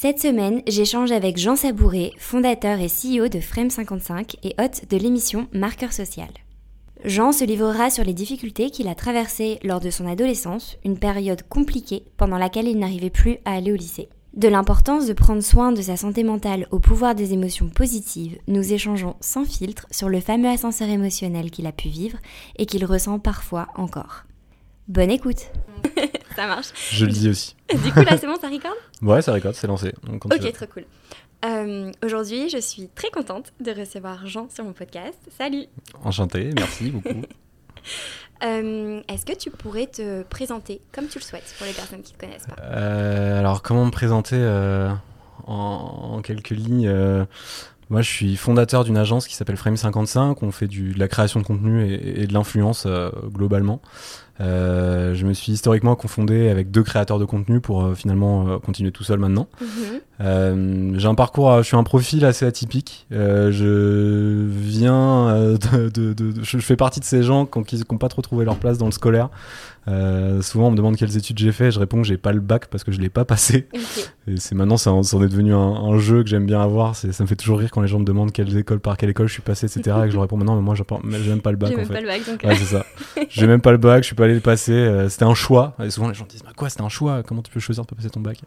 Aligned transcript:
cette 0.00 0.20
semaine, 0.20 0.62
j'échange 0.68 1.10
avec 1.10 1.38
Jean 1.38 1.56
Sabouret, 1.56 2.12
fondateur 2.18 2.78
et 2.78 2.86
CEO 2.86 3.26
de 3.26 3.40
Frame55 3.40 4.36
et 4.44 4.54
hôte 4.62 4.88
de 4.88 4.96
l'émission 4.96 5.48
Marqueur 5.52 5.92
Social. 5.92 6.28
Jean 7.04 7.32
se 7.32 7.42
livrera 7.42 7.90
sur 7.90 8.04
les 8.04 8.14
difficultés 8.14 8.70
qu'il 8.70 8.86
a 8.86 8.94
traversées 8.94 9.58
lors 9.64 9.80
de 9.80 9.90
son 9.90 10.06
adolescence, 10.06 10.76
une 10.84 11.00
période 11.00 11.42
compliquée 11.48 12.04
pendant 12.16 12.38
laquelle 12.38 12.68
il 12.68 12.78
n'arrivait 12.78 13.10
plus 13.10 13.38
à 13.44 13.56
aller 13.56 13.72
au 13.72 13.74
lycée. 13.74 14.08
De 14.34 14.46
l'importance 14.46 15.08
de 15.08 15.14
prendre 15.14 15.42
soin 15.42 15.72
de 15.72 15.82
sa 15.82 15.96
santé 15.96 16.22
mentale 16.22 16.68
au 16.70 16.78
pouvoir 16.78 17.16
des 17.16 17.32
émotions 17.32 17.68
positives, 17.68 18.38
nous 18.46 18.72
échangeons 18.72 19.16
sans 19.18 19.44
filtre 19.44 19.88
sur 19.90 20.08
le 20.08 20.20
fameux 20.20 20.48
ascenseur 20.48 20.88
émotionnel 20.88 21.50
qu'il 21.50 21.66
a 21.66 21.72
pu 21.72 21.88
vivre 21.88 22.18
et 22.54 22.66
qu'il 22.66 22.84
ressent 22.84 23.18
parfois 23.18 23.66
encore. 23.74 24.26
Bonne 24.88 25.10
écoute 25.10 25.50
Ça 26.34 26.46
marche. 26.46 26.68
Je 26.92 27.04
le 27.04 27.12
dis 27.12 27.28
aussi. 27.28 27.54
Du 27.84 27.92
coup, 27.92 28.00
là, 28.00 28.16
c'est 28.16 28.26
bon, 28.26 28.36
ça 28.40 28.48
recorde 28.48 28.76
Ouais, 29.02 29.20
ça 29.20 29.34
recorde, 29.34 29.54
c'est 29.54 29.66
lancé. 29.66 29.92
ok, 30.08 30.52
trop 30.52 30.66
cool. 30.72 30.84
Euh, 31.44 31.92
aujourd'hui, 32.02 32.48
je 32.48 32.58
suis 32.58 32.88
très 32.94 33.10
contente 33.10 33.52
de 33.60 33.70
recevoir 33.70 34.26
Jean 34.26 34.48
sur 34.48 34.64
mon 34.64 34.72
podcast. 34.72 35.18
Salut 35.36 35.66
Enchanté, 36.04 36.50
merci 36.56 36.90
beaucoup. 36.90 37.22
Euh, 38.44 39.00
est-ce 39.08 39.26
que 39.26 39.36
tu 39.36 39.50
pourrais 39.50 39.86
te 39.86 40.22
présenter 40.22 40.80
comme 40.92 41.08
tu 41.08 41.18
le 41.18 41.24
souhaites 41.24 41.52
pour 41.58 41.66
les 41.66 41.72
personnes 41.72 42.02
qui 42.02 42.12
ne 42.12 42.18
te 42.18 42.24
connaissent 42.24 42.46
pas? 42.46 42.62
Euh, 42.62 43.40
Alors, 43.40 43.62
comment 43.62 43.84
me 43.84 43.90
présenter 43.90 44.36
en, 45.44 46.20
quelques 46.22 46.50
lignes 46.50 47.26
moi, 47.90 48.02
je 48.02 48.08
suis 48.08 48.36
fondateur 48.36 48.84
d'une 48.84 48.98
agence 48.98 49.26
qui 49.26 49.34
s'appelle 49.34 49.56
Frame55. 49.56 50.36
On 50.42 50.52
fait 50.52 50.68
du, 50.68 50.92
de 50.92 50.98
la 51.00 51.08
création 51.08 51.40
de 51.40 51.46
contenu 51.46 51.82
et, 51.82 52.20
et 52.22 52.26
de 52.28 52.32
l'influence 52.34 52.86
globalement. 53.32 53.80
Euh, 54.40 55.14
je 55.14 55.26
me 55.26 55.32
suis 55.32 55.52
historiquement 55.52 55.96
confondé 55.96 56.48
avec 56.48 56.70
deux 56.70 56.82
créateurs 56.82 57.18
de 57.18 57.24
contenu 57.24 57.60
pour 57.60 57.84
euh, 57.84 57.94
finalement 57.94 58.48
euh, 58.48 58.58
continuer 58.58 58.92
tout 58.92 59.04
seul 59.04 59.18
maintenant. 59.18 59.48
Mhm. 60.20 60.98
j'ai 60.98 61.06
un 61.06 61.14
parcours, 61.14 61.58
je 61.58 61.62
suis 61.62 61.76
un 61.76 61.84
profil 61.84 62.24
assez 62.24 62.44
atypique. 62.44 63.06
je 63.10 64.46
viens 64.48 65.56
de, 65.94 66.14
je, 66.42 66.58
fais 66.58 66.76
partie 66.76 67.00
de 67.00 67.04
ces 67.04 67.22
gens 67.22 67.46
qui 67.46 67.82
n'ont 67.90 67.98
pas 67.98 68.08
trop 68.08 68.22
trouvé 68.22 68.44
leur 68.44 68.56
place 68.56 68.78
dans 68.78 68.86
le 68.86 68.92
scolaire. 68.92 69.30
Euh, 69.88 70.42
souvent, 70.42 70.68
on 70.68 70.70
me 70.70 70.76
demande 70.76 70.96
quelles 70.96 71.16
études 71.16 71.38
j'ai 71.38 71.52
fait. 71.52 71.70
Je 71.70 71.78
réponds 71.78 72.02
que 72.02 72.06
j'ai 72.06 72.18
pas 72.18 72.32
le 72.32 72.40
bac 72.40 72.66
parce 72.66 72.84
que 72.84 72.92
je 72.92 73.00
l'ai 73.00 73.08
pas 73.08 73.24
passé. 73.24 73.68
Et 74.26 74.36
c'est 74.36 74.54
maintenant, 74.54 74.76
ça 74.76 74.92
en, 74.92 75.02
est 75.02 75.28
devenu 75.28 75.54
un, 75.54 75.98
jeu 75.98 76.22
que 76.22 76.28
j'aime 76.28 76.46
bien 76.46 76.60
avoir. 76.60 76.94
Ça 76.94 77.08
me 77.20 77.26
fait 77.26 77.36
toujours 77.36 77.58
rire 77.58 77.70
quand 77.70 77.80
les 77.80 77.88
gens 77.88 77.98
me 77.98 78.04
demandent 78.04 78.32
quelles 78.32 78.56
écoles, 78.56 78.80
par 78.80 78.96
quelle 78.96 79.10
école 79.10 79.28
je 79.28 79.32
suis 79.32 79.42
passé, 79.42 79.66
etc. 79.66 79.96
et 80.00 80.04
que 80.04 80.10
je 80.10 80.14
leur 80.14 80.22
réponds, 80.22 80.36
mais 80.36 80.44
non, 80.44 80.56
mais 80.56 80.62
moi, 80.62 80.74
j'ai 80.74 81.30
même 81.30 81.40
pas 81.40 81.50
le 81.50 81.56
bac. 81.56 81.70
J'ai 81.70 81.76
même 81.76 81.88
pas 81.88 82.00
le 82.00 82.06
bac, 82.06 82.26
donc. 82.26 82.42
Ouais, 82.44 82.54
c'est 82.56 82.76
ça. 82.76 82.84
j'ai 83.28 83.46
même 83.46 83.60
pas 83.60 83.72
le 83.72 83.78
bac, 83.78 84.02
je 84.02 84.06
suis 84.06 84.14
pas 84.14 84.24
allé 84.24 84.34
le 84.34 84.40
passer. 84.40 84.72
Euh, 84.72 85.08
c'était 85.08 85.24
un 85.24 85.34
choix. 85.34 85.74
Et 85.82 85.90
souvent, 85.90 86.08
les 86.08 86.14
gens 86.14 86.26
disent, 86.28 86.42
bah 86.42 86.52
quoi, 86.54 86.68
c'était 86.68 86.82
un 86.82 86.88
choix? 86.88 87.22
Comment 87.22 87.42
tu 87.42 87.50
peux 87.50 87.60
choisir 87.60 87.84
de 87.84 87.88
pas 87.88 87.96
passer 87.96 88.10
ton 88.10 88.20
bac? 88.20 88.38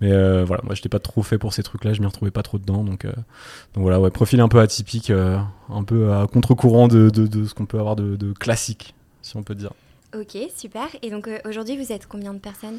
Mais 0.00 0.12
euh, 0.12 0.44
voilà, 0.44 0.62
moi, 0.64 0.74
j'étais 0.74 0.88
pas 0.88 0.98
trop 0.98 1.11
fait 1.20 1.36
pour 1.36 1.52
ces 1.52 1.62
trucs-là. 1.62 1.92
Je 1.92 2.00
m'y 2.00 2.06
retrouvais 2.06 2.30
pas 2.30 2.42
trop 2.42 2.58
dedans. 2.58 2.82
Donc, 2.84 3.04
donc 3.04 3.82
voilà, 3.82 4.00
ouais, 4.00 4.10
profil 4.10 4.40
un 4.40 4.48
peu 4.48 4.60
atypique, 4.60 5.10
un 5.10 5.84
peu 5.84 6.14
à 6.14 6.26
contre-courant 6.26 6.88
de, 6.88 7.10
de, 7.10 7.26
de, 7.26 7.44
ce 7.44 7.52
qu'on 7.52 7.66
peut 7.66 7.78
avoir 7.78 7.96
de, 7.96 8.16
de 8.16 8.32
classique, 8.32 8.94
si 9.20 9.36
on 9.36 9.42
peut 9.42 9.54
dire. 9.54 9.72
Ok, 10.14 10.36
super. 10.54 10.88
Et 11.00 11.10
donc 11.10 11.26
euh, 11.26 11.38
aujourd'hui, 11.46 11.78
vous 11.78 11.90
êtes 11.90 12.06
combien 12.06 12.34
de 12.34 12.38
personnes? 12.38 12.78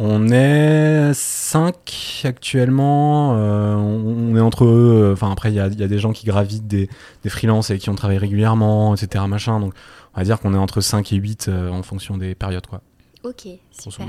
On 0.00 0.28
est 0.30 1.12
5 1.14 2.22
actuellement. 2.24 3.36
Euh, 3.36 3.74
on 3.76 4.36
est 4.36 4.40
entre 4.40 4.64
eux. 4.64 5.10
Euh, 5.10 5.12
enfin, 5.12 5.30
après, 5.30 5.52
il 5.52 5.54
y 5.54 5.60
a, 5.60 5.68
des 5.68 5.98
gens 6.00 6.12
qui 6.12 6.26
gravitent 6.26 6.66
des, 6.66 6.90
des 7.22 7.30
freelances 7.30 7.70
et 7.70 7.78
qui 7.78 7.88
ont 7.88 7.94
travaillé 7.94 8.18
régulièrement, 8.18 8.96
etc. 8.96 9.24
Machin. 9.28 9.60
Donc, 9.60 9.74
on 10.14 10.18
va 10.18 10.24
dire 10.24 10.40
qu'on 10.40 10.54
est 10.54 10.58
entre 10.58 10.80
5 10.80 11.12
et 11.12 11.16
8 11.16 11.48
en 11.48 11.84
fonction 11.84 12.16
des 12.16 12.34
périodes. 12.34 12.66
Quoi. 12.66 12.80
Ok, 13.22 13.46
super. 13.70 14.08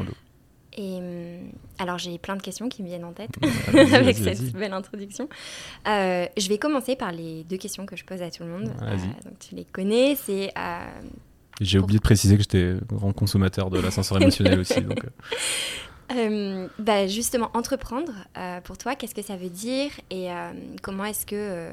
Et 0.78 1.00
alors 1.78 1.98
j'ai 1.98 2.18
plein 2.18 2.36
de 2.36 2.42
questions 2.42 2.70
qui 2.70 2.84
me 2.84 2.88
viennent 2.88 3.06
en 3.06 3.14
tête 3.14 3.32
avec 3.94 4.16
cette 4.18 4.54
belle 4.54 4.74
introduction. 4.74 5.28
je 5.86 6.50
vais 6.50 6.58
commencer 6.58 6.96
par 6.96 7.12
les 7.12 7.44
deux 7.44 7.58
questions 7.58 7.86
que 7.86 7.96
je 7.96 8.04
pose 8.04 8.22
à 8.22 8.32
tout 8.32 8.44
le 8.44 8.50
monde. 8.50 8.72
donc 9.24 9.40
tu 9.40 9.56
les 9.56 9.66
connais, 9.66 10.16
c'est 10.16 10.52
j'ai 11.62 11.80
oublié 11.80 12.00
de 12.00 12.04
préciser 12.04 12.36
que 12.36 12.42
j'étais 12.44 12.76
grand 12.88 13.14
consommateur 13.14 13.70
de 13.70 13.80
l'ascenseur 13.80 14.22
émotionnel 14.22 14.60
aussi. 14.60 14.82
Donc, 14.82 15.04
euh. 15.04 15.10
Euh, 16.16 16.68
bah 16.80 17.08
justement, 17.08 17.52
entreprendre, 17.54 18.12
euh, 18.38 18.60
pour 18.62 18.78
toi, 18.78 18.96
qu'est-ce 18.96 19.16
que 19.16 19.22
ça 19.22 19.36
veut 19.36 19.50
dire 19.50 19.92
et 20.10 20.30
comment 20.82 21.06
est-ce 21.06 21.26
que 21.26 21.70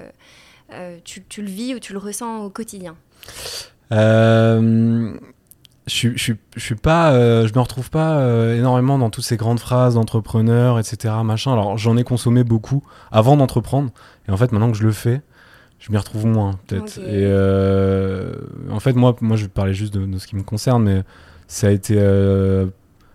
tu, 1.05 1.25
tu, 1.25 1.43
le 1.43 1.49
vis 1.49 1.75
ou 1.75 1.79
tu 1.79 1.93
le 1.93 1.99
ressens 1.99 2.45
au 2.45 2.51
quotidien? 2.51 2.97
Je, 5.91 6.11
je, 6.11 6.17
je, 6.17 6.33
je, 6.57 6.61
suis 6.61 6.75
pas, 6.75 7.13
je 7.13 7.53
me 7.53 7.61
retrouve 7.61 7.91
pas 7.91 8.55
énormément 8.55 8.99
dans 8.99 9.11
toutes 9.11 9.25
ces 9.25 9.37
grandes 9.37 9.61
phrases 9.61 9.95
d'entrepreneur, 9.95 10.79
etc. 10.79 11.15
Machin. 11.25 11.53
Alors 11.53 11.79
j'en 11.79 11.97
ai 11.97 12.05
consommé 12.05 12.45
beaucoup 12.45 12.83
avant 13.11 13.37
d'entreprendre, 13.37 13.91
et 14.29 14.33
en 14.33 14.37
fait 14.37 14.53
maintenant 14.53 14.71
que 14.71 14.79
je 14.79 14.85
le 14.85 14.93
fais, 14.93 15.23
je 15.81 15.91
m'y 15.91 15.99
retrouve 15.99 16.27
moins 16.27 16.59
peut-être. 16.67 16.99
Et 16.99 17.25
euh, 17.25 18.35
en 18.71 18.81
fait, 18.81 18.93
moi, 18.93 19.17
moi, 19.21 19.37
je 19.37 19.45
vais 19.45 19.49
parler 19.49 19.75
juste 19.75 19.95
de, 19.95 20.19
ce 20.19 20.27
qui 20.27 20.37
me 20.37 20.43
concerne, 20.43 20.85
mais 20.85 21.03
ça 21.49 21.69
a 21.69 21.71
été, 21.71 21.97
euh, 21.99 22.67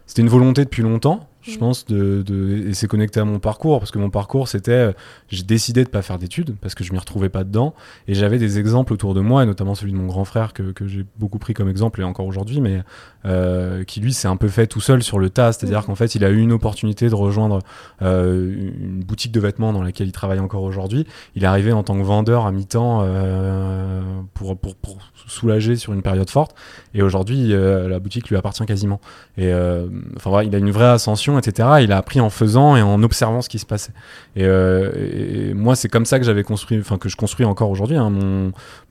c'était 0.08 0.24
une 0.24 0.30
volonté 0.30 0.66
depuis 0.66 0.82
longtemps 0.82 1.30
je 1.48 1.58
pense, 1.58 1.86
de, 1.86 2.24
de 2.24 2.68
et 2.68 2.74
c'est 2.74 2.88
connecté 2.88 3.20
à 3.20 3.26
mon 3.26 3.40
parcours, 3.40 3.80
parce 3.80 3.92
que 3.92 4.00
mon 4.00 4.10
parcours, 4.10 4.48
c'était, 4.48 4.72
euh, 4.72 4.92
j'ai 5.30 5.44
décidé 5.44 5.84
de 5.84 5.90
pas 5.90 6.02
faire 6.02 6.18
d'études, 6.18 6.56
parce 6.62 6.76
que 6.76 6.84
je 6.84 6.92
m'y 6.92 7.00
retrouvais 7.00 7.30
pas 7.30 7.44
dedans, 7.44 7.74
et 8.08 8.14
j'avais 8.14 8.40
des 8.40 8.60
exemples 8.60 8.94
autour 8.94 9.14
de 9.14 9.22
moi, 9.22 9.44
et 9.44 9.46
notamment 9.46 9.76
celui 9.76 9.92
de 9.92 9.98
mon 9.98 10.08
grand 10.08 10.26
frère, 10.26 10.54
que, 10.54 10.72
que 10.72 10.88
j'ai 10.88 11.06
beaucoup 11.18 11.40
pris 11.40 11.54
comme 11.54 11.70
exemple, 11.70 12.02
et 12.02 12.04
encore 12.04 12.26
aujourd'hui, 12.26 12.62
mais 12.62 12.84
euh, 13.26 13.84
qui 13.84 14.00
lui 14.00 14.14
s'est 14.14 14.28
un 14.28 14.36
peu 14.36 14.48
fait 14.48 14.68
tout 14.68 14.82
seul 14.82 15.04
sur 15.04 15.20
le 15.20 15.30
tas, 15.30 15.52
c'est-à-dire 15.54 15.82
mm. 15.82 15.86
qu'en 15.86 15.96
fait, 15.96 16.16
il 16.16 16.24
a 16.24 16.30
eu 16.30 16.40
une 16.40 16.52
opportunité 16.52 17.10
de 17.10 17.16
rejoindre 17.16 17.60
euh, 18.02 18.72
une 18.80 19.04
boutique 19.04 19.32
de 19.32 19.40
vêtements 19.40 19.74
dans 19.74 19.84
laquelle 19.84 20.08
il 20.08 20.14
travaille 20.14 20.40
encore 20.40 20.64
aujourd'hui. 20.64 21.06
Il 21.36 21.44
est 21.44 21.48
arrivé 21.48 21.72
en 21.72 21.84
tant 21.84 21.98
que 21.98 22.04
vendeur 22.04 22.46
à 22.46 22.52
mi-temps 22.52 23.02
euh, 23.04 24.02
pour, 24.34 24.58
pour, 24.58 24.76
pour, 24.76 24.98
soulager 25.28 25.76
sur 25.76 25.92
une 25.92 26.04
période 26.04 26.30
forte, 26.30 26.56
et 26.94 27.02
aujourd'hui, 27.02 27.52
euh, 27.52 27.90
la 27.90 27.98
boutique 27.98 28.30
lui 28.30 28.36
appartient 28.36 28.66
quasiment. 28.68 29.02
Et 29.38 29.52
enfin, 29.52 30.30
voilà, 30.30 30.48
il 30.48 30.54
a 30.54 30.60
une 30.60 30.70
vraie 30.70 30.86
ascension 30.86 31.36
etc. 31.38 31.70
Il 31.82 31.92
a 31.92 31.98
appris 31.98 32.20
en 32.20 32.30
faisant 32.30 32.76
et 32.76 32.82
en 32.82 33.02
observant 33.04 33.42
ce 33.42 33.50
qui 33.50 33.60
se 33.60 33.66
passait. 33.66 33.92
Et, 34.36 34.44
euh, 34.44 35.54
moi, 35.56 35.76
c'est 35.76 35.90
comme 35.90 36.06
ça 36.06 36.20
que 36.20 36.26
j'avais 36.26 36.44
construit, 36.44 36.80
enfin 36.80 36.98
que 36.98 37.10
je 37.10 37.16
construis 37.16 37.46
encore 37.46 37.70
aujourd'hui, 37.70 37.98
hein, 37.98 38.12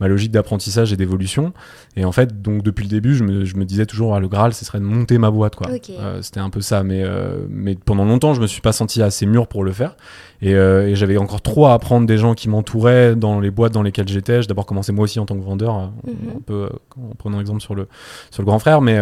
ma 0.01 0.09
logique 0.09 0.31
d'apprentissage 0.31 0.93
et 0.93 0.97
d'évolution. 0.97 1.53
Et 1.97 2.05
en 2.05 2.13
fait, 2.13 2.43
donc 2.43 2.63
depuis 2.63 2.85
le 2.85 2.91
début, 2.91 3.15
je 3.15 3.25
me, 3.25 3.65
disais 3.65 3.87
toujours, 3.87 4.15
le 4.25 4.29
Graal, 4.29 4.55
ce 4.55 4.65
serait 4.65 4.81
de 4.81 4.85
monter 4.85 5.19
ma 5.19 5.31
boîte, 5.31 5.55
quoi. 5.55 5.69
Euh, 5.71 6.23
c'était 6.23 6.41
un 6.41 6.51
peu 6.51 6.61
ça, 6.61 6.83
mais 6.83 7.03
euh, 7.03 7.45
mais 7.49 7.75
pendant 7.75 8.05
longtemps, 8.05 8.35
je 8.35 8.41
me 8.41 8.47
suis 8.47 8.61
pas 8.61 8.73
senti 8.73 9.03
assez 9.03 9.27
mûr 9.27 9.47
pour 9.47 9.65
le 9.65 9.73
faire. 9.73 9.97
Euh, 10.43 10.89
et, 10.89 10.95
j'avais 10.95 11.17
encore 11.17 11.41
trop 11.41 11.67
à 11.67 11.75
apprendre 11.75 12.07
des 12.07 12.19
gens 12.19 12.35
qui 12.35 12.49
m'entouraient 12.49 13.17
dans 13.17 13.41
les 13.41 13.51
boîtes 13.51 13.73
dans 13.73 13.83
lesquelles 13.83 14.09
j'étais. 14.09 14.43
J'ai 14.43 14.49
d'abord 14.49 14.67
commencé 14.67 14.93
moi 14.93 15.05
aussi 15.05 15.19
en 15.21 15.27
tant 15.27 15.37
que 15.37 15.43
vendeur, 15.43 15.77
euh, 15.77 16.11
mhm. 16.11 16.37
un 16.37 16.41
peu 16.41 16.55
euh, 16.55 16.69
en 16.97 17.15
prenant 17.15 17.41
exemple 17.41 17.61
sur 17.61 17.75
le, 17.75 17.89
sur 18.31 18.43
le 18.43 18.47
grand 18.47 18.59
frère. 18.59 18.81
Mais 18.81 18.95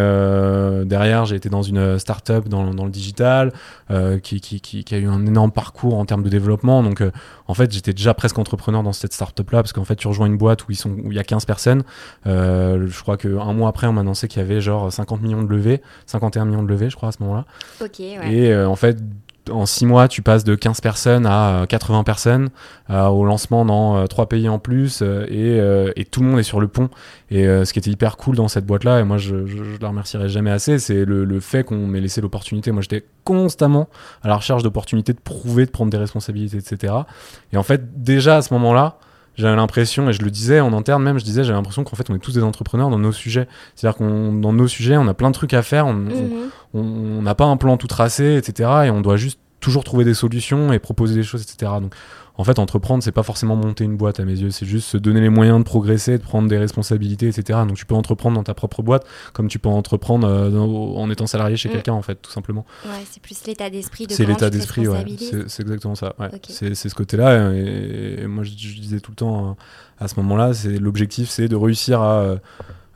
derrière, 0.85 1.25
j'ai 1.25 1.35
été 1.35 1.49
dans 1.49 1.61
une 1.61 1.99
start-up 1.99 2.47
dans, 2.47 2.73
dans 2.73 2.85
le 2.85 2.91
digital 2.91 3.51
qui, 4.21 4.41
qui, 4.41 4.59
qui, 4.61 4.95
a 4.95 4.97
eu 4.97 5.07
un 5.07 5.25
énorme 5.25 5.51
parcours 5.51 5.95
en 5.95 6.05
termes 6.05 6.23
de 6.23 6.29
développement. 6.29 6.83
Donc 6.83 7.03
en 7.47 7.53
fait, 7.53 7.71
j'étais 7.71 7.93
déjà 7.93 8.13
presque 8.13 8.37
entrepreneur 8.37 8.83
dans 8.83 8.93
cette 8.93 9.13
start-up 9.13 9.49
là 9.51 9.61
parce 9.61 9.73
qu'en 9.73 9.83
fait, 9.83 9.95
tu 9.95 10.07
rejoins 10.07 10.27
une 10.27 10.37
boîte 10.37 10.67
où, 10.67 10.71
ils 10.71 10.75
sont, 10.75 10.91
où 10.91 11.11
il 11.11 11.15
y 11.15 11.19
a 11.19 11.23
15 11.23 11.45
personnes. 11.45 11.83
je 12.25 13.01
crois 13.01 13.17
qu'un 13.17 13.53
mois 13.53 13.69
après, 13.69 13.87
on 13.87 13.93
m'a 13.93 14.01
annoncé 14.01 14.27
qu'il 14.27 14.41
y 14.41 14.45
avait 14.45 14.61
genre 14.61 14.91
50 14.91 15.21
millions 15.21 15.43
de 15.43 15.49
levées, 15.49 15.81
51 16.05 16.45
millions 16.45 16.63
de 16.63 16.69
levées, 16.69 16.89
je 16.89 16.95
crois, 16.95 17.09
à 17.09 17.11
ce 17.11 17.21
moment-là. 17.23 17.45
Ok, 17.81 17.99
ouais. 17.99 18.33
Et 18.33 18.55
en 18.55 18.75
fait, 18.75 18.97
en 19.51 19.65
6 19.65 19.85
mois, 19.85 20.07
tu 20.07 20.21
passes 20.21 20.43
de 20.43 20.55
15 20.55 20.81
personnes 20.81 21.25
à 21.25 21.65
80 21.67 21.99
euh, 21.99 22.03
personnes, 22.03 22.49
euh, 22.89 23.07
au 23.07 23.25
lancement 23.25 23.65
dans 23.65 24.07
3 24.07 24.23
euh, 24.23 24.27
pays 24.27 24.49
en 24.49 24.59
plus, 24.59 25.01
et, 25.01 25.57
et, 25.95 26.05
tout 26.05 26.21
le 26.21 26.27
monde 26.27 26.39
est 26.39 26.43
sur 26.43 26.59
le 26.59 26.67
pont. 26.67 26.89
Et 27.29 27.45
ce 27.45 27.71
qui 27.73 27.79
était 27.79 27.91
hyper 27.91 28.17
cool 28.17 28.35
dans 28.35 28.47
cette 28.47 28.65
boîte-là, 28.65 28.99
et 28.99 29.03
moi 29.03 29.17
je, 29.17 29.45
je, 29.45 29.63
je, 29.63 29.81
la 29.81 29.89
remercierai 29.89 30.29
jamais 30.29 30.51
assez, 30.51 30.79
c'est 30.79 31.05
le, 31.05 31.25
le, 31.25 31.39
fait 31.39 31.63
qu'on 31.63 31.87
m'ait 31.87 32.01
laissé 32.01 32.21
l'opportunité. 32.21 32.71
Moi 32.71 32.81
j'étais 32.81 33.05
constamment 33.23 33.89
à 34.21 34.27
la 34.27 34.35
recherche 34.35 34.63
d'opportunités 34.63 35.13
de 35.13 35.19
prouver, 35.19 35.65
de 35.65 35.71
prendre 35.71 35.91
des 35.91 35.97
responsabilités, 35.97 36.57
etc. 36.57 36.93
Et 37.51 37.57
en 37.57 37.63
fait, 37.63 38.03
déjà 38.03 38.37
à 38.37 38.41
ce 38.41 38.53
moment-là, 38.53 38.97
j'avais 39.35 39.55
l'impression, 39.55 40.09
et 40.09 40.13
je 40.13 40.21
le 40.21 40.29
disais 40.29 40.59
en 40.59 40.73
interne 40.73 41.01
même, 41.03 41.17
je 41.17 41.23
disais, 41.23 41.43
j'avais 41.43 41.57
l'impression 41.57 41.83
qu'en 41.83 41.95
fait, 41.95 42.09
on 42.09 42.15
est 42.15 42.19
tous 42.19 42.33
des 42.33 42.43
entrepreneurs 42.43 42.89
dans 42.89 42.99
nos 42.99 43.11
sujets. 43.11 43.47
C'est-à-dire 43.75 43.97
qu'on, 43.97 44.33
dans 44.33 44.53
nos 44.53 44.67
sujets, 44.67 44.97
on 44.97 45.07
a 45.07 45.13
plein 45.13 45.29
de 45.29 45.35
trucs 45.35 45.53
à 45.53 45.63
faire, 45.63 45.87
on 45.87 45.93
n'a 45.93 47.31
mhm. 47.31 47.35
pas 47.35 47.45
un 47.45 47.57
plan 47.57 47.77
tout 47.77 47.87
tracé, 47.87 48.35
etc. 48.35 48.69
Et 48.85 48.89
on 48.89 49.01
doit 49.01 49.17
juste 49.17 49.39
toujours 49.59 49.83
trouver 49.83 50.03
des 50.05 50.13
solutions 50.13 50.71
et 50.73 50.79
proposer 50.79 51.15
des 51.15 51.23
choses, 51.23 51.41
etc. 51.41 51.71
Donc, 51.81 51.95
en 52.35 52.43
fait, 52.43 52.57
entreprendre, 52.57 53.03
c'est 53.03 53.11
pas 53.11 53.21
forcément 53.21 53.55
monter 53.55 53.83
une 53.83 53.95
boîte 53.95 54.19
à 54.19 54.25
mes 54.25 54.33
yeux, 54.39 54.49
c'est 54.49 54.65
juste 54.65 54.87
se 54.87 54.97
donner 54.97 55.21
les 55.21 55.29
moyens 55.29 55.59
de 55.59 55.63
progresser, 55.63 56.17
de 56.17 56.23
prendre 56.23 56.47
des 56.49 56.57
responsabilités, 56.57 57.27
etc. 57.27 57.59
Donc, 57.67 57.75
tu 57.77 57.85
peux 57.85 57.93
entreprendre 57.93 58.35
dans 58.37 58.43
ta 58.43 58.53
propre 58.55 58.81
boîte, 58.81 59.05
comme 59.33 59.47
tu 59.47 59.59
peux 59.59 59.69
entreprendre 59.69 60.27
euh, 60.27 60.49
dans- 60.49 60.95
en 60.95 61.09
étant 61.11 61.27
salarié 61.27 61.57
chez 61.57 61.69
Mm. 61.69 61.73
quelqu'un, 61.73 61.93
en 61.93 62.01
fait, 62.01 62.15
tout 62.21 62.31
simplement. 62.31 62.65
Ouais, 62.85 62.91
c'est 63.11 63.21
plus 63.21 63.45
l'état 63.45 63.69
d'esprit 63.69 64.07
de 64.07 64.13
C'est 64.13 64.25
l'état 64.25 64.49
d'esprit, 64.49 64.87
ouais. 64.87 65.05
C'est 65.47 65.61
exactement 65.61 65.95
ça. 65.95 66.15
ouais. 66.19 66.29
Ok. 66.33 66.45
C'est 66.49 66.73
ce 66.75 66.95
côté-là. 66.95 67.53
Et, 67.53 68.21
et 68.23 68.27
moi, 68.27 68.43
je, 68.43 68.49
je 68.57 68.79
disais 68.81 68.99
tout 68.99 69.11
le 69.11 69.15
temps 69.15 69.49
euh, 69.49 69.53
à 70.03 70.07
ce 70.07 70.15
moment-là, 70.21 70.53
c'est 70.53 70.79
l'objectif, 70.79 71.29
c'est 71.29 71.47
de 71.47 71.55
réussir 71.55 72.01
à. 72.01 72.21
euh, 72.21 72.37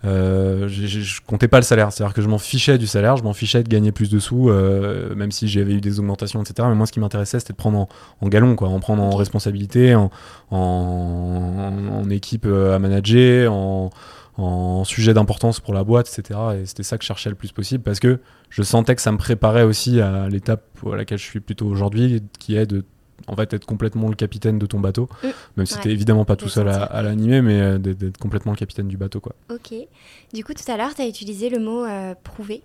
euh, 0.06 0.68
je 0.68 1.22
comptais 1.26 1.48
pas 1.48 1.58
le 1.58 1.64
salaire, 1.64 1.92
c'est-à-dire 1.92 2.14
que 2.14 2.22
je 2.22 2.28
m'en 2.28 2.38
fichais 2.38 2.78
du 2.78 2.86
salaire, 2.86 3.18
je 3.18 3.24
m'en 3.24 3.34
fichais 3.34 3.64
de 3.64 3.68
gagner 3.68 3.92
plus 3.92 4.10
de 4.10 4.20
sous, 4.20 4.50
euh, 4.50 5.16
même 5.16 5.32
si 5.32 5.48
j'avais 5.48 5.74
eu 5.74 5.82
des 5.82 6.00
augmentations, 6.00 6.42
etc. 6.42 6.68
Mais 6.70 6.76
moi, 6.76 6.86
ce 6.86 6.92
qui 6.92 7.00
m'intéressait, 7.00 7.40
c'était 7.40 7.54
de 7.54 7.58
prendre 7.58 7.80
en, 7.80 7.90
en 8.22 8.28
galon, 8.28 8.56
quoi, 8.56 8.70
en 8.70 8.80
prendre 8.80 9.02
en 9.02 9.16
responsabilité, 9.16 9.96
en, 9.96 10.12
en, 10.52 11.74
en 11.92 12.10
équipe 12.12 12.46
euh, 12.46 12.76
à 12.76 12.80
manager, 12.80 13.52
en, 13.52 13.90
en 14.38 14.84
sujet 14.84 15.16
d'importance 15.16 15.60
pour 15.60 15.74
la 15.74 15.84
boîte, 15.84 16.08
etc. 16.16 16.40
Et 16.62 16.66
c'était 16.68 16.84
ça 16.84 16.98
que 16.98 17.04
je 17.04 17.08
cherchais 17.08 17.30
le 17.30 17.36
plus 17.36 17.52
possible 17.52 17.84
parce 17.84 18.00
que 18.00 18.20
je 18.52 18.62
sentais 18.62 18.96
que 18.96 19.02
ça 19.02 19.12
me 19.12 19.18
préparait 19.18 19.64
aussi 19.64 20.00
à 20.00 20.30
l'étape 20.30 20.64
à 20.86 20.96
laquelle 20.96 21.18
je 21.18 21.24
suis 21.24 21.40
plutôt 21.40 21.66
aujourd'hui, 21.66 22.22
qui 22.38 22.56
est 22.56 22.68
de 22.68 22.86
en 23.26 23.36
fait 23.36 23.52
être 23.54 23.66
complètement 23.66 24.10
le 24.10 24.16
capitaine 24.16 24.60
de 24.60 24.66
ton 24.66 24.80
bateau, 24.80 25.10
Mm. 25.24 25.28
même 25.58 25.66
si 25.66 25.76
Ouais. 25.76 25.82
t'es 25.82 25.90
évidemment 25.92 26.26
pas 26.26 26.36
tout 26.36 26.50
seul 26.50 26.70
à, 26.70 27.02
l'animer, 27.02 27.42
mais 27.42 27.60
euh, 27.60 27.78
d'être 27.80 28.18
complètement 28.18 28.52
le 28.52 28.58
capitaine 28.58 28.88
du 28.88 28.98
bateau, 28.98 29.20
quoi. 29.20 29.34
Ok. 29.52 29.74
Du 30.34 30.44
coup, 30.44 30.54
tout 30.54 30.72
à 30.72 30.78
l'heure, 30.78 30.94
tu 30.96 31.02
as 31.02 31.08
utilisé 31.08 31.50
le 31.50 31.60
mot 31.60 31.84
euh, 31.86 32.14
prouver. 32.24 32.62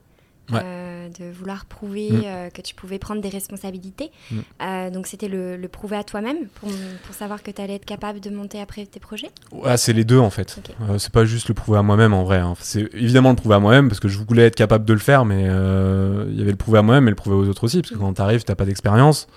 Ouais. 0.52 0.60
euh, 0.64 1.08
de 1.08 1.30
vouloir 1.32 1.64
prouver 1.66 2.10
Mm. 2.10 2.22
euh, 2.26 2.50
que 2.50 2.60
tu 2.62 2.74
pouvais 2.74 2.98
prendre 2.98 3.22
des 3.22 3.28
responsabilités. 3.28 4.10
Mm. 4.30 4.38
Euh, 4.62 4.90
donc, 4.90 5.06
c'était 5.06 5.28
le, 5.28 5.56
le 5.56 5.68
prouver 5.68 5.96
à 5.96 6.02
toi-même 6.02 6.48
pour, 6.56 6.68
pour 7.06 7.14
savoir 7.14 7.44
que 7.44 7.50
tu 7.52 7.62
allais 7.62 7.76
être 7.76 7.84
capable 7.84 8.18
de 8.20 8.28
monter 8.28 8.60
après 8.60 8.84
tes 8.84 8.98
projets? 8.98 9.30
Ouais, 9.52 9.76
c'est 9.76 9.92
les 9.92 10.04
deux 10.04 10.18
en 10.18 10.30
fait. 10.30 10.58
Ok. 10.58 10.74
Euh, 10.90 10.98
c'est 10.98 11.12
pas 11.12 11.24
juste 11.24 11.46
le 11.48 11.54
prouver 11.54 11.78
à 11.78 11.82
moi-même 11.82 12.12
en 12.12 12.24
vrai. 12.24 12.38
hein. 12.38 12.54
C'est 12.58 12.92
évidemment 12.92 13.30
le 13.30 13.36
prouver 13.36 13.54
à 13.54 13.60
moi-même 13.60 13.88
parce 13.88 14.00
que 14.00 14.08
je 14.08 14.18
voulais 14.18 14.42
être 14.42 14.56
capable 14.56 14.84
de 14.84 14.92
le 14.92 14.98
faire, 14.98 15.24
mais 15.24 15.44
euh, 15.48 16.26
il 16.28 16.36
y 16.38 16.42
avait 16.42 16.50
le 16.50 16.56
prouver 16.56 16.80
à 16.80 16.82
moi-même 16.82 17.06
et 17.06 17.10
le 17.10 17.16
prouver 17.16 17.36
aux 17.36 17.48
autres 17.48 17.62
aussi. 17.64 17.80
Parce 17.80 17.92
que 17.92 17.98
quand 17.98 18.12
t'arrives, 18.12 18.42
t'as 18.42 18.56
pas 18.56 18.64
d'expérience. 18.66 19.28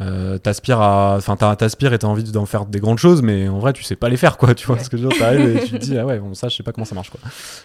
Euh, 0.00 0.38
t'aspires 0.38 0.80
à 0.80 1.16
enfin 1.16 1.34
t'as- 1.34 1.56
t'aspires 1.56 1.92
et 1.92 1.98
t'as 1.98 2.06
envie 2.06 2.22
d'en 2.22 2.46
faire 2.46 2.66
des 2.66 2.78
grandes 2.78 2.98
choses 2.98 3.20
mais 3.20 3.48
en 3.48 3.58
vrai 3.58 3.72
tu 3.72 3.82
sais 3.82 3.96
pas 3.96 4.08
les 4.08 4.16
faire 4.16 4.36
quoi 4.38 4.54
tu 4.54 4.64
vois 4.66 4.76
Ouais. 4.76 4.84
ce 4.84 4.88
que 4.90 4.96
je 4.96 5.02
veux 5.02 5.08
dire. 5.08 5.18
T'arrives 5.18 5.56
et 5.56 5.64
tu 5.64 5.72
te 5.72 5.76
dis 5.78 5.98
ah 5.98 6.06
ouais 6.06 6.20
bon 6.20 6.34
ça 6.34 6.48
je 6.48 6.56
sais 6.56 6.62
pas 6.62 6.70
comment 6.70 6.84
ça 6.84 6.94
marche 6.94 7.10
quoi. 7.10 7.18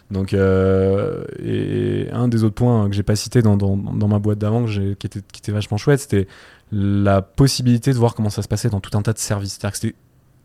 Donc 0.09 0.33
euh, 0.33 1.23
et, 1.43 2.07
et 2.07 2.11
un 2.11 2.27
des 2.27 2.43
autres 2.43 2.55
points 2.55 2.89
que 2.89 2.95
j'ai 2.95 3.03
pas 3.03 3.15
cité 3.15 3.41
dans, 3.43 3.55
dans, 3.55 3.77
dans 3.77 4.07
ma 4.07 4.17
boîte 4.17 4.39
d'avant 4.39 4.63
que 4.65 4.71
j'ai- 4.71 4.95
qui 4.97 5.05
était, 5.05 5.19
qui 5.31 5.41
était 5.41 5.51
vachement 5.51 5.77
chouette 5.77 5.99
c'était 5.99 6.27
la 6.71 7.21
possibilité 7.21 7.91
de 7.93 7.97
voir 7.97 8.15
comment 8.15 8.31
ça 8.31 8.41
se 8.41 8.47
passait 8.47 8.69
dans 8.69 8.79
tout 8.79 8.97
un 8.97 9.03
tas 9.03 9.13
de 9.13 9.19
services. 9.19 9.53
C'est 9.59 9.65
à 9.67 9.69
dire 9.69 9.71
que 9.73 9.77
c'était 9.77 9.95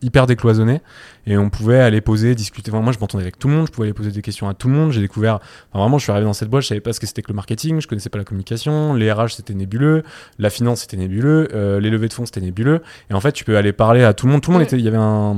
hyper 0.02 0.26
décloisonné 0.26 0.80
et 1.26 1.36
on 1.36 1.50
pouvait 1.50 1.80
aller 1.80 2.00
poser, 2.00 2.34
discuter. 2.34 2.70
Enfin, 2.70 2.80
moi, 2.80 2.92
je 2.92 2.98
m'entendais 2.98 3.24
avec 3.24 3.38
tout 3.38 3.48
le 3.48 3.54
monde, 3.54 3.66
je 3.66 3.72
pouvais 3.72 3.86
aller 3.88 3.92
poser 3.94 4.10
des 4.12 4.22
questions 4.22 4.48
à 4.48 4.54
tout 4.54 4.68
le 4.68 4.74
monde. 4.74 4.92
J'ai 4.92 5.00
découvert, 5.00 5.40
enfin, 5.70 5.80
vraiment, 5.80 5.98
je 5.98 6.04
suis 6.04 6.12
arrivé 6.12 6.24
dans 6.24 6.32
cette 6.32 6.48
boîte, 6.48 6.62
je 6.62 6.68
savais 6.68 6.80
pas 6.80 6.92
ce 6.92 7.00
que 7.00 7.06
c'était 7.06 7.20
que 7.22 7.28
le 7.28 7.34
marketing, 7.34 7.80
je 7.80 7.86
connaissais 7.88 8.08
pas 8.08 8.16
la 8.18 8.24
communication, 8.24 8.94
les 8.94 9.10
RH 9.12 9.30
c'était 9.36 9.54
nébuleux, 9.54 10.04
la 10.38 10.50
finance 10.50 10.82
c'était 10.82 10.96
nébuleux, 10.96 11.48
euh, 11.54 11.80
les 11.80 11.90
levées 11.90 12.08
de 12.08 12.12
fonds 12.14 12.24
c'était 12.26 12.40
nébuleux. 12.40 12.80
Et 13.10 13.14
en 13.14 13.20
fait, 13.20 13.32
tu 13.32 13.44
peux 13.44 13.56
aller 13.56 13.72
parler 13.72 14.04
à 14.04 14.14
tout 14.14 14.26
le 14.26 14.32
monde. 14.32 14.40
Tout 14.40 14.50
le 14.52 14.58
monde 14.58 14.62
était, 14.62 14.76
il 14.78 14.84
y 14.84 14.88
avait 14.88 14.96
un, 14.96 15.34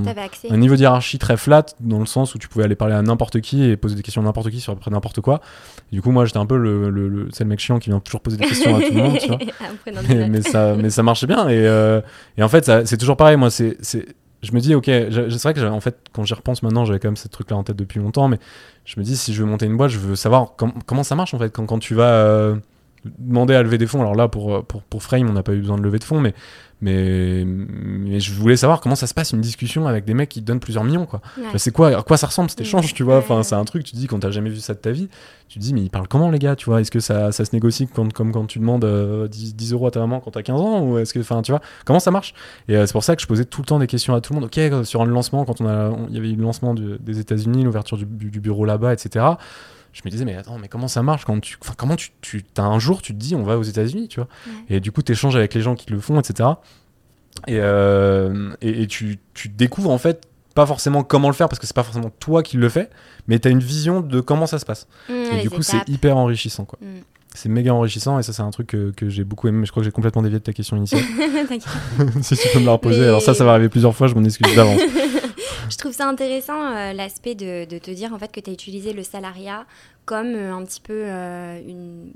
un 0.50 0.56
niveau 0.58 0.74
de 0.76 0.80
hiérarchie 0.80 1.18
très 1.18 1.36
flat 1.36 1.64
dans 1.80 1.98
le 1.98 2.06
sens 2.06 2.34
où 2.34 2.38
tu 2.38 2.46
pouvais 2.48 2.64
aller 2.64 2.76
parler 2.76 2.94
à 2.94 3.02
n'importe 3.02 3.40
qui 3.40 3.64
et 3.64 3.76
poser 3.76 3.96
des 3.96 4.02
questions 4.02 4.20
à 4.22 4.24
n'importe 4.24 4.50
qui 4.50 4.60
sur 4.60 4.72
à 4.72 4.76
peu 4.76 4.80
près 4.82 4.90
n'importe 4.90 5.20
quoi. 5.22 5.40
Et 5.90 5.96
du 5.96 6.02
coup, 6.02 6.10
moi, 6.12 6.24
j'étais 6.26 6.38
un 6.38 6.46
peu 6.46 6.56
le, 6.58 6.90
le, 6.90 7.08
le- 7.08 7.28
c'est 7.32 7.44
le 7.44 7.48
mec 7.50 7.58
chiant 7.60 7.78
qui 7.78 7.90
vient 7.90 7.98
toujours 8.00 8.20
poser 8.20 8.36
des 8.36 8.44
questions 8.46 8.76
à 8.76 8.80
tout 8.80 8.92
le 8.92 9.00
monde, 9.02 9.18
tu 9.18 9.26
vois 9.28 9.38
mais, 10.28 10.42
ça 10.42 10.74
mais 10.76 10.90
ça 10.90 11.02
marchait 11.02 11.26
bien 11.26 11.48
et, 11.48 11.66
euh, 11.66 12.00
et 12.36 12.42
en 12.42 12.48
fait 12.48 12.64
ça- 12.64 12.84
c'est 12.86 12.96
toujours 12.96 13.16
pareil 13.16 13.36
moi 13.36 13.50
c'est 13.50 13.76
je 14.42 14.52
me 14.52 14.60
dis 14.60 14.74
ok 14.74 14.84
c'est 14.86 15.42
vrai 15.42 15.54
que 15.54 15.60
en 15.66 15.80
fait 15.80 15.96
quand 16.12 16.24
j'y 16.24 16.34
repense 16.34 16.62
maintenant 16.62 16.84
j'avais 16.84 16.98
quand 16.98 17.08
même 17.08 17.16
ce 17.16 17.28
truc 17.28 17.50
là 17.50 17.56
en 17.56 17.62
tête 17.62 17.76
depuis 17.76 18.00
longtemps 18.00 18.28
mais 18.28 18.38
je 18.84 18.98
me 18.98 19.04
dis 19.04 19.16
si 19.16 19.34
je 19.34 19.42
veux 19.42 19.48
monter 19.48 19.66
une 19.66 19.76
boîte 19.76 19.90
je 19.90 19.98
veux 19.98 20.16
savoir 20.16 20.56
com- 20.56 20.72
comment 20.86 21.02
ça 21.02 21.14
marche 21.14 21.34
en 21.34 21.38
fait 21.38 21.50
quand, 21.50 21.66
quand 21.66 21.78
tu 21.78 21.94
vas 21.94 22.10
euh, 22.12 22.56
demander 23.04 23.54
à 23.54 23.62
lever 23.62 23.78
des 23.78 23.86
fonds. 23.86 24.00
Alors 24.00 24.14
là 24.14 24.28
pour 24.28 24.64
pour, 24.66 24.82
pour 24.82 25.02
Frame 25.02 25.28
on 25.28 25.32
n'a 25.32 25.42
pas 25.42 25.52
eu 25.54 25.60
besoin 25.60 25.76
de 25.78 25.82
lever 25.82 25.98
de 25.98 26.04
fonds 26.04 26.20
mais 26.20 26.34
mais 26.82 27.44
mais 27.44 28.20
je 28.20 28.32
voulais 28.32 28.56
savoir 28.56 28.80
comment 28.80 28.94
ça 28.94 29.06
se 29.06 29.12
passe 29.12 29.32
une 29.32 29.40
discussion 29.42 29.86
avec 29.86 30.06
des 30.06 30.14
mecs 30.14 30.30
qui 30.30 30.40
te 30.40 30.46
donnent 30.46 30.60
plusieurs 30.60 30.82
millions 30.84 31.04
quoi. 31.04 31.20
Ouais. 31.36 31.44
C'est 31.58 31.72
quoi 31.72 31.88
à 31.98 32.02
quoi 32.02 32.16
ça 32.16 32.26
ressemble 32.26 32.48
cet 32.50 32.60
échange 32.62 32.94
tu 32.94 33.02
vois? 33.02 33.18
Enfin 33.18 33.42
c'est 33.42 33.54
un 33.54 33.64
truc 33.64 33.84
tu 33.84 33.92
te 33.92 33.96
dis 33.96 34.06
quand 34.06 34.18
t'as 34.20 34.30
jamais 34.30 34.48
vu 34.50 34.56
ça 34.60 34.72
de 34.74 34.78
ta 34.78 34.90
vie 34.90 35.08
tu 35.48 35.58
te 35.58 35.62
dis 35.64 35.74
mais 35.74 35.82
ils 35.82 35.90
parlent 35.90 36.08
comment 36.08 36.30
les 36.30 36.38
gars 36.38 36.56
tu 36.56 36.66
vois? 36.66 36.80
Est-ce 36.80 36.90
que 36.90 37.00
ça, 37.00 37.32
ça 37.32 37.44
se 37.44 37.50
négocie 37.54 37.86
quand- 37.86 38.10
comme 38.12 38.32
quand 38.32 38.46
tu 38.46 38.58
demandes 38.60 38.84
euh, 38.84 39.28
10, 39.28 39.54
10 39.56 39.72
euros 39.72 39.86
à 39.88 39.90
ta 39.90 40.00
maman 40.00 40.20
quand 40.20 40.30
t'as 40.30 40.42
15 40.42 40.60
ans 40.60 40.82
ou 40.82 40.96
est-ce 40.98 41.12
que 41.12 41.20
enfin 41.20 41.42
tu 41.42 41.52
vois? 41.52 41.60
Comment 41.84 42.00
ça 42.00 42.10
marche? 42.10 42.34
Et 42.68 42.76
euh, 42.76 42.86
c'est 42.86 42.92
pour 42.92 43.04
ça 43.04 43.14
que 43.16 43.20
je 43.22 43.26
posais 43.26 43.44
tout 43.44 43.60
le 43.60 43.66
temps 43.66 43.78
des 43.78 43.86
questions 43.86 44.14
à 44.14 44.20
tout 44.22 44.32
le 44.32 44.40
monde. 44.40 44.46
Ok 44.46 44.56
euh, 44.58 44.84
sur 44.84 45.02
un 45.02 45.06
lancement 45.06 45.44
quand 45.44 45.60
on 45.60 45.66
a 45.66 45.90
on- 45.90 46.06
il 46.08 46.14
y 46.14 46.18
avait 46.18 46.30
eu 46.30 46.36
le 46.36 46.42
lancement 46.42 46.72
du- 46.74 46.98
des 46.98 47.18
États-Unis 47.18 47.62
l'ouverture 47.64 47.98
du 47.98 48.06
bureau 48.40 48.64
là-bas 48.64 48.92
etc 48.94 49.24
je 49.92 50.02
me 50.04 50.10
disais 50.10 50.24
mais 50.24 50.36
attends 50.36 50.58
mais 50.58 50.68
comment 50.68 50.88
ça 50.88 51.02
marche 51.02 51.24
quand 51.24 51.38
tu 51.40 51.56
enfin 51.60 51.74
comment 51.76 51.96
tu, 51.96 52.10
tu 52.22 52.44
as 52.56 52.62
un 52.62 52.78
jour 52.78 53.02
tu 53.02 53.12
te 53.12 53.18
dis 53.18 53.34
on 53.34 53.42
va 53.42 53.58
aux 53.58 53.62
États-Unis 53.62 54.08
tu 54.08 54.20
vois 54.20 54.28
Ouais. 54.46 54.76
et 54.76 54.80
du 54.80 54.92
coup 54.92 55.02
tu 55.02 55.12
échanges 55.12 55.36
avec 55.36 55.52
les 55.54 55.62
gens 55.62 55.74
qui 55.74 55.90
le 55.90 56.00
font 56.00 56.18
etc 56.20 56.48
et, 57.46 57.58
euh, 57.58 58.52
et, 58.60 58.82
et 58.82 58.86
tu, 58.86 59.18
tu 59.34 59.48
découvres 59.48 59.90
en 59.90 59.98
fait 59.98 60.26
pas 60.54 60.66
forcément 60.66 61.02
comment 61.04 61.28
le 61.28 61.34
faire 61.34 61.48
parce 61.48 61.58
que 61.58 61.66
c'est 61.66 61.74
pas 61.76 61.82
forcément 61.84 62.10
toi 62.18 62.42
qui 62.42 62.56
le 62.56 62.68
fais 62.68 62.90
mais 63.28 63.38
tu 63.38 63.48
as 63.48 63.50
une 63.50 63.60
vision 63.60 64.00
de 64.00 64.20
comment 64.20 64.46
ça 64.46 64.58
se 64.58 64.64
passe 64.64 64.86
Mm, 65.08 65.12
et 65.38 65.42
du 65.42 65.50
coup, 65.50 65.62
c'est 65.62 65.88
hyper 65.88 66.16
enrichissant, 66.16 66.64
quoi. 66.64 66.78
Mm. 66.82 67.00
C'est 67.34 67.48
méga 67.48 67.72
enrichissant, 67.72 68.18
et 68.18 68.24
ça, 68.24 68.32
c'est 68.32 68.42
un 68.42 68.50
truc 68.50 68.66
que, 68.68 68.90
que 68.90 69.08
j'ai 69.08 69.22
beaucoup 69.22 69.46
aimé. 69.46 69.58
Mais 69.58 69.66
je 69.66 69.70
crois 69.70 69.82
que 69.82 69.84
j'ai 69.84 69.92
complètement 69.92 70.22
dévié 70.22 70.38
de 70.40 70.44
ta 70.44 70.52
question 70.52 70.76
initiale. 70.76 71.02
Si 72.22 72.36
tu 72.36 72.48
peux 72.52 72.58
me 72.58 72.66
la 72.66 72.72
reposer. 72.72 73.00
Mais- 73.00 73.06
Alors, 73.06 73.22
ça, 73.22 73.32
ça 73.34 73.44
va 73.44 73.52
arriver 73.52 73.68
plusieurs 73.68 73.94
fois, 73.94 74.08
je 74.08 74.14
m'en 74.14 74.24
excuse 74.24 74.52
d'avance. 74.56 74.80
Je 75.70 75.76
trouve 75.78 75.92
ça 75.92 76.08
intéressant 76.08 76.60
euh, 76.76 76.92
l'aspect 76.92 77.34
de, 77.34 77.64
de 77.64 77.78
te 77.78 77.90
dire 77.90 78.12
en 78.12 78.18
fait 78.18 78.30
que 78.32 78.40
tu 78.40 78.50
as 78.50 78.52
utilisé 78.52 78.92
le 78.92 79.02
salariat 79.02 79.66
comme 80.04 80.34
euh, 80.34 80.52
un 80.52 80.64
petit 80.64 80.80
peu 80.80 81.04
euh, 81.06 81.60
une 81.64 82.12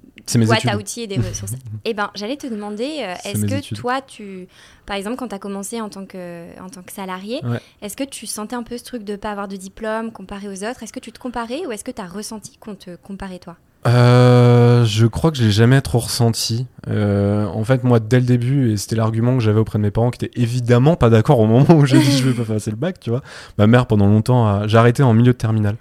boîte 0.46 0.66
à 0.66 0.76
outils 0.76 1.02
et 1.02 1.06
des 1.06 1.16
ressources. 1.16 1.52
Eh 1.84 1.94
ben, 1.94 2.10
j'allais 2.14 2.36
te 2.36 2.46
demander, 2.46 2.98
euh, 3.00 3.14
est-ce 3.24 3.44
que 3.46 3.54
études. 3.54 3.78
toi, 3.78 4.00
tu, 4.00 4.48
par 4.86 4.96
exemple, 4.96 5.16
quand 5.16 5.28
tu 5.28 5.34
as 5.34 5.38
commencé 5.38 5.80
en 5.80 5.88
tant 5.88 6.04
que, 6.06 6.46
en 6.60 6.68
tant 6.70 6.82
que 6.82 6.92
salarié, 6.92 7.40
Ouais. 7.44 7.60
est-ce 7.82 7.96
que 7.96 8.04
tu 8.04 8.26
sentais 8.26 8.56
un 8.56 8.62
peu 8.62 8.78
ce 8.78 8.84
truc 8.84 9.04
de 9.04 9.12
ne 9.12 9.16
pas 9.16 9.30
avoir 9.30 9.48
de 9.48 9.56
diplôme 9.56 10.10
comparé 10.12 10.48
aux 10.48 10.64
autres? 10.64 10.82
Est-ce 10.82 10.92
que 10.92 11.00
tu 11.00 11.12
te 11.12 11.18
comparais 11.18 11.66
ou 11.66 11.72
est-ce 11.72 11.84
que 11.84 11.90
tu 11.90 12.00
as 12.00 12.06
ressenti 12.06 12.56
qu'on 12.56 12.74
te 12.74 12.96
comparait 12.96 13.38
toi? 13.38 13.56
Euh, 13.86 14.84
je 14.84 15.06
crois 15.06 15.30
que 15.30 15.36
je 15.36 15.44
l'ai 15.44 15.50
jamais 15.50 15.80
trop 15.80 15.98
ressenti. 15.98 16.66
Euh, 16.88 17.44
en 17.46 17.64
fait, 17.64 17.84
moi, 17.84 18.00
dès 18.00 18.18
le 18.18 18.26
début, 18.26 18.72
et 18.72 18.76
c'était 18.76 18.96
l'argument 18.96 19.36
que 19.36 19.42
j'avais 19.42 19.60
auprès 19.60 19.78
de 19.78 19.82
mes 19.82 19.90
parents, 19.90 20.10
qui 20.10 20.24
étaient 20.24 20.40
évidemment 20.40 20.96
pas 20.96 21.10
d'accord 21.10 21.38
au 21.40 21.46
moment 21.46 21.74
où 21.74 21.84
j'ai 21.84 21.98
dit 21.98 22.16
je 22.16 22.28
vais 22.28 22.44
pas 22.44 22.50
passer 22.54 22.70
le 22.70 22.76
bac, 22.76 22.98
tu 23.00 23.10
vois. 23.10 23.22
Ma 23.58 23.66
mère, 23.66 23.86
pendant 23.86 24.06
longtemps, 24.06 24.46
a... 24.46 24.66
j'ai 24.66 24.78
arrêté 24.78 25.02
en 25.02 25.12
milieu 25.12 25.32
de 25.32 25.38
terminale. 25.38 25.76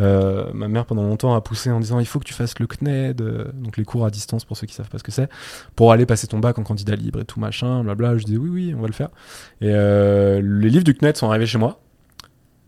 Euh, 0.00 0.50
ma 0.52 0.68
mère, 0.68 0.86
pendant 0.86 1.02
longtemps, 1.02 1.34
a 1.34 1.40
poussé 1.40 1.70
en 1.70 1.80
disant 1.80 2.00
il 2.00 2.06
faut 2.06 2.18
que 2.18 2.24
tu 2.24 2.34
fasses 2.34 2.58
le 2.58 2.66
CNED, 2.66 3.20
euh, 3.20 3.44
donc 3.54 3.76
les 3.76 3.84
cours 3.84 4.04
à 4.04 4.10
distance 4.10 4.44
pour 4.44 4.56
ceux 4.56 4.66
qui 4.66 4.74
savent 4.74 4.88
pas 4.88 4.98
ce 4.98 5.04
que 5.04 5.12
c'est, 5.12 5.28
pour 5.76 5.92
aller 5.92 6.06
passer 6.06 6.26
ton 6.26 6.40
bac 6.40 6.58
en 6.58 6.62
candidat 6.64 6.96
libre 6.96 7.20
et 7.20 7.24
tout 7.24 7.40
machin, 7.40 7.84
blabla. 7.84 8.18
Je 8.18 8.24
disais 8.24 8.38
oui, 8.38 8.50
oui, 8.50 8.74
on 8.76 8.80
va 8.80 8.88
le 8.88 8.92
faire. 8.92 9.10
Et 9.60 9.70
euh, 9.70 10.40
les 10.42 10.68
livres 10.70 10.84
du 10.84 10.94
CNED 10.94 11.16
sont 11.16 11.28
arrivés 11.28 11.46
chez 11.46 11.58
moi. 11.58 11.80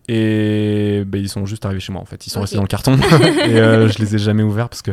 Et 0.08 1.02
ben, 1.06 1.20
ils 1.20 1.28
sont 1.28 1.46
juste 1.46 1.64
arrivés 1.64 1.80
chez 1.80 1.92
moi 1.92 2.00
en 2.00 2.04
fait. 2.04 2.26
Ils 2.26 2.30
sont 2.30 2.40
restés 2.40 2.56
dans 2.56 2.62
le 2.62 2.68
carton. 2.68 2.96
et 3.44 3.60
euh, 3.60 3.88
je 3.88 3.98
les 3.98 4.14
ai 4.14 4.18
jamais 4.18 4.42
ouverts 4.42 4.68
parce 4.68 4.82
que 4.82 4.92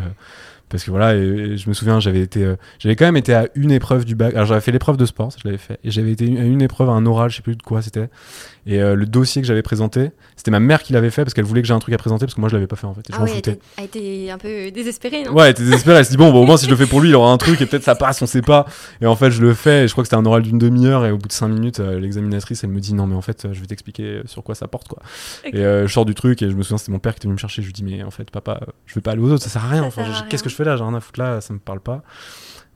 parce 0.69 0.83
que 0.83 0.89
voilà, 0.91 1.15
et, 1.15 1.19
et 1.19 1.57
je 1.57 1.69
me 1.69 1.73
souviens, 1.73 1.99
j'avais 1.99 2.21
été, 2.21 2.43
euh, 2.43 2.55
j'avais 2.79 2.95
quand 2.95 3.05
même 3.05 3.17
été 3.17 3.33
à 3.33 3.47
une 3.55 3.71
épreuve 3.71 4.05
du 4.05 4.15
bac. 4.15 4.33
Alors 4.33 4.45
j'avais 4.47 4.61
fait 4.61 4.71
l'épreuve 4.71 4.97
de 4.97 5.05
sport, 5.05 5.31
ça, 5.31 5.37
je 5.43 5.47
l'avais 5.47 5.57
fait, 5.59 5.79
et 5.83 5.91
j'avais 5.91 6.11
été 6.11 6.25
à 6.39 6.43
une 6.43 6.61
épreuve, 6.61 6.89
à 6.89 6.93
un 6.93 7.05
oral, 7.05 7.29
je 7.29 7.35
sais 7.37 7.41
plus 7.41 7.55
de 7.55 7.61
quoi 7.61 7.81
c'était. 7.81 8.09
Et 8.65 8.81
euh, 8.81 8.95
le 8.95 9.05
dossier 9.05 9.41
que 9.41 9.47
j'avais 9.47 9.61
présenté, 9.61 10.11
c'était 10.37 10.49
ma 10.49 10.61
mère 10.61 10.81
qui 10.83 10.93
l'avait 10.93 11.09
fait 11.09 11.23
parce 11.25 11.33
qu'elle 11.33 11.43
voulait 11.43 11.61
que 11.61 11.67
j'ai 11.67 11.73
un 11.73 11.79
truc 11.79 11.93
à 11.93 11.97
présenter 11.97 12.25
parce 12.25 12.33
que 12.33 12.39
moi 12.39 12.47
je 12.49 12.55
l'avais 12.55 12.65
pas 12.67 12.77
fait 12.77 12.87
en 12.87 12.93
fait. 12.93 13.01
Et 13.01 13.11
je 13.11 13.17
Ah 13.17 13.19
m'en 13.19 13.25
oui, 13.25 13.31
elle 13.33 13.39
était- 13.39 14.31
un 14.31 14.37
peu 14.37 14.71
désespérée, 14.71 15.23
non? 15.25 15.33
Ouais, 15.33 15.45
elle 15.45 15.51
était 15.51 15.63
désespérée. 15.63 15.97
Elle 15.99 16.05
se 16.05 16.11
dit 16.11 16.17
bon, 16.17 16.31
bah, 16.31 16.37
au 16.39 16.45
moins 16.45 16.55
si 16.55 16.65
je 16.65 16.69
le 16.71 16.77
fais 16.77 16.85
pour 16.87 17.01
lui, 17.01 17.09
il 17.09 17.15
aura 17.15 17.29
un 17.31 17.37
truc 17.37 17.59
et 17.59 17.65
peut-être 17.65 17.83
ça 17.83 17.95
passe, 17.95 18.21
on 18.21 18.25
sait 18.25 18.41
pas. 18.41 18.65
Et 19.01 19.05
en 19.05 19.17
fait, 19.17 19.31
je 19.31 19.41
le 19.41 19.53
fais. 19.53 19.83
Et 19.83 19.87
je 19.89 19.91
crois 19.91 20.03
que 20.03 20.07
c'était 20.07 20.15
un 20.15 20.25
oral 20.25 20.43
d'une 20.43 20.59
demi-heure 20.59 21.05
et 21.05 21.11
au 21.11 21.17
bout 21.17 21.27
de 21.27 21.33
cinq 21.33 21.49
minutes, 21.49 21.81
euh, 21.81 21.99
l'examinatrice, 21.99 22.63
elle 22.63 22.69
me 22.69 22.79
dit 22.79 22.93
non, 22.93 23.05
mais 23.05 23.15
en 23.15 23.21
fait, 23.21 23.43
euh, 23.43 23.49
je 23.53 23.59
vais 23.59 23.65
t'expliquer 23.67 24.21
sur 24.25 24.43
quoi 24.43 24.55
ça 24.55 24.67
porte 24.69 24.87
quoi. 24.87 24.99
Et 25.43 25.57
je 25.61 25.87
sors 25.87 26.05
du 26.05 26.15
truc 26.15 26.41
et 26.41 26.49
je 26.49 26.55
me 26.55 26.63
souviens, 26.63 26.77
c'était 26.77 26.93
mon 26.93 26.99
père 26.99 27.13
qui 27.13 27.17
était 27.17 27.27
venu 27.27 27.33
me 27.33 27.39
chercher. 27.39 27.61
Je 27.61 27.67
lui 27.67 27.73
dis 27.73 27.83
mais 27.83 28.01
en 28.03 28.11
fait, 28.11 28.31
papa, 28.31 28.61
je 28.85 28.95
vais 28.95 29.01
pas 29.01 29.11
aller 29.11 29.21
aux 29.21 29.29
autres, 29.29 29.43
ça 29.43 29.49
sert 29.49 29.65
à 29.65 29.75
Enfin, 29.81 30.05
je- 30.05 30.11
rien. 30.11 30.25
Qu'est-ce 30.29 30.43
que 30.43 30.49
je 30.53 30.57
fais 30.57 30.63
là 30.63 30.77
J'ai 30.77 30.83
rien 30.83 30.93
à 30.93 30.99
foutre 30.99 31.19
là, 31.19 31.41
ça 31.41 31.53
me 31.53 31.59
parle 31.59 31.79
pas. 31.79 32.03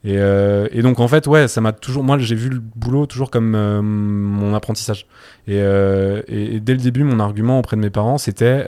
Et, 0.03 0.17
euh, 0.17 0.67
et 0.71 0.81
donc 0.81 0.99
en 0.99 1.07
fait, 1.07 1.27
ouais, 1.27 1.47
ça 1.47 1.59
m'a 1.61 1.73
toujours. 1.73 2.03
Moi, 2.03 2.17
j'ai 2.19 2.35
vu 2.35 2.49
le 2.49 2.59
boulot 2.59 3.05
toujours 3.07 3.31
comme 3.31 3.55
euh, 3.55 3.81
mon 3.81 4.53
apprentissage. 4.53 5.07
Et, 5.47 5.59
euh, 5.59 6.21
et, 6.27 6.55
et 6.55 6.59
dès 6.59 6.73
le 6.73 6.79
début, 6.79 7.03
mon 7.03 7.19
argument 7.19 7.59
auprès 7.59 7.75
de 7.75 7.81
mes 7.81 7.89
parents, 7.89 8.17
c'était 8.17 8.65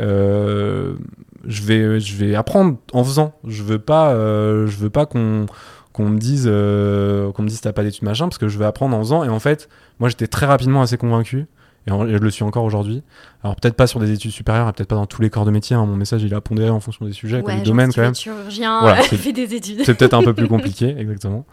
je 1.47 1.63
vais, 1.63 1.99
je 1.99 2.15
vais 2.17 2.35
apprendre 2.35 2.77
en 2.91 3.03
faisant. 3.03 3.33
Je 3.45 3.63
veux 3.63 3.79
pas, 3.79 4.13
je 4.13 4.77
veux 4.77 4.89
pas 4.89 5.05
qu'on 5.05 5.45
qu'on 5.93 6.09
me 6.09 6.17
dise, 6.17 6.45
qu'on 6.45 7.43
me 7.43 7.47
dise 7.47 7.61
t'as 7.61 7.73
pas 7.73 7.83
d'études 7.83 8.03
machin, 8.03 8.27
parce 8.27 8.37
que 8.37 8.47
je 8.47 8.57
vais 8.57 8.65
apprendre 8.65 8.95
en 8.95 8.99
faisant. 8.99 9.23
Et 9.23 9.29
en 9.29 9.39
fait, 9.39 9.69
moi, 9.99 10.09
j'étais 10.09 10.27
très 10.27 10.45
rapidement 10.45 10.81
assez 10.81 10.97
convaincu 10.97 11.47
Et 11.87 11.91
en- 11.91 12.07
je 12.07 12.17
le 12.17 12.29
suis 12.29 12.43
encore 12.43 12.63
aujourd'hui. 12.65 13.03
Alors 13.43 13.55
peut-être 13.55 13.75
pas 13.75 13.87
sur 13.87 13.99
des 13.99 14.11
études 14.11 14.31
supérieures, 14.31 14.71
peut-être 14.73 14.89
pas 14.89 14.95
dans 14.95 15.05
tous 15.05 15.21
les 15.21 15.29
corps 15.29 15.45
de 15.45 15.51
métier. 15.51 15.75
hein. 15.75 15.85
Mon 15.85 15.95
message, 15.95 16.23
il 16.23 16.33
a 16.35 16.41
pondéré 16.41 16.69
en 16.69 16.79
fonction 16.79 17.05
des 17.05 17.13
sujets, 17.13 17.39
comme 17.41 17.47
Ouais, 17.47 17.55
genre, 17.57 17.63
domaine 17.65 17.91
quand 17.93 18.01
même. 18.01 18.15
chirurgien, 18.15 18.79
Voilà, 18.81 18.99
euh, 18.99 19.03
fais 19.03 19.31
des 19.33 19.55
études. 19.55 19.81
C'est 19.85 19.95
peut-être 19.95 20.13
un 20.13 20.23
peu 20.23 20.33
plus 20.33 20.47
compliqué, 20.49 20.95
exactement. 20.97 21.45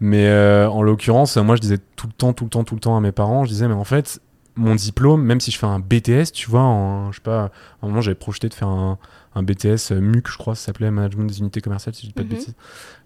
Mais 0.00 0.26
euh, 0.28 0.68
en 0.68 0.82
l'occurrence, 0.82 1.36
moi, 1.38 1.56
je 1.56 1.60
disais 1.60 1.78
tout 1.96 2.06
le 2.06 2.12
temps, 2.12 2.32
tout 2.32 2.44
le 2.44 2.50
temps, 2.50 2.64
tout 2.64 2.74
le 2.74 2.80
temps 2.80 2.96
à 2.96 3.00
mes 3.00 3.12
parents, 3.12 3.44
je 3.44 3.50
disais, 3.50 3.68
mais 3.68 3.74
en 3.74 3.84
fait, 3.84 4.20
mon 4.56 4.74
diplôme, 4.74 5.22
même 5.22 5.40
si 5.40 5.50
je 5.50 5.58
fais 5.58 5.66
un 5.66 5.78
BTS, 5.78 6.32
tu 6.32 6.50
vois, 6.50 6.60
en, 6.62 7.10
je 7.12 7.16
sais 7.16 7.22
pas, 7.22 7.44
à 7.44 7.50
un 7.82 7.88
moment, 7.88 8.00
j'avais 8.02 8.14
projeté 8.16 8.48
de 8.48 8.54
faire 8.54 8.68
un, 8.68 8.98
un 9.34 9.42
BTS 9.44 9.92
euh, 9.92 10.00
MUC, 10.00 10.28
je 10.28 10.36
crois, 10.38 10.54
ça 10.56 10.66
s'appelait 10.66 10.90
Management 10.90 11.26
des 11.26 11.38
unités 11.38 11.60
commerciales, 11.60 11.94
si 11.94 12.02
je 12.02 12.06
dis 12.08 12.12
pas 12.12 12.22
de 12.22 12.28
Mhm. 12.28 12.34
bêtises. 12.34 12.54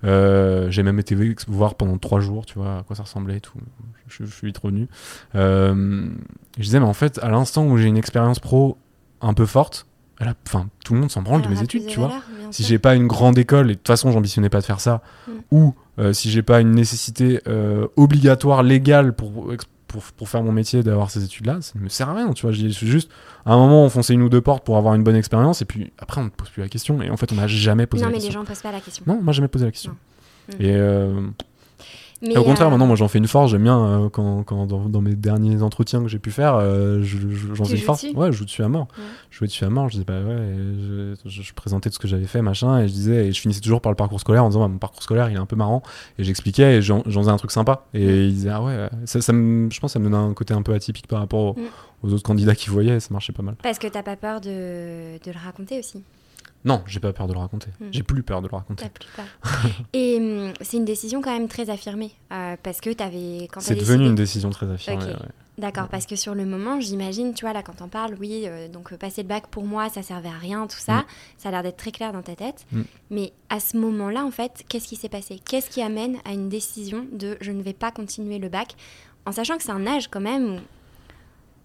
Euh, 0.05 0.71
j'ai 0.71 0.83
même 0.83 0.99
été 0.99 1.15
voir 1.49 1.75
pendant 1.75 1.99
trois 1.99 2.21
jours, 2.21 2.47
tu 2.47 2.55
vois, 2.59 2.79
à 2.79 2.83
quoi 2.83 2.97
ça 2.97 3.03
ressemblait 3.03 3.37
et 3.37 3.41
tout. 3.41 3.59
Je, 4.09 4.25
je 4.25 4.31
suis 4.35 4.47
vite 4.47 4.59
revenu. 4.59 4.89
Euh, 5.35 6.07
je 6.59 6.63
disais, 6.63 6.81
mais 6.81 6.87
en 6.87 6.95
fait, 6.95 7.19
à 7.23 7.29
l'instant 7.29 7.67
où 7.67 7.77
j'ai 7.77 7.87
une 7.89 7.97
expérience 7.97 8.39
pro 8.39 8.79
un 9.21 9.35
peu 9.35 9.47
forte, 9.47 9.87
enfin, 10.47 10.69
tout 10.85 10.95
le 10.95 11.01
monde 11.01 11.11
s'en 11.11 11.23
branle 11.23 11.43
de 11.43 11.49
mes 11.49 11.61
études, 11.63 11.85
de 11.85 11.89
tu 11.89 11.99
vois 11.99 12.13
si 12.51 12.63
j'ai 12.63 12.79
pas 12.79 12.95
une 12.95 13.07
grande 13.07 13.37
école 13.37 13.67
et 13.67 13.75
de 13.75 13.79
toute 13.79 13.87
façon 13.89 14.11
j'ambitionnais 14.13 14.49
pas 14.49 14.61
de 14.61 14.65
faire 14.65 14.81
ça 14.81 15.03
Mm. 15.27 15.33
ou 15.51 15.75
euh, 15.99 16.13
si 16.13 16.31
j'ai 16.31 16.43
pas 16.43 16.61
une 16.61 16.71
nécessité 16.71 17.41
obligatoire 17.97 18.63
légale 18.63 19.13
pour, 19.15 19.53
pour 19.95 20.03
pour 20.17 20.29
faire 20.29 20.43
mon 20.43 20.51
métier 20.53 20.83
d'avoir 20.83 21.11
ces 21.11 21.23
études 21.25 21.47
là 21.47 21.59
ça 21.61 21.73
ne 21.79 21.85
me 21.85 21.89
sert 21.89 22.09
à 22.09 22.15
rien 22.15 22.33
tu 22.33 22.43
vois 22.43 22.53
je 22.53 22.69
c'est 22.69 22.87
juste 22.87 23.11
à 23.47 23.53
un 23.53 23.57
moment 23.57 23.85
on 23.85 23.89
fonçait 23.89 24.13
une 24.15 24.23
ou 24.23 24.29
deux 24.29 24.41
portes 24.41 24.65
pour 24.65 24.77
avoir 24.77 24.95
une 24.95 25.05
bonne 25.05 25.15
expérience 25.17 25.63
et 25.63 25.65
puis 25.65 25.93
après 25.99 26.21
on 26.21 26.25
ne 26.25 26.29
pose 26.31 26.49
plus 26.51 26.63
la 26.63 26.69
question 26.69 27.01
et 27.01 27.11
en 27.11 27.17
fait 27.17 27.31
on 27.33 27.37
n'a 27.37 27.47
jamais 27.47 27.87
posé 27.87 28.03
Non, 28.03 28.09
la 28.09 28.13
mais 28.13 28.19
les 28.19 28.25
question 28.25 28.41
gens 28.41 28.45
posent 28.47 28.61
pas 28.63 28.73
la 28.73 28.81
question. 28.81 29.05
non 29.07 29.21
moi 29.23 29.33
j'ai 29.33 29.37
jamais 29.37 29.49
posé 29.49 29.65
la 29.65 29.71
question 29.71 29.93
Non. 30.51 30.57
Et 30.59 30.75
euh, 30.75 31.21
Mais, 32.27 32.37
au 32.37 32.45
contraire, 32.45 32.67
euh, 32.67 32.71
maintenant, 32.71 32.87
moi, 32.87 32.97
j'en 32.97 33.09
fais 33.09 33.19
une 33.19 33.27
force. 33.29 33.51
J'aime 33.51 33.63
bien 33.65 33.79
euh, 33.85 34.09
quand, 34.09 34.43
quand 34.45 34.67
dans, 34.67 34.89
dans 34.89 35.01
mes 35.01 35.15
derniers 35.15 35.63
entretiens 35.63 36.03
que 36.03 36.09
j'ai 36.09 36.19
pu 36.19 36.31
faire, 36.31 36.55
euh, 36.57 37.03
je- 37.03 37.19
je- 37.31 37.55
j'en 37.55 37.65
fais 37.65 37.73
une 37.77 37.83
force. 37.83 38.05
Ouais, 38.15 38.33
je 38.33 38.39
joue 38.39 38.45
dessus 38.45 38.63
à 38.63 38.69
mort. 38.69 38.89
Ouais. 38.97 39.05
Je 39.31 39.39
jouais 39.39 39.47
dessus 39.47 39.65
à 39.65 39.71
mort. 39.71 39.89
Je 39.89 39.93
disais, 39.93 40.05
bah 40.05 40.21
ouais, 40.23 41.15
je, 41.27 41.53
présentais 41.55 41.91
tout 41.91 41.95
ce 41.95 41.99
que 41.99 42.09
j'avais 42.09 42.27
fait, 42.27 42.43
machin, 42.43 42.79
et 42.81 42.89
je 42.89 42.93
disais, 42.93 43.27
et 43.29 43.33
je 43.33 43.41
finissais 43.41 43.61
toujours 43.61 43.81
par 43.81 43.93
le 43.93 43.97
parcours 43.97 44.21
scolaire 44.21 44.45
en 44.45 44.49
disant, 44.49 44.61
bah, 44.61 44.69
mon 44.69 44.79
parcours 44.79 45.03
scolaire, 45.03 45.29
il 45.31 45.37
est 45.37 45.41
un 45.41 45.47
peu 45.47 45.57
marrant, 45.57 45.83
et 46.19 46.25
j'expliquais, 46.25 46.77
et 46.77 46.83
j'en 46.83 47.03
faisais 47.03 47.29
un 47.31 47.37
truc 47.37 47.51
sympa. 47.51 47.87
Et 47.95 48.27
ils 48.27 48.35
disaient, 48.35 48.51
ah 48.51 48.63
ouais, 48.63 48.89
ça, 49.05 49.21
ça 49.21 49.33
me- 49.33 49.71
je 49.71 49.81
pense 49.81 49.91
que 49.91 49.93
ça 49.95 49.99
me 49.99 50.05
donnait 50.05 50.17
un 50.17 50.33
côté 50.35 50.55
un 50.55 50.63
peu 50.63 50.73
atypique 50.75 51.07
par 51.07 51.21
rapport 51.21 51.41
aux, 51.41 51.61
Mm. 51.61 51.65
aux 52.09 52.13
autres 52.13 52.23
candidats 52.23 52.55
qui 52.55 52.71
voyaient, 52.71 52.97
et 52.97 53.01
ça 53.01 53.09
marchait 53.13 53.33
pas 53.33 53.43
mal. 53.43 53.57
Parce 53.63 53.79
que 53.79 53.87
t'as 53.87 54.03
pas 54.03 54.17
peur 54.17 54.41
de, 54.41 54.49
de 55.25 55.31
le 55.33 55.39
raconter 55.45 55.79
aussi. 55.79 56.03
Non, 56.65 56.83
j'ai 56.87 57.01
pas 57.01 57.13
peur 57.13 57.27
de 57.27 57.33
le 57.35 57.39
raconter. 57.39 57.69
Mm. 57.81 57.85
J'ai 57.93 58.03
plus 58.03 58.23
peur 58.23 58.41
de 58.43 58.49
le 58.49 58.57
raconter. 58.57 58.85
La 58.85 58.91
plupart. 58.91 59.27
Et 59.93 60.17
hum, 60.17 60.53
c'est 60.61 60.77
une 60.79 60.85
décision 60.85 61.21
quand 61.21 61.33
même 61.33 61.49
très 61.49 61.69
affirmée. 61.71 62.13
euh, 62.33 62.57
parce 62.63 62.81
que 62.81 62.91
t'avais. 62.91 63.49
C'est 63.59 63.75
décidé- 63.75 63.81
devenu 63.81 64.07
une 64.07 64.15
décision 64.15 64.51
très 64.51 64.71
affirmée. 64.71 65.05
Ouais. 65.05 65.13
D'accord, 65.57 65.87
parce 65.89 66.05
que 66.07 66.17
sur 66.17 66.35
le 66.35 66.45
moment, 66.45 66.81
j'imagine, 66.81 67.33
tu 67.33 67.45
vois, 67.45 67.53
là, 67.53 67.63
quand 67.63 67.81
on 67.81 67.87
parle, 67.87 68.17
oui, 68.19 68.43
euh, 68.47 68.67
donc 68.67 68.93
euh, 68.93 68.97
passer 68.97 69.23
le 69.23 69.29
bac 69.29 69.47
pour 69.47 69.65
moi, 69.65 69.89
ça 69.89 70.03
servait 70.03 70.29
à 70.29 70.33
rien, 70.39 70.67
tout 70.67 70.79
ça. 70.79 70.97
Mm. 71.01 71.05
Ça 71.39 71.49
a 71.49 71.53
l'air 71.53 71.63
d'être 71.63 71.77
très 71.77 71.93
clair 71.93 72.13
dans 72.13 72.23
ta 72.23 72.35
tête. 72.35 72.67
Mm. 72.73 72.83
Mais 73.11 73.33
à 73.51 73.61
ce 73.61 73.77
moment-là, 73.77 74.25
en 74.25 74.33
fait, 74.33 74.65
qu'est-ce 74.69 74.89
qui 74.89 74.97
s'est 74.97 75.09
passé? 75.09 75.41
Qu'est-ce 75.49 75.71
qui 75.71 75.81
amène 75.81 76.17
à 76.25 76.33
une 76.33 76.49
décision 76.49 77.07
de 77.13 77.37
je 77.41 77.53
ne 77.53 77.63
vais 77.63 77.73
pas 77.73 77.93
continuer 77.93 78.39
le 78.41 78.49
bac 78.49 78.75
En 79.27 79.33
sachant 79.33 79.57
que 79.57 79.63
c'est 79.63 79.71
un 79.71 79.87
âge 79.87 80.09
quand 80.09 80.21
même 80.21 80.55
où 80.57 80.59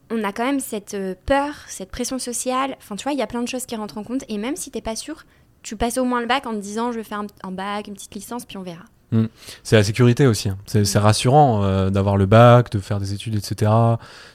on 0.09 0.23
a 0.23 0.31
quand 0.31 0.45
même 0.45 0.59
cette 0.59 0.93
euh, 0.93 1.15
peur, 1.25 1.55
cette 1.67 1.91
pression 1.91 2.19
sociale. 2.19 2.75
Enfin, 2.79 2.95
tu 2.95 3.03
vois, 3.03 3.13
il 3.13 3.19
y 3.19 3.21
a 3.21 3.27
plein 3.27 3.41
de 3.41 3.47
choses 3.47 3.65
qui 3.65 3.75
rentrent 3.75 3.97
en 3.97 4.03
compte. 4.03 4.23
Et 4.27 4.37
même 4.37 4.55
si 4.55 4.71
t'es 4.71 4.81
pas 4.81 4.95
sûr, 4.95 5.23
tu 5.61 5.75
passes 5.75 5.97
au 5.97 6.05
moins 6.05 6.21
le 6.21 6.27
bac 6.27 6.45
en 6.45 6.51
te 6.51 6.59
disant 6.59 6.91
je 6.91 6.97
vais 6.97 7.03
faire 7.03 7.19
un, 7.19 7.27
un 7.43 7.51
bac, 7.51 7.87
une 7.87 7.93
petite 7.93 8.15
licence, 8.15 8.45
puis 8.45 8.57
on 8.57 8.63
verra. 8.63 8.85
C'est 9.63 9.75
la 9.75 9.83
sécurité 9.83 10.27
aussi. 10.27 10.49
hein. 10.49 10.57
C'est 10.65 10.83
Mm. 10.95 10.97
rassurant 10.99 11.63
euh, 11.63 11.89
d'avoir 11.89 12.15
le 12.15 12.25
bac, 12.27 12.71
de 12.71 12.79
faire 12.79 12.99
des 12.99 13.13
études, 13.13 13.33
etc. 13.35 13.71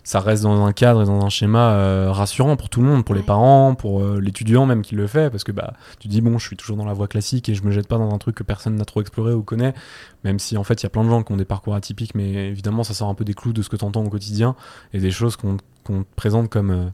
Ça 0.03 0.21
reste 0.21 0.43
dans 0.43 0.65
un 0.65 0.73
cadre 0.73 1.03
et 1.03 1.05
dans 1.05 1.25
un 1.25 1.29
schéma 1.29 1.71
euh, 1.75 2.11
rassurant 2.11 2.57
pour 2.57 2.69
tout 2.69 2.81
le 2.83 2.89
monde, 2.89 3.05
pour 3.05 3.15
les 3.15 3.23
parents, 3.23 3.75
pour 3.77 4.03
euh, 4.03 4.21
l'étudiant 4.21 4.67
même 4.67 4.83
qui 4.83 4.95
le 4.97 5.07
fait, 5.07 5.31
parce 5.31 5.45
que 5.45 5.53
bah 5.53 5.75
tu 6.01 6.09
dis 6.09 6.21
bon, 6.21 6.39
je 6.39 6.47
suis 6.47 6.57
toujours 6.57 6.77
dans 6.77 6.85
la 6.85 6.93
voie 6.93 7.07
classique 7.07 7.49
et 7.49 7.55
je 7.55 7.63
me 7.63 7.71
jette 7.71 7.87
pas 7.87 7.99
dans 7.99 8.13
un 8.13 8.19
truc 8.19 8.35
que 8.35 8.43
personne 8.43 8.75
n'a 8.75 8.85
trop 8.85 9.01
exploré 9.01 9.33
ou 9.33 9.43
connaît, 9.43 9.75
même 10.25 10.39
si 10.41 10.57
en 10.57 10.65
fait 10.65 10.83
il 10.83 10.85
y 10.85 10.87
a 10.87 10.91
plein 10.91 11.05
de 11.05 11.09
gens 11.09 11.23
qui 11.23 11.33
ont 11.33 11.37
des 11.37 11.45
parcours 11.45 11.75
atypiques, 11.77 12.15
mais 12.17 12.49
évidemment 12.49 12.83
ça 12.85 12.95
sort 12.95 13.09
un 13.09 13.15
peu 13.15 13.25
des 13.25 13.35
clous 13.35 13.53
de 13.53 13.63
ce 13.63 13.69
que 13.69 13.77
tu 13.77 13.85
entends 13.85 14.03
au 14.05 14.09
quotidien 14.11 14.57
et 14.93 14.99
des 14.99 15.11
choses 15.13 15.37
qu'on 15.37 15.57
qu'on 15.85 16.03
te 16.03 16.15
présente 16.17 16.49
comme 16.49 16.91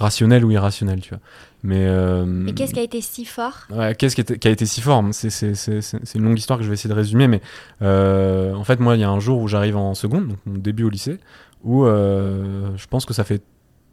euh, 0.00 0.04
rationnelles 0.04 0.44
ou 0.44 0.50
irrationnelles, 0.50 1.00
tu 1.00 1.10
vois. 1.10 1.20
Mais 1.62 1.86
euh, 1.86 2.24
Mais 2.26 2.52
qu'est-ce 2.52 2.72
qui 2.72 2.80
a 2.80 2.84
été 2.84 3.00
si 3.00 3.24
fort? 3.24 3.66
Ouais, 3.70 3.94
qu'est-ce 3.94 4.14
qui, 4.14 4.48
a 4.48 4.50
été 4.50 4.64
si 4.66 4.80
fort? 4.80 5.04
C'est 5.12 6.14
une 6.14 6.22
longue 6.24 6.38
histoire 6.38 6.58
que 6.58 6.64
je 6.64 6.68
vais 6.68 6.74
essayer 6.74 6.90
de 6.90 6.94
résumer, 6.94 7.26
mais 7.28 7.40
euh, 7.82 8.54
en 8.54 8.64
fait, 8.64 8.78
moi, 8.80 8.94
il 8.96 9.00
y 9.00 9.04
a 9.04 9.10
un 9.10 9.20
jour 9.20 9.40
où 9.40 9.48
j'arrive 9.48 9.76
en 9.76 9.94
seconde, 9.94 10.28
donc 10.28 10.38
mon 10.46 10.58
début 10.58 10.84
au 10.84 10.90
lycée, 10.90 11.18
où 11.64 11.84
euh, 11.84 12.68
je 12.76 12.86
pense 12.86 13.04
que 13.06 13.12
ça 13.14 13.24
fait 13.24 13.42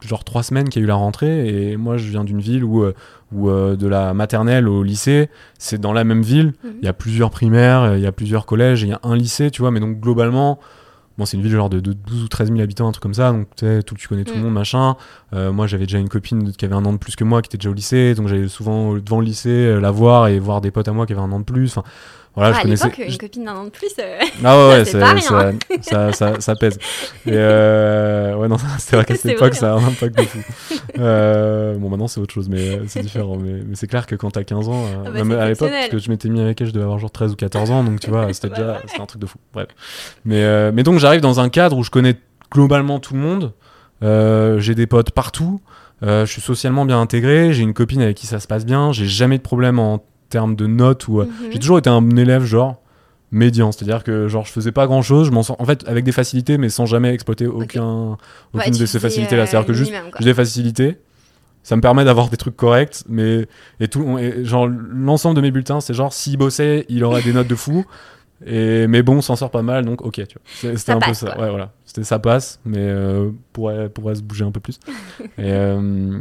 genre 0.05 0.23
trois 0.23 0.43
semaines 0.43 0.69
qu'il 0.69 0.81
y 0.81 0.83
a 0.83 0.85
eu 0.85 0.87
la 0.87 0.95
rentrée, 0.95 1.71
et 1.71 1.77
moi, 1.77 1.97
je 1.97 2.07
viens 2.09 2.23
d'une 2.23 2.41
ville 2.41 2.63
où, 2.63 2.83
euh, 2.83 2.93
où 3.31 3.49
euh, 3.49 3.75
de 3.75 3.87
la 3.87 4.13
maternelle 4.13 4.67
au 4.67 4.83
lycée, 4.83 5.29
c'est 5.57 5.79
dans 5.81 5.93
la 5.93 6.03
même 6.03 6.21
ville, 6.21 6.53
Mhm. 6.63 6.71
il 6.81 6.85
y 6.85 6.89
a 6.89 6.93
plusieurs 6.93 7.31
primaires, 7.31 7.95
il 7.95 8.01
y 8.03 8.05
a 8.05 8.11
plusieurs 8.11 8.45
collèges, 8.45 8.83
il 8.83 8.89
y 8.89 8.93
a 8.93 8.99
un 9.01 9.15
lycée, 9.15 9.49
tu 9.49 9.61
vois, 9.63 9.71
mais 9.71 9.79
donc 9.79 9.99
globalement. 9.99 10.59
Bon, 11.17 11.25
c'est 11.25 11.37
une 11.37 11.43
ville 11.43 11.51
genre 11.53 11.69
de, 11.69 11.79
de 11.79 11.93
12 11.93 12.23
ou 12.23 12.27
13 12.27 12.49
000 12.49 12.59
habitants, 12.61 12.87
un 12.87 12.91
truc 12.91 13.01
comme 13.03 13.13
ça, 13.13 13.31
donc 13.31 13.47
tu 13.55 13.65
sais, 13.65 13.81
tout, 13.83 13.95
tu 13.95 14.07
connais 14.09 14.25
tout 14.25 14.33
le 14.33 14.41
Mm. 14.41 14.43
monde, 14.43 14.53
machin. 14.53 14.95
Euh, 15.33 15.51
moi, 15.53 15.65
j'avais 15.65 15.85
déjà 15.85 15.97
une 15.97 16.09
copine 16.09 16.51
qui 16.51 16.65
avait 16.65 16.75
un 16.75 16.83
an 16.85 16.91
de 16.93 16.97
plus 16.97 17.15
que 17.15 17.23
moi, 17.23 17.41
qui 17.41 17.47
était 17.47 17.57
déjà 17.57 17.69
au 17.69 17.73
lycée, 17.73 18.15
donc 18.15 18.27
j'allais 18.27 18.47
souvent 18.49 18.95
devant 18.95 19.19
le 19.21 19.25
lycée 19.25 19.49
euh, 19.49 19.79
la 19.79 19.91
voir 19.91 20.27
et 20.27 20.39
voir 20.39 20.59
des 20.59 20.71
potes 20.71 20.87
à 20.89 20.91
moi 20.91 21.05
qui 21.05 21.13
avaient 21.13 21.21
un 21.21 21.31
an 21.31 21.39
de 21.39 21.45
plus. 21.45 21.77
Enfin, 21.77 21.87
voilà, 22.35 22.49
Ah, 22.49 22.53
je 22.53 22.59
à 22.59 22.61
connaissais. 22.63 22.85
l'époque, 22.89 23.05
une 23.07 23.17
copine 23.17 23.45
d'un 23.45 23.53
an 23.55 23.63
de 23.65 23.69
plus. 23.69 23.87
euh, 23.99 24.19
Ah 24.43 24.57
ouais, 24.57 24.67
ouais, 24.69 24.79
c'est 24.85 24.91
c'est- 24.91 24.99
pas 24.99 25.19
ça, 25.21 25.39
rien. 25.39 25.53
ça, 25.81 26.11
ça, 26.13 26.39
ça 26.41 26.55
pèse. 26.55 26.77
Et 27.25 27.31
euh, 27.33 28.35
ouais, 28.35 28.47
non, 28.47 28.57
c'est 28.79 28.95
vrai 28.95 29.05
qu'à 29.05 29.15
cette 29.15 29.31
époque, 29.31 29.51
vrai, 29.53 29.59
ça 29.59 29.73
a 29.73 29.77
un 29.77 29.83
impact 29.87 30.17
de 30.17 30.23
fou. 30.23 30.39
Euh, 30.99 31.75
bon, 31.77 31.89
maintenant, 31.89 32.07
c'est 32.07 32.19
autre 32.19 32.33
chose, 32.33 32.49
mais 32.49 32.59
euh, 32.77 32.83
c'est 32.87 33.01
différent. 33.01 33.37
Mais, 33.37 33.61
mais 33.65 33.75
c'est 33.75 33.87
clair 33.87 34.05
que 34.05 34.15
quand 34.15 34.31
t'as 34.31 34.43
15 34.43 34.69
ans, 34.69 34.85
euh, 34.85 35.03
Ah 35.07 35.23
bah, 35.23 35.41
à 35.43 35.47
l'époque, 35.49 35.69
parce 35.71 35.89
que 35.89 35.97
je 35.97 36.09
m'étais 36.09 36.29
mis 36.29 36.41
avec 36.41 36.59
elle, 36.61 36.67
je 36.67 36.71
devais 36.73 36.83
avoir 36.83 36.99
genre 36.99 37.11
13 37.11 37.31
ou 37.31 37.35
14 37.35 37.71
ans, 37.71 37.83
donc 37.83 37.99
tu 37.99 38.09
vois, 38.09 38.31
c'était 38.33 38.49
déjà 38.49 38.67
ouais. 38.73 38.77
c'était 38.87 39.01
un 39.01 39.05
truc 39.05 39.21
de 39.21 39.27
fou. 39.27 39.37
Bref. 39.53 39.67
Mais, 40.25 40.43
euh, 40.43 40.71
mais 40.73 40.83
donc, 40.83 40.99
j'arrive 40.99 41.21
dans 41.21 41.39
un 41.39 41.49
cadre 41.49 41.77
où 41.77 41.83
je 41.83 41.89
connais 41.91 42.15
globalement 42.51 42.99
tout 42.99 43.13
le 43.13 43.19
monde. 43.19 43.53
Euh, 44.03 44.59
j'ai 44.59 44.75
des 44.75 44.87
potes 44.87 45.11
partout. 45.11 45.61
Euh, 46.03 46.25
je 46.25 46.31
suis 46.31 46.41
socialement 46.41 46.85
bien 46.85 46.99
intégré. 46.99 47.53
J'ai 47.53 47.63
une 47.63 47.73
copine 47.73 48.01
avec 48.01 48.17
qui 48.17 48.27
ça 48.27 48.39
se 48.39 48.47
passe 48.47 48.65
bien. 48.65 48.91
J'ai 48.91 49.05
jamais 49.05 49.37
de 49.37 49.43
problème 49.43 49.79
en 49.79 50.03
termes 50.29 50.55
de 50.55 50.67
notes 50.67 51.07
ou. 51.07 51.21
euh, 51.21 51.25
Mhm. 51.25 51.51
J'ai 51.51 51.59
toujours 51.59 51.77
été 51.77 51.89
un 51.89 52.09
élève 52.17 52.43
genre 52.43 52.81
médian, 53.31 53.71
c'est-à-dire 53.71 54.03
que 54.03 54.27
genre 54.27 54.45
je 54.45 54.51
faisais 54.51 54.71
pas 54.71 54.85
grand-chose, 54.87 55.27
je 55.27 55.31
m'en 55.31 55.43
sors 55.43 55.59
en 55.59 55.65
fait 55.65 55.83
avec 55.87 56.05
des 56.05 56.11
facilités 56.13 56.57
mais 56.57 56.69
sans 56.69 56.85
jamais 56.85 57.13
exploiter 57.13 57.47
aucun 57.47 58.11
Ouais, 58.53 58.61
aucune 58.61 58.77
de 58.77 58.85
ces 58.85 58.99
facilités 58.99 59.35
là, 59.35 59.43
euh, 59.43 59.45
c'est-à-dire 59.45 59.67
que 59.67 59.73
juste 59.73 59.91
j'ai 60.19 60.25
des 60.25 60.33
facilités. 60.33 60.97
Ça 61.63 61.75
me 61.75 61.81
permet 61.81 62.05
d'avoir 62.05 62.29
des 62.29 62.37
trucs 62.37 62.55
corrects, 62.55 63.03
mais 63.09 63.47
et 63.79 63.87
tout, 63.87 64.19
et 64.19 64.45
genre 64.45 64.67
l'ensemble 64.67 65.35
de 65.35 65.41
mes 65.41 65.49
bulletins, 65.49 65.81
c'est 65.81 65.95
genre 65.95 66.13
s'il 66.13 66.37
bossait, 66.37 66.85
il 66.89 67.03
aurait 67.03 67.23
des 67.23 67.33
notes 67.33 67.47
de 67.47 67.55
fou. 67.55 67.83
Et 68.45 68.85
mais 68.87 69.01
bon, 69.01 69.15
on 69.17 69.21
s'en 69.21 69.35
sort 69.35 69.49
pas 69.49 69.63
mal, 69.63 69.83
donc 69.85 70.03
ok, 70.05 70.21
tu 70.27 70.37
vois. 70.61 70.77
C'était 70.77 70.91
un 70.91 70.99
peu 70.99 71.13
ça. 71.15 71.31
quoi. 71.31 71.43
Ouais, 71.45 71.49
voilà. 71.49 71.71
C'était 71.85 72.03
ça 72.03 72.19
passe, 72.19 72.59
mais 72.65 72.77
euh, 72.79 73.31
pourrait 73.51 73.89
pourrait 73.89 74.13
se 74.15 74.21
bouger 74.21 74.45
un 74.45 74.51
peu 74.51 74.59
plus. 74.59 74.79
et, 75.23 75.27
euh, 75.39 76.19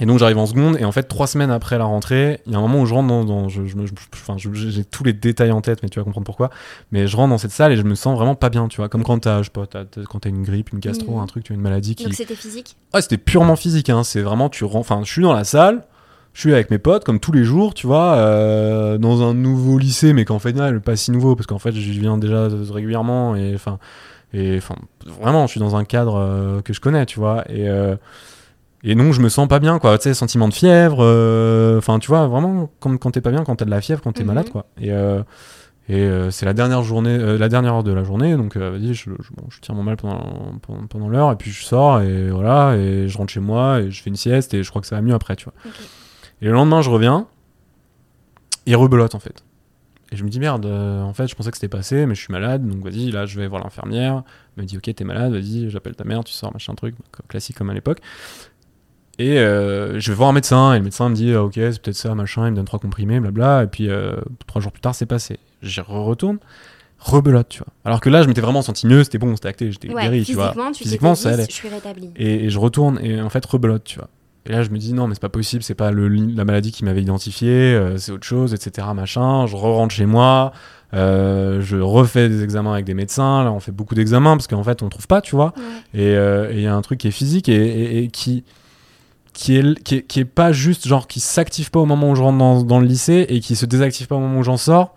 et 0.00 0.06
donc 0.06 0.18
j'arrive 0.18 0.38
en 0.38 0.46
seconde, 0.46 0.76
et 0.78 0.84
en 0.84 0.92
fait 0.92 1.04
trois 1.04 1.26
semaines 1.26 1.50
après 1.50 1.78
la 1.78 1.84
rentrée, 1.84 2.40
il 2.46 2.52
y 2.52 2.54
a 2.54 2.58
un 2.58 2.60
moment 2.60 2.80
où 2.80 2.86
je 2.86 2.92
rentre 2.94 3.08
dans, 3.08 3.24
dans- 3.24 3.48
je, 3.48 3.64
je 3.64 3.76
je- 3.86 4.52
je- 4.52 4.68
j'ai 4.70 4.84
tous 4.84 5.04
les 5.04 5.12
détails 5.12 5.52
en 5.52 5.60
tête, 5.62 5.82
mais 5.82 5.88
tu 5.88 5.98
vas 5.98 6.04
comprendre 6.04 6.24
pourquoi. 6.26 6.50
Mais 6.92 7.06
je 7.06 7.16
rentre 7.16 7.30
dans 7.30 7.38
cette 7.38 7.50
salle 7.52 7.72
et 7.72 7.76
je 7.76 7.82
me 7.82 7.94
sens 7.94 8.16
vraiment 8.16 8.34
pas 8.34 8.50
bien, 8.50 8.68
tu 8.68 8.76
vois, 8.76 8.88
comme 8.88 9.02
quand 9.04 9.18
t'as, 9.20 9.38
je 9.38 9.44
sais 9.44 9.50
pas, 9.50 9.66
t'as- 9.66 9.84
t'as- 9.84 10.02
quand 10.04 10.20
t'as 10.20 10.28
une 10.28 10.42
grippe, 10.42 10.70
une 10.72 10.80
gastro, 10.80 11.12
Mhm. 11.16 11.20
un 11.22 11.26
truc, 11.26 11.44
tu 11.44 11.52
as 11.52 11.56
une 11.56 11.62
maladie 11.62 11.94
qui, 11.94 12.04
Donc 12.04 12.14
c'était 12.14 12.34
physique 12.34 12.76
Ouais, 12.92 13.00
c'était 13.02 13.16
purement 13.18 13.56
physique. 13.56 13.88
Hein. 13.90 14.04
C'est 14.04 14.20
vraiment, 14.22 14.48
tu 14.50 14.64
rends. 14.64 14.80
Enfin, 14.80 15.00
je 15.04 15.10
suis 15.10 15.22
dans 15.22 15.32
la 15.32 15.44
salle, 15.44 15.84
je 16.34 16.40
suis 16.40 16.52
avec 16.52 16.70
mes 16.70 16.78
potes, 16.78 17.04
comme 17.04 17.18
tous 17.20 17.32
les 17.32 17.44
jours, 17.44 17.72
tu 17.72 17.86
vois, 17.86 18.16
euh, 18.16 18.98
dans 18.98 19.22
un 19.22 19.32
nouveau 19.32 19.78
lycée, 19.78 20.12
mais 20.12 20.24
qu'en 20.26 20.38
fait, 20.38 20.52
non, 20.52 20.78
pas 20.80 20.96
si 20.96 21.10
nouveau, 21.10 21.34
parce 21.36 21.46
qu'en 21.46 21.58
fait, 21.58 21.72
j'y 21.72 21.98
viens 21.98 22.18
déjà 22.18 22.48
régulièrement, 22.70 23.34
et 23.36 23.54
enfin, 23.54 23.78
et 24.34 24.56
enfin, 24.58 24.74
vraiment, 25.06 25.46
je 25.46 25.52
suis 25.52 25.60
dans 25.60 25.76
un 25.76 25.84
cadre 25.84 26.16
euh, 26.16 26.60
que 26.60 26.74
je 26.74 26.80
connais, 26.80 27.06
tu 27.06 27.18
vois, 27.18 27.44
et. 27.50 27.68
euh, 27.70 27.96
et 28.90 28.94
donc 28.94 29.12
je 29.12 29.20
me 29.20 29.28
sens 29.28 29.48
pas 29.48 29.58
bien 29.58 29.78
quoi, 29.78 29.98
tu 29.98 30.04
sais, 30.04 30.14
sentiment 30.14 30.48
de 30.48 30.54
fièvre, 30.54 30.98
euh, 31.00 31.76
enfin 31.78 31.98
tu 31.98 32.08
vois, 32.08 32.26
vraiment 32.26 32.70
quand, 32.80 32.96
quand 32.96 33.10
t'es 33.10 33.20
pas 33.20 33.30
bien, 33.30 33.44
quand 33.44 33.56
t'as 33.56 33.64
de 33.66 33.70
la 33.70 33.80
fièvre, 33.80 34.00
quand 34.02 34.12
t'es 34.12 34.22
Mhm. 34.22 34.26
malade 34.28 34.50
quoi. 34.50 34.66
Et, 34.80 34.92
euh, 34.92 35.22
et 35.88 36.00
euh, 36.00 36.30
c'est 36.30 36.46
la 36.46 36.52
dernière 36.54 36.82
journée, 36.82 37.16
la 37.38 37.48
dernière 37.48 37.74
heure 37.74 37.84
de 37.84 37.92
la 37.92 38.02
journée, 38.04 38.36
donc 38.36 38.56
vas-y, 38.56 38.94
je, 38.94 39.10
je, 39.10 39.30
bon, 39.36 39.44
je 39.50 39.60
tiens 39.60 39.74
mon 39.74 39.82
mal 39.84 39.96
pendant, 39.96 40.58
pendant, 40.62 40.86
pendant 40.88 41.08
l'heure, 41.08 41.30
et 41.30 41.36
puis 41.36 41.50
je 41.52 41.62
sors, 41.62 42.00
et 42.00 42.30
voilà, 42.30 42.76
et 42.76 43.06
je 43.08 43.16
rentre 43.18 43.32
chez 43.32 43.40
moi, 43.40 43.80
et 43.80 43.90
je 43.92 44.02
fais 44.02 44.10
une 44.10 44.16
sieste, 44.16 44.52
et 44.54 44.62
je 44.64 44.70
crois 44.70 44.80
que 44.82 44.88
ça 44.88 44.96
va 44.96 45.02
mieux 45.02 45.14
après, 45.14 45.36
tu 45.36 45.44
vois. 45.44 45.54
Et 46.42 46.46
le 46.46 46.52
lendemain, 46.52 46.82
je 46.82 46.90
reviens, 46.90 47.26
et 48.66 48.74
rebelote 48.74 49.14
en 49.14 49.20
fait. 49.20 49.44
Et 50.12 50.16
je 50.16 50.22
me 50.24 50.28
dis 50.28 50.38
merde, 50.40 50.66
euh, 50.66 51.02
en 51.02 51.12
fait, 51.14 51.26
je 51.26 51.34
pensais 51.34 51.50
que 51.50 51.56
c'était 51.56 51.68
passé, 51.68 52.06
mais 52.06 52.14
je 52.14 52.20
suis 52.20 52.32
malade, 52.32 52.66
donc 52.66 52.82
vas-y, 52.84 53.10
là, 53.10 53.26
je 53.26 53.38
vais 53.40 53.46
voir 53.48 53.62
l'infirmière. 53.62 54.22
Elle 54.56 54.62
me 54.62 54.66
dit 54.68 54.76
ok, 54.76 54.92
t'es 54.94 55.04
malade, 55.04 55.32
vas-y, 55.32 55.68
j'appelle 55.70 55.96
ta 55.96 56.04
mère, 56.04 56.22
tu 56.24 56.32
sors, 56.32 56.52
machin 56.52 56.74
truc, 56.74 56.94
classique 57.28 57.56
comme 57.56 57.70
à 57.70 57.74
l'époque. 57.74 57.98
Et 59.18 59.38
euh, 59.38 59.98
je 59.98 60.10
vais 60.12 60.16
voir 60.16 60.28
un 60.28 60.32
médecin, 60.32 60.74
et 60.74 60.78
le 60.78 60.84
médecin 60.84 61.08
me 61.08 61.14
dit 61.14 61.32
ah, 61.34 61.42
ok, 61.44 61.54
c'est 61.54 61.80
peut-être 61.80 61.96
ça, 61.96 62.14
machin, 62.14 62.46
il 62.46 62.50
me 62.50 62.56
donne 62.56 62.66
trois 62.66 62.78
comprimés, 62.78 63.18
blabla, 63.18 63.62
et 63.64 63.66
puis 63.66 63.88
euh, 63.88 64.12
trois 64.46 64.60
jours 64.60 64.72
plus 64.72 64.82
tard, 64.82 64.94
c'est 64.94 65.06
passé. 65.06 65.38
J'y 65.62 65.80
retourne, 65.80 66.38
rebelote, 66.98 67.48
tu 67.48 67.58
vois. 67.60 67.68
Alors 67.84 68.00
que 68.00 68.10
là, 68.10 68.22
je 68.22 68.28
m'étais 68.28 68.42
vraiment 68.42 68.60
senti 68.62 68.86
mieux, 68.86 69.04
c'était 69.04 69.18
bon, 69.18 69.34
c'était 69.34 69.48
acté, 69.48 69.72
j'étais 69.72 69.88
Ouais, 69.92 70.02
guéri, 70.02 70.24
tu 70.24 70.34
vois. 70.34 70.48
physiquement, 70.48 70.72
tu 70.72 70.82
Physiquement, 70.82 71.14
ça 71.14 71.30
allait. 71.30 71.46
je 71.48 71.52
suis 71.54 71.68
rétabli. 71.68 72.10
Et, 72.16 72.44
et 72.44 72.50
je 72.50 72.58
retourne 72.58 72.98
et 73.02 73.20
en 73.22 73.30
fait 73.30 73.44
rebelote, 73.46 73.84
tu 73.84 73.98
vois. 73.98 74.08
Et 74.44 74.52
là, 74.52 74.62
je 74.62 74.70
me 74.70 74.78
dis 74.78 74.92
non, 74.92 75.08
mais 75.08 75.14
c'est 75.14 75.20
pas 75.20 75.28
possible, 75.28 75.62
c'est 75.64 75.74
pas 75.74 75.90
le, 75.90 76.06
la 76.08 76.44
maladie 76.44 76.70
qui 76.70 76.84
m'avait 76.84 77.02
identifié, 77.02 77.48
euh, 77.50 77.96
c'est 77.96 78.12
autre 78.12 78.26
chose, 78.26 78.54
etc. 78.54 78.86
Machin. 78.94 79.46
Je 79.46 79.56
re-rentre 79.56 79.92
chez 79.94 80.06
moi, 80.06 80.52
euh, 80.94 81.60
je 81.62 81.78
refais 81.78 82.28
des 82.28 82.44
examens 82.44 82.72
avec 82.74 82.84
des 82.84 82.94
médecins. 82.94 83.42
Là, 83.42 83.50
on 83.50 83.58
fait 83.60 83.72
beaucoup 83.72 83.94
d'examens 83.96 84.36
parce 84.36 84.46
qu'en 84.46 84.62
fait, 84.62 84.82
on 84.82 84.88
trouve 84.88 85.08
pas, 85.08 85.20
tu 85.20 85.34
vois. 85.34 85.52
Ouais. 85.94 86.00
Et 86.00 86.12
et 86.12 86.58
il 86.58 86.60
y 86.62 86.66
a 86.68 86.74
un 86.76 86.82
truc 86.82 87.00
qui 87.00 87.08
est 87.08 87.12
physique 87.12 87.48
et, 87.48 87.54
et- 87.54 88.04
et 88.04 88.08
qui 88.08 88.44
qui 89.36 89.56
est, 89.56 89.82
qui 89.82 89.96
est 89.96 90.02
qui 90.02 90.20
est 90.20 90.24
pas 90.24 90.50
juste 90.50 90.88
genre 90.88 91.06
qui 91.06 91.20
s'active 91.20 91.70
pas 91.70 91.78
au 91.80 91.84
moment 91.84 92.10
où 92.10 92.14
je 92.16 92.22
rentre 92.22 92.38
dans, 92.38 92.62
dans 92.62 92.80
le 92.80 92.86
lycée 92.86 93.26
et 93.28 93.40
qui 93.40 93.54
se 93.54 93.66
désactive 93.66 94.06
pas 94.06 94.16
au 94.16 94.20
moment 94.20 94.38
où 94.38 94.42
j'en 94.42 94.56
sors 94.56 94.94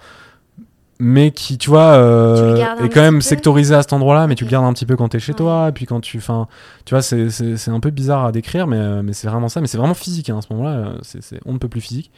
mais 1.01 1.31
qui 1.31 1.57
tu 1.57 1.69
vois 1.69 1.93
euh, 1.93 2.55
Tu 2.77 2.85
est 2.85 2.89
quand 2.89 3.01
même 3.01 3.15
peu 3.15 3.21
sectorisé 3.21 3.75
à 3.75 3.81
cet 3.81 3.93
endroit 3.93 4.15
là 4.15 4.27
mais 4.27 4.35
tu 4.35 4.45
le 4.45 4.49
gardes 4.49 4.65
un 4.65 4.73
petit 4.73 4.85
peu 4.85 4.95
quand 4.95 5.09
t'es 5.09 5.19
chez 5.19 5.33
Ouais. 5.33 5.37
toi 5.37 5.67
et 5.69 5.71
puis 5.73 5.85
quand 5.85 5.99
tu 6.01 6.17
enfin 6.17 6.47
tu 6.85 6.93
vois 6.93 7.01
c'est 7.01 7.69
un 7.69 7.79
peu 7.79 7.89
bizarre 7.89 8.25
à 8.25 8.31
décrire 8.31 8.65
mais 8.67 8.77
euh, 8.77 9.01
mais 9.03 9.13
c'est 9.13 9.27
vraiment 9.27 9.49
ça 9.49 9.59
mais 9.61 9.67
c'est 9.67 9.77
vraiment 9.77 9.93
physique 9.93 10.29
hein, 10.29 10.37
à 10.37 10.41
ce 10.41 10.47
moment 10.53 10.69
là 10.69 10.93
c'est 11.01 11.21
c'est 11.21 11.39
on 11.45 11.53
ne 11.53 11.57
peut 11.57 11.69
plus 11.69 11.81
physique 11.81 12.11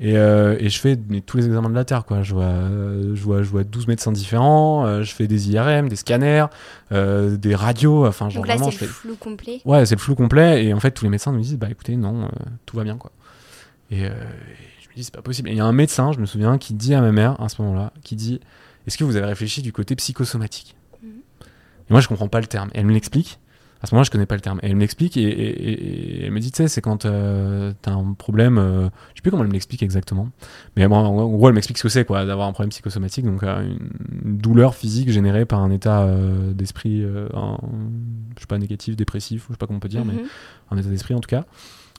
et, 0.00 0.16
euh, 0.16 0.56
et 0.58 0.70
je 0.70 0.80
fais 0.80 0.98
mais, 1.08 1.20
tous 1.20 1.36
les 1.36 1.46
examens 1.46 1.70
de 1.70 1.74
la 1.74 1.84
Terre, 1.84 2.04
quoi. 2.04 2.22
Je 2.22 2.34
vois, 2.34 2.44
euh, 2.44 3.14
je 3.14 3.22
vois, 3.22 3.42
je 3.42 3.48
vois 3.48 3.62
12 3.62 3.86
médecins 3.86 4.10
différents, 4.12 4.86
euh, 4.86 5.02
je 5.02 5.14
fais 5.14 5.28
des 5.28 5.50
IRM, 5.50 5.88
des 5.88 5.96
scanners, 5.96 6.46
euh, 6.92 7.36
des 7.36 7.54
radios, 7.54 8.06
enfin, 8.06 8.28
genre 8.28 8.42
Donc 8.42 8.48
là, 8.48 8.56
vraiment, 8.56 8.70
c'est 8.70 8.80
le 8.80 8.86
fais... 8.88 8.92
flou 8.92 9.16
complet. 9.16 9.60
Ouais, 9.64 9.86
c'est 9.86 9.94
le 9.94 10.00
flou 10.00 10.14
complet, 10.14 10.64
et 10.64 10.74
en 10.74 10.80
fait, 10.80 10.90
tous 10.90 11.04
les 11.04 11.10
médecins 11.10 11.32
me 11.32 11.40
disent, 11.40 11.56
bah 11.56 11.68
écoutez, 11.70 11.96
non, 11.96 12.24
euh, 12.24 12.28
tout 12.66 12.76
va 12.76 12.82
bien, 12.82 12.96
quoi. 12.96 13.12
Et, 13.90 14.04
euh, 14.04 14.08
et 14.08 14.82
je 14.82 14.88
me 14.88 14.94
dis, 14.96 15.04
c'est 15.04 15.14
pas 15.14 15.22
possible. 15.22 15.48
Et 15.48 15.52
il 15.52 15.58
y 15.58 15.60
a 15.60 15.66
un 15.66 15.72
médecin, 15.72 16.10
je 16.12 16.18
me 16.18 16.26
souviens, 16.26 16.58
qui 16.58 16.74
dit 16.74 16.94
à 16.94 17.00
ma 17.00 17.12
mère, 17.12 17.40
à 17.40 17.48
ce 17.48 17.62
moment-là, 17.62 17.92
qui 18.02 18.16
dit, 18.16 18.40
est-ce 18.86 18.98
que 18.98 19.04
vous 19.04 19.16
avez 19.16 19.26
réfléchi 19.26 19.62
du 19.62 19.72
côté 19.72 19.94
psychosomatique? 19.94 20.74
Mhm. 21.02 21.10
Et 21.88 21.92
moi, 21.92 22.00
je 22.00 22.08
comprends 22.08 22.28
pas 22.28 22.40
le 22.40 22.46
terme. 22.46 22.70
Elle 22.74 22.86
me 22.86 22.92
l'explique. 22.92 23.38
À 23.84 23.86
ce 23.86 23.94
moment-là, 23.94 24.04
je 24.04 24.10
connais 24.10 24.24
pas 24.24 24.34
le 24.34 24.40
terme. 24.40 24.60
Et 24.62 24.68
elle 24.68 24.76
me 24.76 24.80
l'explique 24.80 25.18
et, 25.18 25.22
et- 25.24 26.24
elle 26.24 26.30
me 26.32 26.40
dit, 26.40 26.50
tu 26.50 26.56
sais, 26.56 26.68
c'est 26.68 26.80
quand 26.80 27.04
euh, 27.04 27.74
t'as 27.82 27.92
un 27.92 28.14
problème. 28.14 28.56
euh, 28.56 28.84
je 29.12 29.16
sais 29.18 29.22
plus 29.22 29.30
comment 29.30 29.42
elle 29.42 29.48
me 29.48 29.52
l'explique 29.52 29.82
exactement. 29.82 30.30
Mais 30.74 30.88
bon, 30.88 30.96
en 30.96 31.28
gros, 31.28 31.48
elle 31.48 31.54
m'explique 31.54 31.76
ce 31.76 31.82
que 31.82 31.88
c'est, 31.90 32.06
quoi, 32.06 32.24
d'avoir 32.24 32.48
un 32.48 32.52
problème 32.52 32.70
psychosomatique. 32.70 33.26
Donc, 33.26 33.42
euh, 33.42 33.62
une, 33.62 34.38
douleur 34.38 34.74
physique 34.74 35.10
générée 35.10 35.44
par 35.44 35.60
un 35.60 35.70
état 35.70 36.08
d'esprit, 36.54 37.02
je 37.02 37.26
sais 38.40 38.46
pas, 38.48 38.56
négatif, 38.58 38.96
dépressif, 38.96 39.44
je 39.48 39.52
sais 39.52 39.58
pas 39.58 39.66
comment 39.66 39.76
on 39.76 39.80
peut 39.80 39.88
dire, 39.88 40.04
mais 40.06 40.14
Mhm. 40.14 40.22
un 40.70 40.76
état 40.78 40.88
d'esprit 40.88 41.14
en 41.14 41.20
tout 41.20 41.28
cas. 41.28 41.44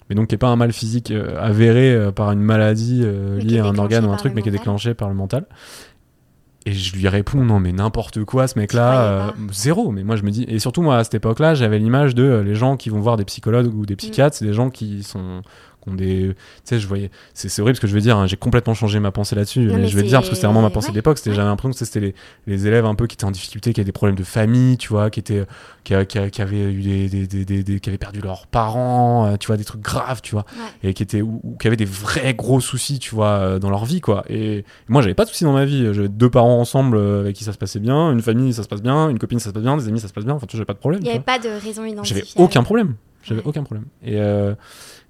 Mais 0.10 0.16
donc, 0.16 0.28
qui 0.28 0.34
n'est 0.34 0.40
pas 0.40 0.50
un 0.50 0.56
mal 0.56 0.74
physique 0.74 1.12
avéré 1.40 2.12
par 2.16 2.32
une 2.32 2.42
maladie 2.42 3.04
liée 3.40 3.60
à 3.60 3.66
un 3.66 3.78
organe 3.78 4.06
ou 4.06 4.12
un 4.12 4.18
truc, 4.18 4.34
mais 4.36 4.42
qui 4.42 4.50
est 4.50 4.52
déclenché 4.52 4.94
par 4.96 5.10
le 5.10 5.16
mental. 5.16 5.46
Et 6.68 6.74
je 6.74 6.96
lui 6.96 7.08
réponds, 7.08 7.44
non, 7.44 7.60
mais 7.60 7.72
n'importe 7.72 8.24
quoi, 8.26 8.48
ce 8.48 8.58
mec-là, 8.58 9.02
euh, 9.04 9.32
zéro. 9.52 9.92
Mais 9.92 10.04
moi, 10.04 10.16
je 10.16 10.24
me 10.24 10.32
dis, 10.32 10.46
et 10.48 10.58
surtout, 10.58 10.82
moi, 10.82 10.98
à 10.98 11.04
cette 11.04 11.14
époque-là, 11.14 11.54
j'avais 11.54 11.78
l'image 11.78 12.16
de 12.16 12.24
euh, 12.24 12.44
les 12.44 12.56
gens 12.56 12.76
qui 12.76 12.90
vont 12.90 13.00
voir 13.00 13.18
des 13.18 13.26
psychologues 13.26 13.68
ou 13.74 13.82
Mm. 13.82 13.86
des 13.86 13.96
psychiatres, 13.96 14.36
c'est 14.36 14.46
des 14.46 14.54
gens 14.54 14.70
qui 14.72 15.04
sont. 15.04 15.42
Qui 15.86 15.90
ont 15.92 15.96
des. 15.96 16.30
Tu 16.30 16.36
sais, 16.66 16.80
je 16.80 16.88
voyais. 16.88 17.10
C'est 17.34 17.62
horrible 17.62 17.78
ce 17.78 17.82
que 17.82 17.88
je 17.88 17.94
veux 17.94 18.02
dire, 18.02 18.18
hein, 18.18 18.28
j'ai 18.28 18.36
complètement 18.38 18.74
changé 18.74 19.00
ma 19.00 19.12
pensée 19.12 19.36
là-dessus. 19.36 19.62
Mais, 19.68 19.78
mais 19.78 19.88
je 19.88 19.96
vais 19.96 20.04
dire 20.04 20.20
parce 20.20 20.30
que 20.30 20.36
c'était 20.36 20.48
vraiment 20.48 20.62
ma 20.62 20.70
pensée 20.70 20.90
ouais, 20.90 20.94
d'époque. 20.94 21.18
C'était, 21.18 21.30
ouais. 21.30 21.36
J'avais 21.38 21.48
l'impression 21.48 21.72
que 21.72 21.86
c'était 21.86 22.00
les, 22.00 22.16
les 22.48 22.68
élèves 22.68 22.86
un 22.86 22.96
peu 22.96 23.08
qui 23.08 23.14
étaient 23.16 23.26
en 23.26 23.32
difficulté, 23.32 23.72
qui 23.74 23.80
avaient 23.80 23.86
des 23.86 23.92
problèmes 23.92 24.18
de 24.18 24.24
famille, 24.24 24.78
tu 24.78 24.90
vois, 24.90 25.10
qui 25.10 25.20
étaient 25.22 25.46
qui, 25.84 25.94
avaient 25.94 26.74
eu 26.74 26.82
des, 26.82 27.10
des- 27.28 27.46
des- 27.46 27.64
des- 27.64 27.80
qui 27.80 27.90
avaient 27.90 27.98
perdu 28.00 28.20
leurs 28.20 28.48
parents, 28.48 29.28
euh, 29.28 29.38
tu 29.38 29.48
vois, 29.48 29.58
des 29.58 29.64
trucs 29.66 29.82
graves, 29.82 30.22
tu 30.22 30.32
vois, 30.32 30.46
Ouais. 30.84 30.90
et 30.90 30.94
qui 30.96 31.04
étaient 31.04 31.22
ou, 31.22 31.40
ou 31.44 31.56
qui 31.58 31.68
avaient 31.68 31.76
des 31.78 31.86
vrais 31.86 32.34
gros 32.34 32.60
soucis, 32.60 32.98
tu 33.00 33.14
vois, 33.14 33.28
euh, 33.28 33.60
dans 33.60 33.70
leur 33.70 33.86
vie, 33.86 34.02
quoi. 34.02 34.24
Et 34.30 34.66
moi, 34.88 35.02
j'avais 35.04 35.14
pas 35.14 35.26
de 35.26 35.30
soucis 35.30 35.44
dans 35.44 35.54
ma 35.54 35.66
vie. 35.66 35.94
J'avais 35.94 36.10
deux 36.10 36.30
parents 36.30 36.60
ensemble 36.60 36.98
euh, 36.98 37.20
avec 37.22 37.36
qui 37.36 37.44
ça 37.44 37.54
se 37.54 37.58
passait 37.60 37.80
bien, 37.80 38.12
une 38.12 38.22
famille 38.22 38.54
ça 38.54 38.64
se 38.64 38.68
passe 38.68 38.82
bien, 38.82 39.10
une 39.10 39.20
copine 39.20 39.38
ça 39.40 39.50
se 39.50 39.54
passe 39.54 39.64
bien, 39.64 39.78
des 39.78 39.88
amis 39.88 40.00
ça 40.00 40.08
se 40.08 40.14
passe 40.14 40.26
bien. 40.26 40.34
Enfin, 40.34 40.48
tu 40.48 40.56
vois, 40.56 40.60
j'avais 40.60 40.66
pas 40.66 40.74
de 40.74 40.80
problème. 40.80 41.02
Il 41.02 41.06
n'y 41.06 41.10
avait 41.12 41.20
pas 41.20 41.38
de 41.40 41.50
raison 41.50 41.86
identifiée. 41.86 42.24
J'avais 42.26 42.44
aucun 42.44 42.64
problème. 42.64 42.96
J'avais 43.24 43.42
Ouais. 43.42 43.48
aucun 43.48 43.64
problème. 43.64 43.86
Et, 44.04 44.20
euh, 44.20 44.54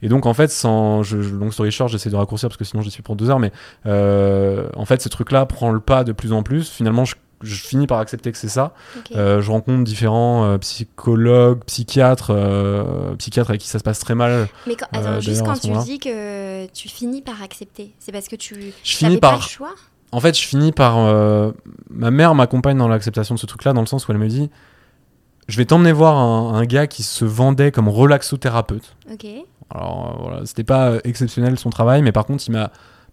et 0.01 0.09
donc, 0.09 0.25
en 0.25 0.33
fait, 0.33 0.49
sans. 0.49 1.03
Je, 1.03 1.21
je- 1.21 1.33
long 1.35 1.51
story 1.51 1.71
short, 1.71 1.89
j'essaie 1.89 2.09
de 2.09 2.15
raccourcir 2.15 2.49
parce 2.49 2.57
que 2.57 2.65
sinon, 2.65 2.81
je 2.83 2.89
suis 2.89 3.01
pour 3.01 3.15
deux 3.15 3.29
heures. 3.29 3.39
Mais 3.39 3.51
euh, 3.85 4.67
en 4.75 4.85
fait, 4.85 5.01
ce 5.01 5.09
truc-là 5.09 5.45
prend 5.45 5.71
le 5.71 5.79
pas 5.79 6.03
de 6.03 6.11
plus 6.11 6.31
en 6.33 6.43
plus. 6.43 6.69
Finalement, 6.69 7.05
je, 7.05 7.15
je 7.41 7.55
finis 7.55 7.87
par 7.87 7.99
accepter 7.99 8.31
que 8.31 8.37
c'est 8.37 8.49
ça. 8.49 8.73
Euh, 9.15 9.41
je 9.41 9.51
rencontre 9.51 9.83
différents 9.83 10.45
euh, 10.45 10.57
psychologues, 10.57 11.63
psychiatres, 11.65 12.31
psychiatres 13.17 13.49
avec 13.49 13.61
qui 13.61 13.67
ça 13.67 13.79
se 13.79 13.83
passe 13.83 13.99
très 13.99 14.15
mal. 14.15 14.47
Mais 14.67 14.75
quand, 14.75 14.87
attends, 14.91 15.19
juste 15.19 15.43
quand 15.45 15.59
tu 15.59 15.71
dis 15.85 15.99
que 15.99 16.65
tu 16.67 16.87
finis 16.89 17.21
par 17.21 17.41
accepter, 17.41 17.93
c'est 17.99 18.11
parce 18.11 18.27
que 18.27 18.35
tu 18.35 18.53
Je 18.55 18.59
n'avais 18.59 18.73
finis 18.83 19.17
pas 19.17 19.29
par. 19.31 19.37
le 19.39 19.43
choix? 19.43 19.71
En 20.11 20.19
fait, 20.19 20.37
je 20.37 20.45
finis 20.45 20.71
par. 20.71 20.97
Ma 21.89 22.11
mère 22.11 22.35
m'accompagne 22.35 22.77
dans 22.77 22.87
l'acceptation 22.87 23.35
de 23.35 23.39
ce 23.39 23.45
truc-là, 23.45 23.73
dans 23.73 23.81
le 23.81 23.87
sens 23.87 24.07
où 24.07 24.11
elle 24.11 24.17
me 24.17 24.27
dit 24.27 24.49
Je 25.47 25.57
vais 25.57 25.65
t'emmener 25.65 25.91
voir 25.91 26.17
un, 26.17 26.53
un 26.55 26.65
gars 26.65 26.87
qui 26.87 27.03
se 27.03 27.25
vendait 27.25 27.71
comme 27.71 27.87
relaxothérapeute. 27.89 28.95
Ok. 29.11 29.25
Alors 29.71 30.15
euh, 30.19 30.23
voilà, 30.23 30.45
c'était 30.45 30.63
pas 30.63 30.93
exceptionnel 31.03 31.57
son 31.57 31.69
travail, 31.69 32.01
mais 32.01 32.11
par 32.11 32.25
contre, 32.25 32.43
il 32.47 32.51
m'a 32.51 32.71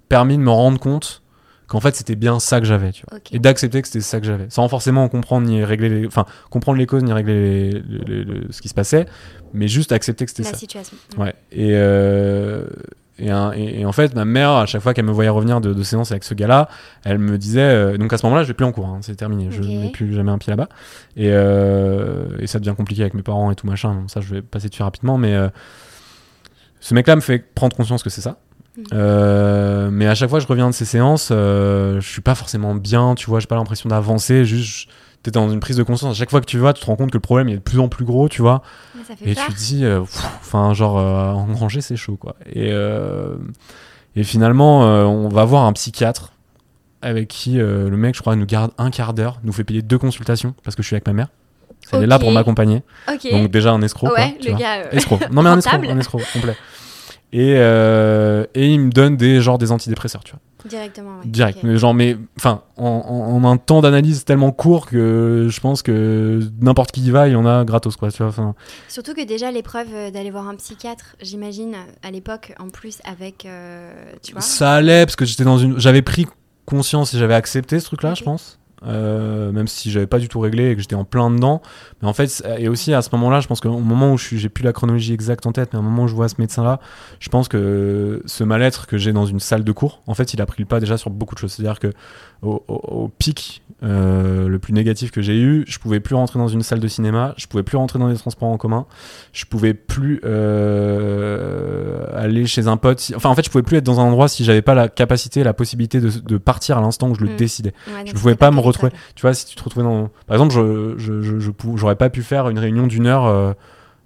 permis 0.09 0.37
de 0.37 0.43
me 0.43 0.51
rendre 0.51 0.79
compte 0.79 1.23
qu'en 1.67 1.81
fait, 1.81 1.97
c'était 1.97 2.17
bien 2.17 2.39
ça 2.39 2.61
que 2.61 2.67
j'avais, 2.67 2.93
tu 2.93 3.05
vois. 3.11 3.19
Et 3.33 3.39
d'accepter 3.39 3.81
que 3.81 3.89
c'était 3.89 4.03
ça 4.03 4.21
que 4.21 4.27
j'avais, 4.27 4.47
sans 4.51 4.69
forcément 4.69 5.09
comprendre 5.09 5.47
ni 5.47 5.65
régler 5.65 5.89
les, 5.89 6.07
enfin 6.07 6.27
comprendre 6.51 6.77
les 6.79 6.87
causes 6.87 7.03
ni 7.03 7.13
régler 7.13 7.71
les- 7.71 7.83
les- 8.07 8.25
les- 8.25 8.53
ce 8.53 8.61
qui 8.61 8.69
se 8.69 8.75
passait, 8.75 9.07
mais 9.55 9.69
juste 9.69 9.91
accepter 9.93 10.27
que 10.27 10.31
c'était 10.31 10.43
La 10.43 10.51
ça. 10.51 10.57
situation. 10.57 10.97
Ouais. 11.17 11.35
Et, 11.51 11.71
euh, 11.73 12.67
et, 13.19 13.31
un- 13.31 13.53
et- 13.53 13.81
et 13.81 13.87
en 13.87 13.93
fait, 13.93 14.15
ma 14.15 14.27
mère, 14.27 14.51
à 14.51 14.67
chaque 14.67 14.83
fois 14.83 14.93
qu'elle 14.93 15.07
me 15.07 15.13
voyait 15.13 15.31
revenir 15.31 15.63
de, 15.63 15.73
de 15.73 15.83
séance 15.83 16.11
avec 16.13 16.25
ce 16.25 16.35
gars-là, 16.35 16.69
elle 17.05 17.17
me 17.19 17.39
disait. 17.39 17.61
euh, 17.63 17.97
donc 17.97 18.13
à 18.13 18.19
ce 18.19 18.27
moment-là, 18.27 18.43
je 18.43 18.49
vais 18.49 18.55
plus 18.55 18.67
en 18.67 18.73
cours, 18.73 18.87
hein, 18.87 18.99
c'est 19.01 19.17
terminé. 19.17 19.49
Je 19.51 19.63
n'ai 19.63 19.91
plus 19.91 20.13
jamais 20.13 20.31
un 20.33 20.39
pied 20.39 20.51
là-bas. 20.51 20.69
Et, 21.17 21.29
euh, 21.31 22.27
et 22.39 22.47
ça 22.47 22.59
devient 22.59 22.75
compliqué 22.77 23.01
avec 23.01 23.15
mes 23.15 23.23
parents 23.23 23.51
et 23.51 23.55
tout 23.55 23.67
machin. 23.67 23.95
Donc 23.95 24.11
ça, 24.11 24.21
je 24.21 24.35
vais 24.35 24.43
passer 24.43 24.69
dessus 24.69 24.83
rapidement. 24.83 25.17
Mais 25.17 25.35
euh, 25.35 25.49
ce 26.83 26.95
mec-là 26.95 27.17
me 27.17 27.21
fait 27.21 27.39
prendre 27.39 27.75
conscience 27.75 28.03
que 28.03 28.11
c'est 28.11 28.21
ça. 28.21 28.39
Mhm. 28.77 28.85
Euh, 28.93 29.91
mais 29.91 30.07
à 30.07 30.15
chaque 30.15 30.29
fois 30.29 30.39
que 30.39 30.45
je 30.45 30.49
reviens 30.49 30.69
de 30.69 30.75
ces 30.75 30.85
séances, 30.85 31.29
euh, 31.31 32.01
je 32.01 32.09
suis 32.09 32.23
pas 32.23 32.35
forcément 32.35 32.75
bien, 32.75 33.15
tu 33.15 33.27
vois, 33.27 33.41
j'ai 33.41 33.47
pas 33.47 33.55
l'impression 33.55 33.89
d'avancer, 33.89 34.45
juste 34.45 34.89
t'es 35.23 35.31
dans 35.31 35.49
une 35.49 35.61
prise 35.61 35.77
de 35.77 35.83
conscience. 35.83 36.17
À 36.17 36.19
chaque 36.19 36.31
fois 36.31 36.41
que 36.41 36.47
tu 36.47 36.59
vas, 36.59 36.73
tu 36.73 36.81
te 36.81 36.87
rends 36.87 36.97
compte 36.97 37.11
que 37.11 37.17
le 37.17 37.21
problème 37.21 37.49
il 37.49 37.55
est 37.55 37.59
de 37.59 37.63
plus 37.63 37.79
en 37.79 37.89
plus 37.89 38.05
gros, 38.05 38.29
tu 38.29 38.43
vois. 38.43 38.63
Et 39.25 39.35
peur. 39.35 39.47
tu 39.47 39.53
te 39.53 39.59
dis, 39.59 39.85
euh, 39.85 40.01
enfin, 40.01 40.75
genre, 40.75 40.99
euh, 40.99 41.31
engranger, 41.31 41.81
c'est 41.81 41.97
chaud, 41.97 42.17
quoi. 42.17 42.35
Et, 42.47 42.73
euh, 42.73 43.37
et 44.17 44.25
finalement, 44.25 44.81
on 44.81 45.29
va 45.29 45.45
voir 45.45 45.65
un 45.65 45.73
psychiatre 45.73 46.33
avec 47.01 47.29
qui 47.29 47.55
le 47.55 47.97
mec, 47.97 48.15
je 48.15 48.21
crois, 48.21 48.37
nous 48.37 48.47
garde 48.47 48.73
un 48.79 48.91
quart 48.91 49.15
d'heure, 49.15 49.41
nous 49.45 49.53
fait 49.53 49.65
payer 49.65 49.83
deux 49.83 49.99
consultations 49.99 50.55
parce 50.65 50.77
que 50.77 50.83
je 50.83 50.89
suis 50.89 50.97
avec 50.97 51.07
ma 51.07 51.13
mère. 51.13 51.29
Elle 51.93 52.05
est 52.05 52.07
là 52.07 52.19
pour 52.19 52.31
m'accompagner. 52.33 52.83
Donc, 53.31 53.51
déjà, 53.51 53.73
un 53.73 53.83
escroc. 53.83 54.09
quoi, 54.09 54.19
ouais, 54.19 54.37
tu 54.41 54.47
le 54.49 54.53
vois. 54.53 54.61
gars. 54.61 54.77
euh, 54.81 54.91
Escroc. 54.93 55.19
Non, 55.33 55.43
mais 55.43 55.51
un 55.51 55.59
escroc, 55.59 55.79
un 55.89 55.99
escroc 55.99 56.21
complet. 56.33 56.57
Et, 57.35 57.55
euh, 57.57 58.45
et 58.55 58.67
il 58.69 58.79
me 58.81 58.91
donne 58.91 59.17
des, 59.17 59.41
genre, 59.41 59.57
des 59.57 59.73
antidépresseurs, 59.73 60.23
tu 60.23 60.33
vois. 60.33 60.41
Directement, 60.69 61.17
ouais. 61.19 61.25
Direct. 61.27 61.61
Mais 61.63 61.77
genre, 61.79 61.95
mais, 61.95 62.17
enfin, 62.39 62.63
en, 62.77 62.85
en- 62.87 63.35
en 63.45 63.51
un 63.51 63.57
temps 63.57 63.81
d'analyse 63.81 64.25
tellement 64.25 64.53
court 64.53 64.87
que 64.87 65.49
je 65.51 65.61
pense 65.61 65.83
que 65.83 66.41
n'importe 66.61 66.93
qui 66.93 67.01
y 67.01 67.11
va, 67.11 67.29
il 67.29 67.33
y 67.33 67.37
en 67.37 67.47
a 67.47 67.65
gratos, 67.65 67.97
quoi, 67.97 68.11
tu 68.13 68.23
vois. 68.23 68.55
Surtout 68.87 69.15
que 69.15 69.25
déjà 69.25 69.51
l'épreuve 69.51 69.89
euh, 69.95 70.11
d'aller 70.11 70.31
voir 70.31 70.47
un 70.47 70.55
psychiatre, 70.57 71.17
j'imagine 71.23 71.75
à 72.03 72.11
l'époque 72.11 72.55
en 72.61 72.69
plus 72.69 72.99
avec, 73.05 73.45
euh, 73.47 73.91
tu 74.23 74.33
vois. 74.33 74.41
Ça 74.43 74.75
allait 74.75 75.05
parce 75.07 75.17
que 75.17 75.25
j'étais 75.25 75.45
dans 75.45 75.59
une. 75.59 75.81
J'avais 75.81 76.03
pris 76.03 76.27
conscience 76.67 77.13
et 77.15 77.19
j'avais 77.19 77.35
accepté 77.35 77.81
ce 77.81 77.87
truc-là, 77.87 78.11
Ok. 78.13 78.19
je 78.19 78.25
pense. 78.25 78.59
Euh, 78.87 79.53
même 79.53 79.69
si 79.69 79.91
j'avais 79.91 80.07
pas 80.09 80.19
du 80.19 80.29
tout 80.29 80.41
réglé 80.41 80.71
et 80.71 80.75
que 80.77 80.81
j'étais 80.83 80.95
en 80.97 81.05
plein 81.05 81.31
dedans. 81.31 81.63
Mais 82.03 82.09
en 82.09 82.13
fait, 82.13 82.43
et 82.59 82.69
aussi 82.69 82.93
à 82.95 83.03
ce 83.03 83.11
moment-là, 83.13 83.41
je 83.41 83.47
pense 83.47 83.61
qu'au 83.61 83.79
moment 83.79 84.13
où 84.13 84.19
je 84.19 84.37
j'ai 84.37 84.49
plus 84.49 84.65
la 84.65 84.73
chronologie 84.73 85.13
exacte 85.13 85.47
en 85.47 85.53
tête, 85.53 85.71
mais 85.73 85.79
au 85.79 85.83
moment 85.83 86.05
où 86.05 86.09
je 86.09 86.15
vois 86.15 86.29
ce 86.29 86.35
médecin-là, 86.39 86.81
je 87.21 87.29
pense 87.29 87.49
que 87.49 88.23
ce 88.27 88.45
mal-être 88.45 88.87
que 88.87 88.99
j'ai 88.99 89.13
dans 89.13 89.27
une 89.27 89.41
salle 89.41 89.63
de 89.65 89.73
cours, 89.73 90.03
en 90.07 90.15
fait, 90.15 90.35
il 90.35 90.41
a 90.43 90.47
pris 90.47 90.63
le 90.63 90.67
pas 90.67 90.81
déjà 90.81 90.97
sur 90.99 91.11
beaucoup 91.11 91.35
de 91.35 91.41
choses. 91.41 91.53
C'est-à-dire 91.53 91.79
que 91.79 91.93
au, 92.43 92.65
au- 92.69 92.75
au 93.05 93.09
pic 93.09 93.63
euh, 93.85 94.47
le 94.49 94.59
plus 94.61 94.73
négatif 94.73 95.11
que 95.11 95.21
j'ai 95.23 95.39
eu, 95.41 95.65
je 95.67 95.79
pouvais 95.79 95.99
plus 96.01 96.15
rentrer 96.15 96.39
dans 96.39 96.47
une 96.49 96.63
salle 96.63 96.79
de 96.81 96.87
cinéma, 96.89 97.35
je 97.37 97.47
pouvais 97.47 97.63
plus 97.65 97.77
rentrer 97.77 97.99
dans 97.99 98.07
les 98.09 98.17
transports 98.17 98.49
en 98.49 98.57
commun, 98.57 98.87
je 99.33 99.45
pouvais 99.45 99.75
plus 99.75 100.21
euh, 100.97 102.05
aller 102.15 102.47
chez 102.47 102.67
un 102.69 102.77
pote. 102.77 103.01
si- 103.01 103.15
Enfin, 103.15 103.29
en 103.29 103.35
fait, 103.35 103.45
je 103.45 103.51
pouvais 103.51 103.63
plus 103.63 103.79
être 103.79 103.85
dans 103.85 104.01
un 104.01 104.05
endroit 104.05 104.29
si 104.29 104.45
j'avais 104.45 104.63
pas 104.63 104.75
la 104.75 104.89
capacité, 104.89 105.43
la 105.45 105.55
possibilité 105.55 106.01
de, 106.01 106.11
de 106.11 106.37
partir 106.39 106.79
à 106.79 106.81
l'instant 106.81 107.09
où 107.09 107.15
je 107.15 107.21
le 107.25 107.33
Mm. 107.33 107.37
décidais. 107.37 107.73
Ouais, 107.89 108.05
je 108.07 108.13
pouvais 108.13 108.35
pas 108.35 108.51
me 108.51 108.61
retrouver. 108.61 108.93
Tu 109.15 109.23
vois, 109.23 109.35
si 109.35 109.47
tu 109.47 109.57
te 109.57 109.63
retrouvais 109.63 109.85
dans. 109.85 110.09
Par 110.27 110.37
exemple, 110.37 110.53
je, 110.55 110.95
je, 110.99 111.21
je, 111.23 111.39
je 111.41 111.51
j'aurais 111.77 111.97
pas 111.97 112.11
pu 112.11 112.23
faire 112.23 112.49
une 112.49 112.59
réunion 112.59 112.87
d'une 112.87 113.07
heure 113.07 113.27
euh, 113.27 113.53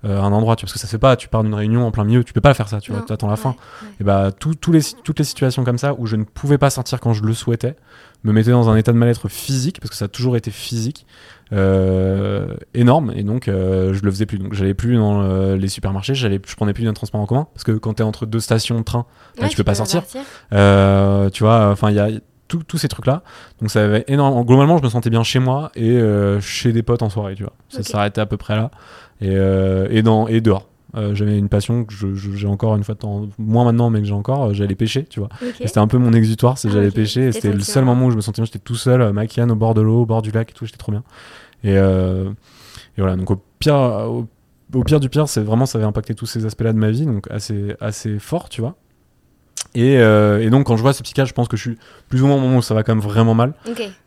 euh, 0.04 0.20
à 0.20 0.22
un 0.24 0.32
endroit, 0.32 0.56
tu 0.56 0.62
vois, 0.62 0.66
parce 0.68 0.74
que 0.74 0.78
ça 0.78 0.86
se 0.86 0.92
fait 0.92 0.98
pas. 0.98 1.16
Tu 1.16 1.28
pars 1.28 1.42
d'une 1.42 1.54
réunion 1.54 1.86
en 1.86 1.90
plein 1.90 2.04
milieu, 2.04 2.22
tu 2.24 2.32
peux 2.32 2.40
pas 2.40 2.54
faire 2.54 2.68
ça, 2.68 2.80
tu 2.80 2.92
vois, 2.92 3.00
Non, 3.00 3.06
tu 3.06 3.12
attends 3.12 3.28
la 3.28 3.36
fin. 3.36 3.50
ouais. 3.50 3.88
Et 4.00 4.04
bah, 4.04 4.30
tout- 4.38 4.54
les, 4.72 4.80
toutes 5.04 5.18
les 5.18 5.24
situations 5.24 5.64
comme 5.64 5.78
ça 5.78 5.94
où 5.98 6.06
je 6.06 6.16
ne 6.16 6.24
pouvais 6.24 6.58
pas 6.58 6.70
sortir 6.70 7.00
quand 7.00 7.12
je 7.12 7.22
le 7.22 7.32
souhaitais 7.34 7.76
me 8.24 8.32
mettaient 8.32 8.50
dans 8.50 8.68
un 8.68 8.76
état 8.76 8.92
de 8.92 8.98
mal-être 8.98 9.28
physique, 9.28 9.80
parce 9.80 9.90
que 9.90 9.96
ça 9.96 10.06
a 10.06 10.08
toujours 10.08 10.36
été 10.36 10.50
physique, 10.50 11.06
euh, 11.52 12.56
énorme, 12.74 13.12
et 13.14 13.22
donc 13.22 13.48
euh, 13.48 13.92
je 13.94 14.02
le 14.02 14.10
faisais 14.10 14.26
plus. 14.26 14.38
Donc 14.38 14.54
j'allais 14.54 14.74
plus 14.74 14.96
dans 14.96 15.22
euh, 15.22 15.56
les 15.56 15.68
supermarchés, 15.68 16.14
j'allais, 16.14 16.40
je 16.44 16.56
prenais 16.56 16.72
plus 16.72 16.84
d'un 16.84 16.92
transport 16.92 17.20
en 17.20 17.26
commun, 17.26 17.46
parce 17.54 17.64
que 17.64 17.72
quand 17.72 17.94
t'es 17.94 18.02
entre 18.02 18.26
deux 18.26 18.40
stations 18.40 18.78
de 18.78 18.84
train, 18.84 19.06
bah, 19.36 19.44
Ouais, 19.44 19.48
tu 19.48 19.56
peux 19.56 19.64
pas 19.64 19.74
sortir. 19.74 20.02
Euh, 20.52 21.30
tu 21.30 21.44
vois, 21.44 21.70
enfin, 21.70 21.90
il 21.90 21.96
y 21.96 22.00
a 22.00 22.08
tous 22.48 22.78
ces 22.78 22.86
trucs 22.86 23.06
là 23.06 23.24
donc 23.60 23.72
ça 23.72 23.82
avait 23.82 24.04
énormément 24.06 24.44
globalement 24.44 24.78
je 24.78 24.84
me 24.84 24.88
sentais 24.88 25.10
bien 25.10 25.24
chez 25.24 25.40
moi 25.40 25.72
et 25.74 26.00
chez 26.40 26.70
des 26.70 26.84
potes 26.84 27.02
en 27.02 27.10
soirée 27.10 27.34
tu 27.34 27.42
vois. 27.42 27.54
Ça 27.68 27.82
s'arrêtait 27.82 28.20
à 28.20 28.26
peu 28.26 28.36
près 28.36 28.54
là. 28.54 28.70
Et, 29.20 29.34
et 29.90 30.02
dans 30.02 30.28
et 30.28 30.40
dehors 30.40 30.68
Euh, 30.96 31.14
j'avais 31.14 31.36
une 31.38 31.48
passion 31.50 31.84
que 31.84 31.92
j'ai 32.14 32.46
encore 32.46 32.74
une 32.74 32.82
fois 32.84 32.94
moins 33.38 33.64
maintenant 33.64 33.90
mais 33.90 34.00
que 34.00 34.06
j'ai 34.06 34.14
encore 34.14 34.44
euh, 34.44 34.52
j'allais 34.54 34.74
pêcher 34.74 35.04
tu 35.04 35.20
vois 35.20 35.28
Ok. 35.42 35.60
et 35.60 35.66
c'était 35.66 35.78
un 35.80 35.88
peu 35.88 35.98
mon 35.98 36.12
exutoire 36.14 36.56
c'est 36.56 36.68
Ah, 36.68 36.72
j'allais 36.72 36.88
ok. 36.88 36.94
pêcher 36.94 37.26
et 37.26 37.32
C'était 37.32 37.50
le 37.52 37.58
petit 37.58 37.70
seul 37.70 37.84
moment. 37.84 38.06
où 38.06 38.10
je 38.10 38.16
me 38.16 38.22
sentais 38.22 38.40
bien 38.40 38.46
j'étais 38.46 38.58
tout 38.60 38.76
seul 38.76 39.02
à 39.02 39.12
Maquian 39.12 39.48
au 39.50 39.56
bord 39.56 39.74
de 39.74 39.82
l'eau 39.82 40.02
au 40.02 40.06
bord 40.06 40.22
du 40.22 40.30
lac 40.30 40.50
et 40.50 40.54
tout 40.54 40.64
j'étais 40.64 40.78
trop 40.78 40.92
bien 40.92 41.02
et, 41.64 41.76
euh, 41.76 42.30
et 42.96 43.00
voilà 43.02 43.16
donc 43.16 43.30
au 43.30 43.36
pire 43.58 43.74
au, 43.74 44.26
au 44.74 44.84
pire 44.84 44.98
du 45.00 45.08
pire 45.10 45.28
c'est 45.28 45.42
vraiment 45.42 45.66
ça 45.66 45.76
avait 45.76 45.86
impacté 45.86 46.14
tous 46.14 46.24
ces 46.26 46.46
aspects 46.46 46.62
là 46.62 46.72
de 46.72 46.78
ma 46.78 46.90
vie 46.90 47.04
donc 47.04 47.30
assez 47.30 47.74
assez 47.80 48.18
fort 48.18 48.48
tu 48.48 48.62
vois 48.62 48.74
et, 49.74 49.98
euh, 49.98 50.40
et 50.42 50.48
donc 50.48 50.66
quand 50.66 50.76
je 50.76 50.82
vois 50.82 50.92
ce 50.94 51.02
psychiatre 51.02 51.28
je 51.28 51.34
pense 51.34 51.48
que 51.48 51.56
je 51.58 51.62
suis 51.62 51.78
plus 52.08 52.22
ou 52.22 52.26
moins 52.26 52.36
au 52.36 52.40
moment 52.40 52.56
où 52.58 52.62
ça 52.62 52.74
va 52.74 52.82
quand 52.82 52.94
même 52.94 53.04
vraiment 53.04 53.34
mal 53.34 53.52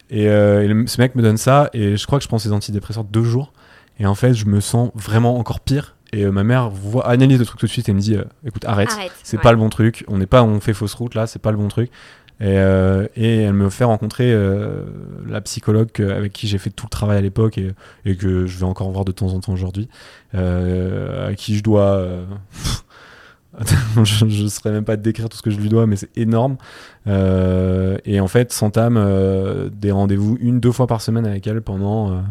et, 0.10 0.28
euh, 0.28 0.64
et 0.64 0.68
le- 0.68 0.88
ce 0.88 1.00
mec 1.00 1.14
me 1.16 1.22
donne 1.22 1.38
ça 1.38 1.70
et 1.74 1.98
je 1.98 2.06
crois 2.08 2.18
que 2.18 2.24
je 2.24 2.28
prends 2.28 2.40
ces 2.40 2.52
antidépresseurs 2.52 3.04
deux 3.04 3.24
jours 3.24 3.54
et 4.00 4.06
en 4.08 4.16
fait 4.16 4.34
je 4.34 4.46
me 4.48 4.60
sens 4.60 4.90
vraiment 4.96 5.38
encore 5.38 5.60
pire 5.60 5.96
et 6.12 6.24
euh, 6.26 6.32
ma 6.32 6.44
mère 6.44 6.70
voit 6.70 7.08
analyse 7.08 7.40
le 7.40 7.46
truc 7.46 7.60
tout 7.60 7.66
de 7.66 7.72
suite 7.72 7.90
et 7.90 7.94
me 7.94 8.00
dit 8.00 8.16
euh, 8.16 8.24
écoute 8.46 8.66
arrête. 8.66 8.90
Arrête. 8.92 9.12
c'est 9.24 9.38
ouais. 9.38 9.44
pas 9.44 9.52
le 9.52 9.58
bon 9.58 9.70
truc. 9.70 10.06
On 10.08 10.18
n'est 10.18 10.26
pas 10.26 10.44
on 10.44 10.60
fait 10.60 10.74
fausse 10.74 10.94
route 10.94 11.16
là. 11.16 11.28
C'est 11.28 11.40
pas 11.40 11.52
le 11.52 11.58
bon 11.58 11.68
truc. 11.68 11.92
Et, 12.42 12.58
euh, 12.58 13.06
et 13.18 13.42
elle 13.42 13.54
me 13.54 13.70
fait 13.70 13.84
rencontrer 13.84 14.34
la 15.28 15.42
psychologue 15.42 15.90
avec 16.00 16.32
qui 16.32 16.48
j'ai 16.48 16.58
fait 16.58 16.70
tout 16.70 16.86
le 16.86 16.90
travail 16.90 17.18
à 17.18 17.22
l'époque 17.22 17.58
et, 17.58 17.74
et 18.06 18.16
que 18.16 18.46
je 18.46 18.58
vais 18.58 18.66
encore 18.66 18.90
voir 18.92 19.04
de 19.04 19.12
temps 19.12 19.34
en 19.34 19.40
temps 19.42 19.52
aujourd'hui. 19.52 19.90
À 20.34 21.34
qui 21.36 21.58
je 21.58 21.64
dois 21.64 22.02
je, 24.04 24.30
je 24.30 24.48
saurais 24.48 24.72
même 24.72 24.86
pas 24.86 24.96
te 24.96 25.02
décrire 25.02 25.28
tout 25.28 25.36
ce 25.36 25.42
que 25.42 25.52
je 25.52 25.60
lui 25.60 25.68
dois 25.68 25.86
mais 25.86 25.98
c'est 25.98 26.18
énorme. 26.18 26.56
Et 27.06 28.20
en 28.22 28.28
fait 28.30 28.54
s'entame 28.54 29.70
des 29.74 29.92
rendez-vous 29.92 30.38
une 30.40 30.62
deux 30.62 30.72
fois 30.72 30.88
par 30.88 31.02
semaine 31.02 31.26
avec 31.26 31.46
elle 31.46 31.62
pendant 31.62 32.24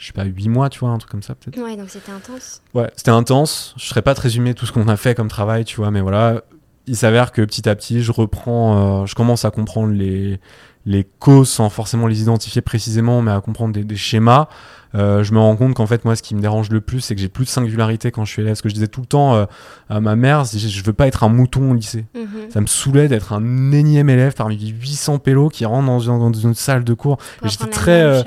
je 0.00 0.06
sais 0.06 0.12
pas 0.12 0.24
huit 0.24 0.48
mois 0.48 0.70
tu 0.70 0.80
vois 0.80 0.88
un 0.88 0.98
truc 0.98 1.10
comme 1.10 1.22
ça 1.22 1.34
peut-être 1.34 1.62
Ouais, 1.62 1.76
donc 1.76 1.90
c'était 1.90 2.10
intense. 2.10 2.62
Ouais, 2.74 2.90
c'était 2.96 3.10
intense. 3.10 3.74
Je 3.76 3.84
serais 3.84 4.02
pas 4.02 4.14
te 4.14 4.22
résumer 4.22 4.54
tout 4.54 4.64
ce 4.64 4.72
qu'on 4.72 4.88
a 4.88 4.96
fait 4.96 5.14
comme 5.14 5.28
travail, 5.28 5.64
tu 5.64 5.76
vois, 5.76 5.90
mais 5.90 6.00
voilà. 6.00 6.42
Il 6.86 6.96
s'avère 6.96 7.30
que 7.30 7.42
petit 7.42 7.68
à 7.68 7.76
petit, 7.76 8.02
je 8.02 8.10
reprends, 8.10 9.02
euh, 9.02 9.06
je 9.06 9.14
commence 9.14 9.44
à 9.44 9.50
comprendre 9.50 9.92
les, 9.92 10.40
les 10.86 11.04
causes 11.18 11.48
sans 11.48 11.68
forcément 11.68 12.06
les 12.06 12.22
identifier 12.22 12.62
précisément, 12.62 13.22
mais 13.22 13.32
à 13.32 13.40
comprendre 13.40 13.74
des, 13.74 13.84
des 13.84 13.96
schémas. 13.96 14.48
Euh, 14.94 15.22
je 15.22 15.32
me 15.32 15.38
rends 15.38 15.54
compte 15.54 15.74
qu'en 15.74 15.86
fait, 15.86 16.04
moi, 16.04 16.16
ce 16.16 16.22
qui 16.22 16.34
me 16.34 16.40
dérange 16.40 16.70
le 16.70 16.80
plus, 16.80 17.00
c'est 17.00 17.14
que 17.14 17.20
j'ai 17.20 17.28
plus 17.28 17.44
de 17.44 17.50
singularité 17.50 18.10
quand 18.10 18.24
je 18.24 18.32
suis 18.32 18.42
élève. 18.42 18.56
Ce 18.56 18.62
que 18.62 18.68
je 18.68 18.74
disais 18.74 18.88
tout 18.88 19.00
le 19.00 19.06
temps 19.06 19.34
euh, 19.34 19.44
à 19.88 20.00
ma 20.00 20.16
mère, 20.16 20.42
que 20.42 20.58
je 20.58 20.84
veux 20.84 20.92
pas 20.92 21.06
être 21.06 21.22
un 21.22 21.28
mouton 21.28 21.70
au 21.70 21.74
lycée. 21.74 22.06
Mhm. 22.14 22.50
Ça 22.50 22.60
me 22.60 22.66
saulait 22.66 23.08
d'être 23.08 23.32
un 23.32 23.72
énième 23.72 24.10
élève 24.10 24.34
parmi 24.34 24.58
800 24.58 25.18
pélos 25.18 25.48
qui 25.48 25.64
rentrent 25.64 25.86
dans 25.86 26.00
une, 26.00 26.18
dans 26.18 26.32
une 26.32 26.54
salle 26.54 26.84
de 26.84 26.94
cours 26.94 27.18
j'étais 27.44 27.66
très, 27.66 28.02
euh. 28.02 28.22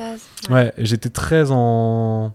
Ouais, 0.49 0.73
et 0.77 0.85
j'étais 0.85 1.09
très 1.09 1.47
en. 1.51 2.33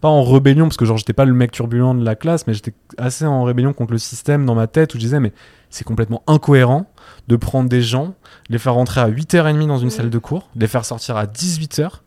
Pas 0.00 0.10
en 0.10 0.22
rébellion, 0.22 0.66
parce 0.66 0.76
que 0.76 0.84
genre 0.84 0.98
j'étais 0.98 1.14
pas 1.14 1.24
le 1.24 1.32
mec 1.32 1.50
turbulent 1.50 1.94
de 1.94 2.04
la 2.04 2.14
classe, 2.14 2.46
mais 2.46 2.52
j'étais 2.52 2.74
assez 2.98 3.24
en 3.24 3.42
rébellion 3.42 3.72
contre 3.72 3.92
le 3.92 3.98
système 3.98 4.44
dans 4.44 4.54
ma 4.54 4.66
tête 4.66 4.94
où 4.94 4.98
je 4.98 5.02
disais, 5.02 5.18
mais 5.18 5.32
c'est 5.70 5.84
complètement 5.84 6.22
incohérent 6.26 6.84
de 7.26 7.36
prendre 7.36 7.70
des 7.70 7.80
gens, 7.80 8.14
les 8.48 8.58
faire 8.58 8.74
rentrer 8.74 9.00
à 9.00 9.08
8h30 9.08 9.66
dans 9.66 9.78
une 9.78 9.90
salle 9.90 10.10
de 10.10 10.18
cours, 10.18 10.48
les 10.56 10.66
faire 10.66 10.84
sortir 10.84 11.16
à 11.16 11.26
18h. 11.26 12.00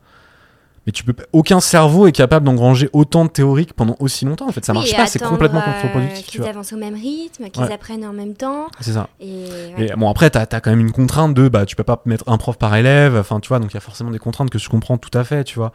Mais 0.86 0.94
tu 0.94 1.04
peux 1.04 1.12
pas- 1.12 1.24
aucun 1.34 1.60
cerveau 1.60 2.08
est 2.08 2.14
capable 2.14 2.46
d'engranger 2.46 2.90
autant 2.94 3.26
de 3.26 3.30
théorique 3.30 3.74
pendant 3.74 3.98
aussi 4.00 4.24
longtemps. 4.24 4.48
En 4.48 4.54
fait, 4.54 4.64
ça 4.64 4.72
Oui, 4.72 4.78
marche 4.80 4.96
pas, 4.96 5.06
c'est 5.06 5.20
complètement 5.22 5.60
euh, 5.60 5.64
contre-productif. 5.82 6.26
tu 6.28 6.38
Qu'ils 6.40 6.48
avancent 6.48 6.72
au 6.72 6.78
même 6.78 6.94
rythme, 6.94 7.50
qu'ils 7.50 7.64
Ouais. 7.64 7.74
apprennent 7.74 8.06
en 8.06 8.14
même 8.14 8.36
temps. 8.36 8.68
C'est 8.80 8.94
ça. 8.94 9.10
Et, 9.20 9.44
ouais. 9.78 9.88
Et 9.92 9.94
bon, 9.98 10.10
après, 10.10 10.30
t'as 10.30 10.44
as 10.50 10.62
quand 10.62 10.70
même 10.70 10.80
une 10.80 10.94
contrainte 10.94 11.34
de, 11.34 11.50
bah, 11.50 11.66
tu 11.66 11.76
peux 11.76 11.84
pas 11.84 12.02
mettre 12.06 12.24
un 12.28 12.38
prof 12.38 12.58
par 12.58 12.74
élève, 12.74 13.18
enfin, 13.18 13.42
tu 13.42 13.50
vois, 13.50 13.60
donc 13.60 13.72
il 13.72 13.74
y 13.74 13.78
a 13.78 13.82
forcément 13.82 14.12
des 14.12 14.20
contraintes 14.20 14.50
que 14.50 14.60
je 14.60 14.70
comprends 14.70 14.98
tout 14.98 15.16
à 15.18 15.26
fait, 15.26 15.44
tu 15.44 15.60
vois. 15.60 15.74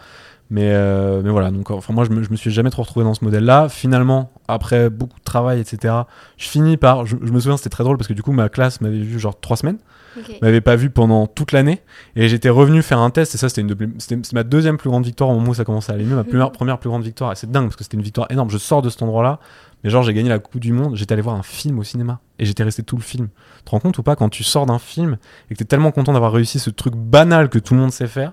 Mais, 0.55 0.71
euh, 0.75 1.23
mais 1.25 1.31
voilà, 1.31 1.51
donc, 1.51 1.71
enfin, 1.71 1.95
moi, 1.95 2.05
je 2.05 2.11
me, 2.11 2.23
je 2.23 2.31
me 2.31 2.37
suis 2.37 2.51
jamais 2.51 2.69
trop 2.69 2.83
retrouvé 2.83 3.05
dans 3.05 3.15
ce 3.15 3.25
modèle-là. 3.25 3.71
Finalement, 3.71 4.31
après 4.49 4.91
beaucoup 4.91 5.19
de 5.19 5.25
travail, 5.25 5.61
etc., 5.61 5.95
je 6.37 6.47
finis 6.47 6.77
par, 6.77 7.07
je, 7.07 7.17
je 7.23 7.33
me 7.33 7.41
souviens, 7.41 7.57
c'était 7.57 7.71
très 7.71 7.85
drôle 7.85 7.97
parce 7.97 8.07
que 8.07 8.13
du 8.13 8.23
coup, 8.23 8.33
ma 8.33 8.51
classe 8.51 8.83
m'avait 8.83 8.99
vu 8.99 9.19
genre 9.19 9.41
trois 9.41 9.57
semaines, 9.57 9.79
Ok. 10.19 10.37
m'avait 10.43 10.61
pas 10.61 10.77
vu 10.77 10.91
pendant 10.91 11.27
toute 11.27 11.53
l'année, 11.53 11.81
et 12.17 12.29
j'étais 12.29 12.51
revenu 12.51 12.83
faire 12.83 12.99
un 12.99 13.09
test, 13.09 13.35
et 13.35 13.39
ça, 13.39 13.49
c'était 13.49 13.63
une 13.63 13.69
de- 13.69 13.89
c'était 13.97 14.19
c'est 14.23 14.35
ma 14.35 14.43
deuxième 14.45 14.77
plus 14.77 14.91
grande 14.91 15.07
victoire 15.07 15.31
au 15.31 15.35
moment 15.37 15.53
où 15.53 15.55
ça 15.55 15.65
commençait 15.65 15.91
à 15.91 15.95
aller 15.95 16.05
mieux, 16.05 16.17
ma 16.17 16.25
première, 16.25 16.53
première 16.53 16.79
plus 16.79 16.91
grande 16.91 17.03
victoire, 17.03 17.33
et 17.33 17.35
c'est 17.35 17.51
dingue 17.51 17.65
parce 17.65 17.77
que 17.77 17.85
c'était 17.85 17.97
une 17.97 18.03
victoire 18.03 18.27
énorme. 18.31 18.51
Je 18.51 18.59
sors 18.59 18.83
de 18.83 18.91
cet 18.91 19.01
endroit-là, 19.01 19.39
mais 19.85 19.89
genre, 19.89 20.03
j'ai 20.03 20.13
gagné 20.13 20.29
la 20.29 20.39
Coupe 20.39 20.61
du 20.61 20.75
Monde, 20.75 20.97
j'étais 20.97 21.15
allé 21.15 21.23
voir 21.23 21.35
un 21.37 21.43
film 21.43 21.79
au 21.79 21.83
cinéma, 21.83 22.21
et 22.39 22.45
j'étais 22.45 22.63
resté 22.63 22.83
tout 22.83 22.97
le 22.97 23.03
film. 23.03 23.29
Tu 23.61 23.65
te 23.65 23.71
rends 23.71 23.81
compte 23.81 23.97
ou 23.97 24.03
pas 24.03 24.17
quand 24.17 24.29
tu 24.29 24.45
sors 24.45 24.67
d'un 24.67 24.79
film 24.79 25.17
et 25.51 25.55
que 25.55 25.59
t'es 25.61 25.65
tellement 25.65 25.93
content 25.93 26.13
d'avoir 26.13 26.33
réussi 26.33 26.59
ce 26.59 26.69
truc 26.69 26.95
banal 26.95 27.49
que 27.49 27.59
tout 27.59 27.73
le 27.73 27.81
monde 27.81 27.93
sait 27.93 28.07
faire 28.07 28.33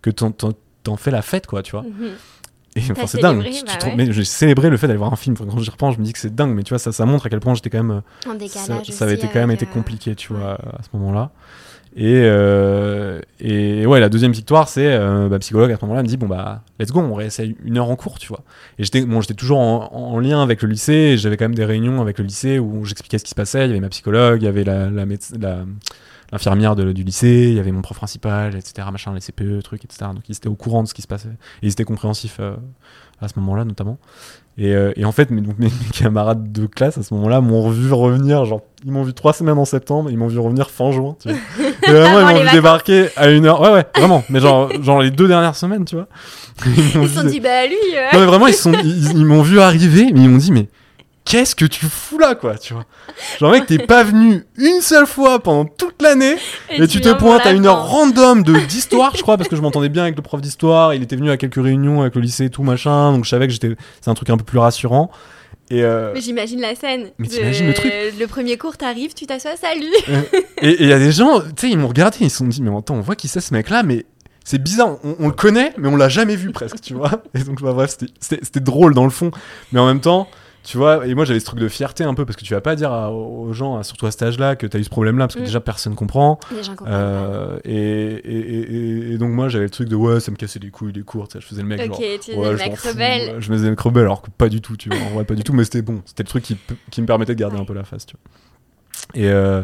que 0.00 0.08
t'en, 0.08 0.30
t'en- 0.30 0.52
t'en 0.82 0.96
fais 0.96 1.10
la 1.10 1.22
fête 1.22 1.46
quoi 1.46 1.62
tu 1.62 1.72
vois 1.72 1.82
Mhm. 1.82 2.10
et 2.76 2.80
enfin 2.92 3.06
c'est 3.06 3.18
dingue 3.20 3.42
bah 3.42 3.72
ouais. 3.86 3.94
mais 3.96 4.12
j'ai 4.12 4.24
célébré 4.24 4.70
le 4.70 4.76
fait 4.76 4.86
d'aller 4.86 4.98
voir 4.98 5.12
un 5.12 5.16
film 5.16 5.36
quand 5.36 5.58
j'y 5.58 5.70
repense 5.70 5.94
je 5.96 6.00
me 6.00 6.04
dis 6.04 6.12
que 6.12 6.18
c'est 6.18 6.34
dingue 6.34 6.54
mais 6.54 6.62
tu 6.62 6.70
vois 6.70 6.78
ça, 6.78 6.92
ça 6.92 7.04
montre 7.04 7.26
à 7.26 7.28
quel 7.28 7.40
point 7.40 7.54
j'étais 7.54 7.68
quand 7.70 7.82
même 7.82 7.90
euh, 8.26 8.28
En 8.30 8.32
ça, 8.32 8.36
décalage. 8.38 8.86
ça 8.90 9.04
avait 9.04 9.14
été 9.14 9.26
quand 9.28 9.40
même 9.40 9.50
été 9.50 9.66
euh, 9.66 9.72
compliqué 9.72 10.14
tu 10.14 10.32
vois 10.32 10.52
à 10.54 10.82
ce 10.82 10.88
moment 10.96 11.12
là 11.12 11.30
et, 11.96 12.20
euh, 12.22 13.20
et 13.40 13.84
ouais 13.84 13.98
la 13.98 14.08
deuxième 14.08 14.30
victoire 14.30 14.68
c'est 14.68 14.86
euh, 14.86 15.28
bah, 15.28 15.40
psychologue 15.40 15.72
à 15.72 15.76
ce 15.76 15.80
moment 15.84 15.94
là 15.96 16.02
me 16.04 16.06
dit 16.06 16.16
bon 16.16 16.28
bah 16.28 16.62
let's 16.78 16.92
go 16.92 17.00
on 17.00 17.14
réessaye 17.14 17.56
une 17.64 17.78
heure 17.78 17.90
en 17.90 17.96
cours 17.96 18.20
tu 18.20 18.28
vois 18.28 18.42
et 18.78 18.84
j'étais 18.84 19.00
bon 19.04 19.20
j'étais 19.20 19.34
toujours 19.34 19.58
en, 19.58 19.90
en 19.92 20.18
lien 20.20 20.40
avec 20.40 20.62
le 20.62 20.68
lycée 20.68 21.16
j'avais 21.18 21.36
quand 21.36 21.46
même 21.46 21.56
des 21.56 21.64
réunions 21.64 22.00
avec 22.00 22.18
le 22.18 22.24
lycée 22.24 22.60
où 22.60 22.84
j'expliquais 22.84 23.18
ce 23.18 23.24
qui 23.24 23.30
se 23.30 23.34
passait 23.34 23.64
il 23.64 23.68
y 23.68 23.70
avait 23.72 23.80
ma 23.80 23.88
psychologue 23.88 24.40
il 24.40 24.44
y 24.44 24.48
avait 24.48 24.62
la, 24.62 24.88
la, 24.88 25.04
la- 25.04 25.64
l'infirmière 26.32 26.76
du 26.76 27.02
lycée, 27.02 27.46
il 27.48 27.54
y 27.54 27.60
avait 27.60 27.72
mon 27.72 27.82
prof 27.82 27.96
principal, 27.96 28.54
etc., 28.56 28.86
machin, 28.92 29.12
les 29.14 29.20
CPE, 29.20 29.62
trucs, 29.62 29.84
etc. 29.84 30.10
Donc 30.14 30.28
ils 30.28 30.36
étaient 30.36 30.48
au 30.48 30.54
courant 30.54 30.82
de 30.82 30.88
ce 30.88 30.94
qui 30.94 31.02
se 31.02 31.08
passait. 31.08 31.28
Et 31.62 31.66
ils 31.66 31.72
étaient 31.72 31.84
compréhensifs 31.84 32.36
euh, 32.40 32.56
à 33.20 33.28
ce 33.28 33.38
moment-là, 33.38 33.64
notamment. 33.64 33.98
Et, 34.58 34.74
euh, 34.74 34.92
et 34.96 35.04
en 35.04 35.12
fait, 35.12 35.30
mes, 35.30 35.40
donc, 35.40 35.58
mes, 35.58 35.66
mes 35.66 35.90
camarades 35.92 36.52
de 36.52 36.66
classe, 36.66 36.98
à 36.98 37.02
ce 37.02 37.14
moment-là, 37.14 37.40
m'ont 37.40 37.70
vu 37.70 37.92
revenir, 37.92 38.44
genre, 38.44 38.60
ils 38.84 38.92
m'ont 38.92 39.02
vu 39.02 39.14
trois 39.14 39.32
semaines 39.32 39.58
en 39.58 39.64
septembre, 39.64 40.10
ils 40.10 40.18
m'ont 40.18 40.26
vu 40.26 40.38
revenir 40.38 40.70
fin 40.70 40.90
juin, 40.92 41.16
tu 41.20 41.28
vois. 41.28 41.38
Et 41.88 41.92
vraiment, 41.92 42.28
ils 42.28 42.34
m'ont 42.34 42.42
vu 42.42 42.50
débarquer 42.52 43.08
à 43.16 43.30
une 43.30 43.46
heure. 43.46 43.60
Ouais, 43.60 43.72
ouais, 43.72 43.86
vraiment. 43.96 44.22
Mais 44.28 44.40
genre, 44.40 44.70
genre 44.82 45.00
les 45.00 45.10
deux 45.10 45.28
dernières 45.28 45.56
semaines, 45.56 45.84
tu 45.84 45.96
vois. 45.96 46.08
Ils 46.66 47.08
se 47.08 47.08
sont 47.08 47.24
dit, 47.24 47.40
bah 47.40 47.66
lui, 47.66 47.76
euh, 47.96 48.12
non 48.12 48.20
mais 48.20 48.26
vraiment 48.26 48.46
ils 48.46 48.54
sont 48.54 48.72
ils, 48.74 49.16
ils 49.16 49.24
m'ont 49.24 49.40
vu 49.40 49.60
arriver 49.60 50.10
mais 50.12 50.20
ils 50.20 50.28
m'ont 50.28 50.36
dit 50.36 50.52
mais 50.52 50.68
qu'est-ce 51.30 51.54
que 51.54 51.64
tu 51.64 51.86
fous 51.86 52.18
là 52.18 52.34
quoi 52.34 52.58
tu 52.58 52.74
vois 52.74 52.84
genre 53.38 53.52
mec 53.52 53.66
t'es 53.66 53.78
pas 53.78 54.02
venu 54.02 54.44
une 54.56 54.80
seule 54.80 55.06
fois 55.06 55.40
pendant 55.40 55.64
toute 55.64 56.02
l'année 56.02 56.34
et, 56.70 56.86
tu 56.88 57.00
te 57.00 57.12
pointes 57.12 57.46
à 57.46 57.52
une 57.52 57.66
heure 57.66 57.86
random 57.86 58.42
de 58.42 58.58
d'histoire 58.68 59.14
je 59.14 59.22
crois 59.22 59.36
parce 59.36 59.48
que 59.48 59.54
je 59.54 59.62
m'entendais 59.62 59.88
bien 59.88 60.02
avec 60.02 60.16
le 60.16 60.22
prof 60.22 60.40
d'histoire 60.40 60.92
il 60.92 61.02
était 61.04 61.14
venu 61.14 61.30
à 61.30 61.36
quelques 61.36 61.62
réunions 61.62 62.00
avec 62.00 62.16
le 62.16 62.20
lycée 62.20 62.46
et 62.46 62.50
tout 62.50 62.64
machin 62.64 63.12
donc 63.12 63.24
je 63.24 63.30
savais 63.30 63.46
que 63.46 63.52
j'étais 63.52 63.76
c'est 64.00 64.10
un 64.10 64.14
truc 64.14 64.28
un 64.30 64.36
peu 64.36 64.44
plus 64.44 64.58
rassurant 64.58 65.10
et 65.72 65.84
euh, 65.84 66.10
Mais 66.12 66.20
j'imagine 66.20 66.60
la 66.60 66.74
scène. 66.74 67.10
Mais 67.18 67.28
t'imagines 67.28 67.68
le 67.68 67.74
truc 67.74 67.92
Le 68.18 68.26
premier 68.26 68.56
cours, 68.56 68.76
t'arrives, 68.76 69.14
tu 69.14 69.26
t'assois, 69.26 69.54
salut. 69.54 69.94
et 70.62 70.82
il 70.82 70.88
y 70.88 70.92
a 70.92 70.98
des 70.98 71.12
gens 71.12 71.38
tu 71.38 71.46
sais 71.58 71.70
ils 71.70 71.78
m'ont 71.78 71.86
regardé 71.86 72.18
ils 72.22 72.30
se 72.30 72.38
sont 72.38 72.46
dit 72.48 72.60
mais 72.60 72.76
attends 72.76 72.96
on 72.96 73.02
voit 73.02 73.14
qui 73.14 73.28
c'est 73.28 73.40
ce 73.40 73.54
mec 73.54 73.70
là 73.70 73.84
mais 73.84 74.04
c'est 74.44 74.60
bizarre, 74.60 74.96
on, 75.04 75.14
on 75.20 75.28
le 75.28 75.34
connaît, 75.34 75.72
mais 75.76 75.86
on 75.86 75.96
l'a 75.96 76.08
jamais 76.08 76.34
vu 76.34 76.50
presque, 76.50 76.80
tu 76.80 76.94
vois. 76.94 77.22
Et 77.34 77.44
donc, 77.44 77.62
bah, 77.62 77.72
bref, 77.72 77.96
c'était 78.18 78.60
drôle 78.60 78.94
dans 78.94 79.04
le 79.04 79.10
fond, 79.10 79.30
mais 79.70 79.78
en 79.78 79.86
même 79.86 80.00
temps, 80.00 80.28
tu 80.62 80.76
vois, 80.76 81.06
et 81.06 81.14
moi 81.14 81.24
j'avais 81.24 81.40
ce 81.40 81.46
truc 81.46 81.58
de 81.58 81.68
fierté 81.68 82.04
un 82.04 82.12
peu, 82.14 82.24
parce 82.26 82.36
que 82.36 82.44
tu 82.44 82.52
vas 82.54 82.60
pas 82.60 82.76
dire 82.76 82.92
à- 82.92 83.10
aux 83.10 83.52
gens, 83.52 83.82
surtout 83.82 84.06
à 84.06 84.10
cet 84.10 84.22
âge-là, 84.22 84.56
que 84.56 84.66
t'as 84.66 84.78
eu 84.78 84.84
ce 84.84 84.90
problème-là, 84.90 85.26
parce 85.26 85.34
que 85.36 85.40
Mm. 85.40 85.44
déjà 85.46 85.60
personne 85.60 85.94
comprend. 85.94 86.38
Les 86.54 86.62
gens 86.62 86.74
Euh, 86.86 87.58
et, 87.64 89.12
et, 89.14 89.18
donc, 89.18 89.30
moi 89.30 89.48
j'avais 89.48 89.64
le 89.64 89.70
truc 89.70 89.88
de 89.88 89.96
ouais, 89.96 90.20
ça 90.20 90.30
me 90.30 90.36
cassait 90.36 90.58
les 90.58 90.70
couilles, 90.70 90.92
les 90.92 91.02
cours, 91.02 91.28
tu 91.28 91.38
sais, 91.38 91.40
je 91.40 91.46
faisais 91.46 91.62
le 91.62 91.68
mec 91.68 91.78
pas. 91.78 91.86
genre. 91.86 91.98
Ok, 91.98 92.04
tu 92.20 92.32
Ouais, 92.34 92.50
le 92.52 92.56
je 92.56 92.62
mec 92.64 92.78
rebelle. 92.78 93.40
je 93.40 93.50
me 93.50 93.56
faisais 93.56 93.64
le 93.64 93.70
mec 93.70 93.80
rebelle, 93.80 94.02
alors 94.04 94.22
que 94.22 94.30
pas 94.30 94.48
du 94.48 94.60
tout, 94.60 94.76
tu 94.76 94.90
vois. 94.90 94.98
En 94.98 95.10
vrai, 95.14 95.24
pas 95.24 95.34
du 95.34 95.42
tout, 95.42 95.52
mais 95.52 95.64
c'était 95.64 95.82
bon. 95.82 96.02
C'était 96.04 96.22
le 96.22 96.28
truc 96.28 96.44
qui, 96.44 96.56
qui 96.90 97.00
me 97.02 97.06
permettait 97.06 97.34
de 97.34 97.40
garder 97.40 97.56
Ouais. 97.56 97.62
un 97.62 97.64
peu 97.66 97.74
la 97.74 97.84
face, 97.84 98.06
tu 98.06 98.16
vois. 98.16 99.20
Et, 99.20 99.28
euh, 99.30 99.62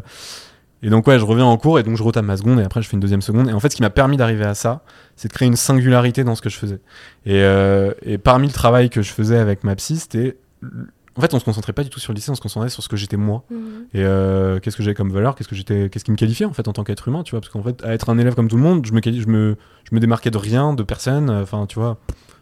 et 0.82 0.88
donc, 0.90 1.06
ouais, 1.06 1.18
je 1.18 1.24
reviens 1.24 1.44
en 1.44 1.56
cours 1.56 1.78
et 1.78 1.82
donc 1.82 1.96
je 1.96 2.02
retame 2.02 2.26
ma 2.26 2.36
seconde 2.36 2.60
et 2.60 2.62
après 2.64 2.80
je 2.82 2.88
fais 2.88 2.94
une 2.94 3.00
deuxième 3.00 3.22
seconde. 3.22 3.48
Et 3.48 3.52
en 3.52 3.60
fait, 3.60 3.70
ce 3.70 3.76
qui 3.76 3.82
m'a 3.82 3.90
permis 3.90 4.16
d'arriver 4.16 4.44
à 4.44 4.54
ça, 4.54 4.82
c'est 5.14 5.28
de 5.28 5.32
créer 5.32 5.46
une 5.48 5.56
singularité 5.56 6.24
dans 6.24 6.34
ce 6.34 6.42
que 6.42 6.48
je 6.48 6.56
faisais. 6.56 6.80
Et, 7.26 7.42
euh, 7.42 7.92
et 8.02 8.18
parmi 8.18 8.46
le 8.46 8.52
travail 8.52 8.88
que 8.90 9.02
je 9.02 9.12
faisais 9.12 9.36
avec 9.38 9.62
ma 9.64 9.74
psy, 9.76 9.96
c'était. 9.96 10.36
En 10.62 11.20
fait, 11.22 11.32
on 11.32 11.38
se 11.38 11.44
concentrait 11.46 11.72
pas 11.72 11.82
du 11.82 11.88
tout 11.88 11.98
sur 11.98 12.12
le 12.12 12.16
lycée, 12.16 12.30
on 12.30 12.34
se 12.34 12.42
concentrait 12.42 12.68
sur 12.68 12.82
ce 12.82 12.88
que 12.90 12.96
j'étais 12.96 13.16
moi 13.16 13.42
Mhm. 13.50 13.58
et 13.94 14.04
euh, 14.04 14.60
qu'est-ce 14.60 14.76
que 14.76 14.82
j'avais 14.82 14.94
comme 14.94 15.10
valeur, 15.10 15.34
qu'est-ce 15.34 15.48
que 15.48 15.54
j'étais, 15.54 15.88
qu'est-ce 15.88 16.04
qui 16.04 16.10
me 16.10 16.16
qualifiait 16.16 16.44
en 16.44 16.52
fait 16.52 16.68
en 16.68 16.74
tant 16.74 16.84
qu'être 16.84 17.08
humain, 17.08 17.22
tu 17.22 17.30
vois, 17.30 17.40
parce 17.40 17.50
qu'en 17.50 17.62
fait, 17.62 17.82
à 17.84 17.94
être 17.94 18.10
un 18.10 18.18
élève 18.18 18.34
comme 18.34 18.48
tout 18.48 18.56
le 18.56 18.62
monde, 18.62 18.84
je 18.84 18.92
me, 18.92 19.00
je 19.02 19.26
me, 19.26 19.56
je 19.90 19.94
me 19.94 20.00
démarquais 20.00 20.30
de 20.30 20.36
rien, 20.36 20.74
de 20.74 20.82
personne, 20.82 21.30
euh, 21.30 21.42
enfin, 21.42 21.64
tu 21.66 21.78
vois, 21.78 21.98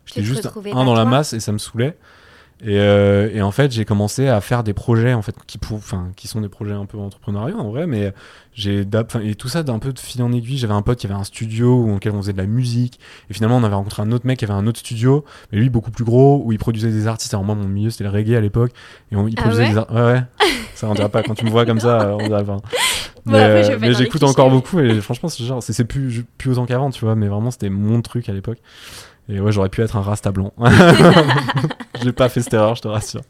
j'étais 0.07 0.23
te 0.23 0.27
juste 0.27 0.47
un 0.73 0.85
dans 0.85 0.95
la 0.95 1.05
masse 1.05 1.33
et 1.35 1.41
ça 1.41 1.53
me 1.53 1.59
saoulait. 1.59 1.97
Et, 2.63 2.79
euh, 2.79 3.29
et 3.35 3.43
en 3.43 3.51
fait, 3.51 3.73
j'ai 3.73 3.85
commencé 3.85 4.29
à 4.29 4.41
faire 4.41 4.63
des 4.65 4.73
projets 4.75 5.13
en 5.13 5.23
fait 5.23 5.35
qui, 5.47 5.59
pour, 5.59 5.77
enfin, 5.77 6.09
qui 6.17 6.29
sont 6.29 6.41
des 6.41 6.49
projets 6.49 6.73
un 6.73 6.87
peu 6.87 6.97
entrepreneuriaux 6.99 7.59
en 7.59 7.71
vrai, 7.71 7.87
mais 7.87 8.13
j'ai 8.55 8.87
et 9.23 9.35
tout 9.35 9.49
ça 9.49 9.63
d'un 9.65 9.79
peu 9.79 9.93
de 9.93 9.99
fil 9.99 10.23
en 10.23 10.33
aiguille. 10.33 10.57
J'avais 10.57 10.73
un 10.73 10.81
pote 10.81 10.99
qui 10.99 11.07
avait 11.07 11.17
un 11.17 11.25
studio 11.25 11.75
où, 11.83 11.95
auquel 11.97 12.13
on 12.13 12.23
faisait 12.23 12.33
de 12.33 12.39
la 12.39 12.47
musique, 12.47 13.01
et 13.29 13.35
finalement 13.35 13.57
on 13.59 13.65
avait 13.65 13.75
rencontré 13.75 14.03
un 14.03 14.13
autre 14.13 14.27
mec 14.27 14.39
qui 14.39 14.45
avait 14.45 14.55
un 14.55 14.67
autre 14.67 14.79
studio, 14.79 15.25
mais 15.53 15.59
lui 15.59 15.69
beaucoup 15.69 15.91
plus 15.91 16.05
gros, 16.05 16.41
où 16.45 16.53
il 16.53 16.59
produisait 16.59 16.91
des 16.93 17.07
artistes. 17.07 17.35
Alors 17.35 17.45
moi, 17.45 17.55
mon 17.55 17.69
milieu 17.69 17.91
c'était 17.91 18.05
le 18.05 18.11
reggae 18.11 18.35
à 18.37 18.41
l'époque, 18.41 18.71
et 19.11 19.17
on, 19.17 19.27
il 19.29 19.35
Ah 19.37 19.41
produisait 19.43 19.65
ouais 19.65 19.71
des 19.71 19.79
ar- 19.79 19.93
ouais 19.93 20.03
ouais. 20.03 20.23
Ça 20.75 20.89
on 20.89 20.95
dirait 20.95 21.09
pas 21.09 21.23
quand 21.23 21.35
tu 21.35 21.45
me 21.45 21.51
vois 21.51 21.67
comme 21.67 21.81
ça, 21.81 22.03
euh, 22.03 22.13
on 22.21 22.27
dirait 22.29 22.45
pas. 22.45 22.57
Mais 23.27 23.89
les 23.89 23.95
j'écoute 23.95 24.23
encore 24.23 24.49
beaucoup 24.51 24.81
et 24.81 25.01
franchement, 25.01 25.29
c'est 25.29 25.45
genre, 25.45 25.63
c'est- 25.63 25.73
c'est 25.73 25.85
plus, 25.85 26.25
plus 26.39 26.53
autant 26.53 26.67
qu'avant, 26.67 26.91
tu 26.91 27.05
vois, 27.05 27.15
mais 27.15 27.27
vraiment, 27.29 27.51
c'était 27.51 27.71
mon 27.71 28.01
truc 28.01 28.29
à 28.29 28.33
l'époque. 28.33 28.59
Et 29.29 29.41
ouais, 29.41 29.53
j'aurais 29.53 29.69
pu 29.69 29.83
être 29.83 29.97
un 29.97 30.03
rasta 30.03 30.33
blanc. 30.33 30.53
J'ai 32.03 32.13
pas 32.13 32.29
fait 32.29 32.43
cette 32.43 32.55
erreur, 32.55 32.75
je 32.75 32.83
te 32.83 32.89
rassure. 32.89 33.23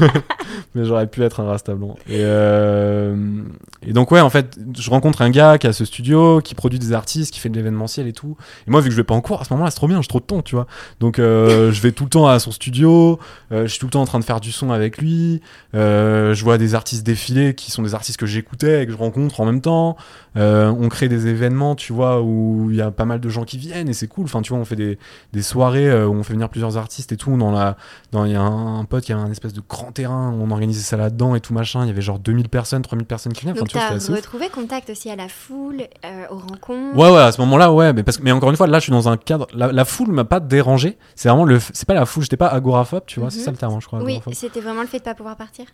mais 0.74 0.84
j'aurais 0.84 1.06
pu 1.06 1.22
être 1.22 1.40
un 1.40 1.44
rasta 1.44 1.74
blanc. 1.74 1.96
Et, 2.08 2.20
euh, 2.20 3.42
et 3.82 3.92
donc, 3.92 4.10
ouais, 4.10 4.20
en 4.20 4.30
fait, 4.30 4.58
je 4.78 4.90
rencontre 4.90 5.22
un 5.22 5.30
gars 5.30 5.58
qui 5.58 5.66
a 5.66 5.72
ce 5.72 5.84
studio, 5.84 6.40
qui 6.40 6.54
produit 6.54 6.78
des 6.78 6.92
artistes, 6.92 7.32
qui 7.32 7.40
fait 7.40 7.48
de 7.48 7.56
l'événementiel 7.56 8.06
et 8.06 8.12
tout. 8.12 8.36
Et 8.66 8.70
moi, 8.70 8.80
vu 8.80 8.88
que 8.88 8.92
je 8.92 8.96
vais 8.96 9.04
pas 9.04 9.14
en 9.14 9.20
cours, 9.20 9.40
à 9.40 9.44
ce 9.44 9.52
moment-là, 9.54 9.70
c'est 9.70 9.76
trop 9.76 9.88
bien, 9.88 10.00
j'ai 10.02 10.08
trop 10.08 10.20
de 10.20 10.24
temps, 10.24 10.42
tu 10.42 10.54
vois. 10.54 10.66
Donc, 11.00 11.18
euh, 11.18 11.72
je 11.72 11.80
vais 11.80 11.92
tout 11.92 12.04
le 12.04 12.10
temps 12.10 12.26
à 12.26 12.38
son 12.38 12.50
studio, 12.50 13.18
euh, 13.52 13.62
je 13.62 13.68
suis 13.68 13.78
tout 13.78 13.86
le 13.86 13.92
temps 13.92 14.02
en 14.02 14.06
train 14.06 14.18
de 14.18 14.24
faire 14.24 14.40
du 14.40 14.52
son 14.52 14.70
avec 14.70 14.98
lui. 14.98 15.40
Euh, 15.74 16.34
je 16.34 16.44
vois 16.44 16.58
des 16.58 16.74
artistes 16.74 17.04
défiler 17.04 17.54
qui 17.54 17.70
sont 17.70 17.82
des 17.82 17.94
artistes 17.94 18.18
que 18.18 18.26
j'écoutais 18.26 18.82
et 18.82 18.86
que 18.86 18.92
je 18.92 18.96
rencontre 18.96 19.40
en 19.40 19.46
même 19.46 19.60
temps. 19.60 19.96
Euh, 20.36 20.66
on 20.66 20.88
crée 20.88 21.08
des 21.08 21.28
événements, 21.28 21.74
tu 21.74 21.92
vois, 21.92 22.20
où 22.20 22.68
il 22.70 22.76
y 22.76 22.80
a 22.80 22.90
pas 22.90 23.04
mal 23.04 23.20
de 23.20 23.28
gens 23.28 23.44
qui 23.44 23.58
viennent 23.58 23.88
et 23.88 23.92
c'est 23.92 24.08
cool. 24.08 24.24
Enfin, 24.24 24.42
tu 24.42 24.50
vois, 24.50 24.58
on 24.58 24.64
fait 24.64 24.76
des, 24.76 24.98
des 25.34 25.42
soirées 25.42 25.90
euh, 25.90 26.06
où 26.06 26.14
on 26.14 26.22
fait 26.22 26.32
venir 26.32 26.48
plusieurs 26.48 26.76
artistes 26.78 27.12
et 27.12 27.16
tout. 27.16 27.36
Dans 27.36 27.50
la, 27.50 27.76
dans, 28.12 28.24
il 28.24 28.32
y 28.32 28.34
a 28.36 28.40
un, 28.40 28.80
un 28.80 28.84
pote 28.84 29.04
qui 29.04 29.12
avait 29.12 29.20
un 29.20 29.30
espèce 29.30 29.52
de 29.52 29.60
grand 29.68 29.92
terrain, 29.92 30.32
on 30.38 30.50
organisait 30.50 30.80
ça 30.82 30.96
là-dedans 30.96 31.34
et 31.34 31.40
tout 31.40 31.52
machin. 31.52 31.82
Il 31.84 31.88
y 31.88 31.90
avait 31.90 32.00
genre 32.02 32.18
2000 32.18 32.48
personnes, 32.48 32.82
3000 32.82 33.06
personnes 33.06 33.32
qui 33.32 33.44
venaient. 33.44 33.58
Enfin, 33.60 33.66
tu 33.66 33.76
vois, 33.78 34.16
retrouvé 34.16 34.48
contact 34.48 34.88
aussi 34.90 35.10
à 35.10 35.16
la 35.16 35.28
foule, 35.28 35.82
euh, 36.04 36.24
aux 36.30 36.38
rencontres. 36.38 36.96
Ouais, 36.96 37.10
ouais, 37.10 37.20
à 37.20 37.32
ce 37.32 37.40
moment-là, 37.42 37.72
ouais, 37.72 37.92
mais 37.92 38.02
parce 38.02 38.16
que, 38.18 38.22
mais 38.22 38.32
encore 38.32 38.50
une 38.50 38.56
fois, 38.56 38.66
là, 38.66 38.78
je 38.78 38.84
suis 38.84 38.92
dans 38.92 39.08
un 39.08 39.16
cadre. 39.16 39.46
La, 39.54 39.72
la 39.72 39.84
foule 39.84 40.08
m'a 40.12 40.24
pas 40.24 40.40
dérangé. 40.40 40.96
C'est 41.16 41.28
vraiment 41.28 41.44
le, 41.44 41.58
c'est 41.60 41.86
pas 41.86 41.94
la 41.94 42.06
foule. 42.06 42.22
J'étais 42.22 42.36
pas 42.36 42.48
agoraphobe, 42.48 43.02
tu 43.06 43.20
vois. 43.20 43.30
C'est 43.30 43.38
Mhm. 43.38 43.44
ça 43.44 43.50
le 43.50 43.56
terme, 43.56 43.74
hein, 43.74 43.78
je 43.80 43.86
crois. 43.86 44.02
Oui, 44.02 44.20
c'était 44.32 44.60
vraiment 44.60 44.82
le 44.82 44.86
fait 44.86 44.98
de 44.98 45.04
pas 45.04 45.14
pouvoir 45.14 45.36
partir. 45.36 45.66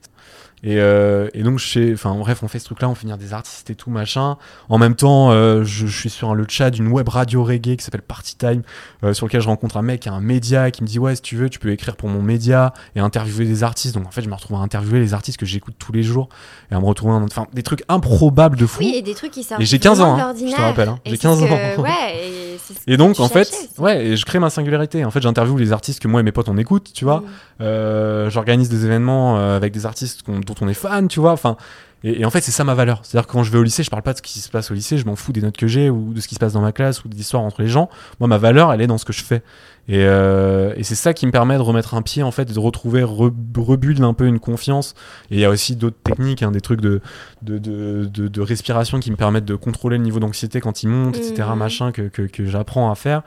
Et, 0.62 0.78
euh, 0.78 1.28
et 1.32 1.42
donc, 1.42 1.58
je 1.58 1.66
sais, 1.66 1.90
enfin, 1.94 2.14
bref, 2.14 2.42
on 2.42 2.48
fait 2.48 2.58
ce 2.58 2.66
truc-là, 2.66 2.88
on 2.90 2.94
fait 2.94 3.02
venir 3.04 3.16
des 3.16 3.32
artistes 3.32 3.70
et 3.70 3.74
tout, 3.74 3.88
machin. 3.90 4.36
En 4.68 4.76
même 4.76 4.94
temps, 4.94 5.30
euh, 5.30 5.64
je, 5.64 5.86
je 5.86 5.98
suis 5.98 6.10
sur 6.10 6.30
un- 6.30 6.34
le 6.34 6.44
chat 6.48 6.70
d'une 6.70 6.88
web 6.88 7.08
radio 7.08 7.42
reggae 7.42 7.76
qui 7.76 7.82
s'appelle 7.84 8.02
Party 8.02 8.36
Time, 8.36 8.62
euh, 9.02 9.14
sur 9.14 9.24
lequel 9.26 9.40
je 9.40 9.46
rencontre 9.48 9.78
un 9.78 9.82
mec 9.82 10.06
un 10.06 10.20
média 10.20 10.70
qui 10.70 10.82
me 10.82 10.86
dit, 10.88 10.98
ouais, 10.98 11.16
si 11.16 11.22
tu 11.22 11.36
veux, 11.36 11.48
tu 11.48 11.58
peux 11.58 11.70
écrire 11.70 11.96
pour 11.96 12.08
mon 12.10 12.20
média 12.20 12.74
et 12.94 13.00
interviewer 13.00 13.46
des 13.46 13.62
artistes. 13.64 13.94
Donc, 13.94 14.06
en 14.06 14.10
fait, 14.10 14.20
je 14.22 14.28
me 14.28 14.34
retrouve 14.34 14.58
à 14.58 14.60
interviewer 14.60 15.00
les 15.00 15.14
artistes 15.14 15.38
que 15.38 15.46
j'écoute 15.46 15.76
tous 15.78 15.92
les 15.92 16.02
jours 16.02 16.28
et 16.70 16.74
à 16.74 16.80
me 16.80 16.84
retrouver, 16.84 17.14
en- 17.14 17.22
enfin, 17.24 17.46
des 17.54 17.62
trucs 17.62 17.82
improbables 17.88 18.58
de 18.58 18.66
fou. 18.66 18.80
Oui, 18.80 18.92
et 18.96 19.02
des 19.02 19.14
trucs 19.14 19.30
qui 19.30 19.42
sortent. 19.44 19.62
Et 19.62 19.64
j'ai 19.64 19.78
15 19.78 19.98
vraiment 19.98 20.14
ans, 20.14 20.18
hein, 20.18 20.34
je 20.36 20.54
te 20.54 20.60
rappelle, 20.60 20.88
hein. 20.90 20.98
J'ai 21.06 21.12
c'est 21.12 21.22
15 21.22 21.38
ce 21.40 21.44
ans. 21.44 21.82
ouais, 21.82 21.88
et 22.86 22.92
Et 22.92 22.96
donc, 22.98 23.18
en 23.18 23.28
fait, 23.28 23.48
aussi. 23.48 23.68
ouais, 23.78 24.04
et 24.08 24.16
je 24.16 24.24
crée 24.26 24.38
ma 24.38 24.50
singularité. 24.50 25.04
En 25.06 25.10
fait, 25.10 25.22
j'interviewe 25.22 25.56
les 25.58 25.72
artistes 25.72 26.00
que 26.00 26.08
moi 26.08 26.20
et 26.20 26.22
mes 26.22 26.32
potes 26.32 26.48
on 26.50 26.58
écoute, 26.58 26.90
tu 26.94 27.04
vois. 27.06 27.20
Mm. 27.20 27.24
Euh, 27.62 28.30
J'organise 28.30 28.68
des 28.68 28.84
événements 28.86 29.38
euh, 29.38 29.56
avec 29.56 29.72
des 29.72 29.86
artistes 29.86 30.22
qu'on- 30.22 30.40
dont 30.54 30.64
on 30.66 30.68
est 30.68 30.74
fan, 30.74 31.08
tu 31.08 31.20
vois. 31.20 31.32
Enfin, 31.32 31.56
et, 32.02 32.20
et 32.20 32.24
en 32.24 32.30
fait, 32.30 32.40
c'est 32.40 32.50
ça 32.52 32.64
ma 32.64 32.74
valeur. 32.74 33.00
C'est-à-dire 33.02 33.26
que 33.26 33.32
quand 33.32 33.42
je 33.42 33.50
vais 33.52 33.58
au 33.58 33.62
lycée, 33.62 33.82
je 33.82 33.90
parle 33.90 34.02
pas 34.02 34.12
de 34.12 34.18
ce 34.18 34.22
qui 34.22 34.40
se 34.40 34.48
passe 34.48 34.70
au 34.70 34.74
lycée, 34.74 34.96
je 34.98 35.04
m'en 35.06 35.16
fous 35.16 35.32
des 35.32 35.42
notes 35.42 35.56
que 35.56 35.66
j'ai 35.66 35.90
ou 35.90 36.12
de 36.14 36.20
ce 36.20 36.28
qui 36.28 36.34
se 36.34 36.40
passe 36.40 36.52
dans 36.54 36.60
ma 36.62 36.72
classe 36.72 37.04
ou 37.04 37.08
des 37.08 37.20
histoires 37.20 37.42
entre 37.42 37.60
les 37.62 37.68
gens. 37.68 37.88
Moi, 38.20 38.28
ma 38.28 38.38
valeur, 38.38 38.72
elle 38.72 38.80
est 38.80 38.86
dans 38.86 38.98
ce 38.98 39.04
que 39.04 39.12
je 39.12 39.22
fais. 39.22 39.42
Et, 39.88 40.04
euh, 40.04 40.72
et 40.76 40.84
c'est 40.84 40.94
ça 40.94 41.14
qui 41.14 41.26
me 41.26 41.32
permet 41.32 41.56
de 41.56 41.62
remettre 41.62 41.94
un 41.94 42.02
pied, 42.02 42.22
en 42.22 42.30
fait, 42.30 42.48
et 42.50 42.54
de 42.54 42.58
retrouver, 42.58 43.02
re, 43.02 43.30
rebuild 43.56 44.00
un 44.02 44.14
peu 44.14 44.26
une 44.26 44.38
confiance. 44.38 44.94
Et 45.30 45.34
il 45.34 45.40
y 45.40 45.44
a 45.44 45.50
aussi 45.50 45.74
d'autres 45.76 45.98
techniques, 46.04 46.42
hein, 46.42 46.52
des 46.52 46.60
trucs 46.60 46.80
de, 46.80 47.00
de, 47.42 47.58
de, 47.58 48.04
de, 48.04 48.28
de 48.28 48.40
respiration 48.40 49.00
qui 49.00 49.10
me 49.10 49.16
permettent 49.16 49.44
de 49.44 49.56
contrôler 49.56 49.98
le 49.98 50.04
niveau 50.04 50.20
d'anxiété 50.20 50.60
quand 50.60 50.82
il 50.82 50.88
monte, 50.88 51.16
etc., 51.16 51.48
Mhm. 51.50 51.58
machin, 51.58 51.92
que, 51.92 52.02
que, 52.02 52.22
que 52.22 52.44
j'apprends 52.46 52.90
à 52.90 52.94
faire. 52.94 53.22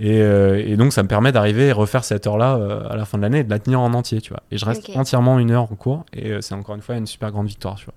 Et, 0.00 0.20
euh, 0.22 0.62
et 0.64 0.76
donc, 0.76 0.92
ça 0.92 1.02
me 1.02 1.08
permet 1.08 1.32
d'arriver 1.32 1.66
et 1.66 1.72
refaire 1.72 2.04
cette 2.04 2.26
heure-là 2.26 2.56
euh, 2.56 2.88
à 2.88 2.96
la 2.96 3.04
fin 3.04 3.18
de 3.18 3.22
l'année 3.22 3.40
et 3.40 3.44
de 3.44 3.50
la 3.50 3.58
tenir 3.58 3.80
en 3.80 3.92
entier, 3.94 4.20
tu 4.20 4.30
vois. 4.30 4.42
Et 4.52 4.58
je 4.58 4.64
reste 4.64 4.88
entièrement 4.96 5.38
une 5.40 5.50
heure 5.50 5.64
en 5.64 5.74
cours. 5.74 6.04
Et 6.12 6.30
euh, 6.30 6.40
c'est 6.40 6.54
encore 6.54 6.76
une 6.76 6.82
fois 6.82 6.96
une 6.96 7.06
super 7.06 7.32
grande 7.32 7.48
victoire, 7.48 7.74
tu 7.76 7.84
vois. 7.86 7.94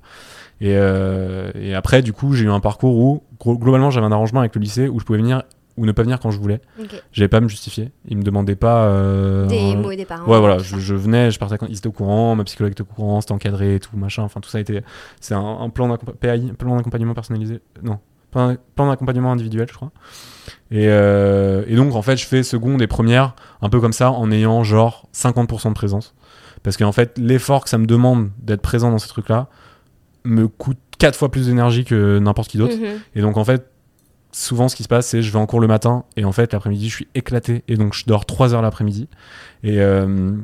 Et, 0.62 0.76
euh, 0.76 1.52
et 1.56 1.76
après, 1.76 2.02
du 2.02 2.12
coup, 2.14 2.34
j'ai 2.34 2.46
eu 2.46 2.50
un 2.50 2.60
parcours 2.60 2.96
où, 2.98 3.24
globalement, 3.56 3.92
j'avais 3.92 4.06
un 4.08 4.12
arrangement 4.12 4.40
avec 4.40 4.56
le 4.56 4.62
lycée 4.62 4.88
où 4.88 5.00
je 5.00 5.06
pouvais 5.06 5.20
venir 5.20 5.44
ou 5.78 5.86
ne 5.86 5.92
pas 5.94 6.02
venir 6.04 6.20
quand 6.20 6.32
je 6.32 6.40
voulais. 6.40 6.60
Ok. 6.80 7.02
J'avais 7.14 7.30
pas 7.30 7.38
à 7.38 7.42
me 7.42 7.48
justifier. 7.48 7.92
Ils 8.08 8.18
me 8.18 8.24
demandaient 8.24 8.56
pas. 8.58 8.86
euh, 8.86 9.46
Des 9.48 9.76
mots 9.76 9.94
des 9.96 10.06
parents. 10.06 10.30
Ouais, 10.30 10.40
voilà, 10.40 10.58
je, 10.58 10.94
venais, 10.96 11.32
je 11.32 11.40
partais 11.40 11.58
quand 11.58 11.68
ils 11.68 11.78
étaient 11.78 11.88
au 11.88 11.92
courant, 11.94 12.36
ma 12.36 12.44
psychologue 12.44 12.74
était 12.74 12.82
au 12.82 12.86
courant, 12.86 13.22
c'était 13.22 13.34
encadré 13.34 13.76
et 13.76 13.80
tout, 13.80 13.96
machin. 13.96 14.24
Enfin, 14.24 14.40
tout 14.42 14.50
ça 14.50 14.60
était. 14.60 14.84
C'est 15.22 15.34
un, 15.34 15.40
un 15.62 15.70
plan 15.70 15.88
d'accompagnement 15.88 17.14
personnalisé. 17.14 17.62
Non, 17.84 18.00
plan 18.32 18.56
plan 18.76 18.90
d'accompagnement 18.90 19.32
individuel, 19.32 19.68
je 19.70 19.74
crois. 19.74 19.92
Et, 20.72 20.88
euh, 20.88 21.64
et 21.68 21.76
donc, 21.76 21.96
en 21.96 22.02
fait, 22.02 22.18
je 22.18 22.26
fais 22.26 22.44
seconde 22.44 22.82
et 22.82 22.88
première, 22.88 23.36
un 23.62 23.70
peu 23.70 23.80
comme 23.80 23.94
ça, 23.94 24.12
en 24.12 24.32
ayant 24.32 24.64
genre 24.64 25.08
50% 25.14 25.70
de 25.70 25.74
présence. 25.74 26.16
Parce 26.64 26.78
qu'en 26.78 26.92
fait, 26.92 27.18
l'effort 27.18 27.64
que 27.64 27.70
ça 27.70 27.78
me 27.78 27.86
demande 27.86 28.30
d'être 28.40 28.62
présent 28.62 28.92
dans 28.92 29.00
ces 29.00 29.08
trucs-là 29.08 29.48
me 30.24 30.48
coûte 30.48 30.78
quatre 31.00 31.18
fois 31.18 31.32
plus 31.32 31.48
d'énergie 31.48 31.84
que 31.84 32.20
n'importe 32.20 32.50
qui 32.50 32.58
d'autre. 32.58 32.78
Mhm. 32.78 33.00
Et 33.16 33.22
donc 33.22 33.38
en 33.38 33.44
fait, 33.44 33.68
souvent 34.32 34.70
ce 34.70 34.76
qui 34.76 34.84
se 34.84 34.88
passe, 34.88 35.08
c'est 35.08 35.22
je 35.22 35.32
vais 35.32 35.40
en 35.40 35.48
cours 35.48 35.60
le 35.60 35.68
matin 35.68 36.06
et 36.16 36.26
en 36.26 36.32
fait 36.32 36.54
l'après-midi 36.54 36.90
je 36.90 36.96
suis 36.96 37.08
éclaté 37.16 37.64
et 37.68 37.76
donc 37.76 37.94
je 37.94 38.06
dors 38.06 38.26
3 38.26 38.54
heures 38.54 38.62
l'après-midi. 38.62 39.10
Et, 39.64 39.82
euh, 39.82 40.36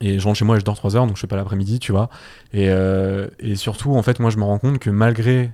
et 0.00 0.18
je 0.18 0.24
rentre 0.24 0.38
chez 0.38 0.44
moi 0.44 0.56
et 0.56 0.60
je 0.60 0.64
dors 0.64 0.76
3 0.76 0.96
heures 0.96 1.06
donc 1.06 1.16
je 1.16 1.20
fais 1.20 1.28
pas 1.28 1.36
l'après-midi, 1.36 1.78
tu 1.78 1.92
vois. 1.92 2.10
Et, 2.52 2.68
euh, 2.68 3.28
et 3.38 3.54
surtout 3.54 3.94
en 3.94 4.02
fait 4.02 4.18
moi 4.18 4.30
je 4.30 4.38
me 4.38 4.44
rends 4.44 4.58
compte 4.58 4.80
que 4.80 4.90
malgré 4.90 5.52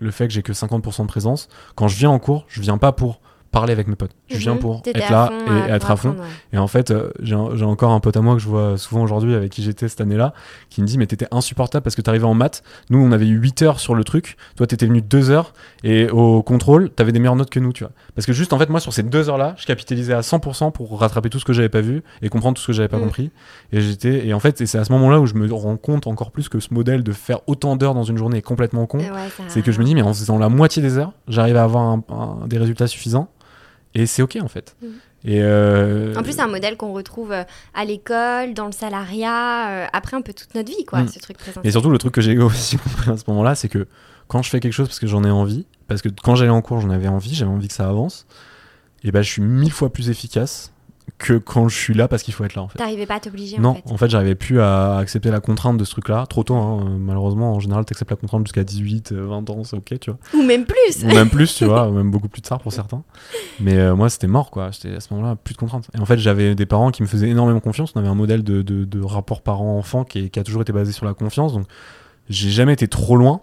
le 0.00 0.10
fait 0.10 0.26
que 0.28 0.34
j'ai 0.34 0.42
que 0.42 0.52
50% 0.52 1.02
de 1.02 1.06
présence, 1.06 1.48
quand 1.74 1.88
je 1.88 1.96
viens 1.96 2.10
en 2.10 2.18
cours, 2.18 2.44
je 2.48 2.60
viens 2.60 2.78
pas 2.78 2.92
pour 2.92 3.20
parler 3.50 3.72
avec 3.72 3.86
mes 3.86 3.96
potes. 3.96 4.14
Je 4.30 4.38
viens 4.38 4.54
Mhm. 4.54 4.58
pour 4.60 4.80
T'étais 4.82 5.00
être 5.00 5.10
là 5.10 5.26
fond, 5.26 5.46
et 5.46 5.50
euh, 5.70 5.74
être 5.74 5.90
à 5.90 5.96
fond. 5.96 6.10
ouais. 6.12 6.16
Et 6.54 6.58
en 6.58 6.66
fait, 6.66 6.90
euh, 6.90 7.10
j'ai 7.20 7.34
un- 7.34 7.54
j'ai 7.56 7.64
encore 7.66 7.90
un 7.90 8.00
pote 8.00 8.16
à 8.16 8.22
moi 8.22 8.34
que 8.34 8.40
je 8.40 8.48
vois 8.48 8.78
souvent 8.78 9.02
aujourd'hui 9.02 9.34
avec 9.34 9.50
qui 9.52 9.62
j'étais 9.62 9.86
cette 9.86 10.00
année-là, 10.00 10.32
qui 10.70 10.80
me 10.80 10.86
dit 10.86 10.96
Mais 10.96 11.06
t'étais 11.06 11.26
insupportable 11.30 11.82
parce 11.84 11.94
que 11.94 12.00
t'arrivais 12.00 12.24
en 12.24 12.32
maths. 12.32 12.62
Nous, 12.88 12.98
on 12.98 13.12
avait 13.12 13.26
eu 13.26 13.36
8 13.38 13.60
heures 13.62 13.80
sur 13.80 13.94
le 13.94 14.02
truc. 14.02 14.36
Toi, 14.56 14.66
t'étais 14.66 14.86
venu 14.86 15.02
2 15.02 15.28
heures. 15.30 15.52
Et 15.82 16.08
au 16.08 16.42
contrôle, 16.42 16.88
t'avais 16.90 17.12
des 17.12 17.18
meilleures 17.18 17.36
notes 17.36 17.50
que 17.50 17.60
nous, 17.60 17.72
tu 17.74 17.84
vois. 17.84 17.92
Parce 18.14 18.26
que 18.26 18.32
juste, 18.32 18.54
en 18.54 18.58
fait, 18.58 18.70
moi, 18.70 18.80
sur 18.80 18.94
ces 18.94 19.02
2 19.02 19.28
heures-là, 19.28 19.54
je 19.58 19.66
capitalisais 19.66 20.14
à 20.14 20.22
100% 20.22 20.70
pour 20.70 20.98
rattraper 20.98 21.28
tout 21.28 21.38
ce 21.38 21.44
que 21.44 21.52
j'avais 21.52 21.68
pas 21.68 21.82
vu 21.82 22.02
et 22.22 22.28
comprendre 22.30 22.56
tout 22.56 22.62
ce 22.62 22.68
que 22.68 22.72
j'avais 22.72 22.88
pas 22.88 22.96
Mm. 22.98 23.02
compris. 23.02 23.30
Et 23.72 23.80
j'étais. 23.82 24.26
Et 24.26 24.32
en 24.32 24.40
fait, 24.40 24.58
et 24.62 24.66
c'est 24.66 24.78
à 24.78 24.84
ce 24.84 24.92
moment-là 24.92 25.20
où 25.20 25.26
je 25.26 25.34
me 25.34 25.52
rends 25.52 25.76
compte 25.76 26.06
encore 26.06 26.30
plus 26.30 26.48
que 26.48 26.60
ce 26.60 26.72
modèle 26.72 27.02
de 27.02 27.12
faire 27.12 27.40
autant 27.46 27.76
d'heures 27.76 27.94
dans 27.94 28.04
une 28.04 28.16
journée 28.16 28.38
est 28.38 28.42
complètement 28.42 28.86
con. 28.86 28.98
Ouais, 29.00 29.04
ça- 29.36 29.42
C'est 29.48 29.60
que 29.62 29.70
je 29.70 29.78
me 29.80 29.84
dis, 29.84 29.94
mais 29.94 30.02
en 30.02 30.14
faisant 30.14 30.38
la 30.38 30.48
moitié 30.48 30.80
des 30.82 30.96
heures, 30.96 31.12
j'arrive 31.28 31.56
à 31.56 31.64
avoir 31.64 31.82
un- 31.84 32.02
un- 32.08 32.46
des 32.46 32.56
résultats 32.56 32.86
suffisants. 32.86 33.28
Et 33.94 34.06
c'est 34.06 34.22
OK, 34.22 34.36
en 34.40 34.48
fait. 34.48 34.76
Mhm. 34.82 34.92
Et 35.26 35.40
euh, 35.42 36.14
En 36.16 36.22
plus, 36.22 36.32
c'est 36.34 36.42
un 36.42 36.48
modèle 36.48 36.76
qu'on 36.76 36.92
retrouve 36.92 37.32
euh, 37.32 37.44
à 37.72 37.84
l'école, 37.86 38.52
dans 38.52 38.66
le 38.66 38.72
salariat, 38.72 39.70
euh, 39.70 39.86
après 39.94 40.16
un 40.16 40.20
peu 40.20 40.34
toute 40.34 40.54
notre 40.54 40.70
vie, 40.70 40.84
quoi, 40.84 41.00
Mm. 41.02 41.08
ce 41.08 41.18
truc 41.18 41.38
présent. 41.38 41.62
Et 41.64 41.70
surtout, 41.70 41.88
le 41.88 41.96
truc 41.96 42.12
que 42.12 42.20
j'ai 42.20 42.36
aussi 42.42 42.76
compris 42.76 43.10
à 43.10 43.16
ce 43.16 43.24
moment-là, 43.28 43.54
c'est 43.54 43.68
que 43.70 43.86
quand 44.28 44.42
je 44.42 44.50
fais 44.50 44.60
quelque 44.60 44.72
chose 44.74 44.88
parce 44.88 45.00
que 45.00 45.06
j'en 45.06 45.24
ai 45.24 45.30
envie, 45.30 45.64
parce 45.88 46.02
que 46.02 46.08
quand 46.22 46.34
j'allais 46.34 46.50
en 46.50 46.60
cours, 46.60 46.80
j'en 46.80 46.90
avais 46.90 47.08
envie, 47.08 47.34
j'avais 47.34 47.50
envie 47.50 47.68
que 47.68 47.74
ça 47.74 47.88
avance, 47.88 48.26
et 49.02 49.12
ben 49.12 49.22
je 49.22 49.30
suis 49.30 49.42
mille 49.42 49.72
fois 49.72 49.90
plus 49.90 50.10
efficace 50.10 50.72
que 51.18 51.34
quand 51.34 51.68
je 51.68 51.76
suis 51.78 51.94
là 51.94 52.08
parce 52.08 52.22
qu'il 52.22 52.34
faut 52.34 52.44
être 52.44 52.54
là 52.54 52.62
en 52.62 52.68
fait. 52.68 52.78
T'arrivais 52.78 53.06
pas 53.06 53.16
à 53.16 53.20
t'obliger, 53.20 53.58
Non, 53.58 53.70
en 53.70 53.74
fait. 53.74 53.82
en 53.90 53.96
fait, 53.96 54.08
j'arrivais 54.08 54.34
plus 54.34 54.60
à 54.60 54.96
accepter 54.96 55.30
la 55.30 55.40
contrainte 55.40 55.76
de 55.76 55.84
ce 55.84 55.90
truc-là. 55.92 56.26
Trop 56.26 56.42
tôt, 56.44 56.54
hein. 56.56 56.80
Euh, 56.86 56.96
malheureusement, 56.98 57.52
en 57.54 57.60
général, 57.60 57.84
t'acceptes 57.84 58.10
la 58.10 58.16
contrainte 58.16 58.46
jusqu'à 58.46 58.64
18, 58.64 59.12
euh, 59.12 59.26
20 59.26 59.48
ans, 59.50 59.64
c'est 59.64 59.76
ok, 59.76 59.98
tu 60.00 60.10
vois. 60.10 60.18
Ou 60.34 60.42
même 60.44 60.64
plus 60.64 61.04
Ou 61.04 61.08
même 61.08 61.28
plus, 61.30 61.54
tu 61.54 61.64
vois, 61.66 61.88
ou 61.88 61.92
même 61.92 62.10
beaucoup 62.10 62.28
plus 62.28 62.42
tard 62.42 62.60
pour 62.60 62.72
certains. 62.72 63.02
Mais 63.60 63.76
euh, 63.76 63.94
moi, 63.94 64.08
c'était 64.10 64.26
mort, 64.26 64.50
quoi. 64.50 64.70
J'étais 64.72 64.94
à 64.96 65.00
ce 65.00 65.12
moment-là, 65.14 65.36
plus 65.36 65.54
de 65.54 65.58
contraintes. 65.58 65.88
Et 65.96 66.00
en 66.00 66.04
fait, 66.06 66.18
j'avais 66.18 66.54
des 66.54 66.66
parents 66.66 66.90
qui 66.90 67.02
me 67.02 67.06
faisaient 67.08 67.28
énormément 67.28 67.60
confiance. 67.60 67.92
On 67.94 68.00
avait 68.00 68.08
un 68.08 68.14
modèle 68.14 68.42
de, 68.42 68.62
de, 68.62 68.84
de 68.84 69.02
rapport 69.02 69.42
parent-enfant 69.42 70.04
qui, 70.04 70.18
est- 70.20 70.28
qui 70.30 70.38
a 70.40 70.42
toujours 70.44 70.62
été 70.62 70.72
basé 70.72 70.92
sur 70.92 71.06
la 71.06 71.14
confiance. 71.14 71.52
Donc, 71.52 71.66
j'ai 72.28 72.50
jamais 72.50 72.72
été 72.72 72.88
trop 72.88 73.16
loin. 73.16 73.40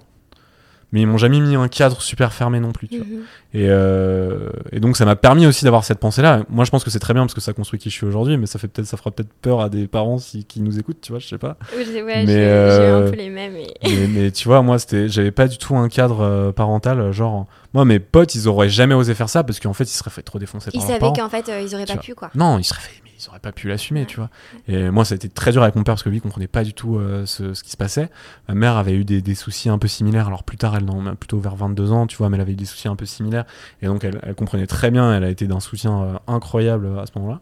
Mais 0.93 0.99
ils 1.01 1.07
m'ont 1.07 1.17
jamais 1.17 1.39
mis 1.39 1.55
un 1.55 1.69
cadre 1.69 2.01
super 2.01 2.33
fermé 2.33 2.59
non 2.59 2.73
plus, 2.73 2.89
tu 2.89 2.97
vois. 2.97 3.05
Mhm. 3.05 3.21
Et, 3.53 3.67
euh, 3.69 4.49
et 4.73 4.79
donc 4.81 4.97
ça 4.97 5.05
m'a 5.05 5.15
permis 5.15 5.45
aussi 5.45 5.63
d'avoir 5.63 5.85
cette 5.85 5.99
pensée-là. 5.99 6.43
Moi, 6.49 6.65
je 6.65 6.71
pense 6.71 6.83
que 6.83 6.89
c'est 6.89 6.99
très 6.99 7.13
bien 7.13 7.23
parce 7.23 7.33
que 7.33 7.39
ça 7.41 7.53
construit 7.53 7.79
qui 7.79 7.89
je 7.89 7.95
suis 7.95 8.05
aujourd'hui, 8.05 8.35
mais 8.37 8.45
ça 8.45 8.59
fait 8.59 8.67
peut-être, 8.67 8.87
ça 8.87 8.97
fera 8.97 9.09
peut-être 9.11 9.31
peur 9.41 9.61
à 9.61 9.69
des 9.69 9.87
parents 9.87 10.17
si- 10.17 10.43
qui 10.43 10.59
nous 10.61 10.79
écoutent, 10.79 10.99
tu 11.01 11.11
vois, 11.13 11.19
je 11.19 11.27
sais 11.27 11.37
pas. 11.37 11.55
Ouais, 11.75 12.25
Mais, 12.25 12.27
euh, 12.29 13.07
un 13.07 13.09
peu 13.11 13.15
les 13.15 13.29
mêmes. 13.29 13.55
et- 13.55 13.73
mais, 13.83 14.07
mais 14.07 14.31
tu 14.31 14.47
vois, 14.49 14.61
moi, 14.61 14.79
c'était, 14.79 15.07
j'avais 15.07 15.31
pas 15.31 15.47
du 15.47 15.57
tout 15.57 15.75
un 15.77 15.87
cadre 15.87 16.21
euh, 16.21 16.51
parental. 16.51 16.99
euh, 16.99 17.11
Genre, 17.13 17.47
moi, 17.73 17.85
mes 17.85 17.99
potes, 17.99 18.35
ils 18.35 18.47
auraient 18.49 18.69
jamais 18.69 18.93
osé 18.95 19.13
faire 19.13 19.29
ça 19.29 19.43
parce 19.45 19.59
qu'en 19.61 19.73
fait, 19.73 19.85
ils 19.85 19.87
seraient 19.95 20.09
fait 20.11 20.23
trop 20.23 20.39
défoncer 20.39 20.71
Ils 20.73 20.79
par 20.79 20.87
savaient 20.87 20.99
qu'en 20.99 21.29
fait, 21.29 21.47
euh, 21.49 21.61
ils 21.61 21.73
auraient 21.73 21.85
Tu 21.85 21.93
pas 21.93 21.93
vois. 21.95 22.03
pu, 22.03 22.15
quoi. 22.15 22.31
Non, 22.35 22.57
ils 22.59 22.63
seraient 22.65 22.81
fait, 22.81 23.01
ils 23.21 23.29
auraient 23.29 23.39
pas 23.39 23.51
pu 23.51 23.67
l'assumer, 23.67 24.05
tu 24.05 24.17
vois. 24.17 24.29
Et 24.67 24.89
moi, 24.89 25.05
ça 25.05 25.13
a 25.13 25.15
été 25.15 25.29
très 25.29 25.51
dur 25.51 25.63
avec 25.63 25.75
mon 25.75 25.83
père 25.83 25.93
parce 25.93 26.03
que 26.03 26.09
lui, 26.09 26.17
il 26.17 26.21
comprenait 26.21 26.47
pas 26.47 26.63
du 26.63 26.73
tout 26.73 26.97
euh, 26.97 27.25
ce, 27.25 27.53
ce 27.53 27.63
qui 27.63 27.71
se 27.71 27.77
passait. 27.77 28.09
Ma 28.47 28.55
mère 28.55 28.77
avait 28.77 28.93
eu 28.93 29.03
des, 29.03 29.21
des 29.21 29.35
soucis 29.35 29.69
un 29.69 29.77
peu 29.77 29.87
similaires. 29.87 30.27
Alors 30.27 30.43
plus 30.43 30.57
tard, 30.57 30.75
elle 30.75 30.89
en 30.89 31.05
a 31.05 31.15
plutôt 31.15 31.39
vers 31.39 31.55
22 31.55 31.91
ans, 31.91 32.07
tu 32.07 32.17
vois, 32.17 32.29
mais 32.29 32.37
elle 32.37 32.41
avait 32.41 32.53
eu 32.53 32.55
des 32.55 32.65
soucis 32.65 32.87
un 32.87 32.95
peu 32.95 33.05
similaires. 33.05 33.45
Et 33.81 33.87
donc, 33.87 34.03
elle, 34.03 34.19
elle 34.23 34.35
comprenait 34.35 34.67
très 34.67 34.91
bien. 34.91 35.13
Elle 35.13 35.23
a 35.23 35.29
été 35.29 35.47
d'un 35.47 35.59
soutien 35.59 36.01
euh, 36.01 36.13
incroyable 36.27 36.99
à 36.99 37.05
ce 37.05 37.11
moment-là. 37.19 37.41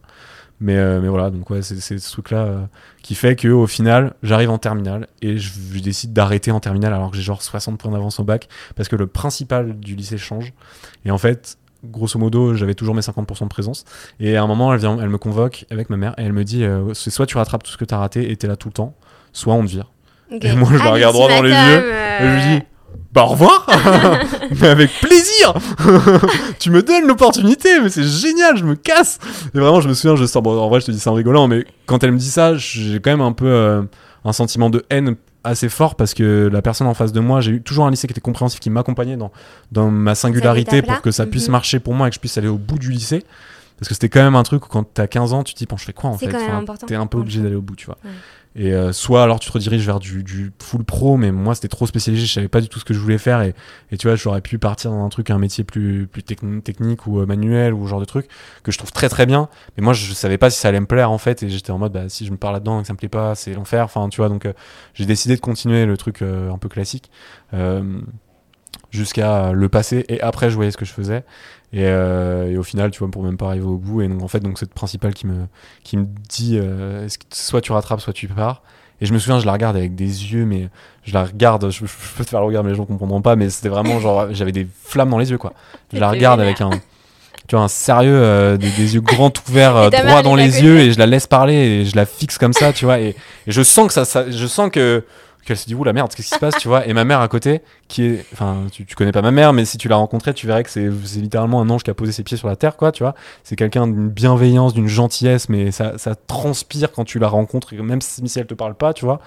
Mais, 0.62 0.76
euh, 0.76 1.00
mais 1.00 1.08
voilà, 1.08 1.30
donc 1.30 1.50
ouais, 1.50 1.62
c'est 1.62 2.00
ce 2.00 2.12
truc-là 2.12 2.38
euh, 2.38 2.66
qui 3.02 3.16
fait 3.16 3.36
que 3.38 3.48
au 3.48 3.66
final, 3.66 4.14
j'arrive 4.24 4.50
en 4.50 4.58
terminale 4.58 5.08
et 5.22 5.38
je, 5.38 5.54
je 5.74 5.80
décide 5.80 6.12
d'arrêter 6.12 6.52
en 6.52 6.60
terminale 6.60 6.94
alors 6.94 7.12
que 7.12 7.18
j'ai 7.18 7.24
genre 7.24 7.42
60 7.42 7.80
points 7.80 7.92
d'avance 7.92 8.20
au 8.20 8.26
bac 8.26 8.50
parce 8.76 8.90
que 8.90 8.98
le 8.98 9.08
principal 9.08 9.80
du 9.80 9.96
lycée 9.96 10.18
change. 10.18 10.52
Et 11.06 11.12
en 11.12 11.18
fait, 11.18 11.58
grosso 11.84 12.20
modo, 12.20 12.54
j'avais 12.54 12.76
toujours 12.76 12.96
mes 12.96 13.02
50% 13.02 13.44
de 13.44 13.48
présence. 13.48 13.86
Et 14.20 14.36
à 14.36 14.44
un 14.44 14.48
moment, 14.48 14.74
elle, 14.74 14.80
vient, 14.80 14.98
elle 15.00 15.10
me 15.10 15.18
convoque 15.18 15.66
avec 15.70 15.90
ma 15.90 15.98
mère 15.98 16.14
et 16.18 16.24
elle 16.24 16.34
me 16.34 16.44
dit 16.44 16.64
euh, 16.64 16.94
c'est 16.94 17.10
soit 17.10 17.26
tu 17.26 17.38
rattrapes 17.38 17.64
tout 17.64 17.72
ce 17.72 17.78
que 17.78 17.86
tu 17.86 17.94
as 17.94 17.98
raté 17.98 18.32
et 18.32 18.36
t'es 18.36 18.48
là 18.48 18.56
tout 18.56 18.68
le 18.68 18.74
temps, 18.74 18.96
soit 19.34 19.54
on 19.54 19.64
te 19.64 19.70
vire. 19.70 19.92
Et 20.32 20.54
moi, 20.54 20.70
je 20.72 20.78
la 20.78 20.86
Ah, 20.86 20.92
regarde 20.92 21.14
droit 21.14 21.30
dans 21.30 21.42
les 21.42 21.50
yeux 21.50 21.56
euh, 21.58 22.20
Et 22.20 22.28
je 22.28 22.36
lui 22.36 22.58
dis 22.60 22.66
bah 23.12 23.24
au 23.24 23.28
revoir 23.28 23.68
mais 24.62 24.68
avec 24.68 24.92
plaisir 25.00 25.54
tu 26.60 26.70
me 26.70 26.84
donnes 26.84 27.08
l'opportunité 27.08 27.80
mais 27.82 27.90
c'est 27.90 28.04
génial 28.04 28.58
je 28.58 28.64
me 28.64 28.76
casse 28.76 29.20
et 29.54 29.60
vraiment 29.60 29.82
je 29.82 29.90
me 29.90 29.94
souviens 29.94 30.16
je 30.16 30.26
sors 30.26 30.42
bon, 30.42 30.60
en 30.60 30.70
vrai 30.70 30.80
je 30.80 30.88
te 30.88 30.92
dis 30.92 31.00
ça 31.00 31.12
en 31.12 31.16
rigolant 31.16 31.48
mais 31.48 31.66
quand 31.86 32.04
elle 32.04 32.12
me 32.12 32.18
dit 32.18 32.30
ça 32.30 32.56
j'ai 32.56 33.00
quand 33.00 33.12
même 33.12 33.22
un 33.22 33.32
peu 33.32 33.48
euh, 33.48 33.82
un 34.26 34.34
sentiment 34.34 34.70
de 34.70 34.86
haine 34.90 35.16
assez 35.50 35.70
fort 35.70 35.96
parce 35.96 36.14
que 36.14 36.50
la 36.52 36.62
personne 36.62 36.88
en 36.88 36.94
face 36.94 37.12
de 37.12 37.20
moi 37.20 37.42
j'ai 37.42 37.52
eu 37.52 37.62
toujours 37.62 37.86
un 37.86 37.92
lycée 37.92 38.08
qui 38.08 38.14
était 38.14 38.22
compréhensif 38.22 38.60
qui 38.60 38.70
m'accompagnait 38.70 39.18
dans, 39.18 39.32
dans 39.72 39.90
ma 39.92 40.16
singularité 40.16 40.82
pour 40.82 41.02
que 41.02 41.12
ça 41.12 41.26
puisse 41.26 41.48
Mhm. 41.48 41.52
marcher 41.52 41.80
pour 41.80 41.94
moi 41.94 42.08
et 42.08 42.10
que 42.10 42.16
je 42.16 42.20
puisse 42.20 42.38
aller 42.38 42.48
au 42.48 42.58
bout 42.58 42.80
du 42.80 42.92
lycée. 42.92 43.24
Parce 43.78 43.88
que 43.88 43.94
c'était 43.94 44.10
quand 44.10 44.22
même 44.22 44.36
un 44.36 44.44
truc 44.44 44.66
où 44.66 44.70
quand 44.70 44.84
t'as 44.94 45.08
15 45.08 45.32
ans 45.34 45.44
tu 45.44 45.54
te 45.54 45.60
dis 45.60 45.66
bon 45.66 45.78
je 45.78 45.86
fais 45.86 45.94
quoi 45.94 46.10
en 46.10 46.18
fait? 46.18 46.26
Enfin, 46.36 46.58
t'es 46.88 46.96
un 46.96 47.08
peu 47.08 47.18
obligé 47.18 47.42
d'aller 47.42 47.56
au 47.56 47.62
bout 47.62 47.76
tu 47.78 47.86
vois. 47.86 47.98
Ouais. 48.04 48.12
Et 48.56 48.74
euh, 48.74 48.92
soit 48.92 49.24
alors 49.24 49.40
tu 49.40 49.48
te 49.48 49.54
rediriges 49.54 49.86
vers 49.86 50.00
du, 50.00 50.24
du 50.24 50.52
full 50.62 50.84
pro, 50.84 51.18
mais 51.18 51.32
moi 51.32 51.56
c'était 51.56 51.68
trop 51.68 51.86
spécialisé, 51.86 52.26
je 52.26 52.34
savais 52.34 52.48
pas 52.48 52.62
du 52.62 52.68
tout 52.68 52.80
ce 52.80 52.86
que 52.86 52.94
je 52.94 53.00
voulais 53.00 53.18
faire. 53.20 53.42
Et, 53.42 53.54
et 53.92 53.98
tu 53.98 54.08
vois, 54.08 54.16
j'aurais 54.16 54.42
pu 54.42 54.58
partir 54.58 54.92
dans 54.92 55.06
un 55.06 55.10
truc, 55.10 55.30
un 55.30 55.38
métier 55.38 55.64
plus, 55.64 56.08
plus 56.08 56.24
techni- 56.24 56.62
technique 56.62 57.06
ou 57.08 57.20
euh, 57.20 57.26
manuel 57.26 57.74
ou 57.74 57.86
genre 57.86 58.00
de 58.00 58.06
truc 58.06 58.28
que 58.64 58.72
je 58.72 58.78
trouve 58.78 58.92
très 58.92 59.08
très 59.08 59.26
bien, 59.26 59.50
mais 59.78 59.84
moi 59.84 59.94
je 59.94 60.14
savais 60.14 60.38
pas 60.38 60.50
si 60.50 60.60
ça 60.60 60.70
allait 60.70 60.80
me 60.80 60.88
plaire 60.88 61.12
en 61.12 61.20
fait. 61.20 61.44
Et 61.44 61.50
j'étais 61.50 61.72
en 61.72 61.78
mode 61.78 61.94
bah 61.94 62.10
si 62.10 62.26
je 62.26 62.32
me 62.32 62.38
pars 62.38 62.52
là-dedans 62.52 62.80
et 62.80 62.82
que 62.82 62.88
ça 62.88 62.94
me 62.94 62.98
plaît 62.98 63.08
pas, 63.10 63.36
c'est 63.36 63.54
l'enfer, 63.54 63.86
enfin 63.86 64.10
tu 64.10 64.18
vois, 64.18 64.30
donc 64.30 64.46
euh, 64.46 64.54
j'ai 64.94 65.06
décidé 65.06 65.36
de 65.36 65.42
continuer 65.42 65.86
le 65.86 65.96
truc 65.98 66.22
euh, 66.22 66.52
un 66.52 66.58
peu 66.58 66.70
classique 66.70 67.12
jusqu'à 68.92 69.52
le 69.52 69.70
passer 69.70 70.06
et 70.10 70.20
après 70.22 70.50
je 70.50 70.56
voyais 70.56 70.72
ce 70.72 70.78
que 70.78 70.86
je 70.86 70.94
faisais 70.94 71.24
et, 71.72 71.84
euh, 71.86 72.52
et 72.52 72.58
au 72.58 72.64
final 72.64 72.92
tu 72.92 73.00
vois 73.00 73.10
pour 73.12 73.24
même 73.24 73.38
pas 73.38 73.48
arriver 73.48 73.66
au 73.66 73.78
bout. 73.78 74.02
Et 74.02 74.08
donc 74.08 74.24
en 74.24 74.28
fait 74.28 74.40
donc 74.40 74.58
c'est 74.58 74.66
le 74.70 74.74
principal 74.74 75.14
qui 75.14 75.28
me 75.28 75.46
qui 75.84 75.98
me 75.98 76.06
dit 76.28 76.58
euh, 76.60 77.06
est-ce 77.06 77.18
que 77.18 77.26
soit 77.32 77.62
tu 77.62 77.72
rattrapes 77.72 78.02
soit 78.02 78.14
tu 78.14 78.28
pars. 78.28 78.64
Et 79.02 79.06
je 79.06 79.14
me 79.14 79.20
souviens 79.20 79.40
je 79.40 79.46
la 79.46 79.54
regarde 79.54 79.78
avec 79.78 79.96
des 79.96 80.34
yeux 80.34 80.46
mais 80.46 80.70
je 81.04 81.14
la 81.14 81.24
regarde 81.24 81.70
je, 81.70 81.86
je 81.86 82.16
peux 82.18 82.26
te 82.26 82.30
faire 82.30 82.42
le 82.42 82.48
regard 82.48 82.64
mais 82.64 82.72
les 82.72 82.76
gens 82.76 82.86
comprendront 82.86 83.22
pas 83.22 83.36
mais 83.36 83.50
c'était 83.50 83.70
vraiment 83.70 84.00
genre 84.00 84.28
j'avais 84.32 84.52
des 84.52 84.68
flammes 84.84 85.10
dans 85.10 85.20
les 85.20 85.30
yeux 85.32 85.38
quoi. 85.38 85.54
Je 85.94 86.00
la 86.00 86.10
regarde 86.10 86.42
avec 86.42 86.62
un 86.62 86.72
tu 87.48 87.56
vois 87.56 87.66
un 87.66 87.68
sérieux 87.68 88.14
euh, 88.14 88.58
des, 88.58 88.70
des 88.70 88.94
yeux 88.94 89.02
grands 89.02 89.34
ouverts 89.50 89.76
euh, 89.76 89.90
droit 89.90 90.22
dans 90.22 90.36
les 90.36 90.62
yeux 90.62 90.80
et 90.80 90.92
je 90.92 91.00
la 91.00 91.08
laisse 91.08 91.26
parler 91.28 91.56
et 91.56 91.86
je 91.86 91.96
la 91.96 92.06
fixe 92.06 92.38
comme 92.38 92.54
ça 92.54 92.74
tu 92.74 92.86
vois. 92.86 93.00
Et, 93.00 93.10
et 93.48 93.52
je 93.52 93.62
sens 93.64 93.88
que 93.88 93.94
ça, 93.94 94.06
ça 94.06 94.30
je 94.30 94.46
sens 94.48 94.70
que 94.72 95.04
qu'elle 95.50 95.58
se 95.58 95.66
dit 95.66 95.74
ouh 95.74 95.84
la 95.84 95.94
merde 95.94 96.14
qu'est-ce 96.14 96.30
qui 96.30 96.36
se 96.36 96.40
passe 96.40 96.58
tu 96.60 96.68
vois? 96.68 96.86
Et 96.88 96.94
ma 96.94 97.04
mère 97.06 97.22
à 97.22 97.28
côté 97.28 97.64
qui 97.88 98.04
est 98.06 98.26
enfin 98.34 98.68
tu, 98.72 98.86
tu 98.86 98.96
connais 98.96 99.12
pas 99.12 99.24
ma 99.24 99.32
mère 99.32 99.52
mais 99.52 99.66
si 99.66 99.80
tu 99.80 99.88
l'as 99.88 99.96
rencontrée 99.96 100.36
tu 100.36 100.46
verrais 100.46 100.64
que 100.64 100.70
c'est 100.70 100.90
littéralement 101.20 101.60
un 101.60 101.70
ange 101.72 101.82
qui 101.82 101.90
a 101.90 101.96
posé 101.96 102.12
ses 102.12 102.24
pieds 102.24 102.38
sur 102.38 102.48
la 102.48 102.56
terre 102.56 102.78
quoi 102.78 102.92
tu 102.92 103.02
vois? 103.02 103.16
C'est 103.44 103.56
quelqu'un 103.56 103.88
d'une 103.88 104.10
bienveillance 104.10 104.76
d'une 104.76 104.88
gentillesse 104.88 105.50
mais 105.50 105.72
ça, 105.72 105.96
transpire 106.28 106.92
quand 106.92 107.04
tu 107.04 107.18
la 107.18 107.28
rencontres 107.28 107.74
même 107.74 108.00
si, 108.02 108.28
si 108.28 108.40
elle 108.40 108.46
te 108.46 108.54
parle 108.54 108.76
pas 108.76 108.94
tu 108.94 109.06
vois? 109.06 109.20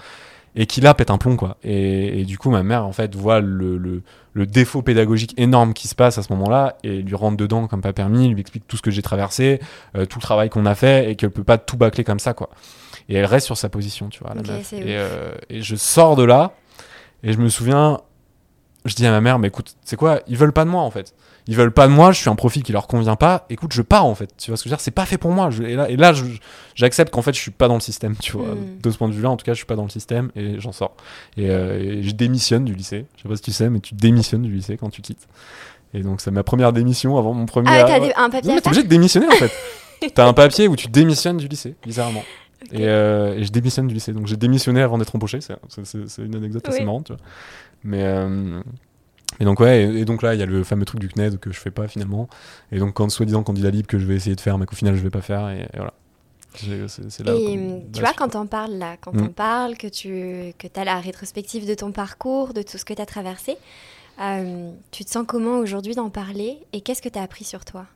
Et 0.55 0.65
qui 0.65 0.81
là 0.81 0.93
pète 0.93 1.09
un 1.09 1.17
plomb 1.17 1.35
quoi. 1.35 1.57
Et, 1.63 2.23
du 2.23 2.37
coup 2.37 2.51
ma 2.51 2.63
mère 2.63 2.85
en 2.85 2.93
fait 2.93 3.13
voit 3.15 3.41
le 3.41 4.01
défaut 4.35 4.81
pédagogique 4.81 5.33
énorme 5.35 5.73
qui 5.73 5.89
se 5.89 5.95
passe 5.95 6.17
à 6.17 6.23
ce 6.23 6.31
moment-là 6.31 6.77
et 6.83 7.01
lui 7.01 7.15
rentre 7.15 7.35
dedans 7.35 7.67
comme 7.67 7.81
pas 7.81 7.91
permis 7.91 8.29
lui 8.29 8.39
explique 8.39 8.65
tout 8.65 8.77
ce 8.77 8.81
que 8.81 8.91
j'ai 8.91 9.01
traversé 9.01 9.59
euh, 9.97 10.05
tout 10.05 10.19
le 10.19 10.23
travail 10.23 10.49
qu'on 10.49 10.65
a 10.65 10.75
fait 10.75 11.11
et 11.11 11.15
qu'elle 11.17 11.31
peut 11.31 11.43
pas 11.43 11.57
tout 11.57 11.75
bâcler 11.75 12.05
comme 12.05 12.19
ça 12.19 12.33
quoi 12.33 12.49
et 13.09 13.15
elle 13.15 13.25
reste 13.25 13.45
sur 13.45 13.57
sa 13.57 13.69
position 13.69 14.09
tu 14.09 14.19
vois 14.23 14.33
la 14.33 14.41
Ok, 14.41 14.47
meuf. 14.47 14.65
c'est 14.69 14.77
et, 14.77 14.97
euh, 14.97 15.33
et 15.49 15.61
je 15.61 15.75
sors 15.75 16.15
de 16.15 16.23
là 16.23 16.51
et 17.23 17.33
je 17.33 17.37
me 17.37 17.49
souviens 17.49 17.99
je 18.85 18.95
dis 18.95 19.05
à 19.05 19.11
ma 19.11 19.21
mère 19.21 19.39
mais 19.39 19.47
écoute 19.47 19.75
c'est 19.83 19.95
quoi 19.95 20.21
ils 20.27 20.37
veulent 20.37 20.51
pas 20.53 20.65
de 20.65 20.69
moi 20.69 20.81
en 20.81 20.91
fait 20.91 21.13
ils 21.47 21.55
veulent 21.57 21.71
pas 21.73 21.87
de 21.87 21.91
moi 21.93 22.11
je 22.13 22.19
suis 22.19 22.29
un 22.29 22.35
profil 22.35 22.63
qui 22.63 22.71
leur 22.71 22.87
convient 22.87 23.15
pas 23.15 23.45
écoute 23.49 23.71
je 23.73 23.81
pars 23.81 24.05
en 24.05 24.15
fait 24.15 24.29
tu 24.37 24.49
vois 24.51 24.57
ce 24.57 24.63
que 24.63 24.69
je 24.69 24.73
veux 24.73 24.77
dire 24.77 24.81
c'est 24.83 24.91
pas 24.91 25.05
fait 25.05 25.17
pour 25.17 25.31
moi 25.31 25.49
Je- 25.49 25.63
et 25.63 25.75
là 25.75 25.89
et 25.89 25.95
là 25.97 26.13
je- 26.13 26.25
j'accepte 26.75 27.13
qu'en 27.13 27.21
fait 27.21 27.33
je 27.33 27.39
suis 27.39 27.51
pas 27.51 27.67
dans 27.67 27.73
le 27.75 27.79
système 27.81 28.15
tu 28.17 28.33
vois 28.33 28.55
Mm. 28.55 28.79
de 28.81 28.91
ce 28.91 28.97
point 28.97 29.07
de 29.09 29.13
vue 29.13 29.21
là 29.21 29.29
en 29.29 29.37
tout 29.37 29.45
cas 29.45 29.53
je 29.53 29.57
suis 29.57 29.65
pas 29.65 29.75
dans 29.75 29.83
le 29.83 29.89
système 29.89 30.31
et 30.35 30.59
j'en 30.59 30.71
sors 30.71 30.95
et, 31.37 31.49
euh, 31.49 31.79
et 31.79 32.03
je 32.03 32.11
démissionne 32.11 32.65
du 32.65 32.73
lycée 32.73 33.05
je 33.17 33.23
sais 33.23 33.29
pas 33.29 33.35
si 33.35 33.41
tu 33.41 33.51
sais 33.51 33.69
mais 33.69 33.79
tu 33.79 33.93
démissionnes 33.95 34.41
du 34.43 34.51
lycée 34.53 34.77
quand 34.77 34.89
tu 34.89 35.01
quittes 35.01 35.27
et 35.93 36.01
donc 36.01 36.19
c'est 36.21 36.31
ma 36.31 36.43
première 36.43 36.73
démission 36.73 37.17
avant 37.17 37.33
mon 37.33 37.45
premier 37.45 37.69
Ah 37.69 37.85
ouais, 37.85 37.85
t'as 37.85 37.99
ouais. 37.99 38.13
un 38.15 38.29
papier 38.29 38.47
Non, 38.47 38.53
à 38.53 38.55
mais 38.55 38.61
t'es 38.61 38.67
obligé 38.67 38.83
de 38.83 38.87
démissionner 38.89 39.27
en 39.27 39.31
fait. 39.31 39.51
T'as 40.15 40.27
un 40.27 40.33
papier 40.33 40.67
où 40.67 40.75
tu 40.75 40.87
démissionnes 40.87 41.37
du 41.37 41.47
lycée, 41.47 41.75
bizarrement. 41.85 42.23
Et, 42.71 42.87
euh, 42.87 43.35
et 43.37 43.43
je 43.43 43.51
démissionne 43.51 43.87
du 43.87 43.93
lycée. 43.93 44.13
Donc 44.13 44.27
j'ai 44.27 44.37
démissionné 44.37 44.81
avant 44.81 44.97
d'être 44.97 45.15
embauché. 45.15 45.39
C'est- 45.41 46.21
une 46.23 46.35
anecdote 46.35 46.67
assez 46.67 46.79
Oui. 46.79 46.85
marrante, 46.85 47.05
tu 47.07 47.13
vois. 47.13 47.21
Mais, 47.83 48.03
euh, 48.03 48.61
et 49.39 49.45
donc 49.45 49.59
ouais, 49.59 49.83
et, 49.83 49.99
et 50.01 50.05
donc 50.05 50.21
là 50.21 50.33
il 50.33 50.39
y 50.39 50.43
a 50.43 50.45
le 50.45 50.63
fameux 50.63 50.85
truc 50.85 50.99
du 50.99 51.09
CNED 51.09 51.39
que 51.39 51.51
je 51.51 51.59
fais 51.59 51.71
pas 51.71 51.87
finalement. 51.87 52.27
Et 52.71 52.79
donc 52.79 52.93
quand 52.93 53.09
soi-disant 53.09 53.43
candidat 53.43 53.69
libre 53.71 53.87
que 53.87 53.97
je 53.99 54.05
vais 54.05 54.15
essayer 54.15 54.35
de 54.35 54.41
faire, 54.41 54.57
mais 54.57 54.65
qu'au 54.65 54.75
final 54.75 54.95
je 54.95 55.01
vais 55.01 55.09
pas 55.09 55.21
faire. 55.21 55.49
Et, 55.49 55.61
et 55.61 55.67
voilà. 55.77 55.93
C'est 56.55 57.23
là. 57.23 57.33
Et 57.33 57.57
hum, 57.57 57.81
tu 57.91 57.99
vois, 57.99 58.13
quand 58.13 58.29
parles 58.45 58.73
là, 58.73 58.95
quand 59.01 59.11
Mm. 59.13 59.17
t'en 59.21 59.27
parles, 59.33 59.75
que 59.75 59.87
tu 59.87 60.53
que 60.59 60.67
as 60.79 60.83
la 60.85 60.99
rétrospective 60.99 61.67
de 61.67 61.73
ton 61.73 61.91
parcours, 61.91 62.53
de 62.53 62.61
tout 62.61 62.77
ce 62.77 62.85
que 62.85 62.93
t'as 62.93 63.07
traversé, 63.07 63.57
euh, 64.21 64.69
tu 64.91 65.03
te 65.03 65.09
sens 65.09 65.25
comment 65.27 65.57
aujourd'hui 65.57 65.95
d'en 65.95 66.11
parler 66.11 66.59
et 66.71 66.81
qu'est-ce 66.81 67.01
que 67.01 67.09
t'as 67.09 67.23
appris 67.23 67.43
sur 67.43 67.65
toi? 67.65 67.87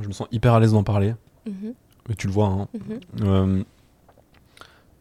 Je 0.00 0.08
me 0.08 0.12
sens 0.12 0.28
hyper 0.32 0.54
à 0.54 0.60
l'aise 0.60 0.72
d'en 0.72 0.82
parler. 0.82 1.14
Mhm, 1.46 1.74
Et 2.10 2.14
tu 2.14 2.26
le 2.26 2.32
vois. 2.32 2.46
Hein. 2.46 2.68
mhm. 2.74 3.00
Euh, 3.28 3.62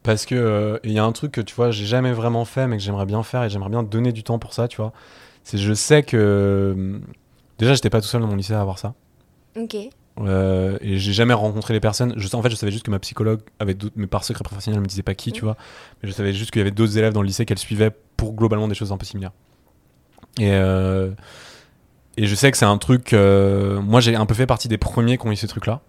parce 0.03 0.25
que 0.25 0.35
euh, 0.35 0.77
il 0.83 0.91
y 0.91 0.99
a 0.99 1.03
un 1.03 1.11
truc 1.11 1.31
que 1.31 1.41
tu 1.41 1.55
vois, 1.55 1.71
j'ai 1.71 1.85
jamais 1.85 2.11
vraiment 2.11 2.45
fait, 2.45 2.67
mais 2.67 2.77
que 2.77 2.83
j'aimerais 2.83 3.07
bien 3.07 3.23
faire 3.23 3.43
et 3.43 3.49
j'aimerais 3.49 3.71
bien 3.71 3.83
donner 3.83 4.11
du 4.11 4.23
temps 4.23 4.37
pour 4.37 4.53
ça, 4.53 4.67
tu 4.67 4.77
vois. 4.77 4.93
C'est 5.43 5.57
je 5.57 5.73
sais 5.73 6.03
que 6.03 6.17
euh, 6.17 6.99
déjà 7.57 7.73
j'étais 7.73 7.89
pas 7.89 8.01
tout 8.01 8.07
seul 8.07 8.21
dans 8.21 8.27
mon 8.27 8.35
lycée 8.35 8.53
à 8.53 8.61
avoir 8.61 8.77
ça. 8.79 8.93
Ok. 9.57 9.75
Euh, 10.21 10.77
et 10.81 10.97
j'ai 10.97 11.13
jamais 11.13 11.33
rencontré 11.33 11.73
les 11.73 11.79
personnes. 11.79 12.13
Je, 12.17 12.33
en 12.35 12.41
fait, 12.41 12.49
je 12.49 12.55
savais 12.55 12.71
juste 12.71 12.85
que 12.85 12.91
ma 12.91 12.99
psychologue 12.99 13.41
avait 13.59 13.73
d'autres, 13.73 13.95
mais 13.97 14.07
par 14.07 14.23
secret 14.23 14.43
professionnel, 14.43 14.77
elle 14.77 14.83
me 14.83 14.87
disait 14.87 15.03
pas 15.03 15.15
qui, 15.15 15.31
tu 15.31 15.41
vois. 15.41 15.57
Mais 16.01 16.09
je 16.09 16.13
savais 16.13 16.33
juste 16.33 16.51
qu'il 16.51 16.59
y 16.59 16.61
avait 16.61 16.71
d'autres 16.71 16.97
élèves 16.97 17.13
dans 17.13 17.21
le 17.21 17.27
lycée 17.27 17.45
qu'elle 17.45 17.59
suivait 17.59 17.91
pour 18.15 18.33
globalement 18.33 18.67
des 18.67 18.75
choses 18.75 18.91
un 18.91 18.97
peu 18.97 19.05
similaires. 19.05 19.33
Et, 20.39 20.51
euh, 20.51 21.11
et 22.17 22.27
je 22.27 22.35
sais 22.35 22.49
que 22.51 22.57
c'est 22.57 22.65
un 22.65 22.77
truc. 22.77 23.13
euh, 23.13 23.81
moi, 23.81 23.99
j'ai 24.01 24.15
un 24.15 24.25
peu 24.25 24.33
fait 24.33 24.45
partie 24.45 24.67
des 24.67 24.77
premiers 24.77 25.17
qui 25.17 25.27
ont 25.27 25.31
eu 25.31 25.35
ce 25.35 25.47
truc-là. 25.47 25.81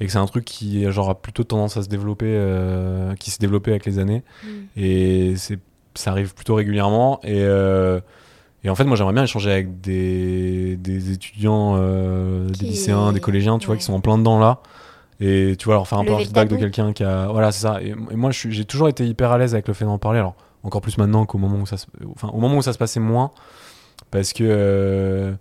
Et 0.00 0.06
que 0.06 0.12
c'est 0.12 0.18
un 0.18 0.26
truc 0.26 0.44
qui 0.44 0.90
genre, 0.92 1.08
a 1.08 1.14
plutôt 1.14 1.44
tendance 1.44 1.76
à 1.76 1.82
se 1.82 1.88
développer, 1.88 2.26
euh, 2.28 3.14
qui 3.14 3.30
s'est 3.30 3.38
développé 3.40 3.70
avec 3.70 3.86
les 3.86 3.98
années. 3.98 4.22
Mm. 4.44 4.48
Et 4.76 5.34
c'est, 5.36 5.58
ça 5.94 6.10
arrive 6.10 6.34
plutôt 6.34 6.54
régulièrement. 6.54 7.18
Et, 7.22 7.40
euh, 7.40 8.00
et 8.62 8.68
en 8.68 8.74
fait, 8.74 8.84
moi, 8.84 8.96
j'aimerais 8.96 9.14
bien 9.14 9.24
échanger 9.24 9.50
avec 9.50 9.80
des, 9.80 10.76
des 10.76 11.12
étudiants, 11.12 11.76
euh, 11.78 12.48
Qui- 12.50 12.60
des 12.60 12.66
lycéens, 12.66 13.12
des 13.12 13.20
collégiens, 13.20 13.58
tu 13.58 13.66
vois, 13.68 13.76
qui 13.76 13.84
sont 13.84 13.94
en 13.94 14.00
plein 14.00 14.18
dedans 14.18 14.38
là. 14.38 14.60
Et 15.18 15.56
tu 15.58 15.64
vois, 15.64 15.74
leur 15.76 15.88
faire 15.88 15.96
un 15.98 16.04
peu 16.04 16.12
un 16.12 16.18
feedback 16.18 16.48
de 16.48 16.56
quelqu'un 16.56 16.92
qui 16.92 17.02
a. 17.02 17.28
Voilà, 17.28 17.50
c'est 17.50 17.62
ça. 17.62 17.80
Et, 17.82 17.88
et 18.10 18.16
moi, 18.16 18.32
j'ai 18.32 18.64
toujours 18.66 18.88
été 18.88 19.06
hyper 19.06 19.32
à 19.32 19.38
l'aise 19.38 19.54
avec 19.54 19.66
le 19.66 19.72
fait 19.72 19.86
d'en 19.86 19.96
parler. 19.96 20.18
Alors, 20.18 20.34
encore 20.62 20.82
plus 20.82 20.98
maintenant 20.98 21.24
qu'au 21.24 21.38
moment 21.38 21.58
où 21.60 21.66
ça 21.66 21.78
se. 21.78 21.86
Enfin, 22.14 22.28
au 22.28 22.38
moment 22.40 22.58
où 22.58 22.62
ça 22.62 22.74
se 22.74 22.78
passait 22.78 23.00
moins. 23.00 23.30
Parce 24.10 24.34
que. 24.34 25.32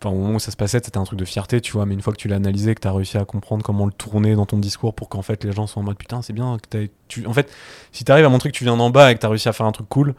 Enfin, 0.00 0.14
au 0.14 0.18
moment 0.18 0.34
où 0.36 0.38
ça 0.38 0.52
se 0.52 0.56
passait, 0.56 0.80
c'était 0.82 0.96
un 0.98 1.02
truc 1.04 1.18
de 1.18 1.24
fierté, 1.24 1.60
tu 1.60 1.72
vois. 1.72 1.84
Mais 1.84 1.94
une 1.94 2.02
fois 2.02 2.12
que 2.12 2.18
tu 2.18 2.28
l'as 2.28 2.36
analysé, 2.36 2.74
que 2.74 2.80
tu 2.80 2.86
as 2.88 2.92
réussi 2.92 3.18
à 3.18 3.24
comprendre 3.24 3.64
comment 3.64 3.84
le 3.84 3.92
tourner 3.92 4.36
dans 4.36 4.46
ton 4.46 4.58
discours 4.58 4.94
pour 4.94 5.08
qu'en 5.08 5.22
fait 5.22 5.42
les 5.42 5.50
gens 5.52 5.66
soient 5.66 5.82
en 5.82 5.84
mode 5.84 5.98
putain, 5.98 6.22
c'est 6.22 6.32
bien. 6.32 6.56
Que 6.58 6.68
t'as- 6.68 6.92
tu... 7.08 7.26
En 7.26 7.32
fait, 7.32 7.50
si 7.90 8.04
tu 8.04 8.12
arrives 8.12 8.24
à 8.24 8.28
montrer 8.28 8.50
que 8.52 8.56
tu 8.56 8.62
viens 8.64 8.76
d'en 8.76 8.90
bas 8.90 9.10
et 9.10 9.14
que 9.16 9.20
tu 9.20 9.26
as 9.26 9.28
réussi 9.28 9.48
à 9.48 9.52
faire 9.52 9.66
un 9.66 9.72
truc 9.72 9.88
cool, 9.88 10.14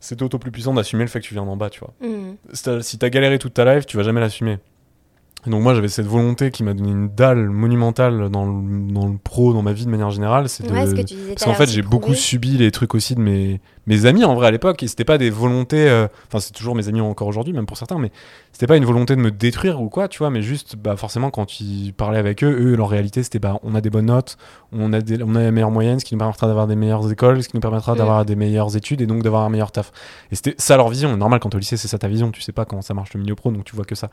c'est 0.00 0.20
auto 0.22 0.38
plus 0.38 0.50
puissant 0.50 0.72
d'assumer 0.74 1.02
le 1.04 1.08
fait 1.08 1.20
que 1.20 1.26
tu 1.26 1.34
viens 1.34 1.44
d'en 1.44 1.56
bas, 1.56 1.70
tu 1.70 1.80
vois. 1.80 1.92
Mm. 2.00 2.80
Si 2.82 2.98
t'as 2.98 3.08
galéré 3.10 3.38
toute 3.38 3.54
ta 3.54 3.74
life, 3.74 3.84
tu 3.86 3.96
vas 3.96 4.02
jamais 4.02 4.20
l'assumer. 4.20 4.58
Et 5.46 5.50
donc 5.50 5.62
moi 5.62 5.74
j'avais 5.74 5.88
cette 5.88 6.06
volonté 6.06 6.50
qui 6.50 6.62
m'a 6.62 6.72
donné 6.74 6.90
une 6.90 7.08
dalle 7.08 7.48
monumentale 7.50 8.30
dans 8.30 8.46
le, 8.46 8.92
dans 8.92 9.06
le 9.08 9.18
pro, 9.22 9.52
dans 9.52 9.62
ma 9.62 9.72
vie 9.72 9.84
de 9.84 9.90
manière 9.90 10.10
générale, 10.10 10.48
c'est 10.48 10.66
de... 10.66 10.72
Ouais, 10.72 10.86
ce 10.86 10.94
tu 10.94 11.14
disais 11.14 11.34
Parce 11.34 11.44
qu'en 11.44 11.54
fait, 11.54 11.68
j'ai 11.68 11.82
beaucoup 11.82 12.14
subi 12.14 12.56
les 12.56 12.70
trucs 12.70 12.94
aussi 12.94 13.14
de 13.14 13.20
mes, 13.20 13.60
mes 13.86 14.06
amis 14.06 14.24
en 14.24 14.34
vrai 14.34 14.46
à 14.46 14.50
l'époque. 14.50 14.82
Et 14.82 14.88
c'était 14.88 15.04
pas 15.04 15.18
des 15.18 15.30
volontés. 15.30 15.88
euh, 15.88 16.06
Enfin, 16.28 16.40
c'est 16.40 16.52
toujours 16.52 16.74
mes 16.74 16.88
amis 16.88 17.00
encore 17.00 17.28
aujourd'hui, 17.28 17.52
même 17.52 17.66
pour 17.66 17.76
certains, 17.76 17.98
mais 17.98 18.10
c'était 18.52 18.66
pas 18.66 18.76
une 18.76 18.84
volonté 18.84 19.16
de 19.16 19.20
me 19.20 19.30
détruire 19.30 19.82
ou 19.82 19.88
quoi, 19.88 20.08
tu 20.08 20.18
vois. 20.18 20.30
Mais 20.30 20.40
juste, 20.42 20.76
bah, 20.76 20.96
forcément, 20.96 21.30
quand 21.30 21.44
tu 21.46 21.64
parlais 21.96 22.18
avec 22.18 22.42
eux, 22.42 22.50
eux, 22.72 22.76
leur 22.76 22.88
réalité, 22.88 23.22
c'était 23.22 23.38
bah, 23.38 23.58
on 23.62 23.74
a 23.74 23.80
des 23.80 23.90
bonnes 23.90 24.06
notes, 24.06 24.36
on 24.72 24.92
a, 24.92 25.00
des, 25.00 25.22
on 25.22 25.34
a 25.34 25.42
la 25.42 25.50
meilleure 25.50 25.70
moyenne, 25.70 26.00
ce 26.00 26.04
qui 26.04 26.14
nous 26.14 26.18
permettra 26.18 26.46
d'avoir 26.46 26.66
des 26.66 26.76
meilleures 26.76 27.10
écoles, 27.12 27.42
ce 27.42 27.48
qui 27.48 27.56
nous 27.56 27.60
permettra 27.60 27.94
Mm. 27.94 27.98
d'avoir 27.98 28.24
des 28.24 28.36
meilleures 28.36 28.76
études 28.76 29.02
et 29.02 29.06
donc 29.06 29.22
d'avoir 29.22 29.42
un 29.42 29.50
meilleur 29.50 29.70
taf. 29.72 29.92
Et 30.32 30.36
c'était 30.36 30.54
ça 30.58 30.76
leur 30.78 30.88
vision. 30.88 31.14
Normal, 31.16 31.38
quand 31.40 31.54
au 31.54 31.58
lycée, 31.58 31.76
c'est 31.76 31.88
ça 31.88 31.98
ta 31.98 32.08
vision. 32.08 32.30
Tu 32.30 32.40
sais 32.40 32.52
pas 32.52 32.64
comment 32.64 32.82
ça 32.82 32.94
marche 32.94 33.12
le 33.14 33.20
milieu 33.20 33.34
pro, 33.34 33.50
donc 33.50 33.64
tu 33.64 33.76
vois 33.76 33.84
que 33.84 33.94
ça. 33.94 34.08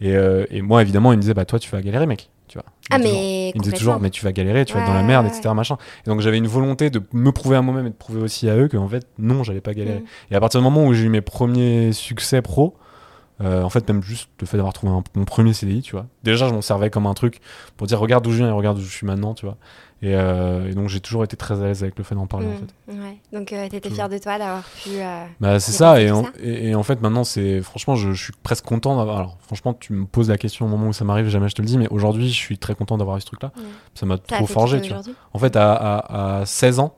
Et, 0.00 0.14
euh, 0.16 0.44
et 0.50 0.62
moi, 0.62 0.82
évidemment, 0.82 1.12
ils 1.12 1.16
me 1.16 1.20
disaient, 1.22 1.34
bah, 1.34 1.44
toi, 1.44 1.58
tu 1.58 1.70
vas 1.70 1.80
galérer, 1.82 2.06
mec. 2.06 2.30
Tu 2.46 2.56
vois. 2.56 2.64
Ils 2.90 2.94
Ah 2.94 2.98
me 2.98 3.02
disaient 3.04 3.12
toujours- 3.12 3.20
mais 3.20 3.50
il 3.54 3.58
me 3.58 3.62
disait 3.62 3.76
toujours, 3.76 4.00
mais 4.00 4.10
tu 4.10 4.24
vas 4.24 4.32
galérer, 4.32 4.64
tu 4.64 4.72
vas 4.72 4.80
être 4.80 4.86
dans 4.86 4.94
la 4.94 5.02
merde, 5.02 5.26
ouais, 5.26 5.36
etc. 5.36 5.52
Machin. 5.54 5.76
Et 6.06 6.08
donc 6.08 6.22
j'avais 6.22 6.38
une 6.38 6.46
volonté 6.46 6.88
de 6.88 7.02
me 7.12 7.30
prouver 7.30 7.56
à 7.56 7.62
moi-même 7.62 7.86
et 7.86 7.90
de 7.90 7.94
prouver 7.94 8.22
aussi 8.22 8.48
à 8.48 8.56
eux 8.56 8.68
qu'en 8.68 8.88
fait, 8.88 9.06
non, 9.18 9.44
j'allais 9.44 9.60
pas 9.60 9.74
galérer. 9.74 9.98
Mm. 9.98 10.04
Et 10.32 10.34
à 10.34 10.40
partir 10.40 10.60
du 10.60 10.64
moment 10.64 10.86
où 10.86 10.94
j'ai 10.94 11.04
eu 11.04 11.08
mes 11.10 11.20
premiers 11.20 11.92
succès 11.92 12.40
pro, 12.40 12.74
euh, 13.40 13.62
en 13.62 13.70
fait, 13.70 13.86
même 13.88 14.02
juste 14.02 14.28
le 14.40 14.46
fait 14.46 14.56
d'avoir 14.56 14.72
trouvé 14.72 14.92
un- 14.92 15.02
mon 15.14 15.24
premier 15.24 15.52
CDI, 15.52 15.82
tu 15.82 15.92
vois. 15.92 16.06
Déjà, 16.24 16.48
je 16.48 16.54
m'en 16.54 16.60
servais 16.62 16.90
comme 16.90 17.06
un 17.06 17.14
truc 17.14 17.40
pour 17.76 17.86
dire, 17.86 17.98
regarde 18.00 18.24
d'où 18.24 18.32
je 18.32 18.38
viens 18.38 18.48
et 18.48 18.52
regarde 18.52 18.78
où 18.78 18.80
je 18.82 18.90
suis 18.90 19.06
maintenant, 19.06 19.34
tu 19.34 19.46
vois. 19.46 19.56
Et, 20.00 20.14
euh, 20.14 20.70
et 20.70 20.74
donc 20.74 20.88
j'ai 20.88 21.00
toujours 21.00 21.24
été 21.24 21.36
très 21.36 21.60
à 21.60 21.66
l'aise 21.66 21.82
avec 21.82 21.98
le 21.98 22.04
fait 22.04 22.14
d'en 22.14 22.28
parler, 22.28 22.46
en 22.46 22.50
Mm. 22.50 22.54
fait. 22.56 22.92
Ouais. 22.92 23.16
Donc 23.32 23.52
euh, 23.52 23.68
t'étais 23.68 23.90
fier 23.90 24.08
de 24.08 24.16
toi 24.18 24.38
d'avoir 24.38 24.62
pu. 24.84 24.90
Bah, 25.40 25.58
c'est 25.58 25.72
ça 25.72 26.00
et, 26.00 26.10
en, 26.12 26.22
ça. 26.22 26.30
et, 26.40 26.68
et 26.68 26.74
en 26.76 26.84
fait 26.84 27.02
maintenant 27.02 27.24
c'est 27.24 27.60
franchement 27.62 27.96
je, 27.96 28.12
je 28.12 28.22
suis 28.24 28.32
presque 28.44 28.64
content 28.64 28.96
d'avoir 28.96 29.16
alors 29.16 29.38
franchement 29.40 29.74
tu 29.74 29.92
me 29.92 30.04
poses 30.06 30.28
la 30.28 30.38
question 30.38 30.66
au 30.66 30.68
moment 30.68 30.86
où 30.86 30.92
ça 30.92 31.04
m'arrive 31.04 31.26
jamais 31.28 31.48
je 31.48 31.56
te 31.56 31.62
le 31.62 31.66
dis 31.66 31.78
mais 31.78 31.88
aujourd'hui 31.88 32.28
je 32.28 32.34
suis 32.36 32.58
très 32.58 32.76
content 32.76 32.96
d'avoir 32.96 33.16
eu 33.16 33.20
ce 33.22 33.26
truc 33.26 33.42
là 33.42 33.50
Ouais. 33.56 33.64
ça 33.96 34.06
m'a 34.06 34.18
trop 34.18 34.46
forgé 34.46 34.80
tu 34.80 34.92
vois 34.92 35.02
en 35.34 35.38
fait 35.40 35.56
à, 35.56 35.72
à, 35.74 36.38
à 36.42 36.46
16 36.46 36.78
ans 36.78 36.94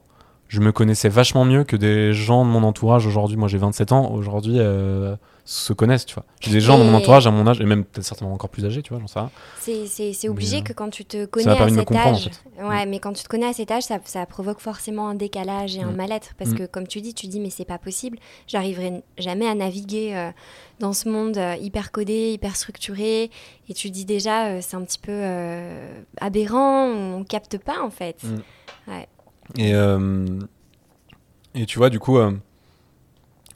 je 0.48 0.60
me 0.60 0.70
connaissais 0.70 1.08
vachement 1.08 1.46
mieux 1.46 1.64
que 1.64 1.76
des 1.76 2.12
gens 2.12 2.44
de 2.44 2.50
mon 2.50 2.64
entourage 2.64 3.06
aujourd'hui. 3.06 3.36
Moi, 3.36 3.46
j'ai 3.46 3.56
27 3.58 3.92
ans. 3.92 4.10
Aujourd'hui, 4.10 4.56
euh, 4.58 5.14
se 5.52 5.72
connaissent, 5.72 6.06
tu 6.06 6.14
vois. 6.14 6.24
J'ai 6.40 6.52
des 6.52 6.60
gens 6.60 6.78
de 6.78 6.84
mon 6.84 6.92
Et- 6.92 6.94
entourage 7.02 7.26
à 7.26 7.32
mon 7.32 7.44
âge, 7.44 7.60
et 7.60 7.64
même 7.64 7.84
peut-être 7.84 8.06
certainement 8.06 8.32
encore 8.34 8.50
plus 8.50 8.64
âgés, 8.64 8.82
tu 8.82 8.90
vois, 8.90 9.00
j'en 9.00 9.08
sais 9.08 9.18
rien. 9.18 9.30
C'est- 9.58 10.28
obligé 10.28 10.58
euh, 10.58 10.60
que 10.62 10.72
quand 10.72 10.90
tu 10.90 11.04
te 11.04 11.24
connais 11.26 11.48
à 11.50 11.68
cet 11.68 11.84
comprendre, 11.86 12.10
en 12.10 12.12
âge, 12.14 12.30
fait. 12.56 12.62
ouais, 12.64 12.86
mais 12.86 13.00
quand 13.00 13.12
tu 13.12 13.24
te 13.24 13.28
connais 13.28 13.46
à 13.46 13.52
cet 13.52 13.72
âge, 13.72 13.82
ça, 13.82 13.98
ça 14.04 14.24
provoque 14.26 14.60
forcément 14.60 15.08
un 15.08 15.16
décalage 15.16 15.76
et 15.76 15.80
un 15.82 15.90
Mm. 15.90 15.96
mal-être 15.96 16.34
parce 16.38 16.50
Mm. 16.50 16.54
que 16.58 16.66
comme 16.66 16.86
tu 16.86 17.00
dis, 17.00 17.14
tu 17.14 17.26
dis 17.26 17.40
mais 17.40 17.50
c'est 17.50 17.64
pas 17.64 17.78
possible, 17.78 18.18
j'arriverai 18.46 19.02
jamais 19.18 19.48
à 19.48 19.54
naviguer 19.56 20.14
euh, 20.14 20.30
dans 20.78 20.92
ce 20.92 21.08
monde 21.08 21.36
euh, 21.36 21.56
hyper 21.60 21.90
codé, 21.90 22.30
hyper 22.32 22.54
structuré 22.54 23.30
et 23.68 23.74
tu 23.74 23.90
dis 23.90 24.04
déjà 24.04 24.46
euh, 24.46 24.58
c'est 24.62 24.76
un 24.76 24.82
petit 24.84 25.00
peu 25.00 25.20
aberrant, 26.20 26.86
on 26.86 27.24
capte 27.24 27.58
pas 27.58 27.82
en 27.82 27.90
fait. 27.90 28.22
Mm. 28.22 28.90
Ouais. 28.92 29.08
Et, 29.58 29.72
et 31.60 31.66
tu 31.66 31.78
vois, 31.78 31.90
du 31.90 31.98
coup, 31.98 32.18
euh, 32.18 32.30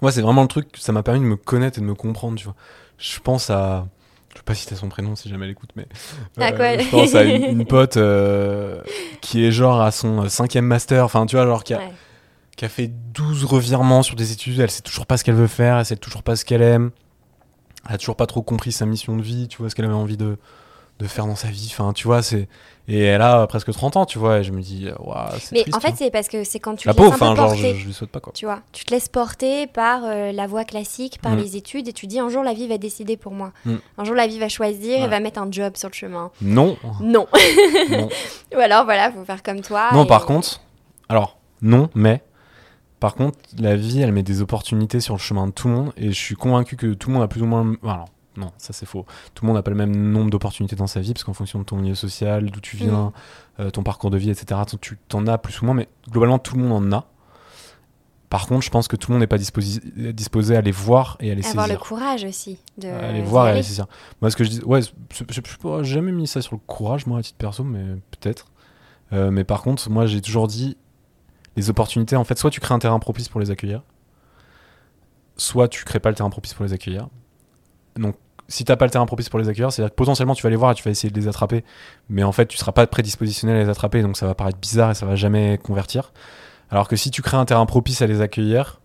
moi, 0.05 0.13
c'est 0.13 0.21
vraiment 0.21 0.43
le 0.43 0.49
truc, 0.49 0.69
ça 0.79 0.93
m'a 0.93 1.03
permis 1.03 1.21
de 1.21 1.25
me 1.25 1.37
connaître 1.37 1.79
et 1.79 1.81
de 1.81 1.87
me 1.87 1.95
comprendre, 1.95 2.37
tu 2.39 2.45
vois. 2.45 2.55
Je 2.99 3.19
pense 3.21 3.49
à. 3.49 3.87
Je 4.35 4.39
vais 4.39 4.43
pas 4.45 4.55
citer 4.55 4.75
son 4.75 4.89
prénom 4.91 5.17
si 5.17 5.29
jamais 5.31 5.47
elle 5.47 5.53
écoute, 5.53 5.71
mais. 5.77 5.87
euh, 6.39 6.53
quoi 6.57 6.77
Je 6.77 6.87
pense 6.91 7.15
à 7.15 7.23
une, 7.25 7.43
une 7.45 7.65
pote 7.65 7.97
euh, 7.97 8.83
qui 9.23 9.45
est 9.47 9.51
genre 9.53 9.81
à 9.81 9.91
son 9.93 10.25
euh, 10.25 10.29
cinquième 10.29 10.67
master, 10.67 11.05
enfin, 11.05 11.25
tu 11.25 11.37
vois, 11.37 11.47
genre 11.47 11.65
qui 11.65 11.73
a, 11.73 11.79
Ouais. 11.79 11.91
qui 12.57 12.65
a 12.65 12.69
fait 12.69 12.89
12 13.15 13.45
revirements 13.45 14.03
sur 14.03 14.17
des 14.17 14.33
études, 14.33 14.61
elle 14.61 14.71
sait 14.71 14.83
toujours 14.83 15.07
pas 15.07 15.17
ce 15.17 15.25
qu'elle 15.25 15.37
veut 15.37 15.47
faire, 15.47 15.79
elle 15.79 15.87
sait 15.87 15.97
toujours 15.97 16.23
pas 16.23 16.37
ce 16.37 16.45
qu'elle 16.45 16.63
aime, 16.63 16.91
elle 17.89 17.95
a 17.95 17.99
toujours 17.99 18.17
pas 18.17 18.27
trop 18.27 18.43
compris 18.43 18.73
sa 18.73 18.87
mission 18.87 19.17
de 19.17 19.23
vie, 19.23 19.49
tu 19.49 19.59
vois, 19.59 19.71
ce 19.71 19.75
qu'elle 19.75 19.85
avait 19.87 19.95
envie 19.95 20.17
de, 20.19 20.37
de 21.01 21.07
faire 21.07 21.27
dans 21.27 21.35
sa 21.37 21.49
vie, 21.49 21.69
enfin, 21.73 21.93
tu 21.93 22.07
vois, 22.07 22.23
c'est. 22.23 22.49
Et 22.87 23.01
elle 23.03 23.23
a 23.23 23.47
presque 23.47 23.73
30 23.73 23.97
ans, 23.97 24.05
tu 24.05 24.19
vois, 24.19 24.41
et 24.41 24.45
je 24.45 24.53
me 24.53 24.61
dis, 24.61 24.89
waouh, 25.01 25.17
c'est 25.39 25.53
Mais 25.53 25.63
triste, 25.63 25.75
en 25.77 25.81
fait, 25.81 25.89
hein. 25.89 25.95
c'est 25.97 26.11
parce 26.11 26.29
que 26.29 26.45
c'est 26.45 26.61
quand 26.61 26.77
tu 26.77 26.87
la 26.87 26.93
te 26.93 27.01
laisses 27.01 27.11
pauvre, 27.13 27.23
un 27.25 27.35
peu 27.35 27.41
enfin, 27.41 27.49
genre, 27.49 27.55
je, 27.57 27.63
porter. 27.63 27.79
je 27.81 27.87
lui 27.87 27.93
souhaite 27.95 28.11
pas, 28.11 28.21
quoi. 28.21 28.33
Tu 28.35 28.45
vois, 28.45 28.61
tu 28.73 28.85
te 28.85 28.93
laisses 28.93 29.09
porter 29.09 29.67
par 29.67 30.03
euh, 30.05 30.33
la 30.33 30.47
voie 30.47 30.65
classique, 30.65 31.19
par 31.23 31.33
Mm. 31.33 31.39
les 31.39 31.57
études, 31.57 31.89
et 31.89 31.95
tu 31.95 32.07
dis 32.07 32.19
un 32.21 32.29
jour 32.29 32.43
la 32.45 32.53
vie 32.53 32.69
va 32.69 32.77
décider 32.77 33.17
pour 33.17 33.33
moi. 33.33 33.53
Mm. 33.65 33.77
Un 33.97 34.05
jour 34.05 34.15
la 34.15 34.27
vie 34.27 34.39
va 34.39 34.51
choisir 34.51 35.03
et 35.03 35.09
va 35.09 35.19
mettre 35.21 35.41
un 35.41 35.51
job 35.51 35.77
sur 35.79 35.89
le 35.89 35.95
chemin. 35.95 36.31
Non, 36.43 36.77
Non. 37.01 37.27
non. 37.91 38.09
Ou 38.55 38.59
alors 38.59 38.85
voilà, 38.85 39.11
faut 39.13 39.25
faire 39.25 39.43
comme 39.43 39.63
toi. 39.63 39.89
non, 39.95 40.05
et- 40.05 40.07
par 40.07 40.27
contre, 40.27 40.61
alors, 41.09 41.39
non, 41.63 41.89
mais, 41.95 42.23
par 43.01 43.15
contre, 43.15 43.39
la 43.59 43.77
vie, 43.77 44.01
elle 44.03 44.13
met 44.13 44.23
des 44.23 44.43
opportunités 44.43 45.01
sur 45.01 45.15
le 45.15 45.21
chemin 45.21 45.47
de 45.47 45.53
tout 45.53 45.69
le 45.69 45.75
monde, 45.75 45.93
et 45.97 46.09
je 46.09 46.19
suis 46.19 46.35
convaincu 46.35 46.77
que 46.77 46.93
tout 46.93 47.09
le 47.09 47.15
monde 47.15 47.23
a 47.25 47.29
plus 47.29 47.41
ou 47.43 47.47
moins. 47.47 47.75
Alors, 47.83 48.09
non, 48.37 48.53
ça 48.59 48.73
c'est 48.73 48.87
faux. 48.87 49.07
Tout 49.35 49.45
le 49.45 49.49
monde 49.49 49.57
n'a 49.57 49.63
pas 49.63 49.71
le 49.71 49.77
même 49.77 49.95
nombre 49.95 50.31
d'opportunités 50.31 50.77
dans 50.77 50.87
sa 50.87 51.01
vie, 51.01 51.13
parce 51.13 51.25
qu'en 51.25 51.33
fonction 51.33 51.59
de 51.59 51.65
ton 51.65 51.77
milieu 51.77 51.95
social, 51.95 52.51
d'où 52.51 52.61
tu 52.61 52.77
viens, 52.77 53.13
euh, 53.61 53.71
ton 53.71 53.83
parcours 53.83 54.11
de 54.11 54.19
vie, 54.19 54.31
etc., 54.31 54.61
tu 54.81 54.99
t'en 55.09 55.27
as 55.27 55.39
plus 55.39 55.61
ou 55.61 55.67
moins, 55.67 55.75
mais 55.75 55.89
globalement, 56.11 56.39
tout 56.39 56.57
le 56.57 56.63
monde 56.63 56.93
en 56.95 56.97
a. 56.97 57.07
Par 58.35 58.49
contre, 58.49 58.65
je 58.65 58.71
pense 58.71 58.89
que 58.89 58.97
tout 58.97 59.13
le 59.13 59.15
monde 59.15 59.21
n'est 59.21 59.29
pas 59.29 59.39
disposé 59.39 60.57
à 60.57 60.61
les 60.61 60.73
voir 60.73 61.17
et 61.21 61.31
à 61.31 61.37
les 61.37 61.47
avoir 61.47 61.67
saisir. 61.67 61.79
le 61.79 61.85
courage 61.85 62.25
aussi 62.25 62.59
de 62.79 62.89
à 62.89 63.13
les 63.13 63.23
voir 63.23 63.47
et 63.47 63.51
à 63.51 63.55
les 63.55 63.63
saisir. 63.63 63.87
Moi, 64.21 64.29
ce 64.29 64.37
que 64.37 64.43
je 64.43 64.51
dis, 64.51 64.61
ouais, 64.65 64.81
je 64.83 65.25
j'ai 65.83 65.95
jamais 65.95 66.11
mis 66.11 66.27
ça 66.27 66.43
sur 66.43 66.57
le 66.57 66.61
courage, 66.67 67.07
moi, 67.07 67.21
à 67.21 67.23
titre 67.23 67.39
perso, 67.39 67.63
mais 67.63 67.85
peut-être. 68.11 68.51
Euh, 69.13 69.31
mais 69.31 69.45
par 69.45 69.63
contre, 69.63 69.89
moi, 69.89 70.07
j'ai 70.07 70.21
toujours 70.21 70.49
dit, 70.49 70.77
les 71.55 71.71
opportunités, 71.71 72.17
en 72.17 72.25
fait, 72.25 72.37
soit 72.37 72.51
tu 72.51 72.59
crées 72.59 72.75
un 72.75 72.81
terrain 72.81 72.99
propice 72.99 73.29
pour 73.29 73.41
les 73.41 73.53
accueillir, 73.53 73.83
soit 75.37 75.69
tu 75.69 75.85
crées 75.85 76.01
pas 76.01 76.11
le 76.11 76.17
terrain 76.17 76.31
propice 76.31 76.55
pour 76.55 76.65
les 76.65 76.73
accueillir. 76.73 77.09
Donc, 77.97 78.17
si 78.49 78.65
t'as 78.65 78.77
pas 78.77 78.85
le 78.85 78.91
terrain 78.91 79.07
propice 79.07 79.29
pour 79.29 79.39
les 79.39 79.49
accueillir, 79.49 79.73
c'est-à-dire 79.73 79.91
que 79.91 79.97
potentiellement 79.97 80.35
tu 80.35 80.43
vas 80.43 80.51
les 80.51 80.57
voir 80.57 80.73
et 80.73 80.75
tu 80.75 80.83
vas 80.83 80.91
essayer 80.91 81.11
de 81.11 81.19
les 81.19 81.29
attraper, 81.29 81.65
mais 82.11 82.23
en 82.23 82.33
fait, 82.33 82.47
tu 82.47 82.59
seras 82.59 82.73
pas 82.73 82.87
prédispositionné 82.87 83.55
à 83.55 83.63
les 83.63 83.69
attraper, 83.69 84.03
donc 84.03 84.17
ça 84.17 84.27
va 84.27 84.35
paraître 84.35 84.59
bizarre 84.59 84.91
et 84.91 84.95
ça 84.95 85.07
va 85.07 85.17
jamais 85.17 85.59
convertir. 85.63 86.13
Alors 86.71 86.89
que 86.89 86.97
si 86.97 87.11
tu 87.11 87.23
crées 87.23 87.37
un 87.37 87.45
terrain 87.45 87.65
propice 87.67 88.03
à 88.03 88.07
les 88.07 88.21
accueillir, 88.21 88.81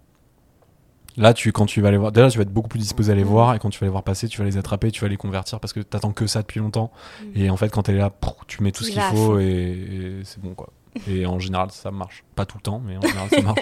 Là, 1.17 1.33
tu, 1.33 1.51
quand 1.51 1.65
tu 1.65 1.81
vas 1.81 1.91
les 1.91 1.97
voir, 1.97 2.13
déjà, 2.13 2.29
tu 2.29 2.37
vas 2.37 2.43
être 2.43 2.53
beaucoup 2.53 2.69
plus 2.69 2.79
disposé 2.79 3.11
à 3.11 3.15
les 3.15 3.23
Mhm. 3.25 3.29
voir, 3.29 3.53
et 3.55 3.59
quand 3.59 3.69
tu 3.69 3.79
vas 3.79 3.87
les 3.87 3.91
voir 3.91 4.03
passer, 4.03 4.29
tu 4.29 4.37
vas 4.37 4.45
les 4.45 4.55
attraper, 4.57 4.89
tu 4.89 5.01
vas 5.01 5.09
les 5.09 5.17
convertir 5.17 5.59
parce 5.59 5.73
que 5.73 5.81
t'attends 5.81 6.13
que 6.13 6.27
ça 6.27 6.41
depuis 6.43 6.61
longtemps. 6.61 6.91
Mhm. 7.21 7.31
Et 7.41 7.49
en 7.49 7.57
fait, 7.57 7.67
quand 7.69 7.89
elle 7.89 7.95
est 7.95 7.99
là, 7.99 8.11
tu 8.47 8.63
mets 8.63 8.71
tout 8.71 8.85
ce 8.85 8.91
qu'il 8.91 9.01
faut 9.01 9.37
et 9.39 10.21
c'est 10.23 10.39
bon, 10.39 10.53
quoi. 10.53 10.69
Et 11.07 11.25
en 11.25 11.39
général, 11.39 11.69
ça 11.71 11.91
marche. 11.91 12.23
Pas 12.35 12.45
tout 12.45 12.57
le 12.57 12.63
temps, 12.63 12.81
mais 12.83 12.97
en 12.97 13.01
général, 13.01 13.29
ça 13.29 13.41
marche. 13.41 13.59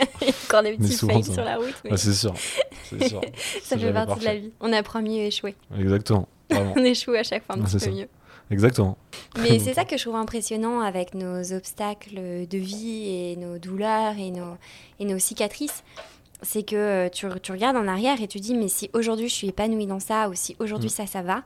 Encore 0.47 0.63
des 0.63 0.77
petits 0.77 0.93
fails 0.97 1.23
ça 1.23 1.33
sur 1.33 1.43
la 1.43 1.57
route. 1.57 1.75
mais 1.83 1.91
Ouais, 1.91 1.97
c'est 1.97 2.13
sûr. 2.13 2.33
Sûr. 3.07 3.21
ça 3.63 3.77
fait 3.77 3.93
partie 3.93 4.19
de 4.19 4.25
la 4.25 4.35
vie. 4.35 4.51
On 4.61 4.71
apprend 4.73 5.01
mieux 5.01 5.19
à 5.21 5.25
échouer. 5.25 5.55
Exactement. 5.77 6.27
On 6.51 6.83
échoue 6.83 7.11
à 7.13 7.23
chaque 7.23 7.45
fois 7.45 7.55
un 7.55 7.59
Ouais, 7.59 7.65
petit 7.65 7.73
peu 7.73 7.79
ça. 7.79 7.91
mieux. 7.91 8.07
Exactement. 8.49 8.97
Mais 9.39 9.59
c'est 9.59 9.73
ça 9.73 9.83
que 9.83 9.97
je 9.97 10.03
trouve 10.03 10.15
impressionnant 10.15 10.79
avec 10.79 11.13
nos 11.13 11.51
obstacles 11.53 12.47
de 12.47 12.57
vie 12.57 13.09
et 13.09 13.35
nos 13.35 13.57
douleurs 13.59 14.13
et 14.17 14.31
nos, 14.31 14.55
et 14.99 15.05
nos 15.05 15.19
cicatrices. 15.19 15.83
C'est 16.43 16.63
que 16.63 16.75
euh, 16.75 17.09
tu, 17.09 17.27
tu 17.41 17.51
regardes 17.51 17.75
en 17.75 17.87
arrière 17.87 18.21
et 18.21 18.27
tu 18.27 18.39
dis, 18.39 18.55
mais 18.55 18.67
si 18.69 18.89
aujourd'hui 18.93 19.27
je 19.27 19.33
suis 19.33 19.47
épanouie 19.49 19.87
dans 19.87 19.99
ça, 19.99 20.29
ou 20.29 20.33
si 20.35 20.55
aujourd'hui 20.59 20.87
Mm. 20.87 20.91
ça, 20.91 21.07
ça 21.07 21.21
va, 21.23 21.43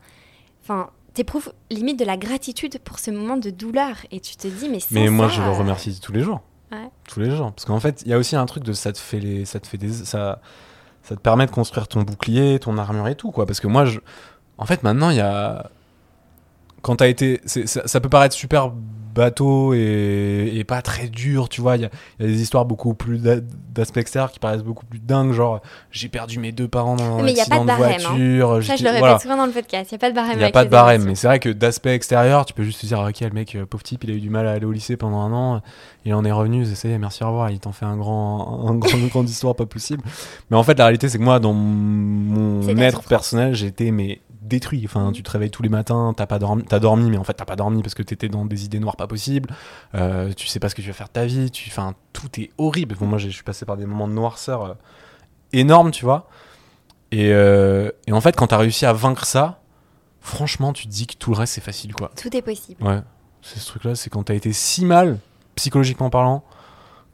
enfin, 0.62 0.90
t'éprouves 1.14 1.52
limite 1.70 1.98
de 1.98 2.04
la 2.04 2.16
gratitude 2.16 2.78
pour 2.80 2.98
ce 2.98 3.10
moment 3.10 3.36
de 3.36 3.50
douleur. 3.50 3.96
Et 4.10 4.20
tu 4.20 4.36
te 4.36 4.48
dis, 4.48 4.68
mais 4.68 4.80
sans 4.80 4.88
Mais 4.92 5.08
moi, 5.08 5.28
ça, 5.28 5.36
je 5.36 5.40
le 5.42 5.48
euh, 5.48 5.52
remercie 5.52 6.00
tous 6.00 6.12
les 6.12 6.22
jours. 6.22 6.40
Ouais. 6.70 6.90
Tous 7.08 7.20
les 7.20 7.30
jours. 7.30 7.52
Parce 7.52 7.64
qu'en 7.64 7.80
fait, 7.80 8.02
il 8.04 8.10
y 8.10 8.14
a 8.14 8.18
aussi 8.18 8.36
un 8.36 8.46
truc 8.46 8.64
de 8.64 8.72
ça 8.72 8.92
te 8.92 8.98
fait 8.98 9.20
les, 9.20 9.44
ça 9.44 9.60
te 9.60 9.66
fait 9.66 9.78
des, 9.78 9.92
ça, 9.92 10.40
ça 11.02 11.16
te 11.16 11.20
permet 11.20 11.46
de 11.46 11.50
construire 11.50 11.88
ton 11.88 12.02
bouclier, 12.02 12.58
ton 12.58 12.78
armure 12.78 13.08
et 13.08 13.14
tout, 13.14 13.30
quoi. 13.30 13.46
Parce 13.46 13.60
que 13.60 13.66
moi, 13.66 13.84
je, 13.84 14.00
en 14.58 14.66
fait, 14.66 14.82
maintenant, 14.82 15.10
il 15.10 15.16
y 15.16 15.20
a, 15.20 15.70
quand 16.82 16.96
t'as 16.96 17.08
été, 17.08 17.40
ça, 17.46 17.86
ça 17.86 18.00
peut 18.00 18.08
paraître 18.08 18.34
super 18.34 18.72
bateau 19.14 19.74
et, 19.74 20.50
et 20.54 20.64
pas 20.64 20.80
très 20.80 21.06
dur, 21.06 21.50
tu 21.50 21.60
vois. 21.60 21.76
Il 21.76 21.82
y 21.82 21.84
a, 21.84 21.90
il 22.18 22.24
y 22.26 22.28
a 22.30 22.32
des 22.32 22.40
histoires 22.40 22.64
beaucoup 22.64 22.94
plus 22.94 23.18
d'a- 23.18 23.40
d'aspects 23.74 23.98
extérieurs 23.98 24.32
qui 24.32 24.38
paraissent 24.38 24.62
beaucoup 24.62 24.86
plus 24.86 25.00
dingues, 25.00 25.32
genre 25.32 25.60
j'ai 25.90 26.08
perdu 26.08 26.38
mes 26.38 26.50
deux 26.50 26.66
parents 26.66 26.96
dans 26.96 27.18
un 27.18 27.26
accident 27.26 27.56
de 27.56 27.60
de, 27.60 27.66
barème, 27.66 28.00
hein. 28.06 28.08
voiture. 28.08 28.48
Ça, 28.54 28.60
je 28.60 28.78
j'étais- 28.78 28.82
le 28.84 28.88
répète 28.88 28.98
voilà. 29.00 29.18
souvent 29.18 29.36
dans 29.36 29.44
le 29.44 29.52
podcast. 29.52 29.90
Il 29.92 29.94
n'y 29.94 29.96
a 29.96 29.98
pas 29.98 30.10
de 30.10 30.14
barème. 30.14 30.32
Il 30.32 30.38
n'y 30.38 30.44
a 30.44 30.50
pas 30.50 30.64
de 30.64 30.70
barème, 30.70 31.04
mais 31.04 31.14
c'est 31.14 31.26
vrai 31.26 31.40
que 31.40 31.50
d'aspect 31.50 31.94
extérieur, 31.94 32.46
tu 32.46 32.54
peux 32.54 32.62
juste 32.62 32.80
te 32.80 32.86
dire, 32.86 33.00
ok, 33.00 33.20
le 33.20 33.30
mec, 33.30 33.54
euh, 33.54 33.66
pauvre 33.66 33.82
type, 33.84 34.02
il 34.04 34.10
a 34.10 34.14
eu 34.14 34.20
du 34.20 34.30
mal 34.30 34.46
à 34.46 34.52
aller 34.52 34.64
au 34.64 34.72
lycée 34.72 34.96
pendant 34.96 35.20
un 35.20 35.32
an, 35.34 35.60
il 36.06 36.14
en 36.14 36.24
est 36.24 36.32
revenu, 36.32 36.64
ça 36.64 36.88
y 36.88 36.92
est, 36.92 36.98
merci, 36.98 37.22
au 37.22 37.26
revoir, 37.26 37.50
il 37.50 37.60
t'en 37.60 37.72
fait 37.72 37.84
un 37.84 37.98
grand, 37.98 38.66
un 38.66 38.74
grand, 38.76 38.96
une 38.96 39.08
grande 39.08 39.28
histoire 39.28 39.54
pas 39.54 39.66
possible. 39.66 40.02
Mais 40.50 40.56
en 40.56 40.62
fait, 40.62 40.78
la 40.78 40.84
réalité, 40.86 41.10
c'est 41.10 41.18
que 41.18 41.22
moi, 41.22 41.38
dans 41.38 41.52
mon 41.52 42.66
être 42.78 43.02
personnel, 43.02 43.62
été 43.62 43.90
mais 43.90 44.22
détruit. 44.42 44.82
Enfin, 44.84 45.06
Mhm. 45.06 45.12
tu 45.12 45.22
te 45.22 45.30
réveilles 45.30 45.50
tous 45.50 45.62
les 45.62 45.68
matins, 45.68 46.12
t'as 46.16 46.26
pas 46.26 46.38
dormi, 46.38 46.64
t'as 46.64 46.78
dormi, 46.78 47.10
mais 47.10 47.16
en 47.16 47.24
fait, 47.24 47.34
t'as 47.34 47.44
pas 47.44 47.56
dormi 47.56 47.82
parce 47.82 47.94
que 47.94 48.02
t'étais 48.02 48.28
dans 48.28 48.44
des 48.44 48.64
idées 48.64 48.80
noires 48.80 48.96
pas 48.96 49.06
possibles. 49.06 49.48
Euh, 49.94 50.32
tu 50.34 50.46
sais 50.46 50.58
pas 50.60 50.68
ce 50.68 50.74
que 50.74 50.82
tu 50.82 50.88
vas 50.88 50.92
faire 50.94 51.08
de 51.08 51.12
ta 51.12 51.24
vie. 51.24 51.50
Tu, 51.50 51.70
enfin, 51.70 51.94
tout 52.12 52.28
est 52.40 52.50
horrible. 52.58 52.96
Bon, 52.96 53.06
moi, 53.06 53.18
je 53.18 53.28
suis 53.28 53.42
passé 53.44 53.64
par 53.64 53.76
des 53.76 53.86
moments 53.86 54.08
de 54.08 54.12
noirceur 54.12 54.62
euh, 54.64 54.74
énormes, 55.52 55.90
tu 55.90 56.04
vois. 56.04 56.28
Et, 57.10 57.30
euh, 57.32 57.90
et 58.06 58.12
en 58.12 58.20
fait, 58.20 58.36
quand 58.36 58.46
t'as 58.48 58.56
réussi 58.58 58.86
à 58.86 58.92
vaincre 58.92 59.26
ça, 59.26 59.60
franchement, 60.20 60.72
tu 60.72 60.86
te 60.86 60.92
dis 60.92 61.06
que 61.06 61.14
tout 61.16 61.30
le 61.30 61.36
reste, 61.36 61.54
c'est 61.54 61.60
facile, 61.60 61.94
quoi. 61.94 62.10
Tout 62.20 62.34
est 62.36 62.42
possible. 62.42 62.82
Ouais, 62.82 63.00
c'est 63.42 63.58
ce 63.58 63.66
truc-là, 63.66 63.94
c'est 63.94 64.08
quand 64.10 64.22
t'as 64.24 64.34
été 64.34 64.52
si 64.52 64.84
mal, 64.84 65.18
psychologiquement 65.56 66.10
parlant, 66.10 66.42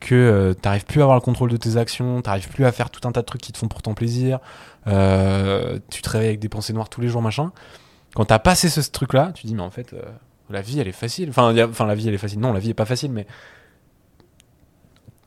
que 0.01 0.15
euh, 0.15 0.55
t'arrives 0.55 0.85
plus 0.85 1.01
à 1.01 1.03
avoir 1.05 1.17
le 1.17 1.21
contrôle 1.23 1.51
de 1.51 1.57
tes 1.57 1.77
actions, 1.77 2.23
t'arrives 2.23 2.49
plus 2.49 2.65
à 2.65 2.71
faire 2.71 2.89
tout 2.91 3.07
un 3.09 3.11
tas 3.13 3.23
de 3.23 3.27
trucs 3.27 3.41
qui 3.41 3.51
te 3.51 3.59
font 3.59 3.67
pourtant 3.67 3.95
plaisir, 3.95 4.39
euh, 4.89 5.79
tu 5.91 6.03
te 6.03 6.09
réveilles 6.11 6.29
avec 6.29 6.41
des 6.41 6.49
pensées 6.49 6.73
noires 6.73 6.89
tous 6.89 7.01
les 7.01 7.09
jours, 7.09 7.23
machin. 7.23 7.53
Quand 8.15 8.25
t'as 8.25 8.39
passé 8.39 8.69
ce, 8.69 8.83
ce 8.83 8.91
truc-là, 8.91 9.33
tu 9.35 9.47
dis, 9.47 9.55
mais 9.55 9.63
en 9.63 9.71
fait, 9.71 9.93
euh, 9.93 10.03
la 10.51 10.61
vie, 10.63 10.81
elle 10.81 10.89
est 10.89 10.93
facile. 10.93 11.29
Enfin, 11.29 11.53
y 11.53 11.61
a- 11.61 11.69
enfin, 11.69 11.87
la 11.87 11.95
vie, 11.95 12.09
elle 12.09 12.15
est 12.15 12.19
facile. 12.19 12.41
Non, 12.41 12.53
la 12.53 12.59
vie 12.61 12.71
est 12.71 12.75
pas 12.75 12.85
facile, 12.87 13.13
mais 13.13 13.27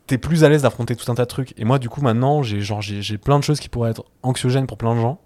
t'es 0.08 0.18
plus 0.18 0.44
à 0.44 0.50
l'aise 0.50 0.64
d'affronter 0.64 0.96
tout 0.96 1.10
un 1.12 1.16
tas 1.16 1.24
de 1.24 1.30
trucs. 1.30 1.54
Et 1.60 1.64
moi, 1.66 1.80
du 1.80 1.90
coup, 1.90 2.02
maintenant, 2.02 2.44
j'ai 2.44 2.62
genre 2.62 2.82
j'ai 2.82 3.02
j'ai 3.02 3.18
plein 3.18 3.40
de 3.40 3.44
choses 3.44 3.60
qui 3.60 3.70
pourraient 3.70 3.92
être 3.92 4.04
anxiogènes 4.24 4.68
pour 4.68 4.78
plein 4.78 4.96
de 4.96 5.00
gens, 5.00 5.20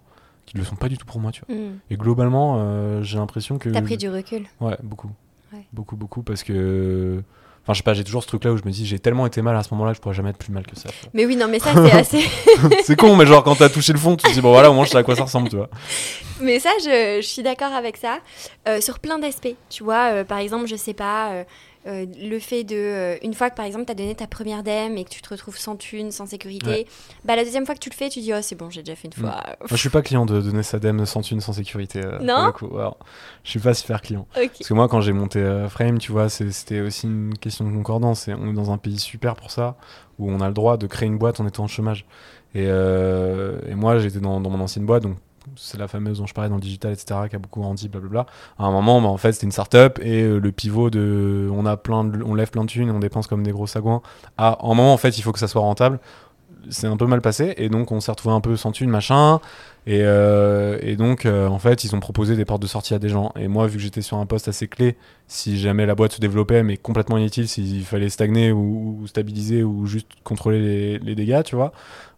qui 0.44 0.56
ne 0.56 0.60
le 0.62 0.66
sont 0.66 0.76
pas 0.76 0.88
du 0.88 0.96
tout 0.98 1.06
pour 1.06 1.18
moi, 1.20 1.32
tu 1.32 1.42
vois. 1.48 1.56
Mm. 1.56 1.78
Et 1.90 1.96
globalement, 1.96 2.56
euh, 2.58 3.02
j'ai 3.02 3.18
l'impression 3.18 3.58
que 3.58 3.68
T'as 3.70 3.82
pris 3.82 3.96
du 3.96 4.08
recul. 4.08 4.44
Ouais, 4.60 4.76
beaucoup. 4.82 5.10
Ouais. 5.52 5.64
Beaucoup, 5.72 5.96
beaucoup, 5.96 6.22
parce 6.22 6.42
que. 6.42 7.22
Enfin, 7.66 7.72
je 7.72 7.78
sais 7.78 7.82
pas, 7.82 7.94
j'ai 7.94 8.04
toujours 8.04 8.22
ce 8.22 8.28
truc-là 8.28 8.52
où 8.52 8.56
je 8.56 8.62
me 8.64 8.70
dis, 8.70 8.86
j'ai 8.86 9.00
tellement 9.00 9.26
été 9.26 9.42
mal 9.42 9.56
à 9.56 9.64
ce 9.64 9.74
moment-là 9.74 9.90
que 9.90 9.96
je 9.96 10.00
pourrais 10.00 10.14
jamais 10.14 10.30
être 10.30 10.38
plus 10.38 10.52
mal 10.52 10.64
que 10.64 10.76
ça. 10.76 10.88
tu 10.88 11.08
Mais 11.14 11.26
oui, 11.26 11.34
non, 11.34 11.48
mais 11.48 11.58
ça, 11.58 11.70
c'est 11.74 11.90
assez. 11.98 12.24
c'est 12.84 12.94
con, 12.94 13.16
mais 13.16 13.26
genre, 13.26 13.42
quand 13.42 13.56
t'as 13.56 13.68
touché 13.68 13.92
le 13.92 13.98
fond, 13.98 14.14
tu 14.14 14.24
te 14.28 14.32
dis, 14.32 14.40
bon 14.40 14.52
voilà, 14.52 14.70
au 14.70 14.74
moins 14.74 14.84
je 14.84 14.90
sais 14.90 14.98
à 14.98 15.02
quoi 15.02 15.16
ça 15.16 15.24
ressemble, 15.24 15.48
tu 15.48 15.56
vois. 15.56 15.68
Mais 16.40 16.60
ça, 16.60 16.70
je, 16.78 17.18
je 17.20 17.26
suis 17.26 17.42
d'accord 17.42 17.72
avec 17.72 17.96
ça. 17.96 18.18
Euh, 18.68 18.80
sur 18.80 19.00
plein 19.00 19.18
d'aspects. 19.18 19.56
Tu 19.68 19.82
vois, 19.82 20.12
euh, 20.12 20.22
par 20.24 20.38
exemple, 20.38 20.68
je 20.68 20.76
sais 20.76 20.94
pas, 20.94 21.44
euh, 21.86 22.06
le 22.20 22.38
fait 22.38 22.64
de. 22.64 22.74
euh, 22.76 23.16
une 23.22 23.34
fois 23.34 23.50
que, 23.50 23.54
par 23.56 23.64
exemple, 23.64 23.84
tu 23.86 23.92
as 23.92 23.94
donné 23.94 24.14
ta 24.14 24.26
première 24.26 24.62
DEM 24.62 24.96
et 24.98 25.04
que 25.04 25.10
tu 25.10 25.22
te 25.22 25.28
retrouves 25.28 25.56
sans 25.58 25.76
thune, 25.76 26.10
sans 26.10 26.26
sécurité, 26.26 26.66
Ouais. 26.68 26.86
bah 27.24 27.36
la 27.36 27.44
deuxième 27.44 27.64
fois 27.66 27.74
que 27.74 27.80
tu 27.80 27.90
le 27.90 27.94
fais, 27.94 28.08
tu 28.08 28.20
dis, 28.20 28.32
oh, 28.34 28.38
c'est 28.42 28.56
bon, 28.56 28.70
j'ai 28.70 28.82
déjà 28.82 28.96
fait 28.96 29.08
une 29.08 29.14
fois. 29.14 29.42
Moi, 29.60 29.66
je 29.70 29.76
suis 29.76 29.88
pas 29.88 30.02
client 30.02 30.26
de 30.26 30.40
donner 30.40 30.62
sa 30.62 30.78
dème 30.78 31.06
sans 31.06 31.22
thune, 31.22 31.40
sans 31.40 31.52
sécurité. 31.52 32.00
euh, 32.04 32.16
pour 32.18 32.26
Non 32.26 32.46
le 32.46 32.52
coup. 32.52 32.76
Alors, 32.78 32.98
je 33.44 33.50
suis 33.50 33.60
pas 33.60 33.74
super 33.74 34.00
client. 34.02 34.26
Parce 34.34 34.68
que 34.68 34.74
moi, 34.74 34.88
quand 34.88 35.00
j'ai 35.00 35.12
monté 35.12 35.66
Frame, 35.70 35.98
tu 35.98 36.12
vois, 36.12 36.28
c'était 36.28 36.80
aussi 36.80 37.06
une 37.06 37.36
question 37.38 37.68
de 37.68 37.74
concordance. 37.74 38.28
Et 38.28 38.34
on 38.34 38.48
est 38.50 38.54
dans 38.54 38.70
un 38.72 38.78
pays 38.78 38.98
super 38.98 39.34
pour 39.36 39.50
ça, 39.50 39.76
où 40.18 40.30
on 40.30 40.40
a 40.40 40.48
le 40.48 40.54
droit 40.54 40.76
de 40.76 40.86
créer 40.86 41.06
une 41.08 41.18
boîte 41.18 41.40
en 41.40 41.46
étant 41.46 41.64
en 41.64 41.68
chômage. 41.68 42.04
Et, 42.54 42.64
euh, 42.66 43.58
et 43.68 43.74
moi, 43.74 43.98
j'étais 43.98 44.18
dans, 44.20 44.40
dans 44.40 44.50
mon 44.50 44.60
ancienne 44.60 44.86
boîte, 44.86 45.02
donc 45.02 45.16
c'est 45.54 45.78
la 45.78 45.86
fameuse 45.88 46.18
dont 46.18 46.26
je 46.26 46.34
parlais 46.34 46.48
dans 46.50 46.56
le 46.56 46.60
digital, 46.60 46.92
etc., 46.92 47.20
qui 47.30 47.36
a 47.36 47.38
beaucoup 47.38 47.60
grandi, 47.60 47.88
blablabla. 47.88 48.26
À 48.58 48.64
un 48.64 48.70
moment, 48.72 49.00
bah, 49.00 49.08
en 49.08 49.16
fait, 49.16 49.32
c'était 49.32 49.46
une 49.46 49.52
start-up 49.52 49.98
et 50.02 50.22
euh, 50.22 50.38
le 50.38 50.52
pivot 50.52 50.90
de 50.90 51.48
on, 51.52 51.64
a 51.66 51.76
plein 51.76 52.04
de- 52.04 52.22
on 52.24 52.34
lève 52.34 52.50
plein 52.50 52.62
de 52.64 52.68
thunes, 52.68 52.90
on 52.90 52.98
dépense 52.98 53.26
comme 53.26 53.42
des 53.42 53.52
gros 53.52 53.66
sagouins. 53.66 54.02
À 54.36 54.58
un 54.62 54.68
moment, 54.68 54.92
en 54.92 54.96
fait, 54.96 55.16
il 55.18 55.22
faut 55.22 55.32
que 55.32 55.38
ça 55.38 55.48
soit 55.48 55.60
rentable. 55.62 56.00
C'est 56.70 56.86
un 56.86 56.96
peu 56.96 57.06
mal 57.06 57.20
passé 57.20 57.54
et 57.56 57.68
donc 57.68 57.92
on 57.92 58.00
s'est 58.00 58.10
retrouvé 58.10 58.34
un 58.34 58.40
peu 58.40 58.56
sans 58.56 58.72
thunes, 58.72 58.90
machin. 58.90 59.40
Et, 59.88 60.00
euh, 60.02 60.78
et 60.82 60.96
donc, 60.96 61.26
euh, 61.26 61.46
en 61.46 61.60
fait, 61.60 61.84
ils 61.84 61.94
ont 61.94 62.00
proposé 62.00 62.34
des 62.34 62.44
portes 62.44 62.60
de 62.60 62.66
sortie 62.66 62.92
à 62.92 62.98
des 62.98 63.08
gens. 63.08 63.32
Et 63.38 63.46
moi, 63.46 63.68
vu 63.68 63.76
que 63.76 63.82
j'étais 63.82 64.02
sur 64.02 64.16
un 64.16 64.26
poste 64.26 64.48
assez 64.48 64.66
clé, 64.66 64.96
si 65.28 65.60
jamais 65.60 65.86
la 65.86 65.94
boîte 65.94 66.12
se 66.12 66.20
développait, 66.20 66.64
mais 66.64 66.76
complètement 66.76 67.18
inutile, 67.18 67.46
s'il 67.46 67.84
fallait 67.84 68.08
stagner 68.08 68.50
ou, 68.50 68.98
ou 69.00 69.06
stabiliser 69.06 69.62
ou 69.62 69.86
juste 69.86 70.08
contrôler 70.24 70.60
les, 70.60 70.98
les 70.98 71.14
dégâts, 71.14 71.44
tu 71.44 71.54
vois, 71.54 71.72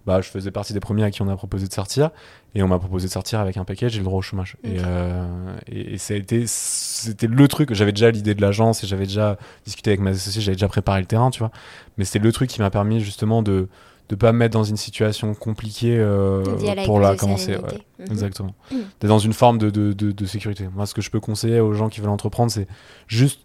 bah, 0.06 0.22
je 0.22 0.30
faisais 0.30 0.50
partie 0.50 0.72
des 0.72 0.80
premiers 0.80 1.04
à 1.04 1.10
qui 1.10 1.20
on 1.20 1.28
a 1.28 1.36
proposé 1.36 1.66
de 1.68 1.72
sortir. 1.74 2.08
Et 2.54 2.62
on 2.62 2.68
m'a 2.68 2.78
proposé 2.78 3.06
de 3.08 3.12
sortir 3.12 3.40
avec 3.40 3.58
un 3.58 3.64
package 3.64 3.96
et 3.96 3.98
le 3.98 4.04
droit 4.04 4.18
au 4.18 4.22
chômage. 4.22 4.56
Et, 4.64 4.78
euh, 4.82 5.26
et, 5.70 5.92
et 5.92 5.98
ça 5.98 6.14
a 6.14 6.16
été, 6.16 6.44
c'était 6.46 7.26
le 7.26 7.48
truc. 7.48 7.74
J'avais 7.74 7.92
déjà 7.92 8.10
l'idée 8.10 8.34
de 8.34 8.40
l'agence 8.40 8.82
et 8.82 8.86
j'avais 8.86 9.04
déjà 9.04 9.36
discuté 9.66 9.90
avec 9.90 10.00
mes 10.00 10.12
associés, 10.12 10.40
j'avais 10.40 10.56
déjà 10.56 10.68
préparé 10.68 11.00
le 11.00 11.06
terrain, 11.06 11.28
tu 11.28 11.40
vois. 11.40 11.50
Mais 11.98 12.06
c'était 12.06 12.24
le 12.24 12.32
truc 12.32 12.48
qui 12.48 12.62
m'a 12.62 12.70
permis 12.70 13.00
justement 13.00 13.42
de 13.42 13.68
de 14.08 14.14
pas 14.16 14.32
me 14.32 14.38
mettre 14.38 14.54
dans 14.54 14.64
une 14.64 14.76
situation 14.78 15.34
compliquée 15.34 15.96
euh, 15.98 16.42
pour 16.86 16.98
la 17.00 17.14
commencer. 17.16 17.56
ouais. 17.56 17.78
Mhm. 17.98 18.06
Exactement. 18.12 18.54
Mm. 18.70 18.76
D'être 19.00 19.08
dans 19.08 19.18
une 19.18 19.32
forme 19.34 19.58
de, 19.58 19.70
de, 19.70 19.92
de, 19.92 20.12
de 20.12 20.26
sécurité. 20.26 20.68
Moi, 20.74 20.86
ce 20.86 20.94
que 20.94 21.02
je 21.02 21.10
peux 21.10 21.20
conseiller 21.20 21.60
aux 21.60 21.74
gens 21.74 21.88
qui 21.88 22.00
veulent 22.00 22.08
entreprendre, 22.10 22.50
c'est 22.50 22.66
juste 23.06 23.40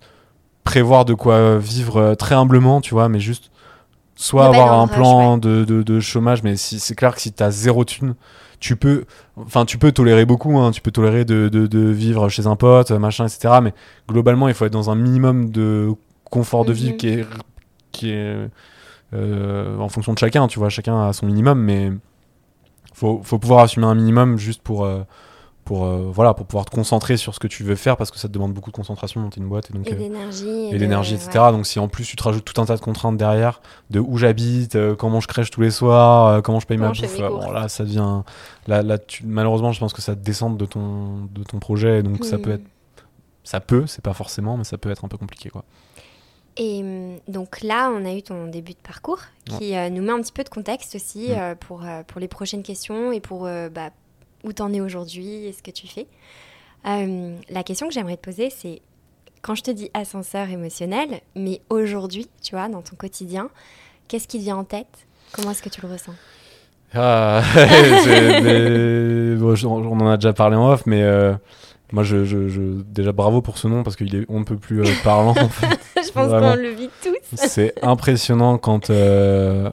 prévoir 0.63 1.03
de 1.05 1.13
quoi 1.13 1.57
vivre 1.57 1.97
euh, 1.97 2.15
très 2.15 2.35
humblement, 2.35 2.79
tu 2.81 2.93
vois, 2.93 3.09
mais 3.09 3.19
juste 3.19 3.51
soit 4.15 4.45
avoir 4.45 4.73
un 4.79 4.85
rush, 4.85 4.95
plan 4.95 5.37
de, 5.37 5.65
de, 5.65 5.83
de 5.83 5.99
chômage, 5.99 6.43
mais 6.43 6.55
si, 6.55 6.79
c'est 6.79 6.95
clair 6.95 7.13
que 7.15 7.19
si 7.21 7.33
tu 7.33 7.43
as 7.43 7.51
zéro 7.51 7.83
thune, 7.83 8.15
tu 8.61 8.77
peux, 8.77 9.03
enfin, 9.35 9.65
tu 9.65 9.77
peux 9.77 9.91
tolérer 9.91 10.25
beaucoup, 10.25 10.57
hein, 10.59 10.71
tu 10.71 10.79
peux 10.79 10.91
tolérer 10.91 11.25
de, 11.25 11.49
de, 11.49 11.67
de 11.67 11.79
vivre 11.89 12.29
chez 12.29 12.47
un 12.47 12.55
pote, 12.55 12.91
machin, 12.91 13.25
etc. 13.25 13.55
Mais 13.61 13.73
globalement, 14.07 14.47
il 14.47 14.53
faut 14.53 14.63
être 14.65 14.71
dans 14.71 14.89
un 14.89 14.95
minimum 14.95 15.49
de 15.49 15.89
confort 16.25 16.63
de 16.63 16.71
vie 16.71 16.91
Mhm. 16.91 16.97
qui 16.97 17.07
est, 17.09 17.25
qui 17.91 18.11
est 18.11 18.37
euh, 19.13 19.77
en 19.79 19.89
fonction 19.89 20.13
de 20.13 20.17
chacun, 20.19 20.47
tu 20.47 20.59
vois, 20.59 20.69
chacun 20.69 21.07
a 21.07 21.13
son 21.13 21.25
minimum, 21.25 21.59
mais 21.59 21.91
faut, 22.93 23.21
faut 23.23 23.39
pouvoir 23.39 23.61
assumer 23.63 23.85
un 23.85 23.95
minimum 23.95 24.37
juste 24.37 24.61
pour, 24.61 24.85
euh, 24.85 25.01
pour, 25.65 25.85
euh, 25.85 26.09
voilà, 26.13 26.33
pour 26.33 26.45
pouvoir 26.45 26.65
te 26.65 26.71
concentrer 26.71 27.15
sur 27.17 27.33
ce 27.33 27.39
que 27.39 27.47
tu 27.47 27.63
veux 27.63 27.75
faire 27.75 27.95
parce 27.97 28.11
que 28.11 28.17
ça 28.19 28.27
te 28.27 28.33
demande 28.33 28.53
beaucoup 28.53 28.69
de 28.71 28.75
concentration 28.75 29.21
monter 29.21 29.39
une 29.39 29.47
boîte 29.47 29.69
et 29.69 29.73
donc 29.73 29.87
Et 29.91 29.95
d'énergie. 29.95 30.69
et 30.71 30.77
etc. 31.15 31.45
ouais. 31.45 31.51
Donc 31.53 31.65
si 31.65 31.79
en 31.79 31.87
plus 31.87 32.05
tu 32.05 32.15
te 32.15 32.23
rajoutes 32.23 32.43
tout 32.45 32.59
un 32.61 32.65
tas 32.65 32.75
de 32.75 32.81
contraintes 32.81 33.17
derrière, 33.17 33.61
de 33.89 33.99
où 33.99 34.17
j'habite, 34.17 34.77
comment 34.97 35.19
je 35.21 35.27
crèche 35.27 35.51
tous 35.51 35.61
les 35.61 35.71
soirs, 35.71 36.41
comment 36.43 36.59
je 36.59 36.67
paye 36.67 36.77
Comment 36.77 36.89
ma 36.89 36.93
bouffe, 36.95 37.17
bon, 37.29 37.51
là 37.51 37.69
ça 37.69 37.83
devient, 37.85 38.21
là, 38.67 38.81
là 38.83 38.97
tu- 38.97 39.25
malheureusement 39.25 39.71
je 39.71 39.79
pense 39.79 39.93
que 39.93 40.01
ça 40.01 40.15
te 40.15 40.21
descende 40.21 40.57
de 40.57 40.65
ton, 40.65 41.27
de 41.33 41.43
ton 41.43 41.59
projet, 41.59 42.03
donc 42.03 42.25
ça 42.25 42.35
Mhm. 42.35 42.41
peut 42.41 42.51
être, 42.51 42.65
ça 43.45 43.59
peut, 43.61 43.85
c'est 43.87 44.03
pas 44.03 44.13
forcément, 44.13 44.57
mais 44.57 44.63
ça 44.65 44.77
peut 44.77 44.91
être 44.91 45.05
un 45.05 45.07
peu 45.07 45.17
compliqué 45.17 45.49
quoi. 45.49 45.63
Et 46.57 46.81
hum, 46.81 47.17
donc 47.27 47.61
là, 47.61 47.89
on 47.91 48.05
a 48.05 48.13
eu 48.13 48.21
ton 48.21 48.47
début 48.47 48.73
de 48.73 48.77
parcours 48.77 49.19
qui 49.57 49.75
euh, 49.75 49.89
nous 49.89 50.01
met 50.03 50.11
un 50.11 50.21
petit 50.21 50.31
peu 50.31 50.43
de 50.43 50.49
contexte 50.49 50.95
aussi 50.95 51.29
Mm. 51.29 51.37
euh, 51.37 51.55
pour, 51.55 51.83
euh, 51.85 52.03
pour 52.03 52.19
les 52.21 52.27
prochaines 52.27 52.63
questions 52.63 53.11
et 53.11 53.19
pour 53.19 53.43
bah, 53.43 53.89
où 54.43 54.53
t'en 54.53 54.71
es 54.73 54.81
aujourd'hui 54.81 55.45
et 55.45 55.53
ce 55.53 55.63
que 55.63 55.71
tu 55.71 55.87
fais. 55.87 56.05
Euh, 56.85 57.35
la 57.49 57.63
question 57.63 57.87
que 57.87 57.93
j'aimerais 57.93 58.17
te 58.17 58.21
poser, 58.21 58.49
c'est 58.49 58.81
quand 59.41 59.55
je 59.55 59.63
te 59.63 59.71
dis 59.71 59.89
ascenseur 59.93 60.49
émotionnel, 60.49 61.21
mais 61.35 61.61
aujourd'hui, 61.69 62.27
tu 62.41 62.55
vois, 62.55 62.67
dans 62.69 62.81
ton 62.81 62.95
quotidien, 62.95 63.49
qu'est-ce 64.07 64.27
qui 64.27 64.37
te 64.37 64.43
vient 64.43 64.57
en 64.57 64.63
tête? 64.63 65.07
Comment 65.31 65.51
est-ce 65.51 65.63
que 65.63 65.69
tu 65.69 65.81
le 65.81 65.87
ressens? 65.91 66.13
Ah, 66.93 67.41
des- 68.05 69.35
bon, 69.37 69.55
on 69.65 69.99
en 70.01 70.07
a 70.09 70.17
déjà 70.17 70.33
parlé 70.33 70.55
en 70.55 70.69
off, 70.71 70.85
mais 70.85 71.01
moi 71.93 72.03
je, 72.03 72.25
je- 72.25 72.49
je- 72.49 72.81
déjà 72.81 73.13
bravo 73.13 73.41
pour 73.41 73.57
ce 73.57 73.69
nom 73.69 73.83
parce 73.83 73.95
qu'il 73.95 74.13
est 74.15 74.25
on 74.27 74.39
ne 74.39 74.43
peut 74.43 74.57
plus 74.57 74.81
euh, 74.81 74.89
parlant. 75.03 75.31
en 75.31 75.47
fait. 75.47 75.79
Je 76.05 76.11
pense 76.11 76.27
qu'on 76.29 76.55
le 76.61 76.69
vit 76.71 76.89
tous. 77.01 77.15
C'est 77.33 77.73
impressionnant 77.81 78.57
quand 78.57 78.89
euh, 78.89 79.69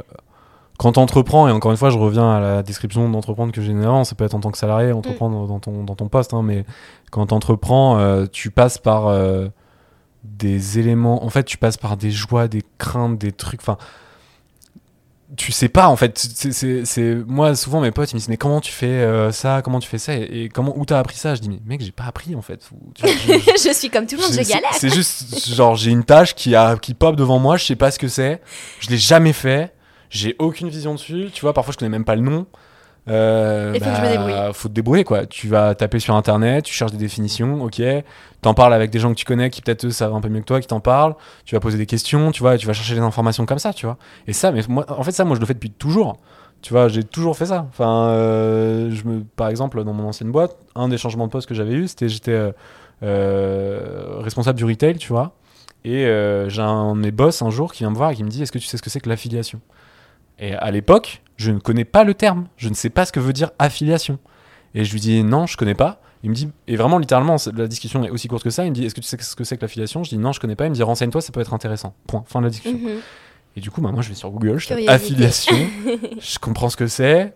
quand 0.78 0.92
t'entreprends 0.92 1.48
et 1.48 1.50
encore 1.50 1.70
une 1.72 1.76
fois 1.76 1.90
je 1.90 1.98
reviens 1.98 2.30
à 2.30 2.40
la 2.40 2.62
description 2.62 3.08
d'entreprendre 3.10 3.52
que 3.52 3.60
j'ai 3.60 3.72
avant. 3.72 4.04
Ça 4.04 4.14
peut 4.14 4.24
être 4.24 4.34
en 4.34 4.40
tant 4.40 4.50
que 4.50 4.58
salarié, 4.58 4.92
entreprendre 4.92 5.46
dans 5.48 5.58
ton 5.58 5.82
dans 5.84 5.96
ton 5.96 6.08
poste, 6.08 6.32
hein, 6.32 6.42
mais 6.42 6.64
quand 7.10 7.26
t'entreprends, 7.26 7.98
euh, 7.98 8.26
tu 8.30 8.50
passes 8.50 8.78
par 8.78 9.08
euh, 9.08 9.48
des 10.24 10.78
éléments. 10.78 11.24
En 11.24 11.30
fait, 11.30 11.44
tu 11.44 11.58
passes 11.58 11.76
par 11.78 11.96
des 11.96 12.10
joies, 12.10 12.46
des 12.48 12.62
craintes, 12.78 13.18
des 13.18 13.32
trucs. 13.32 13.60
Enfin, 13.60 13.76
tu 15.36 15.52
sais 15.52 15.68
pas 15.68 15.88
en 15.88 15.96
fait. 15.96 16.18
C'est- 16.18 17.14
moi 17.26 17.54
souvent 17.54 17.80
mes 17.80 17.90
potes 17.90 18.10
ils 18.12 18.14
me 18.14 18.18
disent 18.18 18.28
mais 18.28 18.36
comment 18.36 18.60
tu 18.60 18.72
fais 18.72 18.86
euh, 18.86 19.30
ça, 19.32 19.62
comment 19.62 19.78
tu 19.78 19.88
fais 19.88 19.98
ça? 19.98 20.14
Et, 20.16 20.44
et 20.44 20.48
comment 20.48 20.76
où 20.76 20.84
t'as 20.84 20.98
appris 20.98 21.16
ça? 21.16 21.34
Je 21.34 21.40
dis 21.40 21.48
mais 21.50 21.60
mec 21.66 21.80
j'ai 21.82 21.92
pas 21.92 22.04
appris 22.04 22.34
en 22.34 22.42
fait. 22.42 22.60
Ou- 22.72 22.92
tu 22.94 23.02
vois, 23.02 23.12
je- 23.14 23.32
je- 23.38 23.68
je 23.68 23.74
suis 23.74 23.90
comme 23.90 24.06
tout 24.06 24.16
le 24.16 24.22
monde, 24.22 24.32
je 24.32 24.48
galère. 24.48 24.72
C'est 24.72 24.92
juste, 24.92 25.48
genre, 25.54 25.76
j'ai 25.76 25.90
une 25.90 26.04
tâche 26.04 26.34
qui, 26.34 26.54
a, 26.54 26.76
qui 26.76 26.94
pop 26.94 27.14
devant 27.16 27.38
moi, 27.38 27.56
je 27.56 27.64
sais 27.64 27.76
pas 27.76 27.90
ce 27.90 27.98
que 27.98 28.08
c'est, 28.08 28.40
je 28.80 28.88
l'ai 28.90 28.98
jamais 28.98 29.32
fait, 29.32 29.72
j'ai 30.10 30.34
aucune 30.38 30.68
vision 30.68 30.94
dessus, 30.94 31.30
tu 31.32 31.42
vois, 31.42 31.52
parfois 31.54 31.72
je 31.72 31.78
connais 31.78 31.88
même 31.90 32.04
pas 32.04 32.16
le 32.16 32.22
nom. 32.22 32.46
Euh, 33.10 33.72
Il 33.74 33.82
faut 33.82 33.90
que 33.90 33.96
je 33.96 34.02
me 34.02 34.08
débrouille. 34.08 34.52
Faut 34.52 34.68
te 34.68 34.74
débrouiller, 34.74 35.04
quoi. 35.04 35.26
Tu 35.26 35.48
vas 35.48 35.74
taper 35.74 35.98
sur 35.98 36.14
internet, 36.14 36.64
tu 36.64 36.72
cherches 36.72 36.92
des 36.92 36.98
définitions, 36.98 37.62
ok, 37.62 37.82
t'en 38.40 38.54
parles 38.54 38.72
avec 38.72 38.90
des 38.90 38.98
gens 39.00 39.10
que 39.10 39.16
tu 39.18 39.24
connais 39.24 39.50
qui 39.50 39.62
peut-être 39.62 39.86
eux 39.86 39.90
savent 39.90 40.14
un 40.14 40.20
peu 40.20 40.28
mieux 40.28 40.40
que 40.40 40.46
toi, 40.46 40.60
qui 40.60 40.68
t'en 40.68 40.80
parlent, 40.80 41.14
tu 41.44 41.54
vas 41.54 41.60
poser 41.60 41.76
des 41.76 41.86
questions, 41.86 42.30
tu 42.30 42.40
vois, 42.40 42.54
et 42.54 42.58
tu 42.58 42.66
vas 42.66 42.72
chercher 42.72 42.94
des 42.94 43.00
informations 43.00 43.46
comme 43.46 43.58
ça, 43.58 43.72
tu 43.72 43.86
vois. 43.86 43.96
Et 44.26 44.32
ça, 44.32 44.52
mais 44.52 44.62
moi, 44.68 44.86
en 44.88 45.02
fait, 45.02 45.12
ça, 45.12 45.24
moi, 45.24 45.34
je 45.34 45.40
le 45.40 45.46
fais 45.46 45.54
depuis 45.54 45.70
toujours. 45.70 46.18
Tu 46.62 46.72
vois, 46.72 46.88
j'ai 46.88 47.02
toujours 47.02 47.36
fait 47.36 47.46
ça. 47.46 47.66
Enfin, 47.70 48.08
euh, 48.08 48.90
je 48.92 49.04
me, 49.04 49.24
par 49.24 49.48
exemple, 49.48 49.82
dans 49.82 49.92
mon 49.94 50.06
ancienne 50.06 50.30
boîte, 50.30 50.56
un 50.76 50.88
des 50.88 50.98
changements 50.98 51.26
de 51.26 51.32
poste 51.32 51.48
que 51.48 51.54
j'avais 51.54 51.72
eu, 51.72 51.88
c'était 51.88 52.08
j'étais 52.08 52.52
euh, 53.02 54.18
responsable 54.20 54.58
du 54.58 54.64
retail, 54.64 54.98
tu 54.98 55.08
vois. 55.08 55.32
Et 55.84 56.04
j'ai 56.48 56.60
un 56.62 56.94
de 56.94 57.00
mes 57.00 57.10
boss 57.10 57.40
un 57.40 57.48
jour 57.50 57.72
qui 57.72 57.78
vient 57.84 57.90
me 57.90 57.96
voir 57.96 58.10
et 58.10 58.14
qui 58.14 58.22
me 58.22 58.28
dit 58.28 58.42
Est-ce 58.42 58.52
que 58.52 58.58
tu 58.58 58.66
sais 58.66 58.76
ce 58.76 58.82
que 58.82 58.90
c'est 58.90 59.00
que 59.00 59.08
l'affiliation? 59.08 59.60
Et 60.40 60.54
à 60.54 60.70
l'époque, 60.70 61.22
je 61.36 61.52
ne 61.52 61.58
connais 61.58 61.84
pas 61.84 62.02
le 62.02 62.14
terme. 62.14 62.48
Je 62.56 62.68
ne 62.68 62.74
sais 62.74 62.90
pas 62.90 63.04
ce 63.04 63.12
que 63.12 63.20
veut 63.20 63.32
dire 63.32 63.50
affiliation. 63.58 64.18
Et 64.74 64.84
je 64.84 64.92
lui 64.92 65.00
dis 65.00 65.22
Non, 65.22 65.46
je 65.46 65.56
connais 65.56 65.74
pas. 65.74 66.00
Il 66.22 66.28
me 66.28 66.34
dit, 66.34 66.50
et 66.66 66.76
vraiment 66.76 66.98
littéralement, 66.98 67.36
la 67.54 67.66
discussion 67.66 68.04
est 68.04 68.10
aussi 68.10 68.28
courte 68.28 68.42
que 68.42 68.50
ça. 68.50 68.64
Il 68.64 68.70
me 68.70 68.74
dit 68.74 68.84
Est-ce 68.84 68.94
que 68.94 69.00
tu 69.00 69.06
sais 69.06 69.16
ce 69.18 69.36
que 69.36 69.44
c'est 69.44 69.56
que 69.56 69.62
l'affiliation? 69.62 70.02
Je 70.02 70.10
dis 70.10 70.18
Non, 70.18 70.32
je 70.32 70.40
connais 70.40 70.56
pas. 70.56 70.66
Il 70.66 70.70
me 70.70 70.74
dit 70.74 70.82
Renseigne-toi, 70.82 71.20
ça 71.20 71.32
peut 71.32 71.40
être 71.40 71.54
intéressant. 71.54 71.94
Point. 72.06 72.24
Fin 72.26 72.40
de 72.40 72.46
la 72.46 72.50
discussion. 72.50 72.78
Mhm. 72.78 73.00
Et 73.56 73.60
du 73.60 73.70
coup, 73.70 73.80
bah, 73.80 73.90
moi, 73.90 74.02
je 74.02 74.08
vais 74.08 74.14
sur 74.14 74.30
Google, 74.30 74.58
je 74.58 74.68
tape 74.68 74.78
affiliation, 74.86 75.56
je 76.20 76.38
comprends 76.38 76.70
ce 76.70 76.76
que 76.76 76.86
c'est. 76.86 77.34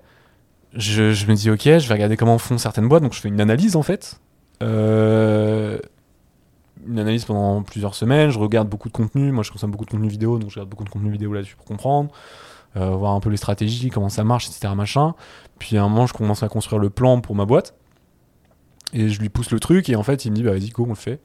Je, 0.72 1.12
je 1.12 1.26
me 1.26 1.34
dis, 1.34 1.50
ok, 1.50 1.62
je 1.62 1.88
vais 1.88 1.94
regarder 1.94 2.16
comment 2.16 2.38
font 2.38 2.58
certaines 2.58 2.88
boîtes. 2.88 3.02
Donc, 3.02 3.14
je 3.14 3.20
fais 3.20 3.28
une 3.28 3.40
analyse 3.40 3.76
en 3.76 3.82
fait. 3.82 4.20
Euh, 4.62 5.78
une 6.86 6.98
analyse 6.98 7.24
pendant 7.24 7.62
plusieurs 7.62 7.94
semaines. 7.94 8.30
Je 8.30 8.38
regarde 8.38 8.68
beaucoup 8.68 8.88
de 8.88 8.92
contenu. 8.92 9.32
Moi, 9.32 9.42
je 9.42 9.50
consomme 9.50 9.70
beaucoup 9.70 9.84
de 9.84 9.90
contenu 9.90 10.08
vidéo, 10.08 10.38
donc 10.38 10.50
je 10.50 10.56
regarde 10.56 10.68
beaucoup 10.68 10.84
de 10.84 10.88
contenu 10.90 11.10
vidéo 11.10 11.32
là-dessus 11.32 11.56
pour 11.56 11.64
comprendre, 11.64 12.10
euh, 12.76 12.90
voir 12.90 13.12
un 13.12 13.20
peu 13.20 13.30
les 13.30 13.36
stratégies, 13.36 13.88
comment 13.90 14.08
ça 14.08 14.24
marche, 14.24 14.48
etc. 14.48 14.72
Machin. 14.76 15.14
Puis 15.58 15.76
à 15.76 15.82
un 15.84 15.88
moment, 15.88 16.06
je 16.06 16.12
commence 16.14 16.42
à 16.42 16.48
construire 16.48 16.80
le 16.80 16.90
plan 16.90 17.20
pour 17.20 17.34
ma 17.34 17.44
boîte. 17.44 17.74
Et 18.92 19.08
je 19.08 19.20
lui 19.20 19.28
pousse 19.28 19.50
le 19.50 19.60
truc. 19.60 19.88
Et 19.88 19.96
en 19.96 20.02
fait, 20.02 20.24
il 20.24 20.30
me 20.30 20.36
dit, 20.36 20.42
bah 20.42 20.52
vas-y, 20.52 20.68
go, 20.70 20.84
on 20.86 20.90
le 20.90 20.94
fait. 20.94 21.20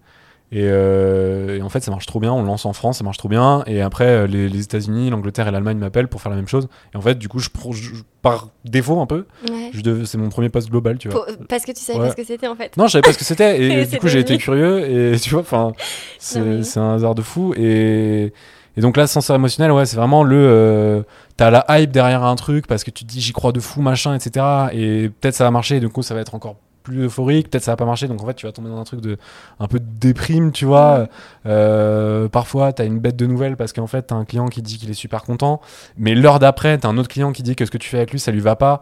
Et, 0.51 0.63
euh, 0.63 1.57
et 1.59 1.61
en 1.61 1.69
fait, 1.69 1.81
ça 1.81 1.91
marche 1.91 2.07
trop 2.07 2.19
bien. 2.19 2.33
On 2.33 2.41
le 2.41 2.47
lance 2.47 2.65
en 2.65 2.73
France, 2.73 2.97
ça 2.97 3.03
marche 3.03 3.17
trop 3.19 3.29
bien. 3.29 3.63
Et 3.67 3.81
après, 3.81 4.05
euh, 4.07 4.25
les, 4.27 4.49
les 4.49 4.63
États-Unis, 4.63 5.11
l'Angleterre 5.11 5.47
et 5.47 5.51
l'Allemagne 5.51 5.77
m'appellent 5.77 6.07
pour 6.07 6.21
faire 6.21 6.31
la 6.31 6.35
même 6.37 6.47
chose. 6.47 6.67
Et 6.95 6.97
en 6.97 7.01
fait, 7.01 7.19
du 7.19 7.27
coup, 7.29 7.37
je, 7.37 7.49
pro- 7.51 7.71
je- 7.71 7.93
je- 7.93 8.03
par 8.23 8.49
défaut 8.65 8.99
un 8.99 9.05
peu, 9.05 9.27
Ouais. 9.47 9.71
c'est 10.05 10.17
mon 10.17 10.29
premier 10.29 10.49
poste 10.49 10.69
global, 10.71 10.97
tu 10.97 11.07
vois. 11.09 11.23
Pour- 11.25 11.45
parce 11.47 11.65
que 11.65 11.71
tu 11.71 11.81
savais 11.81 11.99
Ouais. 11.99 12.05
pas 12.07 12.11
ce 12.11 12.15
que 12.17 12.23
c'était 12.23 12.47
en 12.47 12.55
fait. 12.55 12.75
Non, 12.77 12.87
je 12.87 12.93
savais 12.93 13.03
pas 13.03 13.13
ce 13.13 13.19
que 13.19 13.23
c'était. 13.25 13.61
Et 13.61 13.85
du 13.85 13.99
coup, 13.99 14.07
j'ai 14.07 14.19
été 14.19 14.37
curieux. 14.39 15.13
Et 15.13 15.19
tu 15.19 15.29
vois, 15.29 15.41
enfin, 15.41 15.73
c'est 16.17 16.77
un 16.79 16.95
hasard 16.95 17.13
de 17.13 17.21
fou. 17.21 17.53
Et, 17.55 18.33
et 18.77 18.81
donc 18.81 18.97
là, 18.97 19.03
l'ascenseur 19.03 19.35
émotionnel, 19.35 19.71
ouais, 19.71 19.85
c'est 19.85 19.97
vraiment 19.97 20.23
le. 20.23 20.37
euh, 20.37 21.01
T'as 21.37 21.49
la 21.49 21.65
hype 21.69 21.91
derrière 21.91 22.23
un 22.23 22.35
truc 22.35 22.67
parce 22.67 22.83
que 22.83 22.91
tu 22.91 23.05
te 23.05 23.09
dis 23.09 23.21
j'y 23.21 23.31
crois 23.31 23.51
de 23.51 23.59
fou, 23.59 23.81
machin, 23.81 24.13
etc. 24.13 24.45
Et 24.73 25.09
peut-être 25.21 25.35
ça 25.35 25.45
va 25.45 25.51
marcher. 25.51 25.77
Et 25.77 25.79
du 25.79 25.87
coup, 25.89 26.03
ça 26.03 26.13
va 26.13 26.19
être 26.21 26.35
encore 26.35 26.57
plus 26.83 27.05
euphorique. 27.05 27.49
Peut-être 27.49 27.63
ça 27.63 27.71
va 27.71 27.75
pas 27.77 27.85
marcher. 27.85 28.07
Donc 28.07 28.21
en 28.21 28.25
fait, 28.25 28.33
tu 28.33 28.45
vas 28.45 28.51
tomber 28.51 28.69
dans 28.69 28.79
un 28.79 28.83
truc 28.83 28.99
de 28.99 29.17
un 29.59 29.67
peu 29.67 29.79
de 29.79 29.85
déprime, 29.99 30.51
tu 30.51 30.65
vois. 30.65 31.07
Euh, 31.45 32.27
parfois, 32.27 32.73
t'as 32.73 32.85
une 32.85 32.99
bête 32.99 33.15
de 33.15 33.25
nouvelles 33.25 33.55
parce 33.55 33.71
qu'en 33.71 33.87
fait, 33.87 34.03
t'as 34.03 34.15
un 34.15 34.25
client 34.25 34.47
qui 34.47 34.61
dit 34.61 34.77
qu'il 34.77 34.89
est 34.89 34.93
super 34.93 35.23
content. 35.23 35.61
Mais 35.97 36.13
l'heure 36.13 36.39
d'après, 36.39 36.77
t'as 36.77 36.89
un 36.89 36.97
autre 36.97 37.09
client 37.09 37.31
qui 37.31 37.41
dit 37.43 37.55
que 37.55 37.65
ce 37.65 37.71
que 37.71 37.77
tu 37.77 37.87
fais 37.89 37.97
avec 37.97 38.11
lui, 38.11 38.19
ça 38.19 38.31
lui 38.31 38.41
va 38.41 38.55
pas 38.55 38.81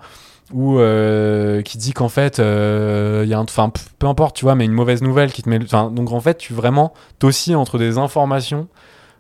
ou 0.53 0.79
euh, 0.79 1.61
qui 1.61 1.77
dit 1.77 1.91
qu'en 1.91 2.07
fait 2.07 2.39
euh, 2.39 3.23
il 3.25 3.29
y 3.29 3.33
a 3.33 3.37
un 3.37 3.43
enfin 3.43 3.69
peu 3.99 4.07
importe 4.07 4.33
tu 4.35 4.45
vois 4.45 4.55
mais 4.55 4.63
une 4.63 4.71
mauvaise 4.71 5.01
nouvelle 5.01 5.33
qui 5.33 5.43
te 5.43 5.49
met 5.49 5.59
donc 5.59 6.11
en 6.13 6.21
fait 6.21 6.37
tu 6.37 6.53
vraiment 6.53 6.93
t'oscilles 7.19 7.55
entre 7.55 7.77
des 7.77 7.97
informations 7.97 8.69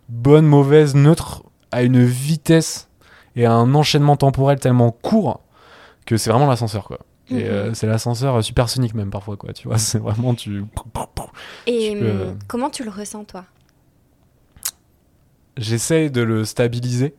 bonnes 0.09 0.45
mauvaises 0.47 0.95
neutres 0.95 1.43
à 1.71 1.83
une 1.83 2.03
vitesse 2.03 2.89
et 3.35 3.45
à 3.45 3.51
un 3.53 3.73
enchaînement 3.75 4.15
temporel 4.17 4.59
tellement 4.59 4.91
court 4.91 5.41
que 6.05 6.17
c'est 6.17 6.29
vraiment 6.29 6.47
l'ascenseur 6.47 6.85
quoi 6.85 6.99
et 7.29 7.33
Mhm. 7.35 7.41
euh, 7.43 7.73
c'est 7.73 7.87
l'ascenseur 7.87 8.41
supersonique 8.43 8.93
même 8.93 9.09
parfois 9.09 9.35
quoi 9.35 9.51
tu 9.53 9.67
vois 9.67 9.77
c'est 9.79 9.99
vraiment 9.99 10.33
tu 10.33 10.63
Et 11.65 11.89
tu 11.91 11.99
peux, 11.99 12.11
hum, 12.11 12.17
euh, 12.21 12.33
comment 12.47 12.69
tu 12.69 12.83
le 12.85 12.89
ressens 12.89 13.25
toi? 13.25 13.43
J'essaye 15.57 16.11
de 16.11 16.21
le 16.21 16.45
stabiliser 16.45 17.15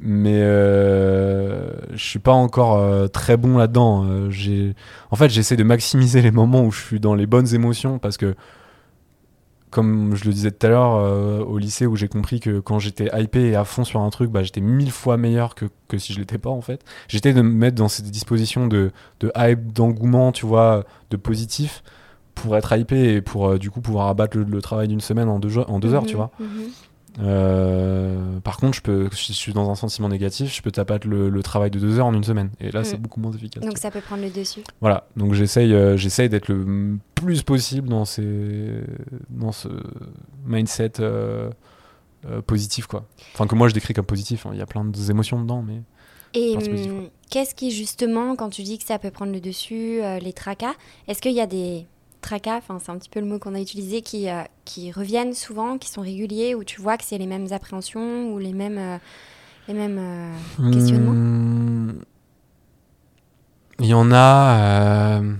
mais 0.00 0.40
euh, 0.42 1.70
je 1.92 2.02
suis 2.02 2.18
pas 2.18 2.32
encore 2.32 2.78
euh, 2.78 3.06
très 3.08 3.36
bon 3.36 3.58
là-dedans. 3.58 4.04
Euh, 4.04 4.30
j'ai, 4.30 4.74
en 5.12 5.16
fait, 5.16 5.28
j'essaie 5.28 5.54
de 5.54 5.62
maximiser 5.62 6.22
les 6.22 6.30
moments 6.32 6.62
où 6.64 6.72
je 6.72 6.80
suis 6.80 6.98
dans 6.98 7.14
les 7.14 7.26
bonnes 7.26 7.54
émotions 7.54 7.98
parce 8.00 8.16
que, 8.16 8.34
comme 9.72 10.14
je 10.14 10.24
le 10.26 10.32
disais 10.32 10.50
tout 10.52 10.66
à 10.66 10.70
l'heure, 10.70 10.94
euh, 10.94 11.40
au 11.40 11.58
lycée 11.58 11.86
où 11.86 11.96
j'ai 11.96 12.06
compris 12.06 12.38
que 12.38 12.60
quand 12.60 12.78
j'étais 12.78 13.10
hypé 13.20 13.48
et 13.48 13.56
à 13.56 13.64
fond 13.64 13.82
sur 13.84 14.00
un 14.00 14.10
truc, 14.10 14.30
bah, 14.30 14.42
j'étais 14.44 14.60
mille 14.60 14.92
fois 14.92 15.16
meilleur 15.16 15.54
que, 15.56 15.66
si 15.98 16.12
je 16.12 16.20
l'étais 16.20 16.38
pas 16.38 16.50
en 16.50 16.60
fait. 16.60 16.84
J'étais 17.08 17.32
de 17.32 17.42
me 17.42 17.50
mettre 17.50 17.76
dans 17.76 17.88
cette 17.88 18.04
disposition 18.10 18.66
de, 18.68 18.92
de 19.20 19.32
hype, 19.36 19.72
d'engouement, 19.72 20.30
tu 20.30 20.46
vois, 20.46 20.84
de 21.10 21.16
positif 21.16 21.82
pour 22.34 22.56
être 22.56 22.76
hypé 22.76 23.14
et 23.14 23.20
pour 23.22 23.48
euh, 23.48 23.58
du 23.58 23.70
coup 23.70 23.80
pouvoir 23.80 24.08
abattre 24.08 24.38
le, 24.38 24.62
travail 24.62 24.88
d'une 24.88 25.00
semaine 25.00 25.28
en 25.28 25.38
deux, 25.38 25.58
heures, 25.58 25.66
tu 26.06 26.14
Mhm, 26.14 26.16
vois. 26.16 26.30
mhm. 26.38 26.46
Euh, 27.18 28.40
par 28.40 28.56
contre, 28.56 28.76
je 28.76 28.80
peux, 28.82 29.08
si 29.12 29.32
je 29.32 29.38
suis 29.38 29.52
dans 29.52 29.70
un 29.70 29.74
sentiment 29.74 30.08
négatif, 30.08 30.54
je 30.54 30.62
peux 30.62 30.70
taper 30.70 30.96
le, 31.04 31.28
le 31.28 31.42
travail 31.42 31.70
de 31.70 31.78
deux 31.78 31.98
heures 31.98 32.06
en 32.06 32.14
une 32.14 32.24
semaine. 32.24 32.50
Et 32.60 32.70
là, 32.70 32.84
c'est 32.84 32.96
Mm. 32.98 33.02
beaucoup 33.02 33.20
moins 33.20 33.32
efficace. 33.32 33.62
Donc 33.62 33.78
ça 33.78 33.90
peut 33.90 34.00
prendre 34.00 34.22
le 34.22 34.30
dessus. 34.30 34.60
Voilà. 34.80 35.06
Donc 35.16 35.34
j'essaye, 35.34 35.72
euh, 35.74 35.96
j'essaye 35.96 36.28
d'être 36.28 36.48
le 36.48 36.96
plus 37.14 37.42
possible 37.42 37.88
dans 37.88 38.04
ces, 38.04 38.80
dans 39.30 39.52
ce 39.52 39.68
mindset 40.46 40.92
euh, 41.00 41.50
positif, 42.46 42.86
quoi. 42.86 43.04
Enfin 43.34 43.46
que 43.46 43.54
moi 43.54 43.68
je 43.68 43.74
décris 43.74 43.94
comme 43.94 44.06
positif. 44.06 44.46
hein. 44.46 44.50
Il 44.52 44.58
y 44.58 44.62
a 44.62 44.66
plein 44.66 44.84
d'émotions 44.84 45.40
dedans, 45.40 45.62
mais 45.62 45.82
Et 46.34 46.56
hum, 46.56 47.08
qu'est-ce 47.30 47.54
qui 47.54 47.70
justement, 47.70 48.36
quand 48.36 48.48
tu 48.48 48.62
dis 48.62 48.78
que 48.78 48.84
ça 48.84 48.98
peut 48.98 49.10
prendre 49.10 49.32
le 49.32 49.40
dessus, 49.40 50.00
les 50.20 50.32
tracas, 50.32 50.74
est-ce 51.08 51.20
qu'il 51.20 51.32
y 51.32 51.40
a 51.40 51.46
des 51.46 51.86
tracas, 52.22 52.56
enfin 52.58 52.78
c'est 52.82 52.90
un 52.90 52.96
petit 52.98 53.10
peu 53.10 53.20
le 53.20 53.26
mot 53.26 53.38
qu'on 53.38 53.54
a 53.54 53.60
utilisé, 53.60 54.00
qui, 54.02 54.30
euh, 54.30 54.42
qui 54.64 54.90
reviennent 54.92 55.34
souvent, 55.34 55.76
qui 55.78 55.90
sont 55.90 56.00
réguliers, 56.00 56.54
où 56.54 56.64
tu 56.64 56.80
vois 56.80 56.96
que 56.96 57.04
c'est 57.04 57.18
les 57.18 57.26
mêmes 57.26 57.46
appréhensions 57.52 58.32
ou 58.32 58.38
les 58.38 58.52
mêmes, 58.54 58.78
euh, 58.78 58.96
les 59.68 59.74
mêmes 59.74 59.98
euh, 59.98 60.70
questionnements 60.72 61.12
Hmm, 61.12 61.92
Il 63.80 63.86
y 63.86 63.94
en 63.94 64.10
a. 64.12 65.18
euh, 65.20 65.34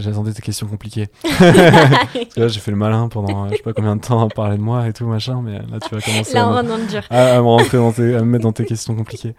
J'attendais 0.00 0.32
tes 0.34 0.42
questions 0.42 0.66
compliquées. 0.66 1.06
Parce 1.22 1.40
que 1.40 2.40
là, 2.40 2.48
j'ai 2.48 2.60
fait 2.60 2.70
le 2.70 2.76
malin 2.76 3.08
pendant 3.08 3.48
je 3.48 3.56
sais 3.56 3.62
pas 3.62 3.72
combien 3.72 3.96
de 3.96 4.02
temps 4.02 4.20
à 4.26 4.28
parler 4.28 4.58
de 4.58 4.62
moi 4.62 4.86
et 4.86 4.92
tout, 4.92 5.06
machin, 5.06 5.40
mais 5.42 5.58
là, 5.58 5.80
tu 5.80 5.94
vas 5.94 6.00
commencer 6.02 6.34
Là 6.34 6.42
à, 6.42 6.62
me, 6.62 6.68
à- 7.10 7.36
à 7.36 7.40
me 7.40 7.46
rentrer 7.46 7.78
dans 7.78 7.90
tes- 7.92 8.14
à 8.16 8.20
me 8.20 8.26
mettre 8.26 8.42
dans 8.44 8.52
tes 8.52 8.66
questions 8.66 8.94
compliquées. 8.94 9.34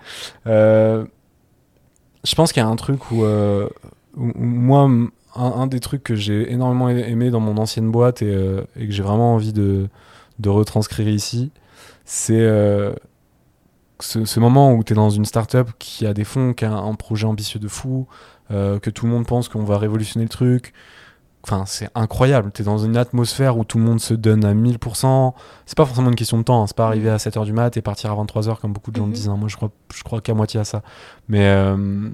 Je 0.46 1.06
pense 2.36 2.52
qu'il 2.52 2.62
y 2.62 2.66
a 2.66 2.68
un 2.70 2.76
truc 2.76 3.12
où, 3.12 3.24
moi, 4.16 4.90
un, 5.38 5.68
des 5.68 5.80
trucs 5.80 6.04
que 6.04 6.16
j'ai 6.16 6.52
énormément 6.52 6.90
aimé 6.90 7.30
dans 7.30 7.40
mon 7.40 7.58
ancienne 7.58 7.92
boîte 7.92 8.22
et, 8.22 8.34
euh, 8.34 8.62
que 8.76 8.92
j'ai 8.92 9.04
vraiment 9.04 9.36
envie 9.36 9.54
de, 9.54 9.90
retranscrire 10.46 11.08
ici, 11.08 11.52
c'est 12.06 12.40
euh, 12.40 12.94
ce, 14.00 14.40
moment 14.40 14.74
où 14.74 14.84
tu 14.84 14.94
es 14.94 14.96
dans 14.96 15.10
une 15.10 15.26
startup 15.26 15.70
qui 15.80 16.06
a 16.06 16.14
des 16.14 16.24
fonds, 16.24 16.54
qui 16.54 16.66
a 16.66 16.72
un, 16.72 16.90
un 16.90 16.96
projet 16.96 17.26
ambitieux 17.26 17.60
de 17.60 17.68
fou, 17.68 18.08
euh, 18.52 18.80
que 18.80 18.90
tout 18.90 19.06
le 19.06 19.12
monde 19.12 19.26
pense 19.26 19.50
qu'on 19.50 19.64
va 19.64 19.78
révolutionner 19.78 20.26
le 20.26 20.30
truc. 20.30 20.74
Enfin, 21.44 21.64
c'est 21.66 21.90
incroyable. 21.96 22.52
Tu 22.54 22.62
es 22.62 22.66
dans 22.66 22.78
une 22.80 22.98
atmosphère 22.98 23.58
où 23.58 23.64
tout 23.64 23.78
le 23.78 23.84
monde 23.86 24.02
se 24.02 24.14
donne 24.14 24.44
à 24.44 24.54
1000%. 24.54 25.34
C'est 25.66 25.78
pas 25.78 25.86
forcément 25.86 26.10
une 26.10 26.16
question 26.16 26.38
de 26.38 26.44
temps. 26.44 26.62
hein. 26.64 26.68
C'est 26.68 26.76
pas 26.76 26.88
arriver 26.88 27.10
à 27.10 27.18
7h 27.18 27.46
du 27.46 27.54
mat 27.54 27.78
et 27.78 27.82
partir 27.82 28.12
à 28.12 28.16
23h 28.16 28.60
comme 28.60 28.74
beaucoup 28.74 28.92
de 28.92 28.98
gens 28.98 29.06
le 29.06 29.14
disent. 29.14 29.30
hein. 29.30 29.38
Moi, 29.38 29.48
je 29.48 29.56
crois, 29.56 29.72
je 29.96 30.04
crois 30.04 30.20
qu'à 30.20 30.34
moitié 30.34 30.60
à 30.60 30.66
ça. 30.66 30.82
Mais 31.30 31.46
euh, 31.46 32.10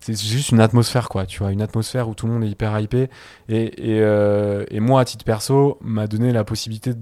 c'est 0.00 0.18
juste 0.18 0.50
une 0.52 0.60
atmosphère, 0.60 1.10
quoi. 1.10 1.26
Tu 1.26 1.40
vois, 1.40 1.52
une 1.52 1.60
atmosphère 1.60 2.08
où 2.08 2.14
tout 2.14 2.26
le 2.26 2.32
monde 2.32 2.44
est 2.44 2.48
hyper 2.48 2.78
hypé. 2.80 3.10
Et, 3.50 3.96
et, 3.96 4.00
euh, 4.00 4.64
et 4.70 4.80
moi, 4.80 5.02
à 5.02 5.04
titre 5.04 5.24
perso, 5.24 5.76
m'a 5.82 6.06
donné 6.06 6.32
la 6.32 6.44
possibilité 6.44 6.92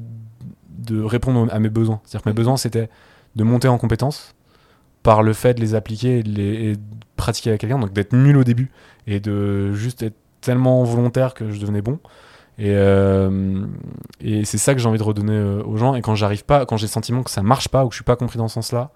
de 0.79 1.01
répondre 1.03 1.47
à 1.53 1.59
mes 1.61 1.69
besoins. 1.69 2.01
C'est-à-dire 2.05 2.25
que 2.25 2.29
mes 2.31 2.33
Mhm. 2.33 2.37
besoins, 2.37 2.57
c'était 2.57 2.89
de 3.37 3.45
monter 3.45 3.69
en 3.69 3.79
compétences 3.79 4.35
par 5.05 5.23
le 5.23 5.33
fait 5.35 5.55
de 5.55 5.61
les 5.61 5.75
appliquer 5.77 6.19
et 6.19 6.23
de, 6.25 6.31
les, 6.31 6.55
et 6.71 6.73
de 6.75 6.81
pratiquer 7.17 7.51
avec 7.51 7.61
quelqu'un, 7.61 7.79
donc 7.79 7.93
d'être 7.93 8.13
nul 8.13 8.37
au 8.37 8.43
début 8.45 8.73
et 9.07 9.21
de 9.21 9.73
juste 9.73 10.03
être 10.03 10.17
tellement 10.47 10.85
volontaire 10.85 11.35
que 11.35 11.51
je 11.51 11.61
devenais 11.61 11.83
bon. 11.83 11.99
Et, 12.59 12.71
euh, 12.71 13.67
et 14.21 14.45
c'est 14.45 14.59
ça 14.59 14.75
que 14.75 14.81
j'ai 14.81 14.89
envie 14.89 14.99
de 14.99 15.03
redonner 15.03 15.33
euh, 15.33 15.63
aux 15.65 15.77
gens. 15.77 15.97
Et 15.97 16.03
quand 16.03 16.15
j'arrive 16.15 16.45
pas, 16.45 16.65
quand 16.65 16.77
j'ai 16.77 16.87
le 16.87 16.91
sentiment 16.93 17.23
que 17.25 17.31
ça 17.31 17.43
marche 17.43 17.69
pas 17.69 17.85
ou 17.85 17.89
que 17.89 17.95
je 17.95 17.99
suis 17.99 18.05
pas 18.05 18.17
compris 18.17 18.39
dans 18.39 18.49
ce 18.49 18.55
sens-là, 18.55 18.91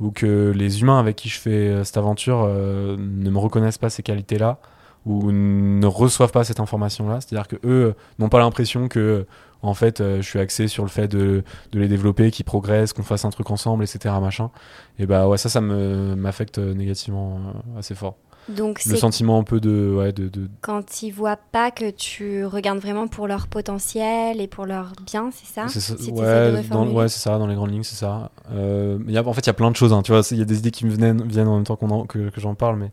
ou 0.00 0.10
que 0.10 0.52
les 0.54 0.80
humains 0.80 0.98
avec 0.98 1.16
qui 1.16 1.28
je 1.28 1.38
fais 1.38 1.50
euh, 1.50 1.84
cette 1.84 1.98
aventure 1.98 2.46
ne 2.46 3.30
me 3.30 3.38
reconnaissent 3.38 3.78
pas 3.78 3.90
ces 3.90 4.02
qualités-là, 4.02 4.58
ou 5.04 5.30
ne 5.30 5.86
reçoivent 5.86 6.32
pas 6.32 6.44
cette 6.44 6.58
information-là, 6.58 7.20
c'est-à-dire 7.20 7.46
que 7.46 7.56
eux 7.64 7.94
n'ont 8.18 8.28
pas 8.28 8.40
l'impression 8.40 8.88
que 8.88 9.24
en 9.62 9.74
fait 9.74 9.98
je 9.98 10.22
suis 10.22 10.40
axé 10.40 10.66
sur 10.66 10.82
le 10.82 10.88
fait 10.88 11.06
de, 11.06 11.44
de 11.70 11.78
les 11.78 11.86
développer, 11.86 12.32
qu'ils 12.32 12.44
progressent, 12.44 12.92
qu'on 12.92 13.04
fasse 13.04 13.24
un 13.24 13.30
truc 13.30 13.50
ensemble, 13.50 13.84
etc. 13.84 14.14
Machin. 14.20 14.50
Et 14.98 15.06
bah 15.06 15.28
ouais, 15.28 15.38
ça, 15.38 15.48
ça 15.48 15.60
m'affecte 15.60 16.58
négativement 16.58 17.38
assez 17.78 17.94
fort. 17.94 18.16
Donc 18.48 18.84
Le 18.84 18.94
sentiment 18.96 19.38
un 19.38 19.42
peu 19.42 19.58
de 19.60 19.92
ouais 19.96 20.12
de, 20.12 20.28
de 20.28 20.48
quand 20.60 21.02
ils 21.02 21.10
voient 21.10 21.36
pas 21.36 21.70
que 21.72 21.90
tu 21.90 22.44
regardes 22.44 22.78
vraiment 22.78 23.08
pour 23.08 23.26
leur 23.26 23.48
potentiel 23.48 24.40
et 24.40 24.46
pour 24.46 24.66
leur 24.66 24.92
bien, 25.04 25.30
c'est 25.32 25.46
ça 25.52 25.66
C'est 25.68 25.80
ça, 25.80 25.96
Si 25.98 26.10
ouais, 26.12 26.52
dans, 26.52 26.58
reformuler. 26.58 26.92
ouais, 26.94 27.08
c'est 27.08 27.18
ça, 27.18 27.38
dans 27.38 27.46
les 27.48 27.56
grandes 27.56 27.72
lignes, 27.72 27.82
c'est 27.82 27.96
ça. 27.96 28.30
Euh, 28.52 28.98
y 29.08 29.18
a- 29.18 29.26
en 29.26 29.32
fait, 29.32 29.40
il 29.40 29.46
y 29.48 29.50
a 29.50 29.54
plein 29.54 29.70
de 29.70 29.76
choses, 29.76 29.92
hein, 29.92 30.02
tu 30.02 30.12
vois, 30.12 30.22
il 30.30 30.38
y 30.38 30.42
a 30.42 30.44
des 30.44 30.58
idées 30.58 30.70
qui 30.70 30.86
me 30.86 30.90
viennent, 30.94 31.26
viennent 31.26 31.48
en 31.48 31.56
même 31.56 31.64
temps 31.64 31.78
en- 31.80 32.06
que, 32.06 32.28
que 32.30 32.40
j'en 32.40 32.54
parle, 32.54 32.76
mais 32.78 32.90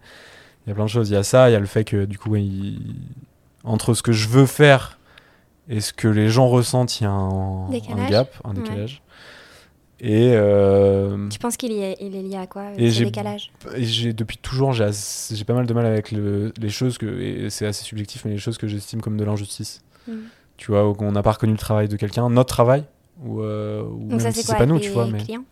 il 0.65 0.69
y 0.69 0.71
a 0.71 0.75
plein 0.75 0.85
de 0.85 0.89
choses. 0.89 1.09
Il 1.09 1.13
y 1.13 1.17
a 1.17 1.23
ça, 1.23 1.49
il 1.49 1.53
y 1.53 1.55
a 1.55 1.59
le 1.59 1.65
fait 1.67 1.83
que, 1.83 2.05
du 2.05 2.17
coup, 2.17 2.31
ouais, 2.31 2.43
il- 2.43 2.95
entre 3.63 3.93
ce 3.93 4.01
que 4.01 4.11
je 4.11 4.27
veux 4.29 4.45
faire 4.47 4.97
et 5.69 5.81
ce 5.81 5.93
que 5.93 6.07
les 6.07 6.29
gens 6.29 6.47
ressentent, 6.49 6.99
il 6.99 7.03
y 7.03 7.07
a 7.07 7.11
un, 7.11 7.69
gap, 8.09 8.33
un 8.43 8.53
décalage. 8.55 9.01
Et, 10.05 10.33
euh, 10.35 11.29
Tu 11.29 11.39
penses 11.39 11.55
qu'il 11.55 11.71
est, 11.71 11.95
il 12.01 12.13
est 12.13 12.21
lié 12.21 12.35
à 12.35 12.45
quoi 12.45 12.71
Et 12.77 12.91
ce 12.91 13.03
décalage 13.05 13.51
et 13.77 14.11
depuis 14.11 14.37
toujours, 14.37 14.73
j'ai 14.73 14.83
assez- 14.83 15.33
j'ai 15.33 15.45
pas 15.45 15.53
mal 15.53 15.65
de 15.65 15.73
mal 15.73 15.85
avec 15.85 16.11
le- 16.11 16.51
les 16.59 16.69
choses 16.69 16.97
que, 16.97 17.05
et 17.05 17.49
c'est 17.49 17.65
assez 17.65 17.85
subjectif, 17.85 18.25
mais 18.25 18.31
les 18.31 18.37
choses 18.37 18.57
que 18.57 18.67
j'estime 18.67 18.99
comme 19.01 19.15
de 19.15 19.23
l'injustice. 19.23 19.81
Mm. 20.09 20.11
Tu 20.57 20.71
vois, 20.71 20.93
on 20.99 21.11
n'a 21.13 21.23
pas 21.23 21.31
reconnu 21.31 21.53
le 21.53 21.57
travail 21.57 21.87
de 21.87 21.95
quelqu'un, 21.95 22.29
notre 22.29 22.49
travail, 22.53 22.83
ou, 23.23 23.39
euh, 23.41 23.81
ou 23.81 23.99
Donc 23.99 24.09
même 24.09 24.19
ça 24.19 24.31
si 24.31 24.39
c'est 24.39 24.41
c'est 24.41 24.47
quoi 24.51 24.55
pas 24.59 24.65
nous, 24.65 24.75
les 24.75 24.81
tu 24.81 24.89
vois, 24.89 25.07
mais 25.07 25.19
clients 25.19 25.45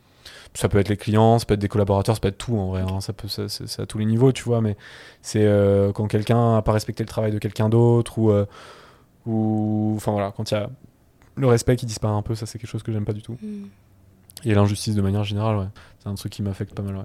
ça 0.54 0.68
peut 0.68 0.78
être 0.78 0.90
les 0.90 0.98
clients, 0.98 1.38
ça 1.38 1.46
peut 1.46 1.54
être 1.54 1.60
des 1.60 1.68
collaborateurs, 1.68 2.14
ça 2.14 2.20
peut 2.20 2.28
être 2.28 2.36
tout 2.36 2.58
en 2.58 2.68
vrai, 2.68 2.82
hein, 2.82 3.00
ça 3.00 3.14
peut, 3.14 3.26
ça- 3.28 3.48
c'est 3.48 3.66
c'est 3.66 3.80
à 3.80 3.86
tous 3.86 3.96
les 3.96 4.04
niveaux, 4.04 4.32
tu 4.32 4.42
vois, 4.44 4.60
mais 4.60 4.76
c'est 5.22 5.46
euh, 5.46 5.92
quand 5.92 6.06
quelqu'un 6.08 6.56
n'a 6.56 6.60
pas 6.62 6.72
respecté 6.72 7.02
le 7.02 7.08
travail 7.08 7.32
de 7.32 7.38
quelqu'un 7.38 7.70
d'autre, 7.70 8.18
ou, 8.18 8.30
euh, 8.30 8.44
ou, 9.24 9.94
enfin 9.96 10.12
voilà, 10.12 10.30
quand 10.36 10.50
il 10.50 10.54
y 10.54 10.56
a 10.58 10.68
le 11.36 11.46
respect 11.46 11.76
qui 11.76 11.86
disparaît 11.86 12.14
un 12.14 12.20
peu, 12.20 12.34
ça 12.34 12.44
c'est 12.44 12.58
quelque 12.58 12.68
chose 12.68 12.82
que 12.82 12.92
j'aime 12.92 13.06
pas 13.06 13.14
du 13.14 13.22
tout. 13.22 13.38
Hmm. 13.42 13.64
Et 14.44 14.54
l'injustice 14.54 14.94
de 14.94 15.02
manière 15.02 15.24
générale, 15.24 15.56
ouais, 15.56 15.68
c'est 16.00 16.08
un 16.08 16.14
truc 16.14 16.32
qui 16.32 16.42
m'affecte 16.42 16.74
pas 16.74 16.82
mal, 16.82 16.96
ouais. 16.96 17.04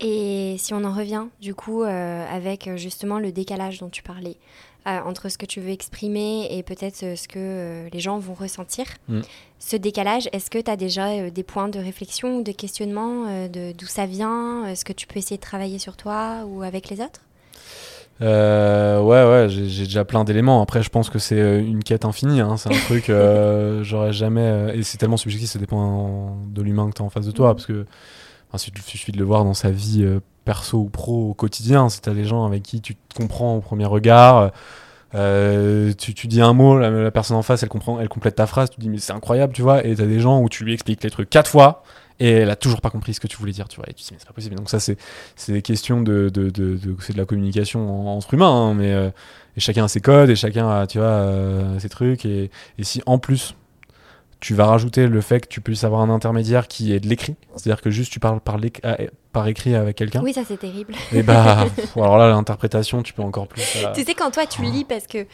Et 0.00 0.56
si 0.58 0.72
on 0.74 0.84
en 0.84 0.92
revient, 0.94 1.24
du 1.40 1.54
coup, 1.54 1.82
euh, 1.82 2.26
avec 2.30 2.68
euh, 2.68 2.76
justement 2.76 3.18
le 3.18 3.32
décalage 3.32 3.80
dont 3.80 3.88
tu 3.88 4.02
parlais, 4.04 4.36
euh, 4.86 5.00
entre 5.04 5.28
ce 5.28 5.36
que 5.36 5.44
tu 5.44 5.60
veux 5.60 5.70
exprimer 5.70 6.46
et 6.56 6.62
peut-être 6.62 6.94
ce 7.16 7.26
que 7.26 7.38
euh, 7.38 7.88
les 7.92 7.98
gens 7.98 8.18
vont 8.18 8.34
ressentir, 8.34 8.86
Mm. 9.08 9.22
ce 9.58 9.74
décalage, 9.76 10.28
est-ce 10.32 10.50
que 10.50 10.58
tu 10.58 10.70
as 10.70 10.76
déjà 10.76 11.30
des 11.30 11.42
points 11.42 11.68
de 11.68 11.80
réflexion 11.80 12.38
ou 12.38 12.42
de 12.44 12.52
questionnement 12.52 13.24
de 13.48 13.72
d'où 13.72 13.86
ça 13.86 14.06
vient 14.06 14.64
Est-ce 14.66 14.84
que 14.84 14.92
tu 14.92 15.08
peux 15.08 15.18
essayer 15.18 15.36
de 15.36 15.42
travailler 15.42 15.80
sur 15.80 15.96
toi 15.96 16.44
ou 16.46 16.62
avec 16.62 16.90
les 16.90 17.00
autres? 17.00 17.20
Euh, 18.20 19.00
ouais, 19.00 19.24
ouais, 19.24 19.48
j'ai 19.48 19.68
j'ai 19.68 19.84
déjà 19.84 20.04
plein 20.04 20.24
d'éléments. 20.24 20.60
Après, 20.62 20.82
je 20.82 20.88
pense 20.90 21.08
que 21.10 21.18
c'est 21.18 21.40
euh, 21.40 21.60
une 21.60 21.84
quête 21.84 22.04
infinie. 22.04 22.40
hein. 22.40 22.56
C'est 22.56 22.68
un 22.68 22.78
truc, 22.78 23.10
euh, 23.10 23.82
j'aurais 23.84 24.12
jamais. 24.12 24.40
euh, 24.42 24.72
et 24.74 24.82
c'est 24.82 24.98
tellement 24.98 25.16
subjectif, 25.16 25.48
ça 25.50 25.58
dépend 25.58 26.36
de 26.48 26.62
l'humain 26.62 26.88
que 26.90 26.94
tu 26.96 27.02
as 27.02 27.04
en 27.04 27.10
face 27.10 27.26
de 27.26 27.30
toi. 27.32 27.48
Mhm. 27.50 27.54
Parce 27.54 27.66
que 27.66 27.86
enfin, 28.52 28.70
il 28.76 28.82
suffit 28.82 29.12
de 29.12 29.18
le 29.18 29.24
voir 29.24 29.44
dans 29.44 29.54
sa 29.54 29.70
vie 29.70 30.02
euh, 30.02 30.20
perso 30.44 30.78
ou 30.78 30.88
pro 30.88 31.30
au 31.30 31.34
quotidien. 31.34 31.88
Si 31.88 32.00
tu 32.00 32.08
as 32.10 32.14
des 32.14 32.24
gens 32.24 32.44
avec 32.44 32.62
qui 32.62 32.80
tu 32.80 32.96
te 32.96 33.14
comprends 33.14 33.54
au 33.56 33.60
premier 33.60 33.84
regard, 33.86 34.50
euh, 35.14 35.92
tu, 35.96 36.12
tu 36.14 36.26
dis 36.26 36.40
un 36.42 36.52
mot, 36.52 36.78
la, 36.78 36.90
la 36.90 37.10
personne 37.10 37.36
en 37.36 37.42
face, 37.42 37.62
elle, 37.62 37.68
comprend, 37.68 38.00
elle 38.00 38.08
complète 38.08 38.34
ta 38.36 38.46
phrase, 38.46 38.70
tu 38.70 38.80
dis, 38.80 38.88
mais 38.90 38.98
c'est 38.98 39.12
incroyable, 39.12 39.52
tu 39.52 39.62
vois. 39.62 39.84
Et 39.86 39.94
tu 39.94 40.02
as 40.02 40.06
des 40.06 40.20
gens 40.20 40.40
où 40.40 40.48
tu 40.48 40.64
lui 40.64 40.74
expliques 40.74 41.02
les 41.04 41.10
trucs 41.10 41.30
quatre 41.30 41.48
fois. 41.50 41.82
Et 42.20 42.30
elle 42.30 42.50
a 42.50 42.56
toujours 42.56 42.80
pas 42.80 42.90
compris 42.90 43.14
ce 43.14 43.20
que 43.20 43.28
tu 43.28 43.36
voulais 43.36 43.52
dire, 43.52 43.68
tu 43.68 43.76
vois. 43.76 43.84
Et 43.88 43.92
tu 43.94 44.02
te 44.02 44.08
dis, 44.08 44.14
mais 44.14 44.18
c'est 44.18 44.26
pas 44.26 44.32
possible. 44.32 44.56
Donc, 44.56 44.68
ça, 44.70 44.80
c'est 44.80 44.96
c'est 45.36 45.52
des 45.52 45.62
questions 45.62 46.00
de, 46.02 46.28
de, 46.28 46.50
de, 46.50 46.76
de- 46.76 46.96
c'est 47.00 47.12
de 47.12 47.18
la 47.18 47.24
communication 47.26 48.08
en- 48.08 48.16
entre 48.16 48.34
humains, 48.34 48.50
hein, 48.50 48.74
mais 48.74 48.92
euh, 48.92 49.10
et 49.56 49.60
chacun 49.60 49.84
a 49.84 49.88
ses 49.88 50.00
codes 50.00 50.28
et 50.30 50.34
chacun 50.36 50.68
a, 50.68 50.86
tu 50.88 50.98
vois, 50.98 51.06
euh, 51.06 51.78
ses 51.78 51.88
trucs. 51.88 52.24
Et, 52.26 52.50
et 52.78 52.84
si 52.84 53.02
en 53.06 53.18
plus 53.18 53.54
tu 54.40 54.54
vas 54.54 54.66
rajouter 54.66 55.08
le 55.08 55.20
fait 55.20 55.40
que 55.40 55.48
tu 55.48 55.60
puisses 55.60 55.82
avoir 55.82 56.00
un 56.00 56.10
intermédiaire 56.10 56.68
qui 56.68 56.92
est 56.92 57.00
de 57.00 57.08
l'écrit, 57.08 57.34
c'est-à-dire 57.56 57.82
que 57.82 57.90
juste 57.90 58.12
tu 58.12 58.20
parles 58.20 58.40
par, 58.40 58.56
par 59.32 59.48
écrit 59.48 59.74
avec 59.74 59.96
quelqu'un, 59.96 60.22
Oui, 60.22 60.32
ça 60.32 60.42
c'est 60.46 60.58
terrible. 60.58 60.94
et 61.12 61.22
bah, 61.24 61.66
pff, 61.76 61.96
alors 61.96 62.18
là, 62.18 62.28
l'interprétation, 62.28 63.02
tu 63.02 63.12
peux 63.12 63.22
encore 63.22 63.48
plus. 63.48 63.62
Tu 63.96 64.02
sais, 64.04 64.14
quand 64.14 64.30
toi 64.30 64.46
tu 64.46 64.62
lis 64.62 64.84
parce 64.84 65.06
que 65.08 65.26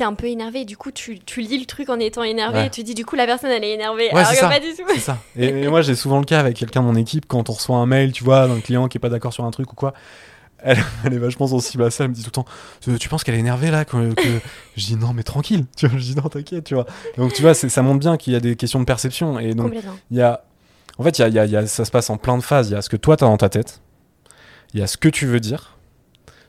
t'es 0.00 0.04
un 0.04 0.14
peu 0.14 0.26
énervé, 0.26 0.64
du 0.64 0.76
coup 0.76 0.90
tu, 0.90 1.18
tu 1.18 1.40
lis 1.42 1.58
le 1.58 1.66
truc 1.66 1.88
en 1.90 1.98
étant 1.98 2.22
énervé 2.22 2.58
Ouais. 2.58 2.66
et 2.66 2.70
tu 2.70 2.82
dis 2.82 2.94
du 2.94 3.04
coup 3.04 3.16
la 3.16 3.26
personne 3.26 3.50
elle 3.50 3.62
est 3.64 3.72
énervée. 3.74 4.08
Ouais, 4.12 4.18
alors 4.20 4.30
que 4.30 4.36
ça. 4.36 4.48
pas 4.48 4.58
du 4.60 4.68
tout. 4.74 4.82
C'est 4.88 4.98
ça. 4.98 5.18
Et, 5.36 5.46
et 5.48 5.68
moi, 5.68 5.82
j'ai 5.82 5.94
souvent 5.94 6.18
le 6.18 6.24
cas 6.24 6.40
avec 6.40 6.56
quelqu'un 6.56 6.80
de 6.80 6.86
mon 6.86 6.94
équipe 6.96 7.26
quand 7.28 7.48
on 7.50 7.52
reçoit 7.52 7.76
un 7.76 7.86
mail, 7.86 8.12
tu 8.12 8.24
vois, 8.24 8.48
d'un 8.48 8.60
client 8.60 8.88
qui 8.88 8.96
est 8.98 9.00
pas 9.00 9.08
d'accord 9.10 9.32
sur 9.32 9.44
un 9.44 9.50
truc 9.50 9.70
ou 9.72 9.76
quoi. 9.76 9.92
Elle, 10.62 10.78
elle 11.04 11.14
est 11.14 11.18
vachement 11.18 11.46
sensible 11.46 11.84
à 11.84 11.90
ça. 11.90 12.04
Elle 12.04 12.10
me 12.10 12.14
dit 12.14 12.22
tout 12.22 12.28
le 12.28 12.32
temps 12.32 12.44
Tu 12.82 12.98
tu 12.98 13.08
penses 13.08 13.24
qu'elle 13.24 13.34
est 13.34 13.38
énervée 13.40 13.70
là 13.70 13.84
que, 13.84 14.12
que- 14.14 14.22
Je 14.76 14.86
dis 14.86 14.96
Non, 14.96 15.12
mais 15.12 15.22
tranquille. 15.22 15.64
Tu 15.76 15.86
vois, 15.86 15.98
je 15.98 16.02
dis 16.04 16.16
Non, 16.16 16.28
t'inquiète. 16.28 16.64
Tu 16.64 16.74
vois. 16.74 16.86
Donc, 17.16 17.32
tu 17.34 17.42
vois, 17.42 17.54
ça 17.54 17.82
montre 17.82 18.00
bien 18.00 18.16
qu'il 18.16 18.32
y 18.32 18.36
a 18.36 18.40
des 18.40 18.56
questions 18.56 18.80
de 18.80 18.84
perception. 18.86 19.38
Et 19.38 19.54
donc, 19.54 19.74
il 20.10 20.16
y 20.16 20.22
a. 20.22 20.42
En 20.98 21.02
fait, 21.04 21.18
il 21.18 21.22
y 21.22 21.24
a, 21.24 21.28
y 21.28 21.38
a- 21.38 21.44
y 21.46 21.56
a- 21.56 21.66
ça 21.66 21.84
se 21.84 21.90
passe 21.90 22.08
en 22.10 22.16
plein 22.16 22.36
de 22.38 22.42
phases. 22.42 22.70
Il 22.70 22.72
y 22.72 22.76
a 22.76 22.82
ce 22.82 22.88
que 22.88 22.96
toi, 22.96 23.16
tu 23.16 23.24
as 23.24 23.26
dans 23.26 23.36
ta 23.36 23.48
tête. 23.50 23.80
Il 24.74 24.80
y 24.80 24.82
a 24.82 24.86
ce 24.86 24.96
que 24.96 25.08
tu 25.10 25.26
veux 25.26 25.40
dire. 25.40 25.76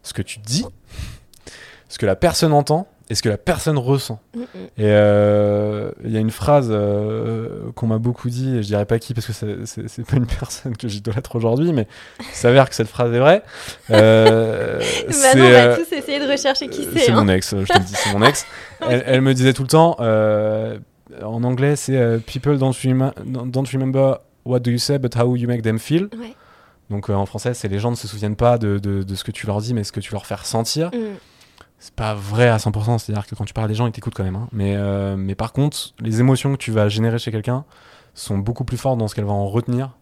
Ce 0.04 0.14
que 0.14 0.22
tu 0.22 0.40
dis. 0.40 0.66
Ce 1.90 1.98
que 1.98 2.06
la 2.06 2.16
personne 2.16 2.54
entend. 2.54 2.88
Et 3.12 3.16
ce 3.16 3.22
que 3.22 3.28
la 3.28 3.38
personne 3.38 3.78
ressent. 3.78 4.22
Et 4.38 4.86
euh, 4.86 5.92
il 6.06 6.12
y 6.12 6.16
a 6.16 6.22
une 6.22 6.32
phrase 6.32 6.70
euh, 6.72 7.70
qu'on 7.76 7.88
m'a 7.88 7.98
beaucoup 7.98 8.30
dit, 8.30 8.56
et 8.56 8.64
je 8.64 8.68
dirais 8.68 8.86
pas 8.86 9.00
qui 9.00 9.14
parce 9.14 9.28
que 9.28 9.34
c'est- 9.34 10.04
pas 10.06 10.16
une 10.16 10.26
personne 10.40 10.78
que 10.78 10.88
j'idolâtre 10.88 11.36
aujourd'hui, 11.36 11.74
mais 11.74 11.88
il 12.22 12.26
s'avère 12.34 12.70
que 12.70 12.76
cette 12.76 12.88
phrase 12.88 13.14
est 13.14 13.20
vraie. 13.20 13.44
Euh, 13.90 14.80
Maintenant, 15.08 15.44
on 15.46 15.50
va 15.52 15.58
euh, 15.58 15.76
tous 15.76 15.94
essayer 15.94 16.26
de 16.26 16.32
rechercher 16.32 16.70
qui 16.70 16.86
c'est. 16.86 17.00
c'est 17.00 17.12
hein. 17.12 17.16
mon 17.22 17.28
ex, 17.28 17.50
je 17.54 17.66
te 17.66 17.78
le 17.78 17.84
dis, 17.84 17.94
c'est 17.94 18.14
mon 18.14 18.26
ex. 18.26 18.46
Elle, 18.88 19.04
elle 19.06 19.22
me 19.22 19.34
disait 19.34 19.52
tout 19.52 19.64
le 19.64 19.68
temps, 19.68 19.98
en 20.00 21.44
anglais, 21.44 21.76
c'est 21.76 22.18
People 22.26 22.58
don't, 22.58 22.74
remember 23.74 24.20
what 24.46 24.60
do 24.62 24.72
you 24.72 24.78
say, 24.80 25.00
but 25.00 25.18
how 25.18 25.36
you 25.36 25.50
make 25.50 25.64
them 25.64 25.80
feel. 25.80 26.04
Ouais. 26.18 26.34
Donc 26.90 27.10
en 27.10 27.26
français, 27.26 27.54
c'est 27.54 27.68
les 27.68 27.80
gens 27.80 27.92
ne 27.92 27.98
se 27.98 28.08
souviennent 28.08 28.38
pas 28.38 28.58
de, 28.58 28.78
de- 28.78 29.04
de 29.04 29.16
ce 29.16 29.26
que 29.26 29.32
tu 29.32 29.48
leur 29.48 29.60
dis, 29.60 29.74
mais 29.74 29.84
ce 29.84 29.92
que 29.92 30.00
tu 30.00 30.14
leur 30.14 30.26
fais 30.26 30.36
ressentir. 30.36 30.92
Mm. 30.94 31.18
C'est 31.84 31.96
pas 31.96 32.14
vrai 32.14 32.48
à 32.48 32.58
100%, 32.58 33.00
c'est-à-dire 33.00 33.26
que 33.26 33.34
quand 33.34 33.44
tu 33.44 33.54
parles 33.56 33.66
à 33.66 33.68
des 33.68 33.74
gens, 33.74 33.88
ils 33.88 33.92
t'écoutent 33.92 34.14
quand 34.14 34.24
même. 34.24 34.36
hein. 34.36 34.48
Mais, 34.52 34.76
euh, 34.76 35.16
mais 35.18 35.34
par 35.34 35.52
contre, 35.52 35.96
les 36.00 36.20
émotions 36.20 36.52
que 36.54 36.58
tu 36.58 36.70
vas 36.72 36.88
générer 36.90 37.18
chez 37.18 37.32
quelqu'un 37.32 37.66
sont 38.14 38.38
beaucoup 38.38 38.64
plus 38.66 38.78
fortes 38.78 39.00
dans 39.00 39.08
ce 39.08 39.16
qu'elle 39.16 39.26
va 39.26 39.32
en 39.34 39.48
retenir 39.48 39.98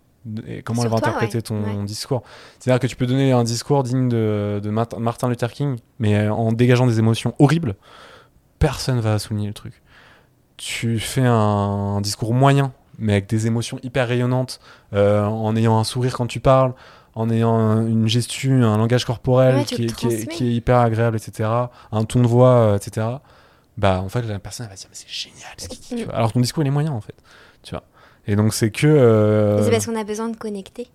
et 0.45 0.61
comment 0.61 0.82
Sur 0.82 0.89
elle 0.89 0.95
va 0.95 0.99
toi, 0.99 1.07
interpréter 1.07 1.38
ouais. 1.38 1.41
ton 1.41 1.63
Ouais. 1.63 1.86
discours. 1.86 2.21
C'est-à-dire 2.59 2.82
que 2.82 2.88
tu 2.88 2.97
peux 2.97 3.05
donner 3.05 3.32
un 3.32 3.45
discours 3.45 3.84
digne 3.84 4.09
de, 4.09 4.59
de 4.61 4.69
Mart- 4.69 4.97
Martin 4.99 5.30
Luther 5.30 5.49
King, 5.53 5.77
mais 5.99 6.15
euh, 6.17 6.34
en 6.34 6.51
dégageant 6.51 6.86
des 6.86 6.99
émotions 6.99 7.34
horribles, 7.39 7.75
personne 8.59 8.99
va 8.99 9.17
souligner 9.17 9.47
le 9.47 9.53
truc. 9.53 9.82
Tu 10.57 10.99
fais 10.99 11.23
un, 11.25 12.01
discours 12.01 12.34
moyen, 12.34 12.73
mais 12.97 13.13
avec 13.13 13.30
des 13.30 13.47
émotions 13.47 13.80
hyper 13.84 14.09
rayonnantes, 14.09 14.59
euh, 14.93 15.23
en 15.25 15.55
ayant 15.55 15.80
un 15.80 15.86
sourire 15.86 16.17
quand 16.17 16.27
tu 16.27 16.41
parles, 16.41 16.73
en 17.16 17.30
ayant 17.30 17.55
un- 17.55 17.86
une 17.88 18.07
gestu, 18.07 18.51
un 18.64 18.78
langage 18.78 19.05
corporel 19.05 19.55
Ouais, 19.55 19.64
qui, 19.66 19.74
est, 19.76 19.78
qui, 19.78 19.84
est, 19.86 19.88
transmets. 19.88 20.26
qui 20.28 20.47
est 20.47 20.53
hyper 20.53 20.78
agréable, 20.80 21.18
etc., 21.18 21.49
un 21.91 22.03
ton 22.05 22.22
de 22.22 22.28
voix, 22.28 22.49
euh, 22.49 22.78
etc., 22.78 23.07
bah 23.78 24.01
en 24.01 24.10
fait 24.10 24.24
la 24.24 24.39
personne 24.39 24.66
elle 24.66 24.72
va 24.72 24.76
se 24.76 24.82
dire 24.82 24.89
mais 24.91 24.97
c'est 24.97 25.07
génial 25.10 25.51
ce 25.57 25.70
qu'il 25.70 25.80
dit, 25.80 25.95
tu 25.95 26.03
vois. 26.03 26.14
alors 26.16 26.34
ton 26.34 26.41
discours 26.41 26.64
il 26.64 26.68
est 26.68 26.70
moyen 26.72 26.91
en 26.91 26.99
fait 26.99 27.16
tu 27.64 27.72
vois 27.72 27.84
et 28.28 28.36
donc 28.36 28.53
c'est 28.53 28.72
que 28.72 28.86
euh, 28.88 29.64
C'est 29.64 29.72
parce 29.72 29.86
qu'on 29.86 29.95
a 29.95 30.03
besoin 30.03 30.28
de 30.28 30.36
connecter. 30.36 30.88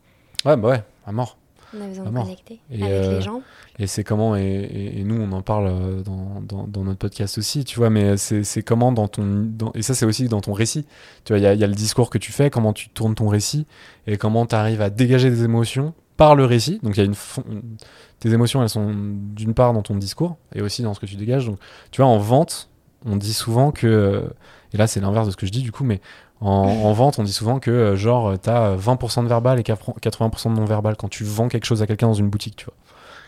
ouais 0.44 0.54
bah 0.58 0.68
ouais 0.68 0.82
à 1.06 1.12
mort 1.12 1.38
On 1.74 1.82
a 1.82 1.86
besoin 1.86 2.04
de 2.04 2.10
connecter 2.10 2.60
Et, 2.70 2.82
avec 2.82 2.92
euh, 2.92 3.16
les 3.16 3.22
gens. 3.22 3.40
et 3.78 3.86
c'est 3.86 4.04
comment, 4.04 4.36
et, 4.36 4.42
et- 4.42 5.00
et 5.00 5.04
nous 5.04 5.18
on 5.18 5.32
en 5.32 5.40
parle 5.40 6.02
dans, 6.02 6.42
dans, 6.46 6.66
dans 6.66 6.84
notre 6.84 6.98
podcast 6.98 7.38
aussi, 7.38 7.64
tu 7.64 7.78
vois, 7.78 7.88
mais 7.88 8.18
c'est 8.18 8.62
comment 8.62 8.92
dans 8.92 9.08
ton. 9.08 9.24
dans- 9.48 9.72
et 9.74 9.80
ça 9.80 9.94
c'est 9.94 10.04
aussi 10.04 10.28
dans 10.28 10.42
ton 10.42 10.52
récit. 10.52 10.84
Tu 11.24 11.32
vois, 11.32 11.38
il 11.38 11.42
y 11.42 11.46
a, 11.46 11.54
y 11.54 11.64
a 11.64 11.66
le 11.66 11.74
discours 11.74 12.10
que 12.10 12.18
tu 12.18 12.32
fais, 12.32 12.50
comment 12.50 12.72
tu 12.74 12.90
tournes 12.90 13.14
ton 13.14 13.28
récit, 13.28 13.66
et 14.06 14.18
comment 14.18 14.44
tu 14.44 14.54
arrives 14.54 14.82
à 14.82 14.90
dégager 14.90 15.30
des 15.30 15.42
émotions 15.42 15.94
par 16.16 16.34
le 16.34 16.44
récit. 16.44 16.80
Donc 16.82 16.96
il 16.96 17.00
y 17.00 17.02
a 17.02 17.06
une. 17.06 17.14
une- 17.50 17.76
tes 18.20 18.32
émotions 18.32 18.62
elles 18.62 18.68
sont 18.70 18.92
d'une 18.94 19.52
part 19.54 19.72
dans 19.74 19.82
ton 19.82 19.96
discours, 19.96 20.36
et 20.54 20.62
aussi 20.62 20.82
dans 20.82 20.94
ce 20.94 21.00
que 21.00 21.06
tu 21.06 21.16
dégages. 21.16 21.46
Donc 21.46 21.58
tu 21.90 22.00
vois, 22.00 22.10
en 22.10 22.18
vente, 22.18 22.68
on 23.04 23.16
dit 23.16 23.34
souvent 23.34 23.70
que. 23.72 24.24
Et 24.72 24.76
là 24.76 24.86
c'est 24.86 25.00
l'inverse 25.00 25.26
de 25.26 25.32
ce 25.32 25.36
que 25.36 25.46
je 25.46 25.52
dis 25.52 25.62
du 25.62 25.72
coup, 25.72 25.84
mais. 25.84 26.00
En, 26.40 26.48
en 26.50 26.92
vente, 26.92 27.18
on 27.18 27.22
dit 27.22 27.32
souvent 27.32 27.58
que 27.58 27.70
euh, 27.70 27.96
genre 27.96 28.38
t'as 28.38 28.74
20% 28.76 29.22
de 29.22 29.28
verbal 29.28 29.58
et 29.60 29.62
80% 29.62 30.50
de 30.52 30.58
non 30.58 30.64
verbal 30.66 30.94
quand 30.96 31.08
tu 31.08 31.24
vends 31.24 31.48
quelque 31.48 31.64
chose 31.64 31.80
à 31.80 31.86
quelqu'un 31.86 32.08
dans 32.08 32.12
une 32.14 32.28
boutique, 32.28 32.56
tu 32.56 32.64
vois 32.66 32.74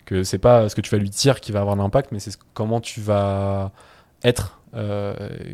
que 0.04 0.22
c'est 0.22 0.38
pas 0.38 0.68
ce 0.68 0.74
que 0.74 0.80
tu 0.82 0.90
vas 0.90 0.98
lui 0.98 1.08
dire 1.08 1.40
qui 1.40 1.50
va 1.52 1.60
avoir 1.60 1.76
l'impact, 1.76 2.10
mais 2.12 2.18
c'est 2.18 2.32
ce- 2.32 2.36
comment 2.52 2.80
tu 2.80 3.00
vas 3.00 3.70
être 4.22 4.55
euh, 4.55 4.55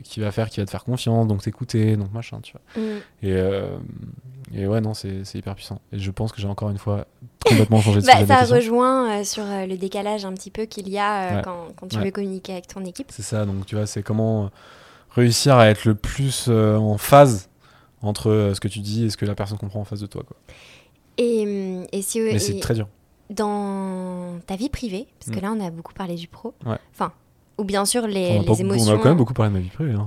qui 0.04 0.20
va 0.20 0.30
faire, 0.32 0.50
qui 0.50 0.60
va 0.60 0.66
te 0.66 0.70
faire 0.70 0.84
confiance, 0.84 1.26
donc 1.26 1.42
t'écouter, 1.42 1.96
donc 1.96 2.12
machin, 2.12 2.40
tu 2.42 2.52
vois. 2.52 2.82
Mm. 2.82 2.96
Et, 3.22 3.32
euh, 3.32 3.76
et 4.54 4.66
ouais, 4.66 4.80
non, 4.80 4.94
c'est 4.94 5.22
hyper 5.34 5.54
puissant. 5.54 5.80
Et 5.92 5.98
je 5.98 6.10
pense 6.10 6.32
que 6.32 6.40
j'ai 6.40 6.48
encore 6.48 6.70
une 6.70 6.78
fois 6.78 7.06
complètement 7.44 7.80
changé 7.80 8.00
de 8.00 8.06
Bah, 8.06 8.14
sujet 8.14 8.26
ça 8.26 8.44
rejoint 8.44 9.20
euh, 9.20 9.24
sur 9.24 9.44
euh, 9.44 9.66
le 9.66 9.76
décalage 9.76 10.24
un 10.24 10.32
petit 10.34 10.50
peu 10.50 10.64
qu'il 10.64 10.88
y 10.88 10.98
a 10.98 11.22
euh, 11.32 11.36
Ouais. 11.36 11.42
quand, 11.44 11.68
quand 11.76 11.88
tu 11.88 11.96
Ouais. 11.98 12.04
veux 12.04 12.10
communiquer 12.10 12.52
avec 12.52 12.66
ton 12.66 12.84
équipe. 12.84 13.08
C'est 13.10 13.22
ça, 13.22 13.44
donc 13.46 13.64
tu 13.66 13.76
vois, 13.76 13.86
c'est 13.86 14.02
comment 14.02 14.44
euh, 14.44 14.48
réussir 15.10 15.56
à 15.56 15.68
être 15.68 15.84
le 15.84 15.94
plus 15.94 16.46
euh, 16.48 16.76
en 16.76 16.98
phase 16.98 17.48
entre 18.02 18.30
euh, 18.30 18.54
ce 18.54 18.60
que 18.60 18.68
tu 18.68 18.80
dis 18.80 19.04
et 19.04 19.10
ce 19.10 19.16
que 19.16 19.24
la 19.26 19.34
personne 19.36 19.58
comprend 19.58 19.80
en 19.80 19.84
face 19.84 20.00
de 20.00 20.06
toi. 20.06 20.22
Quoi. 20.26 20.36
Et, 21.18 21.42
hum, 21.80 21.86
et 21.92 22.02
si 22.02 22.18
Mais 22.20 22.38
c'est 22.38 22.58
très 22.58 22.74
dur. 22.74 22.88
dans 23.30 24.38
ta 24.46 24.56
vie 24.56 24.68
privée, 24.68 25.06
parce 25.20 25.30
que 25.30 25.38
Mm. 25.40 25.42
là 25.48 25.54
on 25.56 25.66
a 25.66 25.70
beaucoup 25.70 25.92
parlé 25.94 26.14
du 26.16 26.28
pro, 26.28 26.54
Ouais. 26.66 26.78
enfin, 26.92 27.12
ou 27.62 27.64
bien 27.64 27.84
sûr 27.84 28.06
les, 28.08 28.28
on, 28.30 28.40
les 28.40 28.46
pas- 28.46 28.52
on 28.52 28.56
émotions. 28.56 28.94
a 28.94 28.98
quand 28.98 29.08
même 29.08 29.16
beaucoup 29.16 29.32
parlé 29.34 29.50
de 29.52 29.56
ma 29.56 29.60
vie 29.62 29.68
privée. 29.70 29.92
hein, 29.92 30.06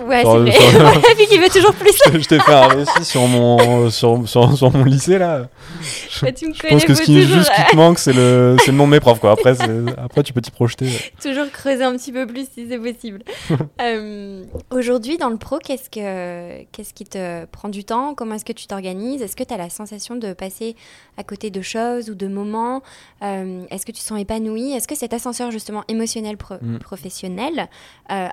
euh. 0.00 0.04
Ouais, 0.06 0.18
c'est 0.18 0.52
sur- 0.60 0.80
vrai. 0.80 0.94
La 1.08 1.14
vie 1.14 1.26
qui 1.26 1.38
veut 1.38 1.48
toujours 1.48 1.74
plus. 1.74 1.92
je 2.20 2.28
t'ai 2.28 2.38
fait 2.38 2.52
un 2.52 2.68
récit 2.68 3.04
sur 3.04 3.26
mon, 3.26 3.88
sur, 3.90 4.28
sur, 4.28 4.56
sur 4.56 4.70
mon 4.76 4.84
lycée 4.84 5.18
là. 5.18 5.48
Je, 5.80 6.26
Ouais, 6.26 6.32
tu 6.34 6.46
me 6.48 6.52
je 6.54 6.66
pense 6.68 6.84
que 6.84 6.94
ce 6.94 7.00
qui 7.02 7.14
toujours, 7.22 7.38
juste 7.38 7.50
qui 7.54 7.62
te 7.64 7.76
manque, 7.76 7.98
c'est 7.98 8.12
le, 8.12 8.56
c'est 8.62 8.70
le 8.72 8.76
nom 8.76 8.84
de 8.86 8.90
mes 8.92 9.00
profs. 9.00 9.18
Quoi. 9.20 9.30
Après, 9.32 9.54
après, 9.96 10.22
tu 10.22 10.32
peux 10.34 10.42
t'y 10.42 10.50
projeter. 10.50 10.88
toujours 11.22 11.50
creuser 11.50 11.84
un 11.84 11.96
petit 11.96 12.12
peu 12.12 12.26
plus 12.26 12.46
si 12.52 12.66
c'est 12.68 12.78
possible. 12.78 13.20
Euh, 13.80 14.44
Aujourd'hui, 14.70 15.16
dans 15.16 15.30
le 15.30 15.36
pro, 15.36 15.58
qu'est-ce, 15.58 15.88
que, 15.88 16.64
qu'est-ce 16.72 16.92
qui 16.92 17.04
te 17.04 17.46
prend 17.46 17.68
du 17.68 17.84
temps? 17.84 18.14
Comment 18.14 18.34
est-ce 18.34 18.44
que 18.44 18.52
tu 18.52 18.66
t'organises? 18.66 19.22
Est-ce 19.22 19.36
que 19.36 19.44
tu 19.44 19.54
as 19.54 19.56
la 19.56 19.70
sensation 19.70 20.16
de 20.16 20.32
passer 20.32 20.76
à 21.16 21.22
côté 21.22 21.50
de 21.50 21.62
choses 21.62 22.10
ou 22.10 22.14
de 22.14 22.26
moments? 22.28 22.82
Euh, 23.22 23.62
Est-ce 23.70 23.86
que 23.86 23.92
tu 23.92 24.00
te 24.00 24.04
sens 24.06 24.20
épanoui 24.20 24.72
Est-ce 24.72 24.86
que 24.86 24.94
cet 24.94 25.14
ascenseur 25.14 25.50
justement 25.50 25.82
émotionnel 25.88 26.36
pro- 26.36 26.50
Mm. 26.60 26.78
Euh, 26.96 28.28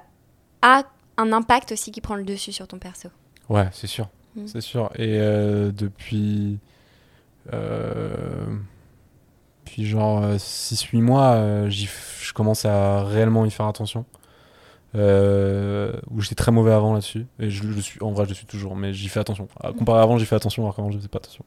a 0.61 0.83
un 1.17 1.33
impact 1.33 1.71
aussi 1.71 1.91
qui 1.91 2.01
prend 2.01 2.15
le 2.15 2.23
dessus 2.23 2.51
sur 2.51 2.67
ton 2.67 2.79
perso 2.79 3.09
Ouais, 3.49 3.67
c'est 3.71 3.87
sûr. 3.87 4.09
Mm. 4.35 4.47
C'est 4.47 4.61
sûr. 4.61 4.91
Et 4.95 5.17
euh, 5.19 5.71
depuis. 5.71 6.59
Euh, 7.53 8.57
puis 9.65 9.85
genre 9.85 10.35
6-8 10.35 11.01
mois, 11.01 11.69
je 11.69 12.33
commence 12.33 12.65
à 12.65 13.03
réellement 13.03 13.45
y 13.45 13.51
faire 13.51 13.67
attention. 13.67 14.05
Euh, 14.95 15.91
où 16.09 16.21
j'étais 16.21 16.33
très 16.35 16.51
mauvais 16.51 16.71
avant 16.71 16.93
là-dessus. 16.93 17.25
Et 17.39 17.49
je, 17.49 17.61
je 17.75 17.79
suis, 17.81 18.01
en 18.01 18.11
vrai, 18.13 18.23
je 18.23 18.29
le 18.29 18.35
suis 18.35 18.45
toujours, 18.45 18.75
mais 18.75 18.93
j'y 18.93 19.09
fais 19.09 19.19
attention. 19.19 19.47
À 19.61 19.71
comparé 19.73 19.99
à 19.99 20.03
avant, 20.03 20.17
j'y 20.17 20.25
fais 20.25 20.35
attention, 20.35 20.63
alors 20.63 20.75
qu'avant, 20.75 20.89
je 20.91 20.97
faisais 20.97 21.09
pas 21.09 21.17
attention. 21.17 21.43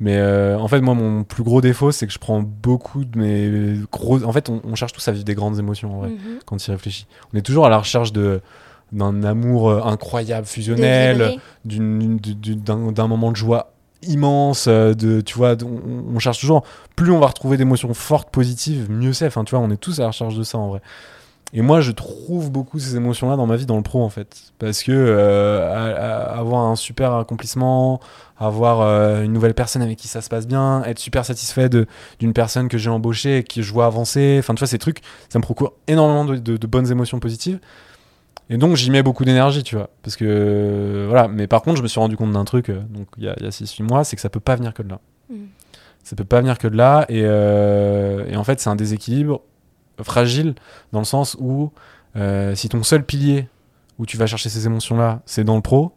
Mais 0.00 0.16
euh, 0.16 0.58
en 0.58 0.66
fait, 0.68 0.80
moi, 0.80 0.94
mon 0.94 1.22
plus 1.24 1.44
gros 1.44 1.60
défaut, 1.60 1.92
c'est 1.92 2.06
que 2.06 2.12
je 2.12 2.18
prends 2.18 2.42
beaucoup 2.42 3.04
de 3.04 3.18
mes 3.18 3.78
gros. 3.92 4.22
En 4.24 4.32
fait, 4.32 4.50
on, 4.50 4.60
on 4.64 4.74
cherche 4.74 4.92
tous 4.92 5.06
à 5.08 5.12
vivre 5.12 5.24
des 5.24 5.34
grandes 5.34 5.58
émotions, 5.58 5.94
en 5.94 5.98
vrai 6.00 6.08
Mhm. 6.10 6.40
quand 6.46 6.66
il 6.66 6.70
réfléchit. 6.72 7.06
On 7.32 7.38
est 7.38 7.42
toujours 7.42 7.64
à 7.64 7.68
la 7.70 7.78
recherche 7.78 8.12
de 8.12 8.40
d'un 8.92 9.24
amour 9.24 9.70
euh, 9.70 9.80
incroyable, 9.82 10.46
fusionnel, 10.46 11.38
d'un 11.64 13.08
moment 13.08 13.30
de 13.30 13.36
joie 13.36 13.72
immense, 14.02 14.68
de, 14.68 15.20
tu 15.22 15.34
vois, 15.38 15.56
on 15.64 16.18
cherche 16.18 16.38
toujours, 16.38 16.62
plus 16.94 17.10
on 17.10 17.18
va 17.18 17.26
retrouver 17.28 17.56
d'émotions 17.56 17.94
fortes, 17.94 18.28
positives, 18.30 18.90
mieux 18.90 19.12
c'est. 19.14 19.26
Enfin, 19.26 19.44
tu 19.44 19.54
vois, 19.54 19.64
on 19.64 19.70
est 19.70 19.78
tous 19.78 19.98
à 20.00 20.02
la 20.02 20.08
recherche 20.08 20.34
de 20.36 20.42
ça 20.42 20.58
en 20.58 20.68
vrai. 20.68 20.80
Et 21.52 21.62
moi, 21.62 21.80
je 21.80 21.92
trouve 21.92 22.50
beaucoup 22.50 22.80
ces 22.80 22.96
émotions-là 22.96 23.36
dans 23.36 23.46
ma 23.46 23.54
vie, 23.54 23.64
dans 23.66 23.76
le 23.76 23.82
pro, 23.84 24.02
en 24.02 24.08
fait. 24.08 24.52
Parce 24.58 24.82
que 24.82 24.90
euh, 24.90 25.70
à- 25.72 26.32
à- 26.34 26.38
avoir 26.40 26.62
un 26.62 26.74
super 26.74 27.12
accomplissement, 27.14 28.00
avoir 28.38 28.80
euh, 28.80 29.22
une 29.22 29.32
nouvelle 29.32 29.54
personne 29.54 29.80
avec 29.82 29.96
qui 29.96 30.08
ça 30.08 30.20
se 30.20 30.28
passe 30.28 30.48
bien, 30.48 30.82
être 30.84 30.98
super 30.98 31.24
satisfait 31.24 31.68
d'une 32.18 32.32
personne 32.32 32.68
que 32.68 32.76
j'ai 32.76 32.90
embauchée 32.90 33.38
et 33.38 33.42
que 33.44 33.62
je 33.62 33.72
vois 33.72 33.86
avancer, 33.86 34.36
enfin, 34.40 34.54
tu 34.54 34.58
vois, 34.60 34.66
ces 34.66 34.78
trucs, 34.78 34.98
ça 35.28 35.38
me 35.38 35.44
procure 35.44 35.74
énormément 35.86 36.24
de, 36.24 36.36
de- 36.38 36.56
de 36.56 36.66
bonnes 36.66 36.90
émotions 36.90 37.20
positives. 37.20 37.60
Et 38.50 38.56
donc, 38.56 38.74
j'y 38.74 38.90
mets 38.90 39.04
beaucoup 39.04 39.24
d'énergie, 39.24 39.62
tu 39.62 39.76
vois. 39.76 39.90
Parce 40.02 40.16
que, 40.16 40.24
euh, 40.28 41.06
voilà. 41.08 41.28
Mais 41.28 41.46
par 41.46 41.62
contre, 41.62 41.76
je 41.76 41.82
me 41.82 41.88
suis 41.88 42.00
rendu 42.00 42.16
compte 42.16 42.32
d'un 42.32 42.44
truc, 42.44 42.68
euh, 42.68 42.80
donc, 42.90 43.06
il 43.16 43.24
y 43.24 43.28
a, 43.28 43.34
il 43.38 43.44
y 43.44 43.46
a 43.46 43.50
6-8 43.52 43.84
mois, 43.84 44.02
c'est 44.02 44.16
que 44.16 44.22
ça 44.22 44.28
peut 44.28 44.40
pas 44.40 44.56
venir 44.56 44.74
que 44.74 44.82
de 44.82 44.88
là. 44.88 44.98
Mm. 45.30 45.34
Ça 46.02 46.16
peut 46.16 46.24
pas 46.24 46.40
venir 46.40 46.58
que 46.58 46.66
de 46.68 46.76
là. 46.76 47.06
Et, 47.08 47.20
et 47.20 48.36
en 48.36 48.44
fait, 48.44 48.58
c'est 48.60 48.68
un 48.68 48.76
déséquilibre 48.76 49.40
fragile 50.02 50.54
dans 50.92 50.98
le 50.98 51.04
sens 51.04 51.36
où 51.38 51.70
euh, 52.16 52.54
si 52.54 52.68
ton 52.68 52.82
seul 52.82 53.04
pilier 53.04 53.48
où 53.98 54.06
tu 54.06 54.16
vas 54.16 54.26
chercher 54.26 54.48
ces 54.48 54.66
émotions-là, 54.66 55.20
c'est 55.26 55.44
dans 55.44 55.56
le 55.56 55.62
pro, 55.62 55.92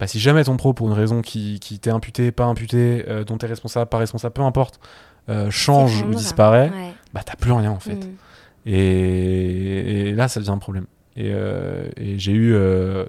bah, 0.00 0.06
si 0.06 0.18
jamais 0.18 0.42
ton 0.44 0.56
pro, 0.56 0.72
pour 0.72 0.88
une 0.88 0.92
raison 0.94 1.22
qui, 1.22 1.60
qui 1.60 1.78
t'est 1.78 1.90
imputée, 1.90 2.32
pas 2.32 2.44
imputée, 2.46 3.04
euh, 3.08 3.22
dont 3.24 3.36
t'es 3.38 3.46
responsable, 3.46 3.88
pas 3.88 3.98
responsable, 3.98 4.32
peu 4.34 4.42
importe, 4.42 4.80
euh, 5.28 5.50
change 5.50 6.02
ou 6.02 6.14
disparaît, 6.14 6.70
Ouais. 6.70 6.92
bah 7.14 7.20
t'as 7.24 7.36
plus 7.36 7.52
rien 7.52 7.70
en 7.70 7.78
fait. 7.78 7.94
Mm. 7.94 8.16
Et, 8.66 10.08
et 10.08 10.12
là, 10.14 10.28
ça 10.28 10.40
devient 10.40 10.50
un 10.50 10.58
problème. 10.58 10.86
Et, 11.16 11.30
et 11.96 12.18
j'ai 12.18 12.32
eu 12.32 12.54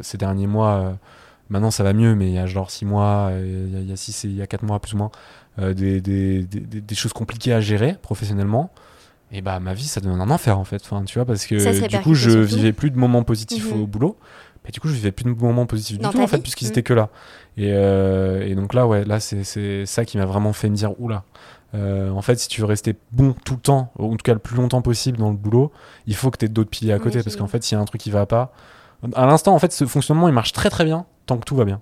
ces 0.01 0.17
derniers 0.17 0.47
mois, 0.47 0.97
maintenant 1.49 1.71
ça 1.71 1.83
va 1.83 1.93
mieux, 1.93 2.15
mais 2.15 2.27
il 2.27 2.33
y 2.33 2.39
a 2.39 2.45
genre 2.45 2.69
6 2.71 2.85
mois, 2.85 3.31
il 3.33 3.71
y 3.73 3.75
a- 3.77 3.79
il 3.79 3.89
y 3.89 3.93
a 3.93 3.95
6 3.95 4.25
et 4.25 4.27
il 4.27 4.35
y 4.35 4.41
a 4.41 4.47
4 4.47 4.63
mois 4.63 4.79
plus 4.79 4.93
ou 4.93 4.97
moins, 4.97 5.11
des, 5.59 6.01
des- 6.01 6.43
des 6.45 6.95
choses 6.95 7.13
compliquées 7.13 7.53
à 7.53 7.61
gérer 7.61 7.95
professionnellement. 8.01 8.69
Et 9.33 9.41
bah 9.41 9.59
ma 9.59 9.73
vie, 9.73 9.85
ça 9.85 10.01
devient 10.01 10.13
un 10.19 10.29
enfer 10.29 10.57
en 10.59 10.63
fait. 10.65 10.81
Enfin, 10.83 11.03
tu 11.05 11.17
vois, 11.17 11.25
parce 11.25 11.41
Ça 11.41 11.47
que 11.47 11.87
du 11.87 11.99
coup, 11.99 12.13
je 12.13 12.31
vivais 12.39 12.73
plus 12.73 12.91
de 12.91 12.97
moments 12.97 13.23
positifs 13.23 13.71
Mhm. 13.73 13.81
au 13.81 13.87
boulot. 13.87 14.17
Mais 14.65 14.71
du 14.71 14.79
coup, 14.79 14.89
je 14.89 14.93
vivais 14.93 15.11
plus 15.11 15.23
de 15.23 15.29
moments 15.29 15.65
positifs 15.65 15.97
Dans 15.97 16.09
du 16.09 16.15
tout 16.17 16.21
en 16.21 16.27
fait, 16.27 16.37
puisqu'ils 16.39 16.65
Mhm. 16.65 16.71
étaient 16.71 16.83
que 16.83 16.93
là. 16.93 17.09
Et, 17.57 17.71
euh, 17.73 18.45
et 18.47 18.53
donc 18.55 18.73
là, 18.73 18.85
ouais, 18.85 19.03
là, 19.05 19.19
c'est- 19.19 19.85
ça 19.85 20.05
qui 20.05 20.17
m'a 20.17 20.25
vraiment 20.25 20.53
fait 20.53 20.69
me 20.69 20.75
dire, 20.75 20.99
oula. 20.99 21.23
Euh, 21.73 22.11
en 22.11 22.21
fait, 22.21 22.37
si 22.37 22.47
tu 22.49 22.59
veux 22.61 22.67
rester 22.67 22.95
bon 23.13 23.33
tout 23.45 23.53
le 23.55 23.59
temps, 23.61 23.91
ou 23.97 24.05
en 24.07 24.11
tout 24.11 24.17
cas 24.23 24.33
le 24.33 24.39
plus 24.39 24.55
longtemps 24.57 24.81
possible 24.81 25.17
dans 25.17 25.29
le 25.31 25.37
boulot, 25.37 25.71
il 26.05 26.15
faut 26.15 26.29
que 26.29 26.37
tu 26.37 26.45
aies 26.45 26.49
d'autres 26.49 26.69
piliers 26.69 26.91
à 26.93 26.99
côté. 26.99 27.23
Parce 27.23 27.35
qu'en 27.37 27.47
fait, 27.47 27.63
s'il 27.63 27.75
y 27.77 27.79
a 27.79 27.81
un 27.81 27.85
truc 27.85 28.01
qui 28.01 28.11
va 28.11 28.25
pas, 28.25 28.53
à 29.15 29.25
l'instant, 29.25 29.55
en 29.55 29.59
fait, 29.59 29.71
ce 29.71 29.85
fonctionnement, 29.85 30.27
il 30.27 30.33
marche 30.33 30.51
très 30.51 30.69
très 30.69 30.83
bien 30.85 31.05
tant 31.25 31.37
que 31.37 31.45
tout 31.45 31.55
va 31.55 31.63
bien. 31.65 31.81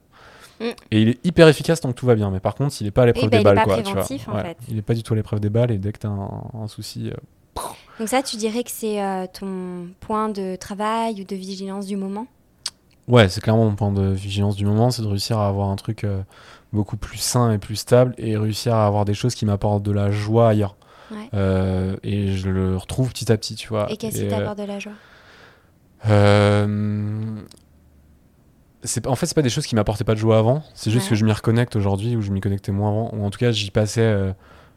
Mm. 0.62 0.64
Et 0.92 1.02
il 1.02 1.10
est 1.10 1.26
hyper 1.26 1.48
efficace 1.48 1.82
tant 1.82 1.90
que 1.90 1.96
tout 1.98 2.06
va 2.06 2.16
bien. 2.16 2.30
Mais 2.32 2.40
par 2.40 2.54
contre, 2.56 2.76
il 2.82 2.88
est 2.88 2.92
pas 2.92 3.04
à 3.04 3.06
l'épreuve 3.08 3.26
Oui, 3.26 3.30
bah, 3.32 3.38
des 3.38 3.42
il 3.42 3.44
balles. 3.46 3.56
pas 3.56 3.64
quoi, 3.64 3.76
tu 3.78 3.84
vois. 3.84 3.92
préventif, 4.04 4.28
en 4.30 4.36
Ouais. 4.36 4.44
fait. 4.44 4.58
Il 4.70 4.78
est 4.78 4.82
pas 4.84 4.94
du 4.94 5.04
tout 5.04 5.14
à 5.14 5.16
l'épreuve 5.18 5.40
des 5.42 5.50
balles. 5.50 5.72
Et 5.72 5.78
dès 5.80 5.92
que 5.92 6.00
tu 6.00 6.08
as 6.08 6.12
un, 6.12 6.44
un 6.64 6.68
souci. 6.68 7.10
euh, 7.10 7.14
Donc 8.00 8.08
ça, 8.08 8.24
tu 8.24 8.38
dirais 8.38 8.64
que 8.64 8.72
c'est 8.72 9.04
euh, 9.04 9.26
ton 9.28 9.90
point 10.00 10.30
de 10.30 10.56
travail 10.56 11.22
ou 11.22 11.26
de 11.26 11.36
vigilance 11.36 11.86
du 11.86 11.98
moment? 11.98 12.28
Ouais, 13.10 13.28
c'est 13.28 13.42
clairement 13.42 13.66
mon 13.66 13.76
point 13.76 13.92
de 13.92 14.08
vigilance 14.12 14.56
du 14.56 14.66
moment, 14.66 14.92
c'est 14.92 15.02
de 15.02 15.08
réussir 15.08 15.38
à 15.40 15.48
avoir 15.48 15.70
un 15.70 15.76
truc 15.76 16.04
euh, 16.04 16.22
beaucoup 16.72 16.96
plus 16.96 17.18
sain 17.18 17.52
et 17.52 17.58
plus 17.58 17.76
stable 17.76 18.14
et 18.18 18.38
réussir 18.38 18.76
à 18.76 18.86
avoir 18.86 19.04
des 19.04 19.14
choses 19.16 19.36
qui 19.36 19.46
m'apportent 19.46 19.84
de 19.84 19.92
la 19.92 20.12
joie 20.12 20.50
ailleurs. 20.50 20.76
Ouais. 21.12 21.28
Euh, 21.34 21.96
et 22.04 22.38
je 22.38 22.50
le 22.50 22.78
retrouve 22.78 23.10
petit 23.10 23.32
à 23.32 23.38
petit, 23.38 23.56
tu 23.56 23.68
vois. 23.68 23.92
Et 23.92 23.98
qu'est-ce 23.98 24.22
qui 24.22 24.28
t'apporte 24.28 24.60
de 24.60 24.64
la 24.64 24.80
joie? 24.80 24.94
En 29.06 29.16
fait 29.16 29.26
c'est 29.26 29.36
pas 29.36 29.42
des 29.42 29.50
choses 29.50 29.66
qui 29.66 29.76
m'apportaient 29.76 30.06
pas 30.06 30.14
de 30.14 30.20
joie 30.20 30.38
avant 30.38 30.64
c'est 30.74 30.90
juste 30.90 31.08
Ouais. 31.08 31.10
que 31.10 31.16
je 31.16 31.26
m'y 31.26 31.34
reconnecte 31.34 31.76
aujourd'hui 31.76 32.16
ou 32.16 32.22
je 32.22 32.32
m'y 32.32 32.40
connectais 32.40 32.72
moins 32.72 32.90
avant 32.90 33.12
ou 33.14 33.26
en 33.26 33.30
tout 33.30 33.38
cas 33.38 33.52
j'y 33.52 33.72
passais 33.72 34.34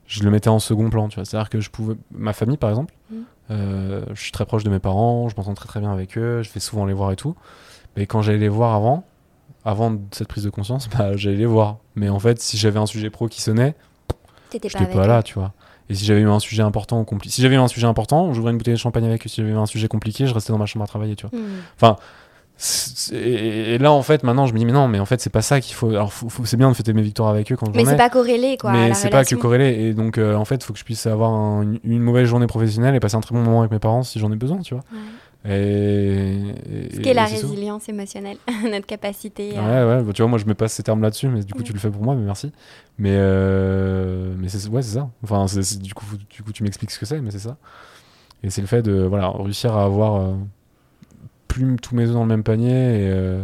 je 0.07 0.23
le 0.25 0.31
mettais 0.31 0.49
en 0.49 0.59
second 0.59 0.91
plan 0.91 1.09
tu 1.09 1.17
vois 1.17 1.25
c'est 1.25 1.37
à 1.37 1.41
dire 1.41 1.51
que 1.51 1.61
je 1.61 1.71
pouvais 1.71 1.95
ma 2.11 2.33
famille 2.33 2.57
par 2.57 2.71
exemple 2.71 2.95
Mhm. 3.11 3.25
euh, 3.51 4.05
je 4.15 4.21
suis 4.23 4.33
très 4.33 4.45
proche 4.47 4.65
de 4.65 4.71
mes 4.71 4.79
parents 4.79 5.29
je 5.29 5.37
m'entends 5.37 5.55
très 5.55 5.67
très 5.69 5.81
bien 5.81 5.93
avec 5.93 6.17
eux 6.19 6.43
je 6.43 6.51
vais 6.53 6.61
souvent 6.61 6.85
les 6.87 6.93
voir 6.95 7.13
et 7.13 7.17
tout 7.17 7.35
mais 7.97 8.07
quand 8.07 8.23
j'allais 8.23 8.39
les 8.39 8.49
voir 8.49 8.75
avant 8.75 9.05
avant 9.65 9.97
cette 10.11 10.29
prise 10.29 10.45
de 10.45 10.51
conscience 10.51 10.89
bah 10.89 11.17
j'allais 11.17 11.37
les 11.37 11.47
voir 11.47 11.77
mais 11.95 12.09
en 12.09 12.19
fait 12.19 12.41
si 12.41 12.57
j'avais 12.57 12.79
un 12.79 12.87
sujet 12.87 13.11
pro 13.11 13.29
qui 13.29 13.41
sonnait 13.43 13.75
pas 14.09 14.17
j'étais 14.69 14.97
pas 14.99 15.05
eux. 15.05 15.09
là 15.09 15.23
tu 15.23 15.35
vois 15.35 15.53
et 15.89 15.95
si 15.95 16.05
j'avais 16.05 16.21
eu 16.21 16.29
un 16.29 16.39
sujet 16.39 16.63
important 16.63 17.01
ou 17.01 17.05
compliqué 17.05 17.35
si 17.35 17.43
j'avais 17.43 17.57
eu 17.57 17.59
un 17.59 17.69
sujet 17.69 17.87
important 17.87 18.33
j'ouvrais 18.33 18.53
une 18.53 18.59
bouteille 18.59 18.75
de 18.75 18.79
champagne 18.79 19.05
avec 19.05 19.27
eux 19.27 19.29
si 19.29 19.37
j'avais 19.41 19.53
eu 19.53 19.57
un 19.57 19.67
sujet 19.67 19.89
compliqué 19.89 20.27
je 20.27 20.35
restais 20.35 20.53
dans 20.53 20.59
ma 20.59 20.67
chambre 20.67 20.85
à 20.85 20.89
travailler 20.89 21.17
tu 21.17 21.27
vois 21.27 21.39
Hmm. 21.39 21.45
c'est- 21.79 21.97
Et 23.13 23.75
et 23.75 23.79
là, 23.79 23.91
en 23.93 24.03
fait, 24.03 24.23
maintenant, 24.23 24.47
je 24.47 24.53
me 24.53 24.59
dis, 24.59 24.65
mais 24.67 24.73
non, 24.73 24.87
mais 24.87 25.01
en 25.01 25.05
fait, 25.07 25.21
c'est 25.21 25.31
pas 25.31 25.43
ça 25.43 25.61
qu'il 25.61 25.75
faut. 25.75 25.89
Alors, 25.91 26.13
faut- 26.13 26.29
faut- 26.29 26.45
c'est 26.45 26.57
bien 26.57 26.69
de 26.71 26.75
fêter 26.75 26.93
mes 26.93 27.03
victoires 27.03 27.29
avec 27.31 27.51
eux 27.51 27.57
quand 27.57 27.75
Mais 27.75 27.85
j'en 27.85 27.91
c'est 27.91 27.97
pas 27.97 28.11
corrélé, 28.11 28.57
quoi. 28.57 28.71
mais 28.73 28.95
c'est 28.95 29.11
pas 29.11 29.25
que 29.25 29.35
corrélé. 29.35 29.71
Et 29.83 29.95
donc, 29.95 30.19
euh, 30.19 30.37
en 30.37 30.45
fait, 30.45 30.57
il 30.57 30.65
faut 30.65 30.73
que 30.73 30.79
je 30.79 30.85
puisse 30.85 31.07
avoir 31.07 31.31
un- 31.33 31.63
une, 31.63 31.81
une 31.85 32.01
mauvaise 32.03 32.27
journée 32.29 32.47
professionnelle 32.47 32.95
et 32.95 33.01
passer 33.01 33.17
un 33.17 33.21
très 33.21 33.35
bon 33.35 33.43
moment 33.43 33.61
avec 33.61 33.73
mes 33.73 33.79
parents 33.81 34.03
si 34.05 34.19
j'en 34.21 34.31
ai 34.31 34.37
besoin, 34.37 34.59
tu 34.61 34.75
vois. 34.75 34.85
Ouais. 34.93 34.99
Et. 35.51 36.35
et- 36.73 36.95
Ce 36.95 37.01
qu'est 37.01 37.15
la 37.15 37.27
tout. 37.27 37.33
résilience 37.33 37.89
émotionnelle, 37.89 38.37
notre 38.71 38.87
capacité 38.87 39.53
Ouais, 39.53 39.59
à... 39.59 39.87
ouais, 39.89 40.03
bah, 40.05 40.13
tu 40.15 40.23
vois, 40.23 40.29
moi 40.29 40.39
je 40.39 40.45
me 40.47 40.55
passe 40.55 40.75
ces 40.75 40.85
termes 40.85 41.03
là-dessus, 41.03 41.27
mais 41.29 41.43
du 41.43 41.53
coup 41.53 41.61
Ouais. 41.61 41.65
tu 41.65 41.73
le 41.73 41.81
fais 41.81 41.91
pour 41.91 42.03
moi, 42.05 42.15
mais 42.15 42.23
merci. 42.25 42.53
Mais, 42.99 43.11
euh, 43.15 44.35
mais 44.39 44.49
c'est 44.49 44.69
ouais, 44.69 44.83
c'est 44.83 44.95
ça. 44.99 45.09
Enfin, 45.25 45.47
du, 45.81 45.95
coup, 45.95 46.05
du 46.31 46.43
coup, 46.45 46.53
tu 46.53 46.63
m'expliques 46.63 46.93
ce 46.93 46.99
que 47.01 47.07
c'est, 47.07 47.21
mais 47.21 47.33
c'est 47.33 47.41
ça. 47.41 47.57
Et 48.45 48.51
c'est 48.51 48.61
le 48.61 48.69
fait 48.69 48.83
de 48.83 49.03
voilà, 49.03 49.31
réussir 49.31 49.75
à 49.77 49.83
avoir 49.85 50.17
euh, 50.21 50.35
plus 51.53 51.77
tous 51.77 51.95
mes 51.95 52.07
œufs 52.07 52.13
dans 52.15 52.23
le 52.23 52.29
même 52.29 52.43
panier. 52.45 52.71
Et, 52.71 53.11
euh, 53.11 53.43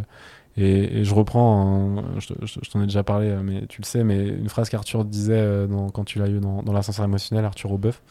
et, 0.57 0.99
et 1.01 1.05
je 1.05 1.15
reprends, 1.15 1.99
un- 1.99 2.19
je, 2.21 2.29
te- 2.35 2.47
je 2.47 2.55
te- 2.59 2.65
je 2.65 2.71
t'en 2.71 2.81
ai 2.83 2.87
déjà 2.87 3.05
parlé, 3.05 3.29
euh, 3.29 3.41
mais 3.45 3.67
tu 3.69 3.81
le 3.81 3.87
sais, 3.87 4.03
mais 4.03 4.27
une 4.27 4.49
phrase 4.49 4.69
qu'Arthur 4.71 5.05
disait 5.05 5.35
euh, 5.39 5.67
dans- 5.69 5.91
quand 5.91 6.05
tu 6.05 6.19
l'as 6.19 6.29
eu 6.29 6.41
dans, 6.41 6.63
dans 6.63 6.73
l'ascenseur 6.73 7.05
émotionnel, 7.05 7.45
Arthur 7.45 7.71
Aubeuf, 7.73 8.03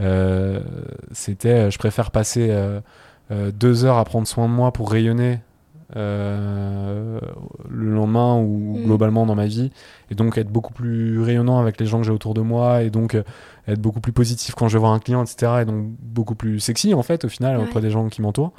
euh, 0.00 0.60
c'était 1.12 1.70
je 1.70 1.78
préfère 1.78 2.10
passer 2.10 2.48
euh, 2.50 2.80
deux 3.52 3.84
heures 3.84 3.98
à 3.98 4.04
prendre 4.04 4.26
soin 4.26 4.48
de 4.48 4.52
moi 4.52 4.72
pour 4.72 4.90
rayonner 4.90 5.40
euh, 5.96 7.18
le 7.68 7.90
lendemain 7.90 8.36
ou 8.38 8.78
Mm. 8.78 8.84
globalement 8.84 9.26
dans 9.26 9.34
ma 9.34 9.46
vie 9.46 9.70
et 10.10 10.14
donc 10.14 10.38
être 10.38 10.48
beaucoup 10.48 10.72
plus 10.72 11.20
rayonnant 11.20 11.58
avec 11.58 11.80
les 11.80 11.86
gens 11.86 11.98
que 11.98 12.06
j'ai 12.06 12.12
autour 12.12 12.34
de 12.34 12.40
moi 12.40 12.82
et 12.82 12.90
donc 12.90 13.16
être 13.66 13.80
beaucoup 13.80 14.00
plus 14.00 14.12
positif 14.12 14.54
quand 14.54 14.68
je 14.68 14.74
vais 14.74 14.80
voir 14.80 14.92
un 14.92 14.98
client 15.00 15.22
etc 15.24 15.52
et 15.62 15.64
donc 15.64 15.86
beaucoup 16.00 16.34
plus 16.36 16.60
sexy 16.60 16.94
en 16.94 17.02
fait 17.02 17.24
au 17.24 17.28
final 17.28 17.58
Ouais. 17.58 17.64
auprès 17.64 17.80
des 17.80 17.90
gens 17.90 18.08
qui 18.08 18.22
m'entourent 18.22 18.52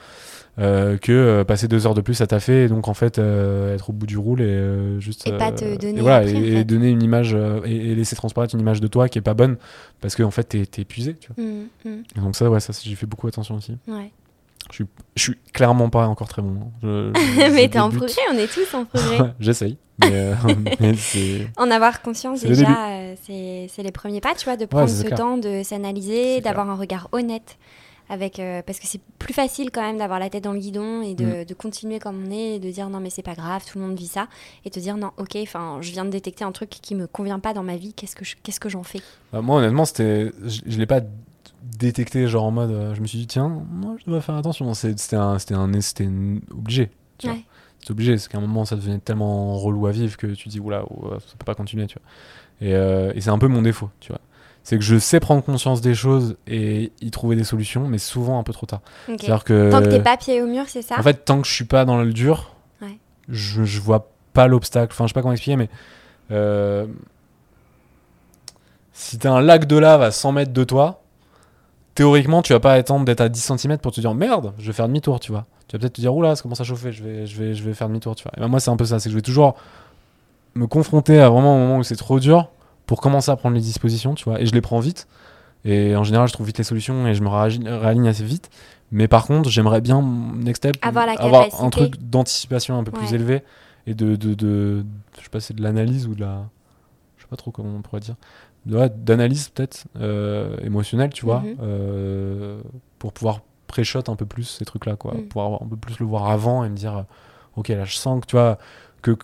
euh, 0.60 0.98
que 0.98 1.14
euh, 1.14 1.44
passer 1.46 1.70
deux 1.70 1.88
heures 1.88 1.94
de 1.94 2.02
plus 2.02 2.20
à 2.20 2.28
taffer 2.28 2.66
et 2.66 2.68
donc 2.68 2.90
en 2.90 2.94
fait 2.94 3.20
euh, 3.20 3.74
être 3.74 3.90
au 3.90 3.94
bout 3.94 4.06
du 4.06 4.18
roule 4.18 4.42
et 4.42 5.00
juste 5.00 5.26
Et 5.26 5.32
pas 5.38 5.52
te 5.52 5.78
donner 5.78 6.00
et 6.00 6.02
voilà 6.02 6.18
après, 6.18 6.36
en 6.36 6.44
et, 6.44 6.64
donner 6.66 6.90
une 6.90 7.02
image 7.02 7.34
et, 7.64 7.96
laisser 7.96 8.18
transparaître 8.18 8.54
une 8.54 8.60
image 8.60 8.82
de 8.82 8.88
toi 8.88 9.08
qui 9.08 9.18
est 9.18 9.22
pas 9.22 9.34
bonne 9.34 9.56
parce 10.02 10.16
que 10.16 10.24
en 10.24 10.32
fait 10.32 10.44
t'es 10.44 10.82
épuisé 10.82 11.16
tu 11.16 11.30
vois 11.34 11.46
hmm, 11.46 12.04
et 12.18 12.20
donc 12.20 12.36
ça 12.36 12.50
ouais 12.50 12.60
ça 12.60 12.74
j'ai 12.84 12.96
fait 12.96 13.06
beaucoup 13.06 13.28
attention 13.28 13.56
aussi 13.56 13.78
ouais. 13.88 14.12
je 14.72 14.84
suis 15.16 15.38
clairement 15.54 15.90
pas 15.90 16.06
encore 16.08 16.28
très 16.28 16.42
bon 16.42 16.58
hein. 16.62 16.72
Je- 16.84 17.12
je- 17.16 17.52
mais 17.56 17.70
t'es 17.70 17.80
en 17.80 17.90
progrès, 17.90 18.22
on 18.34 18.38
est 18.38 18.52
tous 18.52 18.74
en 18.74 18.84
progrès. 18.84 19.34
J'essaye. 19.40 19.78
Mais, 20.00 20.34
mais 20.82 20.96
c'est. 20.96 21.48
en 21.58 21.72
avoir 21.72 22.02
conscience 22.02 22.42
déjà, 22.42 22.90
c'est 23.24 23.70
les 23.78 23.92
premiers 23.92 24.20
pas, 24.20 24.36
tu 24.36 24.46
vois, 24.46 24.58
de 24.58 24.66
prendre 24.66 24.90
ce 24.90 25.04
clair. 25.04 25.18
temps 25.18 25.38
de 25.38 25.62
s'analyser, 25.64 26.42
d'avoir 26.42 26.70
un 26.70 26.76
regard 26.76 27.08
honnête. 27.14 27.58
Avec, 28.14 28.40
euh, 28.40 28.62
parce 28.66 28.78
que 28.80 28.88
c'est 28.88 29.00
plus 29.20 29.34
facile 29.34 29.72
quand 29.72 29.82
même 29.82 29.98
d'avoir 29.98 30.20
la 30.20 30.30
tête 30.30 30.44
dans 30.44 30.52
le 30.52 30.60
guidon 30.60 31.02
et 31.02 31.14
Mm. 31.14 31.16
de, 31.16 31.44
de 31.46 31.54
continuer 31.54 32.00
comme 32.00 32.26
on 32.28 32.32
est 32.32 32.56
et 32.56 32.60
de 32.60 32.70
dire 32.70 32.90
non 32.90 33.00
mais 33.00 33.10
c'est 33.10 33.22
pas 33.24 33.36
grave, 33.36 33.64
tout 33.66 33.80
le 33.80 33.86
monde 33.86 33.98
vit 33.98 34.08
ça 34.08 34.28
et 34.66 34.70
te 34.70 34.80
dire 34.80 34.98
non 34.98 35.12
ok, 35.18 35.38
enfin 35.44 35.78
je 35.80 35.92
viens 35.92 36.04
de 36.04 36.10
détecter 36.10 36.44
un 36.44 36.52
truc 36.52 36.70
qui 36.70 36.94
me 36.94 37.08
convient 37.08 37.40
pas 37.40 37.54
dans 37.54 37.64
ma 37.64 37.78
vie, 37.78 37.94
qu'est-ce 37.94 38.16
que 38.18 38.26
je- 38.26 38.36
qu'est-ce 38.44 38.60
que 38.60 38.68
j'en 38.70 38.84
fais? 38.84 39.02
Bah, 39.32 39.42
moi, 39.42 39.60
honnêtement, 39.60 39.86
c'était. 39.86 40.32
Je, 40.44 40.60
je 40.66 40.78
l'ai 40.78 40.86
pas 40.86 41.00
détecté, 41.80 42.28
genre 42.28 42.44
en 42.44 42.52
mode. 42.52 42.72
euh, 42.72 42.94
je 42.96 43.02
me 43.02 43.08
suis 43.08 43.20
dit, 43.20 43.28
tiens, 43.28 43.48
moi, 43.72 43.96
je 44.00 44.06
devrais 44.06 44.22
faire 44.22 44.36
attention. 44.36 44.74
C'était 44.74 45.16
un, 45.16 45.40
c'était 45.40 45.54
un, 45.56 45.80
c'était 45.82 46.10
obligé. 46.52 46.90
Tu 47.18 47.28
vois. 47.28 47.38
C'est 47.80 47.92
obligé. 47.92 48.18
C'est 48.18 48.30
qu'à 48.30 48.38
un 48.38 48.42
moment, 48.42 48.66
ça 48.66 48.76
devenait 48.76 49.00
tellement 49.00 49.58
relou 49.58 49.88
à 49.88 49.92
vivre 49.92 50.18
que 50.18 50.28
tu 50.28 50.50
dis, 50.50 50.60
oula, 50.60 50.84
oula, 50.92 51.20
ça 51.20 51.36
peut 51.38 51.46
pas 51.46 51.56
continuer, 51.56 51.88
tu 51.88 51.98
vois. 51.98 52.68
Et, 52.68 52.76
euh, 52.76 53.12
et 53.16 53.22
c'est 53.22 53.30
un 53.30 53.40
peu 53.40 53.48
mon 53.48 53.62
défaut, 53.62 53.90
tu 54.00 54.10
vois. 54.12 54.22
C'est 54.64 54.78
que 54.78 54.84
je 54.84 54.98
sais 55.00 55.20
prendre 55.20 55.44
conscience 55.44 55.82
des 55.82 55.96
choses 55.96 56.38
et 56.48 56.92
y 57.02 57.10
trouver 57.12 57.36
des 57.36 57.44
solutions, 57.44 57.88
mais 57.88 57.98
souvent 57.98 58.38
un 58.40 58.44
peu 58.44 58.54
trop 58.54 58.68
tard. 58.68 58.82
Ok. 59.10 59.16
C'est-à-dire 59.20 59.44
que. 59.44 59.72
Tant 59.72 59.82
que 59.82 59.88
t'es 59.88 60.02
pas 60.04 60.18
pied 60.18 60.42
au 60.42 60.46
mur, 60.48 60.66
c'est 60.68 60.82
ça 60.84 60.96
En 61.00 61.04
fait, 61.04 61.26
tant 61.26 61.42
que 61.42 61.48
je 61.48 61.54
suis 61.54 61.66
pas 61.66 61.84
dans 61.86 62.02
le 62.02 62.14
dur, 62.14 62.54
Ouais. 62.82 63.00
je, 63.28 63.64
je 63.64 63.80
vois 63.82 64.10
pas 64.34 64.48
l'obstacle. 64.48 64.94
Enfin, 64.94 65.06
je 65.06 65.10
sais 65.10 65.14
pas 65.14 65.22
comment 65.22 65.34
expliquer, 65.34 65.56
mais 65.58 65.70
euh, 66.30 66.86
si 68.94 69.18
t'as 69.18 69.32
un 69.32 69.42
lac 69.42 69.66
de 69.66 69.78
lave 69.78 70.02
à 70.02 70.12
100 70.12 70.32
mètres 70.32 70.54
de 70.54 70.64
toi, 70.64 71.02
théoriquement, 71.96 72.42
tu 72.42 72.54
vas 72.54 72.60
pas 72.60 72.74
attendre 72.74 73.06
d'être 73.06 73.22
à 73.22 73.30
10 73.30 73.54
cm 73.58 73.78
pour 73.80 73.92
te 73.92 74.00
dire 74.00 74.14
merde, 74.14 74.54
je 74.60 74.68
vais 74.68 74.74
faire 74.74 74.88
demi-tour, 74.88 75.20
tu 75.20 75.32
vois. 75.32 75.46
Tu 75.68 75.76
vas 75.76 75.80
peut-être 75.80 75.94
te 75.94 76.02
dire 76.02 76.14
oula, 76.16 76.36
ça 76.36 76.44
commence 76.44 76.62
à 76.62 76.66
chauffer, 76.66 76.92
je 76.92 77.04
vais, 77.04 77.26
je 77.26 77.38
vais, 77.38 77.54
je 77.56 77.64
vais 77.64 77.74
faire 77.74 77.88
demi-tour, 77.88 78.16
tu 78.16 78.24
vois. 78.24 78.34
Et 78.38 78.40
ben, 78.42 78.48
moi, 78.48 78.60
c'est 78.60 78.70
un 78.70 78.78
peu 78.78 78.86
ça, 78.86 79.00
c'est 79.00 79.06
que 79.06 79.12
je 79.12 79.16
vais 79.18 79.22
toujours 79.22 79.56
me 80.54 80.68
confronter 80.68 81.20
à 81.20 81.30
vraiment 81.30 81.56
un 81.56 81.60
moment 81.60 81.78
où 81.78 81.84
c'est 81.84 81.96
trop 81.96 82.20
dur 82.20 82.50
pour 82.92 83.00
commencer 83.00 83.32
à 83.32 83.38
prendre 83.38 83.56
les 83.56 83.62
dispositions, 83.62 84.16
tu 84.16 84.26
vois. 84.26 84.42
Et 84.42 84.46
je 84.46 84.52
les 84.52 84.60
prends 84.60 84.82
vite. 84.82 85.08
Et 85.64 85.96
en 85.96 86.04
général, 86.04 86.28
je 86.28 86.34
trouve 86.34 86.46
vite 86.46 86.58
les 86.58 86.66
solutions 86.66 87.08
et 87.08 87.14
je 87.14 87.24
me 87.24 87.30
réaligne 87.30 88.10
assez 88.10 88.26
vite. 88.26 88.50
Mais 88.92 89.08
par 89.08 89.26
contre, 89.26 89.50
j'aimerais 89.50 89.80
bien, 89.80 90.02
next 90.36 90.58
step, 90.64 90.76
Avoir 90.82 91.46
un 91.64 91.70
truc 91.70 91.96
d'anticipation 92.02 92.78
un 92.78 92.84
peu 92.84 92.92
plus 92.92 93.14
élevé 93.14 93.44
et 93.88 93.94
de, 93.94 94.18
de, 94.18 94.34
de, 94.34 94.84
je 95.18 95.24
sais 95.24 95.30
pas, 95.30 95.40
c'est 95.40 95.54
de 95.54 95.62
l'analyse 95.64 96.06
ou 96.06 96.16
de 96.16 96.20
la, 96.20 96.44
je 97.16 97.22
sais 97.22 97.30
pas 97.30 97.38
trop 97.38 97.52
comment 97.52 97.74
on 97.78 97.82
pourrait 97.82 98.02
dire, 98.02 98.16
ouais, 98.68 98.90
d'analyse 98.94 99.48
peut-être 99.48 99.86
euh, 100.02 100.58
émotionnelle, 100.62 101.12
tu 101.12 101.24
vois, 101.24 101.40
Mhm. 101.40 101.56
euh, 101.62 102.62
pour 103.00 103.14
pouvoir 103.14 103.40
pré-shot 103.68 104.04
un 104.10 104.18
peu 104.18 104.26
plus 104.26 104.44
ces 104.44 104.66
trucs-là, 104.66 104.98
quoi, 104.98 105.14
Mm. 105.14 105.22
pour 105.30 105.44
avoir 105.44 105.64
un 105.64 105.68
peu 105.68 105.78
plus 105.78 105.98
le 106.00 106.06
voir 106.06 106.30
avant 106.30 106.66
et 106.66 106.70
me 106.70 106.76
dire, 106.76 106.98
euh, 106.98 107.04
ok, 107.56 107.70
là, 107.70 107.86
je 107.86 107.96
sens 107.96 108.20
que 108.20 108.26
tu 108.26 108.36
vois 108.36 108.58
que 109.02 109.16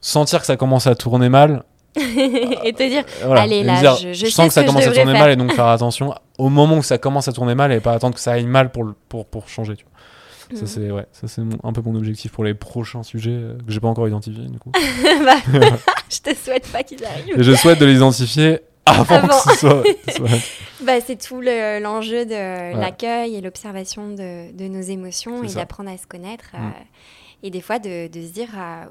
sentir 0.00 0.38
que 0.38 0.46
ça 0.46 0.56
commence 0.56 0.86
à 0.86 0.94
tourner 0.94 1.28
mal, 1.28 1.64
et 2.64 2.72
te 2.72 2.88
dire 2.88 3.04
euh, 3.22 3.26
voilà, 3.26 3.42
Allez, 3.42 3.62
là, 3.62 3.80
dire, 3.80 3.96
je- 4.12 4.26
sens 4.26 4.48
que 4.48 4.52
ça 4.54 4.62
que 4.62 4.66
commence 4.66 4.82
à 4.86 4.92
tourner 4.92 5.12
faire. 5.12 5.20
mal 5.20 5.30
et 5.30 5.36
donc 5.36 5.52
faire 5.52 5.66
attention 5.66 6.14
au 6.38 6.48
moment 6.48 6.76
où 6.78 6.82
ça 6.82 6.98
commence 6.98 7.28
à 7.28 7.32
tourner 7.32 7.54
mal 7.54 7.72
et 7.72 7.80
pas 7.80 7.92
attendre 7.92 8.14
que 8.14 8.20
ça 8.20 8.32
aille 8.32 8.46
mal 8.46 8.70
pour, 8.72 8.84
le- 8.84 8.94
pour, 9.08 9.26
pour 9.26 9.48
changer. 9.48 9.76
Tu 9.76 9.84
vois. 9.84 9.92
Ça 10.58 10.62
Mhm. 10.62 10.66
c'est 10.66 10.90
ouais, 10.90 11.06
ça 11.12 11.26
c'est 11.28 11.40
mon- 11.40 11.58
un 11.62 11.72
peu 11.72 11.80
mon 11.80 11.94
objectif 11.94 12.30
pour 12.32 12.44
les 12.44 12.52
prochains 12.54 13.02
sujets 13.02 13.30
euh, 13.30 13.54
que 13.66 13.72
j'ai 13.72 13.80
pas 13.80 13.88
encore 13.88 14.06
identifiés 14.08 14.46
du 14.46 14.58
coup. 14.58 14.72
Bah, 15.24 15.36
je 16.10 16.18
te 16.18 16.34
souhaite 16.36 16.66
pas 16.70 16.82
qu'ils 16.82 17.04
arrivent. 17.04 17.38
Et 17.38 17.42
je 17.42 17.52
souhaite 17.54 17.78
de 17.80 17.86
les 17.86 17.94
identifier 17.96 18.58
avant, 18.86 19.14
Avant. 19.14 19.28
que 19.28 19.52
ce 19.52 19.58
soit. 19.58 19.82
Bah, 20.82 21.00
c'est 21.04 21.16
tout 21.16 21.40
le- 21.40 21.80
l'enjeu 21.82 22.26
de 22.26 22.78
l'accueil 22.78 23.36
et 23.36 23.40
l'observation 23.40 24.08
de, 24.10 24.52
de 24.54 24.68
nos 24.68 24.82
émotions 24.82 25.38
C'est 25.40 25.46
et 25.46 25.48
ça. 25.50 25.60
d'apprendre 25.60 25.90
à 25.90 25.96
se 25.96 26.06
connaître. 26.06 26.44
Mm. 26.52 26.56
euh, 26.66 26.70
et 27.44 27.50
des 27.50 27.60
fois, 27.62 27.78
de, 27.78 28.08
de 28.08 28.20
se 28.26 28.32
dire 28.32 28.48
euh, 28.56 28.84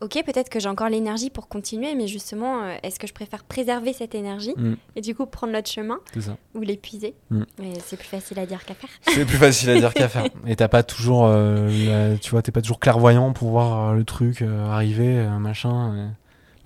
Ok, 0.00 0.20
peut-être 0.26 0.48
que 0.50 0.60
j'ai 0.60 0.68
encore 0.68 0.88
l'énergie 0.88 1.30
pour 1.30 1.48
continuer, 1.48 1.94
mais 1.94 2.06
justement, 2.08 2.62
euh, 2.62 2.74
est-ce 2.82 2.98
que 2.98 3.06
je 3.06 3.14
préfère 3.14 3.44
préserver 3.44 3.92
cette 3.92 4.14
énergie 4.14 4.52
Mm. 4.56 4.74
et 4.96 5.00
du 5.00 5.14
coup 5.14 5.24
prendre 5.24 5.52
l'autre 5.52 5.70
chemin 5.70 5.98
ça. 6.20 6.36
ou 6.54 6.60
l'épuiser 6.60 7.14
Mm. 7.30 7.42
Mais 7.58 7.72
c'est 7.84 7.96
plus 7.96 8.08
facile 8.08 8.38
à 8.38 8.46
dire 8.46 8.64
qu'à 8.64 8.74
faire. 8.74 8.90
C'est 9.14 9.24
plus 9.24 9.36
facile 9.38 9.70
à 9.70 9.78
dire 9.78 9.94
qu'à 9.94 10.08
faire. 10.08 10.24
Et 10.46 10.56
t'as 10.56 10.68
pas 10.68 10.82
toujours, 10.82 11.26
euh, 11.26 11.68
la- 12.12 12.18
tu 12.18 12.30
vois, 12.32 12.42
t'es 12.42 12.52
pas 12.52 12.60
toujours 12.60 12.80
clairvoyant 12.80 13.32
pour 13.32 13.50
voir 13.50 13.90
euh, 13.90 13.94
le 13.94 14.04
truc 14.04 14.42
euh, 14.42 14.66
arriver, 14.68 15.26
machin. 15.38 16.12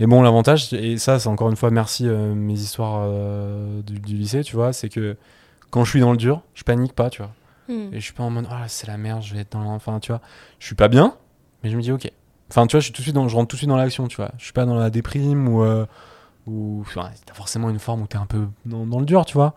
Et 0.00 0.06
bon, 0.06 0.22
l'avantage, 0.22 0.72
et 0.72 0.96
ça, 0.96 1.18
c'est 1.18 1.28
encore 1.28 1.50
une 1.50 1.56
fois 1.56 1.70
merci 1.70 2.04
mes 2.06 2.54
histoires 2.54 3.08
du, 3.82 3.98
du 4.00 4.14
lycée, 4.16 4.42
tu 4.44 4.54
vois, 4.56 4.72
c'est 4.72 4.88
que 4.88 5.16
quand 5.70 5.84
je 5.84 5.90
suis 5.90 6.00
dans 6.00 6.12
le 6.12 6.16
dur, 6.16 6.42
je 6.54 6.62
panique 6.64 6.92
pas, 6.94 7.10
tu 7.10 7.20
vois. 7.22 7.32
Mm. 7.68 7.92
Et 7.92 8.00
je 8.00 8.04
suis 8.04 8.14
pas 8.14 8.22
en 8.22 8.30
mode, 8.30 8.46
ah 8.50 8.64
c'est 8.68 8.86
la 8.86 8.96
merde, 8.96 9.22
je 9.22 9.34
vais 9.34 9.40
être 9.40 9.52
dans 9.52 9.60
l'en- 9.60 9.74
Enfin, 9.74 9.98
tu 10.00 10.12
vois, 10.12 10.20
je 10.60 10.66
suis 10.66 10.74
pas 10.76 10.88
bien, 10.88 11.14
mais 11.62 11.70
je 11.70 11.76
me 11.76 11.82
dis, 11.82 11.92
ok. 11.92 12.10
Enfin, 12.50 12.66
tu 12.66 12.72
vois, 12.76 12.80
je, 12.80 12.84
suis 12.86 12.92
tout 12.92 13.00
de 13.00 13.04
suite 13.04 13.14
dans, 13.14 13.28
je 13.28 13.34
rentre 13.36 13.48
tout 13.48 13.56
de 13.56 13.58
suite 13.58 13.68
dans 13.68 13.76
l'action, 13.76 14.06
tu 14.08 14.16
vois. 14.16 14.30
Je 14.38 14.44
suis 14.44 14.52
pas 14.52 14.64
dans 14.64 14.74
la 14.76 14.90
déprime 14.90 15.48
ou. 15.48 15.62
euh, 15.62 15.86
ou 16.46 16.80
enfin, 16.80 17.10
t'as 17.26 17.34
forcément 17.34 17.68
une 17.68 17.78
forme 17.78 18.02
où 18.02 18.06
t'es 18.06 18.16
un 18.16 18.24
peu 18.26 18.46
dans, 18.64 18.86
dans 18.86 18.98
le 19.00 19.04
dur, 19.04 19.26
tu 19.26 19.34
vois. 19.34 19.54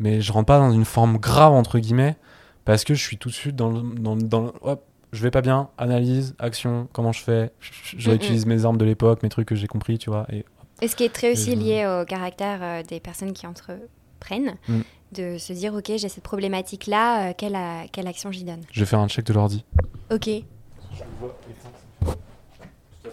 Mais 0.00 0.20
je 0.20 0.32
rentre 0.32 0.46
pas 0.46 0.58
dans 0.58 0.72
une 0.72 0.84
forme 0.84 1.18
grave, 1.18 1.52
entre 1.52 1.78
guillemets, 1.78 2.16
parce 2.64 2.82
que 2.82 2.94
je 2.94 3.00
suis 3.02 3.16
tout 3.18 3.28
de 3.28 3.34
suite 3.34 3.54
dans 3.54 3.70
le. 3.70 3.82
Dans, 4.00 4.16
dans 4.16 4.40
le- 4.42 4.52
hop, 4.62 4.84
je 5.12 5.22
vais 5.22 5.30
pas 5.30 5.42
bien, 5.42 5.68
analyse, 5.78 6.34
action, 6.40 6.88
comment 6.92 7.12
je 7.12 7.22
fais, 7.22 7.52
je, 7.60 7.70
je 7.96 8.08
Mm, 8.08 8.10
réutilise 8.10 8.46
mes 8.46 8.64
armes 8.64 8.78
de 8.78 8.84
l'époque, 8.84 9.22
mes 9.22 9.28
trucs 9.28 9.46
que 9.46 9.54
j'ai 9.54 9.68
compris, 9.68 9.96
tu 9.98 10.10
vois. 10.10 10.26
Et 10.32 10.44
Et 10.82 10.88
ce 10.88 10.96
qui 10.96 11.04
est 11.04 11.14
très 11.14 11.30
aussi 11.30 11.54
lié 11.54 11.86
au 11.86 12.04
caractère 12.04 12.58
euh, 12.62 12.82
des 12.82 12.98
personnes 12.98 13.32
qui 13.32 13.46
entreprennent, 13.46 14.56
Mm. 14.66 14.80
de 15.12 15.38
se 15.38 15.52
dire, 15.52 15.72
ok, 15.72 15.92
j'ai 15.96 16.08
cette 16.08 16.24
problématique-là, 16.24 17.28
euh, 17.28 17.32
quelle, 17.38 17.54
a- 17.54 17.86
quelle 17.92 18.08
action 18.08 18.32
j'y 18.32 18.42
donne? 18.42 18.62
Je 18.72 18.80
vais 18.80 18.86
faire 18.86 18.98
un 18.98 19.06
check 19.06 19.24
de 19.24 19.32
l'ordi. 19.32 19.64
Ok. 20.10 20.24
Je 20.26 20.32
le 20.32 21.10
vois 21.20 21.36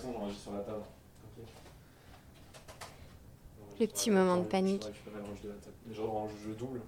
façon, 0.02 0.14
j'enregistre 0.18 0.44
sur 0.44 0.52
la 0.54 0.60
table. 0.60 0.82
Le 3.80 3.88
petit 3.88 4.12
moment 4.12 4.38
de 4.38 4.44
panique. 4.44 4.86
Je 5.92 6.02
double 6.02 6.82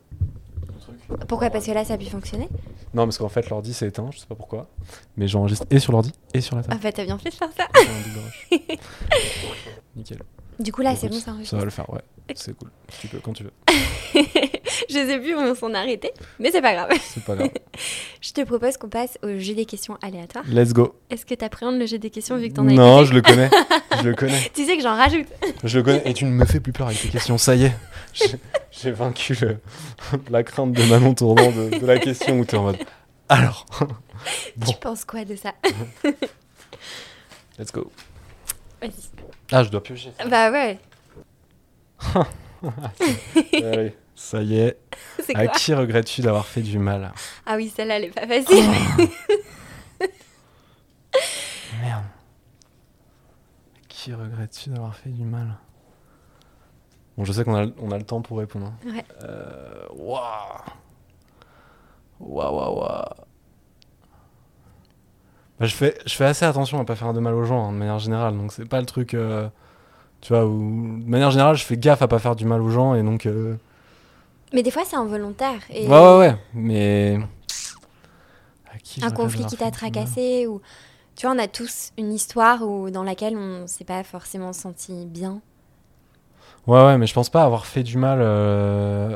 le 0.71 0.79
truc. 0.79 1.27
Pourquoi? 1.27 1.49
Parce 1.49 1.65
que 1.65 1.71
là, 1.71 1.83
ça 1.85 1.93
a 1.93 1.97
pu 1.97 2.05
fonctionner? 2.05 2.47
Non, 2.93 3.05
parce 3.05 3.17
qu'en 3.17 3.29
fait, 3.29 3.49
l'ordi 3.49 3.73
c'est 3.73 3.87
éteint, 3.87 4.09
je 4.11 4.19
sais 4.19 4.27
pas 4.27 4.35
pourquoi. 4.35 4.67
Mais 5.17 5.27
j'enregistre 5.27 5.65
et 5.71 5.79
sur 5.79 5.91
l'ordi 5.91 6.11
et 6.33 6.41
sur 6.41 6.55
la 6.55 6.61
Ah 6.65 6.69
table. 6.69 6.81
bah, 6.83 6.91
t'as 6.91 7.05
bien 7.05 7.17
fait 7.17 7.29
de 7.29 7.35
faire 7.35 7.49
ça. 7.57 7.67
C'est 7.73 7.89
un 7.89 8.01
double 8.01 8.19
rush. 8.19 8.77
Nickel. 9.95 10.19
Du 10.59 10.71
coup, 10.71 10.81
là, 10.81 10.95
c'est 10.95 11.07
Écoute, 11.07 11.17
bon, 11.17 11.19
ça 11.19 11.25
Ça 11.25 11.31
enregistre. 11.33 11.57
va 11.57 11.63
le 11.65 11.69
faire, 11.71 11.89
ouais. 11.91 12.01
C'est 12.35 12.55
cool. 12.57 12.69
Tu 13.01 13.07
peux, 13.07 13.19
quand 13.19 13.33
tu 13.33 13.43
veux. 13.43 13.51
Je 14.89 14.93
sais 14.95 15.19
plus 15.19 15.35
où 15.35 15.39
on 15.39 15.55
s'en 15.55 15.73
a 15.73 15.79
arrêté, 15.79 16.11
mais 16.39 16.51
c'est 16.51 16.61
pas 16.61 16.73
grave. 16.73 16.89
C'est 17.01 17.23
pas 17.23 17.35
grave. 17.35 17.49
Je 18.21 18.31
te 18.31 18.41
propose 18.41 18.77
qu'on 18.77 18.89
passe 18.89 19.17
au 19.23 19.37
jeu 19.39 19.53
des 19.53 19.65
questions 19.65 19.97
aléatoires. 20.01 20.43
Let's 20.47 20.73
go. 20.73 20.95
Est-ce 21.09 21.25
que 21.25 21.33
t'appréhendes 21.35 21.79
le 21.79 21.85
jeu 21.85 21.97
des 21.97 22.09
questions 22.09 22.37
vu 22.37 22.49
que 22.49 22.53
t'en 22.53 22.67
as 22.67 22.71
Non, 22.73 23.03
je 23.05 23.13
le 23.13 23.21
connais. 23.21 23.49
Je 24.01 24.09
le 24.09 24.15
connais. 24.15 24.51
Tu 24.53 24.65
sais 24.65 24.75
que 24.75 24.83
j'en 24.83 24.95
rajoute. 24.95 25.27
Je 25.63 25.77
le 25.77 25.83
connais. 25.83 26.01
Et 26.05 26.13
tu 26.13 26.25
ne 26.25 26.31
me 26.31 26.45
fais 26.45 26.59
plus 26.59 26.73
peur 26.73 26.87
avec 26.87 26.99
tes 26.99 27.09
questions. 27.09 27.37
Ça 27.37 27.55
y 27.55 27.65
est. 27.65 27.73
J'ai- 28.71 28.91
vaincu 28.91 29.35
le- 29.41 29.57
la 30.29 30.43
crainte 30.43 30.73
de 30.73 30.83
Manon 30.85 31.13
Tournant 31.13 31.51
de, 31.51 31.77
de 31.79 31.85
la 31.85 31.97
question 31.99 32.39
où 32.39 32.45
tu 32.45 32.55
es 32.55 32.57
en 32.57 32.63
mode. 32.63 32.77
Alors. 33.29 33.65
Bon. 34.57 34.71
Tu 34.71 34.77
penses 34.79 35.05
quoi 35.05 35.25
de 35.25 35.35
ça 35.35 35.53
Let's 37.59 37.71
go. 37.71 37.91
Vas-y. 38.81 38.91
Ah, 39.51 39.63
je 39.63 39.69
dois 39.69 39.81
piocher. 39.83 40.11
Bah 40.29 40.51
ouais, 40.51 40.79
Allez, 43.53 43.93
ça 44.23 44.41
y 44.41 44.57
est. 44.59 44.77
À 45.35 45.47
qui 45.47 45.73
regrettes-tu 45.73 46.21
d'avoir 46.21 46.45
fait 46.45 46.61
du 46.61 46.79
mal 46.79 47.11
Ah 47.45 47.55
oui, 47.55 47.71
celle-là, 47.75 47.97
elle 47.97 48.05
est 48.05 48.09
pas 48.09 48.27
facile. 48.27 48.65
Merde. 51.81 52.03
À 53.75 53.79
qui 53.89 54.13
regrettes-tu 54.13 54.69
d'avoir 54.69 54.95
fait 54.95 55.09
du 55.09 55.23
mal 55.23 55.55
Bon, 57.17 57.25
je 57.25 57.31
sais 57.31 57.43
qu'on 57.43 57.55
a, 57.55 57.67
on 57.79 57.91
a 57.91 57.97
le 57.97 58.03
temps 58.03 58.21
pour 58.21 58.39
répondre. 58.39 58.67
hein. 58.67 58.73
Ouais. 58.91 59.05
Euh, 59.23 59.85
Waouh. 59.95 60.21
Waouh, 62.19 62.55
waouh, 62.55 62.79
waouh. 62.79 63.03
Bah, 65.59 65.65
je, 65.67 65.75
fais, 65.75 65.97
je 66.05 66.13
fais 66.15 66.25
assez 66.25 66.45
attention 66.45 66.79
à 66.79 66.85
pas 66.85 66.95
faire 66.95 67.13
de 67.13 67.19
mal 67.19 67.33
aux 67.35 67.43
gens, 67.43 67.67
hein, 67.67 67.71
de 67.71 67.77
manière 67.77 67.99
générale. 67.99 68.35
Donc, 68.35 68.51
c'est 68.51 68.67
pas 68.67 68.79
le 68.79 68.85
truc. 68.87 69.13
euh, 69.13 69.47
tu 70.21 70.33
vois, 70.33 70.45
où. 70.45 70.57
De 70.99 71.09
manière 71.09 71.29
générale, 71.31 71.55
je 71.55 71.63
fais 71.63 71.77
gaffe 71.77 72.01
à 72.01 72.07
pas 72.07 72.19
faire 72.19 72.35
du 72.35 72.45
mal 72.45 72.61
aux 72.61 72.69
gens. 72.69 72.95
Et 72.95 73.03
donc. 73.03 73.25
euh, 73.25 73.55
Mais 74.53 74.63
des 74.63 74.71
fois, 74.71 74.83
c'est 74.85 74.95
involontaire. 74.95 75.59
Et 75.73 75.87
Ouais, 75.87 75.99
ouais, 75.99 76.17
ouais. 76.19 76.35
Mais. 76.53 77.19
Un 79.01 79.11
conflit 79.11 79.45
qui 79.45 79.57
t'a 79.57 79.71
tracassé 79.71 80.45
ou... 80.47 80.61
Tu 81.15 81.25
vois, 81.27 81.35
on 81.35 81.39
a 81.39 81.47
tous 81.47 81.91
une 81.97 82.11
histoire 82.11 82.63
où, 82.63 82.89
dans 82.89 83.03
laquelle 83.03 83.37
on 83.37 83.67
s'est 83.67 83.83
pas 83.83 84.03
forcément 84.03 84.51
senti 84.51 85.05
bien. 85.05 85.41
Ouais, 86.65 86.83
ouais, 86.83 86.97
mais 86.97 87.05
je 87.07 87.13
pense 87.13 87.29
pas 87.29 87.43
avoir 87.43 87.65
fait 87.65 87.83
du 87.83 87.97
mal. 87.97 88.19
euh, 88.21 89.15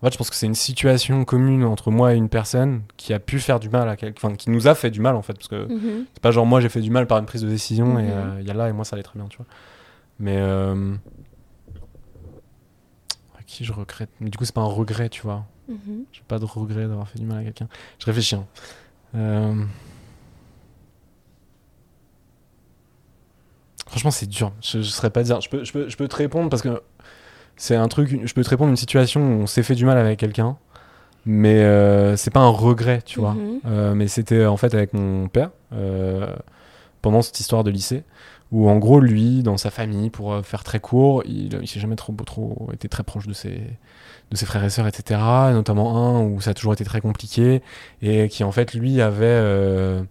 En 0.00 0.06
fait, 0.06 0.12
je 0.12 0.18
pense 0.18 0.30
que 0.30 0.36
c'est 0.36 0.46
une 0.46 0.54
situation 0.54 1.24
commune 1.24 1.64
entre 1.64 1.90
moi 1.90 2.14
et 2.14 2.16
une 2.16 2.28
personne 2.30 2.82
qui 2.96 3.12
a 3.12 3.18
pu 3.18 3.40
faire 3.40 3.60
du 3.60 3.68
mal 3.68 3.88
à 3.88 3.96
quelqu'un. 3.96 4.20
Enfin, 4.26 4.34
qui 4.36 4.48
nous 4.50 4.68
a 4.68 4.74
fait 4.74 4.90
du 4.90 5.00
mal, 5.00 5.16
en 5.16 5.22
fait. 5.22 5.34
Parce 5.34 5.48
que 5.48 5.66
Mhm. 5.66 6.06
c'est 6.14 6.22
pas 6.22 6.30
genre 6.30 6.46
moi 6.46 6.60
j'ai 6.60 6.68
fait 6.70 6.80
du 6.80 6.90
mal 6.90 7.06
par 7.06 7.18
une 7.18 7.26
prise 7.26 7.42
de 7.42 7.48
décision 7.48 7.98
et 7.98 8.04
Mhm. 8.04 8.08
euh, 8.10 8.36
il 8.40 8.46
y 8.46 8.50
a 8.50 8.54
là 8.54 8.68
et 8.68 8.72
moi 8.72 8.84
ça 8.84 8.96
allait 8.96 9.02
très 9.02 9.18
bien, 9.18 9.28
tu 9.28 9.36
vois. 9.36 9.46
Mais. 10.18 10.36
euh, 10.38 10.94
qui 13.52 13.64
je 13.64 13.72
regrette 13.72 14.10
Mais 14.20 14.30
du 14.30 14.38
coup, 14.38 14.44
c'est 14.44 14.54
pas 14.54 14.60
un 14.62 14.64
regret, 14.64 15.08
tu 15.08 15.22
vois. 15.22 15.44
Mhm. 15.68 16.04
J'ai 16.12 16.22
pas 16.26 16.38
de 16.38 16.44
regret 16.44 16.86
d'avoir 16.88 17.08
fait 17.08 17.18
du 17.18 17.24
mal 17.26 17.38
à 17.38 17.44
quelqu'un. 17.44 17.68
Je 17.98 18.06
réfléchis. 18.06 18.34
hein. 18.34 18.46
Euh, 19.14 19.64
Franchement, 23.86 24.10
c'est 24.10 24.26
dur. 24.28 24.52
Je, 24.62 24.78
je 24.78 24.88
saurais 24.90 25.10
pas 25.10 25.22
dire. 25.22 25.40
Je 25.40 25.48
peux, 25.50 25.64
je, 25.64 25.72
peux, 25.72 25.88
je 25.88 25.96
peux 25.96 26.08
te 26.08 26.16
répondre 26.16 26.48
parce 26.48 26.62
que 26.62 26.80
c'est 27.56 27.76
un 27.76 27.88
truc. 27.88 28.20
Je 28.24 28.32
peux 28.34 28.42
te 28.42 28.48
répondre 28.48 28.70
une 28.70 28.76
situation 28.76 29.20
où 29.20 29.42
on 29.42 29.46
s'est 29.46 29.62
fait 29.62 29.74
du 29.74 29.84
mal 29.84 29.98
avec 29.98 30.18
quelqu'un, 30.18 30.56
mais 31.26 31.62
euh, 31.62 32.16
c'est 32.16 32.30
pas 32.30 32.40
un 32.40 32.48
regret, 32.48 33.02
tu 33.04 33.20
vois. 33.20 33.34
Mhm. 33.34 33.60
Euh, 33.66 33.94
mais 33.94 34.08
c'était 34.08 34.46
en 34.46 34.56
fait 34.56 34.72
avec 34.74 34.94
mon 34.94 35.28
père 35.28 35.50
euh, 35.74 36.34
pendant 37.02 37.20
cette 37.22 37.38
histoire 37.40 37.64
de 37.64 37.70
lycée 37.70 38.04
où 38.52 38.68
en 38.68 38.78
gros 38.78 39.00
lui 39.00 39.42
dans 39.42 39.56
sa 39.56 39.70
famille 39.70 40.10
pour 40.10 40.32
euh, 40.32 40.42
faire 40.42 40.62
très 40.62 40.78
court 40.78 41.22
il, 41.26 41.58
il 41.60 41.66
s'est 41.66 41.80
jamais 41.80 41.96
trop 41.96 42.12
trop 42.12 42.70
été 42.72 42.88
très 42.88 43.02
proche 43.02 43.26
de 43.26 43.32
ses 43.32 43.66
frères 44.44 44.64
et 44.64 44.70
sœurs 44.70 44.86
etc 44.86 45.20
et 45.50 45.52
notamment 45.52 45.96
un 45.96 46.22
où 46.22 46.40
ça 46.40 46.50
a 46.50 46.54
toujours 46.54 46.74
été 46.74 46.84
très 46.84 47.00
compliqué 47.00 47.62
et 48.02 48.28
qui 48.28 48.44
en 48.44 48.52
fait 48.52 48.74
lui 48.74 49.00
avait 49.00 49.24
euh, 49.26 50.02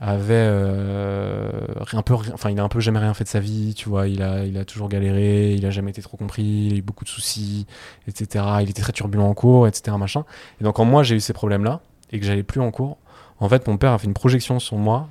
avait 0.00 0.34
euh, 0.34 1.50
un 1.92 2.02
peu 2.02 2.14
enfin 2.14 2.50
il 2.50 2.58
a 2.58 2.64
un 2.64 2.68
peu 2.68 2.80
jamais 2.80 2.98
rien 2.98 3.14
fait 3.14 3.24
de 3.24 3.28
sa 3.28 3.40
vie 3.40 3.74
tu 3.74 3.88
vois 3.88 4.08
il 4.08 4.22
a 4.22 4.44
il 4.44 4.56
a 4.58 4.64
toujours 4.64 4.88
galéré 4.88 5.52
il 5.52 5.64
a 5.64 5.70
jamais 5.70 5.90
été 5.90 6.02
trop 6.02 6.16
compris 6.16 6.42
il 6.42 6.74
a 6.74 6.76
eu 6.78 6.82
beaucoup 6.82 7.04
de 7.04 7.10
soucis 7.10 7.66
etc 8.08 8.44
il 8.62 8.70
était 8.70 8.82
très 8.82 8.92
turbulent 8.92 9.28
en 9.28 9.34
cours 9.34 9.68
etc 9.68 9.96
machin. 9.98 10.24
Et 10.60 10.64
donc 10.64 10.76
quand 10.76 10.86
moi 10.86 11.02
j'ai 11.02 11.16
eu 11.16 11.20
ces 11.20 11.34
problèmes 11.34 11.64
là 11.64 11.80
et 12.10 12.18
que 12.18 12.26
j'allais 12.26 12.42
plus 12.42 12.60
en 12.60 12.70
cours 12.70 12.96
en 13.38 13.48
fait 13.48 13.68
mon 13.68 13.76
père 13.76 13.92
a 13.92 13.98
fait 13.98 14.06
une 14.06 14.14
projection 14.14 14.58
sur 14.58 14.76
moi 14.76 15.08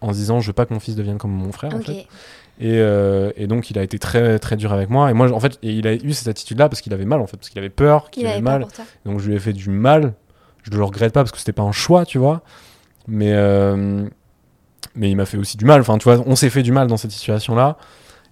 en 0.00 0.12
se 0.12 0.18
disant 0.18 0.40
je 0.40 0.46
veux 0.46 0.52
pas 0.52 0.66
que 0.66 0.74
mon 0.74 0.80
fils 0.80 0.96
devienne 0.96 1.18
comme 1.18 1.32
mon 1.32 1.52
frère 1.52 1.74
en 1.74 1.80
fait 1.80 2.06
et, 2.60 2.78
euh, 2.78 3.30
et 3.36 3.46
donc 3.46 3.70
il 3.70 3.78
a 3.78 3.82
été 3.82 3.98
très 3.98 4.38
très 4.38 4.56
dur 4.56 4.72
avec 4.72 4.90
moi 4.90 5.10
et 5.10 5.14
moi 5.14 5.30
en 5.32 5.40
fait 5.40 5.58
et 5.62 5.72
il 5.72 5.86
a 5.86 5.94
eu 5.94 6.12
cette 6.12 6.28
attitude 6.28 6.58
là 6.58 6.68
parce 6.68 6.80
qu'il 6.80 6.92
avait 6.92 7.04
mal 7.04 7.20
en 7.20 7.26
fait 7.26 7.36
parce 7.36 7.48
qu'il 7.50 7.58
avait 7.58 7.68
peur 7.68 8.10
qu'il 8.10 8.22
Il 8.22 8.26
avait 8.26 8.36
avait 8.36 8.42
mal 8.42 8.66
donc 9.04 9.20
je 9.20 9.28
lui 9.28 9.36
ai 9.36 9.38
fait 9.38 9.52
du 9.52 9.70
mal. 9.70 10.14
Je 10.70 10.76
le 10.76 10.84
regrette 10.84 11.12
pas 11.12 11.20
parce 11.22 11.32
que 11.32 11.38
c'était 11.38 11.52
pas 11.52 11.62
un 11.62 11.72
choix, 11.72 12.04
tu 12.04 12.18
vois. 12.18 12.42
Mais, 13.06 13.32
euh, 13.32 14.06
mais 14.94 15.10
il 15.10 15.16
m'a 15.16 15.24
fait 15.24 15.38
aussi 15.38 15.56
du 15.56 15.64
mal. 15.64 15.80
Enfin, 15.80 15.96
tu 15.98 16.04
vois, 16.04 16.22
on 16.26 16.36
s'est 16.36 16.50
fait 16.50 16.62
du 16.62 16.72
mal 16.72 16.88
dans 16.88 16.96
cette 16.96 17.12
situation-là. 17.12 17.78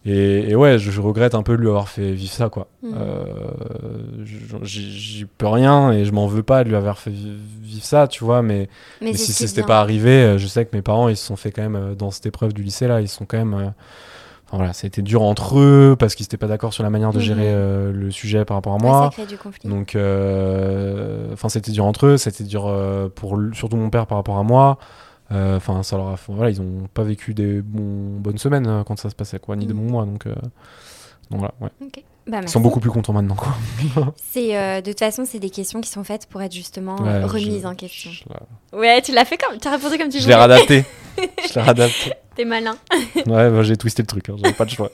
Et, 0.07 0.51
et 0.51 0.55
ouais, 0.55 0.79
je, 0.79 0.91
je 0.93 1.01
regrette 1.01 1.35
un 1.35 1.43
peu 1.43 1.57
de 1.57 1.61
lui 1.63 1.69
avoir 1.69 1.89
fait 1.89 2.13
vivre 2.13 2.33
ça, 2.33 2.49
quoi. 2.49 2.69
Mhm. 2.83 2.93
Euh, 2.97 3.25
j'y 4.63 5.25
peux 5.39 5.49
rien 5.49 5.93
et 5.93 6.05
je 6.05 6.13
m'en 6.13 6.27
veux 6.27 6.43
pas 6.43 6.65
de 6.65 6.69
lui 6.69 6.77
avoir 6.77 6.99
fait 6.99 7.11
vi- 7.11 7.37
vivre 7.63 7.85
ça, 7.85 8.07
tu 8.09 8.25
vois. 8.25 8.43
Mais, 8.43 8.69
Mais, 9.01 9.13
mais 9.13 9.17
si 9.19 9.33
c'était 9.33 9.63
pas 9.65 9.81
arrivé, 9.81 10.11
euh, 10.11 10.39
je 10.39 10.47
sais 10.47 10.65
que 10.65 10.75
mes 10.77 10.83
parents, 10.83 11.09
ils 11.09 11.17
se 11.17 11.27
sont 11.27 11.37
fait 11.37 11.51
quand 11.51 11.63
même, 11.63 11.77
euh, 11.77 11.95
dans 11.95 12.11
cette 12.11 12.27
épreuve 12.27 12.53
du 12.53 12.63
lycée, 12.63 12.87
là, 12.89 13.01
ils 13.01 13.09
sont 13.09 13.25
quand 13.27 13.39
même. 13.39 13.55
euh, 13.55 13.69
Enfin 14.49 14.59
voilà, 14.59 14.73
ça 14.75 14.85
a 14.85 14.87
été 14.87 15.03
dur 15.03 15.23
entre 15.23 15.59
eux 15.59 15.97
parce 15.99 16.15
qu'ils 16.15 16.23
étaient 16.23 16.37
pas 16.37 16.47
d'accord 16.47 16.73
sur 16.73 16.85
la 16.85 16.91
manière 16.91 17.11
de 17.11 17.19
Mhm. 17.19 17.25
gérer 17.25 17.49
euh, 17.53 17.91
le 17.93 18.13
sujet 18.13 18.45
par 18.45 18.57
rapport 18.57 18.75
à 18.75 18.77
Ouais, 18.77 18.83
moi. 18.83 19.09
ça 19.11 19.11
crée 19.11 19.27
du 19.27 19.37
conflit. 19.37 19.69
Donc, 19.69 19.97
euh, 19.97 21.33
enfin, 21.33 21.49
c'était 21.49 21.73
dur 21.73 21.85
entre 21.85 22.07
eux, 22.07 22.17
c'était 22.17 22.45
dur 22.45 22.73
pour 23.17 23.37
surtout 23.55 23.77
mon 23.77 23.91
père 23.91 24.07
par 24.07 24.19
rapport 24.19 24.39
à 24.39 24.45
moi. 24.45 24.79
Euh, 25.33 25.57
Enfin, 25.57 25.83
ça 25.83 25.97
leur 25.97 26.09
a, 26.09 26.17
voilà, 26.29 26.51
ils 26.51 26.61
ont 26.61 26.89
pas 26.95 27.03
vécu 27.03 27.35
des 27.35 27.61
bons, 27.63 28.19
bonnes 28.21 28.39
semaines 28.39 28.67
euh, 28.67 28.85
quand 28.85 28.99
ça 28.99 29.11
se 29.11 29.15
passait, 29.15 29.39
quoi, 29.39 29.57
ni 29.57 29.67
de 29.67 29.73
Mm. 29.73 29.77
bons 29.77 29.91
mois. 29.91 30.05
Donc, 30.05 30.27
euh, 30.27 30.35
donc 31.31 31.41
voilà, 31.41 31.55
ouais. 31.61 31.71
Ok. 31.83 32.03
Bah, 32.29 32.41
Ils 32.43 32.49
sont 32.49 32.61
beaucoup 32.61 32.81
plus 32.81 32.91
contents 32.91 33.13
maintenant, 33.13 33.37
quoi. 33.37 33.55
C'est 34.17 34.57
euh, 34.59 34.81
de 34.81 34.91
toute 34.91 34.99
façon, 34.99 35.25
c'est 35.25 35.39
des 35.39 35.51
questions 35.51 35.81
qui 35.81 35.89
sont 35.89 36.03
faites 36.03 36.27
pour 36.27 36.43
être 36.43 36.53
justement 36.53 36.97
Ouais, 36.97 37.21
je- 37.23 37.27
remises 37.27 37.67
en 37.67 37.75
question. 37.77 38.11
La- 38.29 38.79
Ouais, 38.79 39.01
tu 39.03 39.13
l'as 39.13 39.25
fait 39.25 39.37
comme, 39.39 39.59
tu 39.59 39.69
as 39.69 39.71
répondu 39.73 39.97
comme 39.97 40.09
tu 40.09 40.19
je 40.19 40.27
l'ai 40.27 40.35
voulais. 40.35 40.35
radapté. 40.35 40.85
je 41.49 41.55
l'ai 41.55 41.61
radapté. 41.63 42.13
T'es 42.35 42.45
malin. 42.45 42.77
Ouais, 43.27 43.51
bah, 43.51 43.63
j'ai 43.63 43.77
twisté 43.77 44.03
le 44.03 44.09
truc, 44.09 44.29
hein, 44.29 44.35
j'avais 44.43 44.55
pas 44.55 44.65
de 44.65 44.71
choix. 44.71 44.91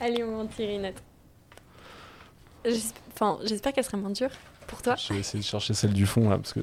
Allez, 0.00 0.22
on 0.24 0.30
va 0.36 0.42
en 0.44 0.46
tirer 0.46 0.76
une 0.76 0.86
autre. 0.86 1.02
Enfin, 3.14 3.38
j'espère 3.44 3.72
qu'elle 3.72 3.84
sera 3.84 3.96
moins 3.98 4.10
dure 4.10 4.30
pour 4.66 4.82
toi. 4.82 4.94
Je 4.96 5.12
vais 5.12 5.20
essayer 5.20 5.40
de 5.40 5.44
chercher 5.44 5.74
celle 5.74 5.92
du 5.92 6.06
fond, 6.06 6.28
là, 6.30 6.36
parce 6.36 6.52
que 6.52 6.60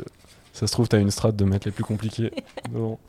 ça 0.58 0.66
se 0.66 0.72
trouve, 0.72 0.88
t'as 0.88 1.00
une 1.00 1.12
strat 1.12 1.32
de 1.32 1.46
mettre 1.46 1.68
les 1.68 1.72
plus 1.72 1.84
compliquées. 1.84 2.32
devant. 2.74 3.00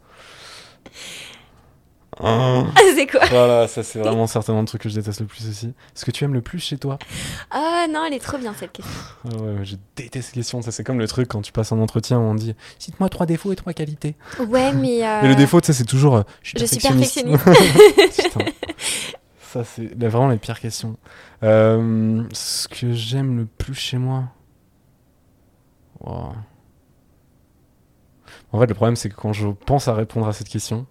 Ah. 2.21 2.65
c'est 2.95 3.07
quoi 3.07 3.21
Voilà, 3.31 3.69
ça 3.69 3.83
c'est 3.83 4.01
vraiment 4.01 4.27
certainement 4.27 4.61
le 4.61 4.67
truc 4.67 4.83
que 4.83 4.89
je 4.91 4.95
déteste 4.97 5.21
le 5.21 5.27
plus 5.27 5.49
aussi. 5.49 5.73
Ce 5.95 6.05
que 6.05 6.11
tu 6.11 6.25
aimes 6.25 6.35
le 6.35 6.43
plus 6.43 6.59
chez 6.59 6.77
toi? 6.77 6.99
Ah 7.51 7.87
non, 7.89 8.05
elle 8.07 8.13
est 8.13 8.19
trop 8.19 8.37
bien 8.37 8.53
cette 8.59 8.73
question. 8.73 8.93
Ah 9.25 9.37
ouais, 9.37 9.65
je 9.65 9.77
déteste 9.97 10.27
cette 10.27 10.35
question. 10.35 10.61
Ça, 10.61 10.73
c'est 10.73 10.85
comme 10.85 10.99
le 10.99 11.07
truc 11.09 11.29
quand 11.29 11.41
tu 11.41 11.53
passes 11.53 11.73
un 11.73 11.79
entretien 11.79 12.19
où 12.19 12.23
on 12.23 12.35
dit 12.35 12.55
Cite-moi 12.79 13.09
trois 13.09 13.25
défauts 13.25 13.53
et 13.53 13.57
trois 13.57 13.73
qualités. 13.73 14.15
Ouais, 14.49 14.73
mais. 14.75 15.07
euh, 15.07 15.23
Mais 15.23 15.29
le 15.29 15.37
défaut, 15.37 15.61
tu 15.61 15.69
sais, 15.69 15.73
c'est 15.73 15.85
toujours 15.85 16.17
euh, 16.17 16.23
Je 16.43 16.51
suis 16.51 16.59
Je 16.59 16.65
suis 16.67 16.81
perfectionniste. 16.81 17.45
Putain. 18.23 18.45
Ça, 19.41 19.65
c'est 19.65 19.95
vraiment 20.05 20.29
les 20.29 20.37
pires 20.37 20.61
questions. 20.61 20.97
Euh, 21.43 22.25
ce 22.33 22.69
que 22.69 22.93
j'aime 22.93 23.39
le 23.39 23.47
plus 23.47 23.75
chez 23.75 23.97
moi. 23.97 24.25
Wow. 26.01 26.33
En 28.53 28.59
fait, 28.61 28.67
le 28.67 28.75
problème, 28.75 28.97
c'est 28.97 29.11
que 29.11 29.15
quand 29.15 29.33
je 29.33 29.49
pense 29.49 29.89
à 29.89 29.95
répondre 29.95 30.27
à 30.27 30.33
cette 30.33 30.49
question, 30.49 30.87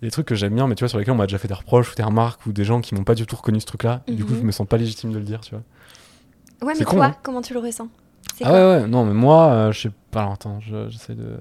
il 0.00 0.04
y 0.04 0.06
a 0.06 0.08
des 0.08 0.10
trucs 0.10 0.26
que 0.26 0.34
j'aime 0.34 0.54
bien, 0.54 0.66
mais 0.66 0.74
tu 0.74 0.80
vois, 0.82 0.88
sur 0.88 0.98
lesquels 0.98 1.14
on 1.14 1.16
m'a 1.16 1.26
déjà 1.26 1.38
fait 1.38 1.48
des 1.48 1.54
reproches 1.54 1.92
ou 1.92 1.94
des 1.94 2.02
remarques 2.02 2.44
ou 2.46 2.52
des 2.52 2.64
gens 2.64 2.80
qui 2.80 2.94
m'ont 2.94 3.04
pas 3.04 3.14
du 3.14 3.24
tout 3.26 3.36
reconnu 3.36 3.60
ce 3.60 3.66
truc-là. 3.66 4.02
et 4.06 4.12
Du 4.14 4.24
coup, 4.24 4.32
Mhm. 4.32 4.38
je 4.40 4.44
me 4.44 4.52
sens 4.52 4.66
pas 4.66 4.76
légitime 4.76 5.12
de 5.12 5.18
le 5.18 5.24
dire, 5.24 5.40
tu 5.40 5.50
vois. 5.54 5.62
Ouais, 6.62 6.74
mais 6.78 6.84
con, 6.84 6.96
toi, 6.96 7.06
hein. 7.06 7.16
comment 7.22 7.40
tu 7.42 7.54
le 7.54 7.60
ressens? 7.60 7.88
Ah 8.42 8.52
ouais, 8.52 8.58
ouais, 8.82 8.86
non, 8.86 9.04
mais 9.04 9.14
moi, 9.14 9.46
euh, 9.52 9.72
je 9.72 9.82
sais 9.82 9.90
pas. 10.10 10.20
Alors, 10.20 10.32
attends, 10.32 10.60
je- 10.60 10.88
j'essaie 10.88 11.14
de. 11.14 11.36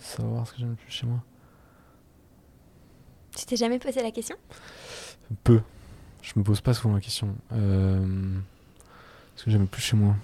savoir 0.00 0.46
ce 0.46 0.52
que 0.52 0.58
j'aime 0.58 0.70
le 0.70 0.74
plus 0.74 0.90
chez 0.90 1.06
moi. 1.06 1.18
Tu 3.36 3.46
t'es 3.46 3.56
jamais 3.56 3.78
posé 3.78 4.02
la 4.02 4.10
question? 4.10 4.36
Peu. 5.44 5.60
Je 6.20 6.32
me 6.36 6.42
pose 6.44 6.60
pas 6.60 6.74
souvent 6.74 6.92
la 6.94 7.00
question. 7.00 7.34
Euh, 7.52 8.04
ce 9.36 9.44
que 9.44 9.50
j'aime 9.50 9.62
le 9.62 9.66
plus 9.68 9.80
chez 9.80 9.96
moi. 9.96 10.14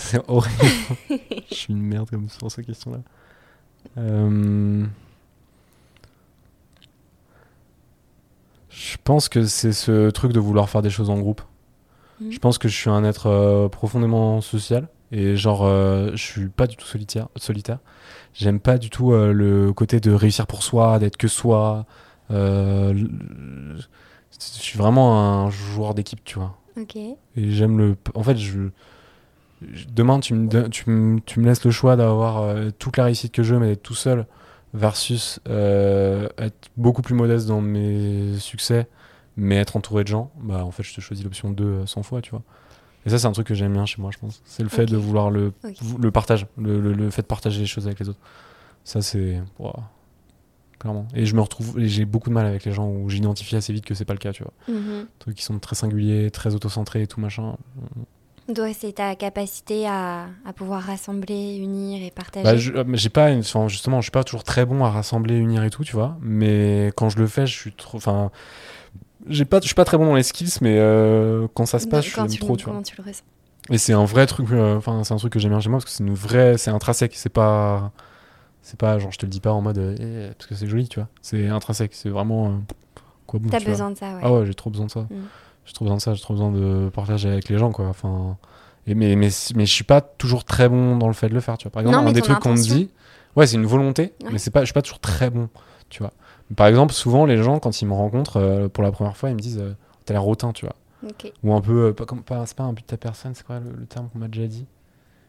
C'est 0.00 0.20
horrible. 0.28 0.56
Je 1.50 1.54
suis 1.54 1.72
une 1.72 1.82
merde 1.82 2.08
comme 2.10 2.28
sur 2.28 2.50
ces 2.50 2.64
questions-là. 2.64 2.98
Euh, 3.98 4.84
Je 8.68 8.96
pense 9.04 9.28
que 9.28 9.44
c'est 9.44 9.72
ce 9.72 10.10
truc 10.10 10.32
de 10.32 10.40
vouloir 10.40 10.68
faire 10.68 10.82
des 10.82 10.90
choses 10.90 11.10
en 11.10 11.18
groupe. 11.18 11.42
Mhm. 12.20 12.32
Je 12.32 12.38
pense 12.38 12.58
que 12.58 12.68
je 12.68 12.76
suis 12.76 12.90
un 12.90 13.04
être 13.04 13.26
euh, 13.26 13.68
profondément 13.68 14.40
social 14.40 14.88
et 15.12 15.36
genre 15.36 15.66
je 15.68 16.16
suis 16.16 16.48
pas 16.48 16.66
du 16.66 16.76
tout 16.76 16.86
solitaire. 16.86 17.28
solitaire. 17.36 17.78
J'aime 18.32 18.60
pas 18.60 18.78
du 18.78 18.90
tout 18.90 19.12
euh, 19.12 19.32
le 19.32 19.72
côté 19.72 20.00
de 20.00 20.12
réussir 20.12 20.46
pour 20.46 20.62
soi, 20.62 20.98
d'être 20.98 21.16
que 21.16 21.28
soi. 21.28 21.84
Euh, 22.30 22.94
je 22.94 23.78
suis 24.38 24.78
vraiment 24.78 25.44
un 25.44 25.50
joueur 25.50 25.94
d'équipe, 25.94 26.22
tu 26.24 26.38
vois. 26.38 26.56
Ok. 26.76 26.96
Et 26.96 27.16
j'aime 27.50 27.78
le. 27.78 27.96
En 28.14 28.22
fait, 28.22 28.36
je. 28.36 28.68
Demain, 29.92 30.20
tu 30.20 30.34
me, 30.34 30.46
don- 30.48 30.68
tu 30.70 30.88
me, 30.88 31.20
tu 31.20 31.38
me 31.40 31.46
laisses 31.46 31.64
le 31.64 31.70
choix 31.70 31.96
d'avoir 31.96 32.38
euh, 32.42 32.70
toute 32.78 32.96
la 32.96 33.04
réussite 33.04 33.32
que 33.32 33.42
je 33.42 33.54
veux, 33.54 33.60
mais 33.60 33.66
d'être 33.68 33.82
tout 33.82 33.94
seul, 33.94 34.26
versus 34.72 35.40
euh, 35.48 36.28
être 36.38 36.70
beaucoup 36.76 37.02
plus 37.02 37.14
modeste 37.14 37.46
dans 37.46 37.60
mes 37.60 38.38
succès, 38.38 38.86
mais 39.36 39.56
être 39.56 39.76
entouré 39.76 40.02
de 40.04 40.08
gens. 40.08 40.30
Bah, 40.40 40.64
en 40.64 40.70
fait, 40.70 40.82
je 40.82 40.94
te 40.94 41.00
choisis 41.00 41.24
l'option 41.24 41.50
2 41.50 41.64
euh, 41.64 41.86
100 41.86 42.02
fois, 42.02 42.22
tu 42.22 42.30
vois. 42.30 42.42
Et 43.06 43.10
ça, 43.10 43.18
c'est 43.18 43.26
un 43.26 43.32
truc 43.32 43.46
que 43.46 43.54
j'aime 43.54 43.72
bien 43.72 43.86
chez 43.86 44.00
moi, 44.00 44.10
je 44.12 44.18
pense. 44.18 44.42
C'est 44.44 44.62
le 44.62 44.68
fait 44.68 44.86
de 44.86 44.96
vouloir 44.96 45.30
le, 45.30 45.52
Ok. 45.64 45.74
le 45.98 46.10
partage, 46.10 46.46
le, 46.58 46.80
le- 46.80 46.92
le 46.92 47.10
fait 47.10 47.22
de 47.22 47.26
partager 47.26 47.60
les 47.60 47.66
choses 47.66 47.86
avec 47.86 47.98
les 48.00 48.08
autres. 48.08 48.18
Ça, 48.84 49.00
c'est. 49.02 49.40
clairement. 50.78 51.06
Et 51.14 51.26
je 51.26 51.34
me 51.34 51.40
retrouve. 51.40 51.78
et 51.80 51.86
J'ai 51.88 52.04
beaucoup 52.04 52.28
de 52.30 52.34
mal 52.34 52.46
avec 52.46 52.64
les 52.64 52.72
gens 52.72 52.88
où 52.88 53.08
j'identifie 53.10 53.56
assez 53.56 53.72
vite 53.72 53.84
que 53.84 53.94
c'est 53.94 54.04
pas 54.04 54.12
le 54.14 54.18
cas, 54.18 54.32
tu 54.32 54.42
vois. 54.42 54.52
Mhm. 54.68 55.06
Trucs 55.18 55.34
qui 55.36 55.42
sont 55.44 55.58
très 55.58 55.76
singuliers, 55.76 56.30
très 56.30 56.54
autocentrés 56.54 57.02
et 57.02 57.06
tout 57.06 57.20
machin. 57.20 57.56
Donc, 58.54 58.74
c'est 58.78 58.92
ta 58.92 59.14
capacité 59.14 59.86
à, 59.86 60.26
à 60.44 60.52
pouvoir 60.52 60.82
rassembler, 60.82 61.56
unir 61.56 62.02
et 62.02 62.10
partager. 62.10 62.44
Bah, 62.44 62.56
je- 62.56 62.72
euh, 62.72 62.84
j'ai 62.94 63.08
pas 63.08 63.30
une, 63.30 63.42
justement, 63.68 63.98
je 64.00 64.04
suis 64.04 64.10
pas 64.10 64.24
toujours 64.24 64.44
très 64.44 64.66
bon 64.66 64.84
à 64.84 64.90
rassembler, 64.90 65.36
unir 65.36 65.62
et 65.64 65.70
tout, 65.70 65.84
tu 65.84 65.92
vois. 65.94 66.16
Mais 66.20 66.92
quand 66.96 67.08
je 67.08 67.18
le 67.18 67.26
fais, 67.26 67.46
je 67.46 67.54
suis 67.56 67.72
trop, 67.72 67.98
enfin, 67.98 68.30
j'ai 69.28 69.44
pas, 69.44 69.60
je 69.60 69.66
suis 69.66 69.74
pas 69.74 69.84
très 69.84 69.98
bon 69.98 70.06
dans 70.06 70.14
les 70.14 70.22
skills, 70.22 70.52
mais 70.62 70.76
euh, 70.78 71.46
quand 71.54 71.66
ça 71.66 71.78
se 71.78 71.86
passe, 71.86 72.04
je 72.06 72.10
suis 72.10 72.38
trop, 72.38 72.56
tu 72.56 72.64
vois. 72.64 72.72
comment 72.72 72.82
tu 72.82 72.94
le 72.96 73.04
ressens? 73.04 73.22
Et 73.70 73.78
c'est 73.78 73.92
un 73.92 74.04
vrai 74.04 74.26
truc, 74.26 74.50
euh, 74.50 74.76
enfin, 74.78 75.04
c'est 75.04 75.14
un 75.14 75.18
truc 75.18 75.32
que 75.32 75.38
j'aime 75.38 75.52
bien 75.52 75.60
chez 75.60 75.68
moi 75.68 75.78
parce 75.78 75.84
que 75.84 75.90
c'est 75.90 76.02
une 76.02 76.14
vraie, 76.14 76.58
c'est 76.58 76.70
intrinsèque, 76.70 77.12
c'est 77.14 77.28
pas, 77.28 77.92
c'est 78.62 78.78
pas 78.78 78.98
genre 78.98 79.12
je 79.12 79.18
te 79.18 79.26
le 79.26 79.30
dis 79.30 79.40
pas 79.40 79.52
en 79.52 79.60
mode, 79.60 79.78
euh, 79.78 80.30
Eh, 80.30 80.34
parce 80.34 80.46
que 80.48 80.54
c'est 80.54 80.66
joli, 80.66 80.88
tu 80.88 80.98
vois. 80.98 81.08
C'est 81.22 81.46
intrinsèque, 81.48 81.92
c'est 81.94 82.08
vraiment 82.08 82.62
quoi 83.26 83.38
bon. 83.38 83.48
T'as 83.50 83.58
vois. 83.58 83.70
besoin 83.70 83.90
de 83.90 83.96
ça, 83.98 84.06
ouais. 84.14 84.20
Ah 84.22 84.32
ouais, 84.32 84.46
j'ai 84.46 84.54
trop 84.54 84.70
besoin 84.70 84.86
de 84.86 84.90
ça. 84.90 85.00
Mm. 85.02 85.14
J'ai 85.70 85.74
trop 85.74 85.84
besoin 85.84 85.98
de 85.98 86.02
ça, 86.02 86.14
j'ai 86.14 86.20
trop 86.20 86.34
besoin 86.34 86.50
de 86.50 86.90
partager 86.92 87.28
avec 87.28 87.48
les 87.48 87.56
gens, 87.56 87.70
quoi. 87.70 87.86
Enfin, 87.86 88.36
et 88.88 88.96
mais, 88.96 89.14
mais, 89.14 89.28
mais 89.54 89.66
je 89.66 89.72
suis 89.72 89.84
pas 89.84 90.00
toujours 90.00 90.42
très 90.44 90.68
bon 90.68 90.96
dans 90.96 91.06
le 91.06 91.12
fait 91.12 91.28
de 91.28 91.34
le 91.34 91.38
faire, 91.40 91.56
tu 91.58 91.68
vois. 91.68 91.70
Par 91.70 91.80
exemple, 91.82 91.96
Non, 91.98 92.02
mais 92.02 92.10
un 92.10 92.12
des 92.12 92.22
trucs 92.22 92.40
qu'on 92.40 92.50
me 92.54 92.56
dit, 92.56 92.90
ouais, 93.36 93.46
c'est 93.46 93.54
une 93.54 93.66
volonté, 93.66 94.12
Ouais. 94.24 94.30
mais 94.32 94.38
c'est 94.38 94.50
pas, 94.50 94.60
je 94.62 94.64
suis 94.64 94.72
pas 94.74 94.82
toujours 94.82 94.98
très 94.98 95.30
bon, 95.30 95.48
tu 95.90 96.02
vois. 96.02 96.10
Par 96.56 96.66
exemple, 96.66 96.92
souvent, 96.92 97.24
les 97.24 97.36
gens, 97.40 97.60
quand 97.60 97.80
ils 97.80 97.86
me 97.86 97.92
rencontrent 97.92 98.38
euh, 98.38 98.68
pour 98.68 98.82
la 98.82 98.90
première 98.90 99.16
fois, 99.16 99.28
ils 99.30 99.36
me 99.36 99.40
disent, 99.40 99.60
euh, 99.60 99.74
t'as 100.06 100.14
l'air 100.14 100.26
hautain, 100.26 100.50
tu 100.52 100.66
vois. 100.66 100.74
Ou 101.44 101.54
un 101.54 101.60
peu, 101.60 101.86
euh, 101.86 101.92
pas, 101.92 102.04
comme, 102.04 102.22
pas, 102.24 102.44
c'est 102.46 102.56
pas 102.56 102.64
un 102.64 102.72
but 102.72 102.82
de 102.82 102.86
ta 102.88 102.96
personne, 102.96 103.32
c'est 103.36 103.46
quoi 103.46 103.60
le, 103.60 103.70
le 103.78 103.86
terme 103.86 104.08
qu'on 104.12 104.18
m'a 104.18 104.26
déjà 104.26 104.48
dit? 104.48 104.66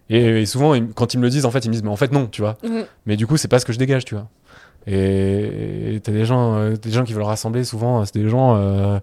Et, 0.10 0.42
et 0.42 0.46
souvent, 0.48 0.74
ils- 0.74 0.88
quand 0.94 1.14
ils 1.14 1.18
me 1.18 1.24
le 1.24 1.30
disent, 1.30 1.46
en 1.46 1.52
fait, 1.52 1.64
ils 1.64 1.68
me 1.68 1.74
disent, 1.74 1.84
mais 1.84 1.90
en 1.92 1.96
fait, 1.96 2.12
non, 2.12 2.26
tu 2.26 2.42
vois. 2.42 2.58
Mhm. 2.64 2.86
Mais 3.06 3.16
du 3.16 3.28
coup, 3.28 3.38
c'est 3.38 3.48
pas 3.48 3.60
ce 3.60 3.66
que 3.66 3.72
je 3.74 3.78
dégage, 3.78 4.04
tu 4.06 4.16
vois. 4.16 4.28
Et 4.88 6.00
t'as 6.04 6.12
des 6.12 6.26
gens, 6.26 6.56
euh, 6.56 6.76
des 6.76 6.90
gens 6.92 7.04
qui 7.04 7.14
veulent 7.14 7.24
rassembler, 7.24 7.64
souvent, 7.64 8.04
c'est 8.06 8.16
des 8.16 8.28
gens, 8.28 8.56
euh, 8.56 9.00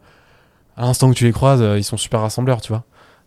à 0.78 0.82
l'instant 0.86 1.08
où 1.08 1.14
tu 1.14 1.24
les 1.24 1.32
croises, 1.32 1.60
euh, 1.60 1.76
ils 1.78 1.84
sont 1.84 1.96
super 1.98 2.20
rassembleurs, 2.20 2.60
tu 2.62 2.72
vois. 2.72 2.84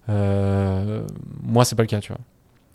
Euh, 0.10 1.04
moi, 1.44 1.66
c'est 1.66 1.76
pas 1.76 1.84
le 1.84 1.88
cas, 1.88 2.00
tu 2.00 2.12
vois. 2.12 2.22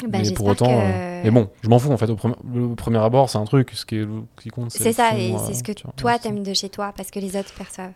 Bah, 0.08 0.18
mais 0.22 0.30
pour 0.32 0.46
autant, 0.46 0.66
que- 0.66 0.84
euh, 0.84 1.20
mais 1.24 1.30
bon, 1.30 1.48
je 1.62 1.68
m'en 1.68 1.78
fous, 1.78 1.90
en 1.90 1.96
fait. 1.96 2.10
Au, 2.10 2.16
premier- 2.16 2.34
au 2.60 2.74
premier 2.74 2.98
abord, 2.98 3.30
c'est 3.30 3.38
un 3.38 3.44
truc, 3.44 3.70
ce 3.72 3.86
qui, 3.86 3.96
est, 3.96 4.02
ce 4.04 4.42
qui 4.42 4.50
compte, 4.50 4.70
c'est 4.70 4.84
le 4.84 4.92
ça, 4.92 5.08
fond, 5.10 5.16
et 5.16 5.34
euh, 5.34 5.38
c'est 5.38 5.54
ce 5.54 5.62
que 5.64 5.72
tu 5.72 5.84
vois. 5.84 5.92
toi 5.96 6.18
t'aimes 6.18 6.42
de 6.42 6.52
chez 6.54 6.68
toi 6.68 6.92
parce 6.96 7.10
que 7.10 7.18
les 7.18 7.34
autres 7.36 7.52
perçoivent. 7.56 7.92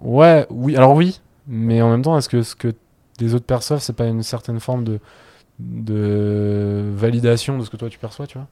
Ouais, 0.00 0.46
oui, 0.50 0.76
alors 0.76 0.94
oui, 0.94 1.20
mais 1.46 1.80
en 1.82 1.90
même 1.90 2.02
temps, 2.02 2.18
est-ce 2.18 2.28
que 2.28 2.42
ce 2.42 2.54
que 2.56 2.74
les 3.20 3.34
autres 3.34 3.46
perçoivent, 3.46 3.80
c'est 3.80 3.92
pas 3.94 4.06
une 4.06 4.22
certaine 4.24 4.58
forme 4.60 4.82
de, 4.84 4.98
de 5.60 6.90
validation 6.94 7.58
de 7.58 7.64
ce 7.64 7.70
que 7.70 7.76
toi 7.76 7.88
tu 7.88 7.98
perçois, 7.98 8.26
tu 8.26 8.38
vois? 8.38 8.46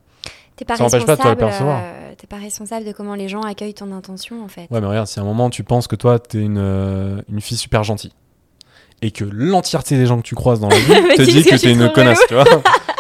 T'es 0.56 0.64
pas 0.64 0.76
Ça 0.76 0.84
n'empêche 0.84 1.04
pas 1.04 1.16
de 1.16 1.20
toi 1.20 1.30
le 1.32 1.36
percevoir. 1.36 1.80
euh, 1.82 2.03
T'es 2.24 2.36
pas 2.36 2.42
responsable 2.42 2.86
de 2.86 2.92
comment 2.92 3.14
les 3.14 3.28
gens 3.28 3.42
accueillent 3.42 3.74
ton 3.74 3.92
intention 3.92 4.42
en 4.42 4.48
fait. 4.48 4.66
Ouais, 4.70 4.80
mais 4.80 4.86
regarde, 4.86 5.06
si 5.06 5.18
à 5.18 5.22
un 5.22 5.26
moment 5.26 5.50
tu 5.50 5.62
penses 5.62 5.86
que 5.86 5.94
toi 5.94 6.18
t'es 6.18 6.38
une, 6.38 6.56
euh, 6.56 7.20
une 7.30 7.42
fille 7.42 7.58
super 7.58 7.84
gentille 7.84 8.12
et 9.02 9.10
que 9.10 9.26
l'entièreté 9.30 9.98
des 9.98 10.06
gens 10.06 10.16
que 10.16 10.26
tu 10.26 10.34
croises 10.34 10.58
dans 10.58 10.70
la 10.70 10.76
vie 10.78 10.86
te 11.16 11.20
dit 11.20 11.44
que 11.44 11.50
que 11.50 11.56
t'es 11.56 11.74
une 11.74 11.92
connasse, 11.92 12.20
tu 12.26 12.32
vois 12.32 12.46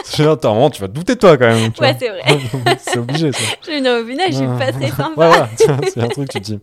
Un 0.18 0.36
moment, 0.54 0.70
tu 0.70 0.80
vas 0.80 0.88
te 0.88 0.92
douter 0.92 1.14
de 1.14 1.20
toi 1.20 1.36
quand 1.38 1.46
même. 1.46 1.72
tu 1.72 1.80
Ouais, 1.80 1.96
c'est 1.98 2.08
vrai. 2.08 2.22
c'est 2.78 2.98
obligé, 2.98 3.32
ça. 3.32 3.38
Je 3.66 3.82
non, 3.82 4.02
au 4.02 4.06
final, 4.06 4.26
je 4.30 4.36
suis 4.36 4.46
Ouais. 4.46 4.58
pas 4.58 4.72
très 4.72 4.90
sympa. 4.90 5.12
Ouais, 5.16 5.28
vois, 5.28 5.48
c'est 5.88 6.00
un 6.00 6.08
truc, 6.08 6.28
tu 6.28 6.38
te 6.40 6.44
dis, 6.44 6.60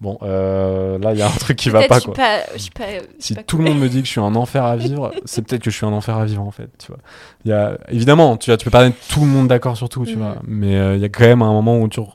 bon, 0.00 0.18
euh, 0.22 0.98
là, 0.98 1.12
il 1.12 1.18
y 1.18 1.22
a 1.22 1.26
un 1.26 1.30
truc 1.30 1.56
qui 1.56 1.70
va 1.70 1.82
pas, 1.88 1.94
je 1.96 2.00
suis 2.00 2.06
quoi. 2.06 2.14
pas, 2.14 2.40
je 2.54 2.58
suis 2.58 2.70
pas, 2.70 2.84
je 2.88 2.98
suis 2.98 3.06
Si 3.18 3.34
pas 3.34 3.42
tout 3.42 3.56
le 3.58 3.64
monde 3.64 3.78
me 3.78 3.88
dit 3.88 4.00
que 4.00 4.06
je 4.06 4.10
suis 4.12 4.20
un 4.20 4.34
enfer 4.34 4.64
à 4.64 4.76
vivre, 4.76 5.12
c'est 5.24 5.42
peut-être 5.42 5.62
que 5.62 5.70
je 5.70 5.76
suis 5.76 5.86
un 5.86 5.92
enfer 5.92 6.16
à 6.16 6.24
vivre 6.24 6.42
en 6.42 6.50
fait. 6.50 6.68
Tu 6.78 6.88
vois. 6.88 6.98
Il 7.44 7.50
y 7.50 7.54
a, 7.54 7.78
évidemment, 7.88 8.36
tu, 8.36 8.50
vois, 8.50 8.56
tu 8.56 8.64
peux 8.64 8.70
pas 8.70 8.84
mettre 8.84 8.98
tout 9.08 9.20
le 9.20 9.26
monde 9.26 9.48
d'accord 9.48 9.76
sur 9.76 9.88
tout, 9.88 10.04
tu 10.04 10.16
Mhm. 10.16 10.22
vois. 10.22 10.36
Mais 10.46 10.76
euh, 10.76 10.96
il 10.96 11.00
y 11.02 11.04
a 11.04 11.08
quand 11.08 11.24
même 11.24 11.42
un 11.42 11.52
moment 11.52 11.78
où 11.80 11.88
tu, 11.88 12.00
re- 12.00 12.12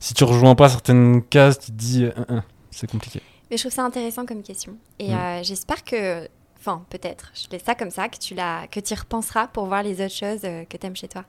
si 0.00 0.14
tu 0.14 0.24
rejoins 0.24 0.54
pas 0.54 0.68
certaines 0.68 1.22
cases, 1.22 1.58
tu 1.60 1.66
te 1.72 1.76
dis, 1.76 2.04
euh, 2.04 2.10
euh, 2.30 2.40
c'est 2.70 2.90
compliqué. 2.90 3.20
Mais 3.50 3.56
je 3.56 3.62
trouve 3.64 3.72
ça 3.72 3.82
intéressant 3.84 4.26
comme 4.26 4.42
question. 4.42 4.72
Et 4.98 5.10
Mm. 5.10 5.14
euh, 5.14 5.42
j'espère 5.42 5.82
que, 5.84 6.28
enfin, 6.60 6.84
peut-être, 6.90 7.32
je 7.34 7.50
laisse 7.50 7.64
ça 7.64 7.74
comme 7.74 7.90
ça, 7.90 8.08
que 8.08 8.18
tu 8.18 8.34
la, 8.34 8.66
que 8.70 8.78
tu 8.80 8.94
y 8.94 8.96
repenseras 8.96 9.48
pour 9.48 9.66
voir 9.66 9.82
les 9.82 10.04
autres 10.04 10.14
choses 10.14 10.40
euh, 10.44 10.64
que 10.64 10.76
t'aimes 10.76 10.96
chez 10.96 11.08
toi. 11.08 11.24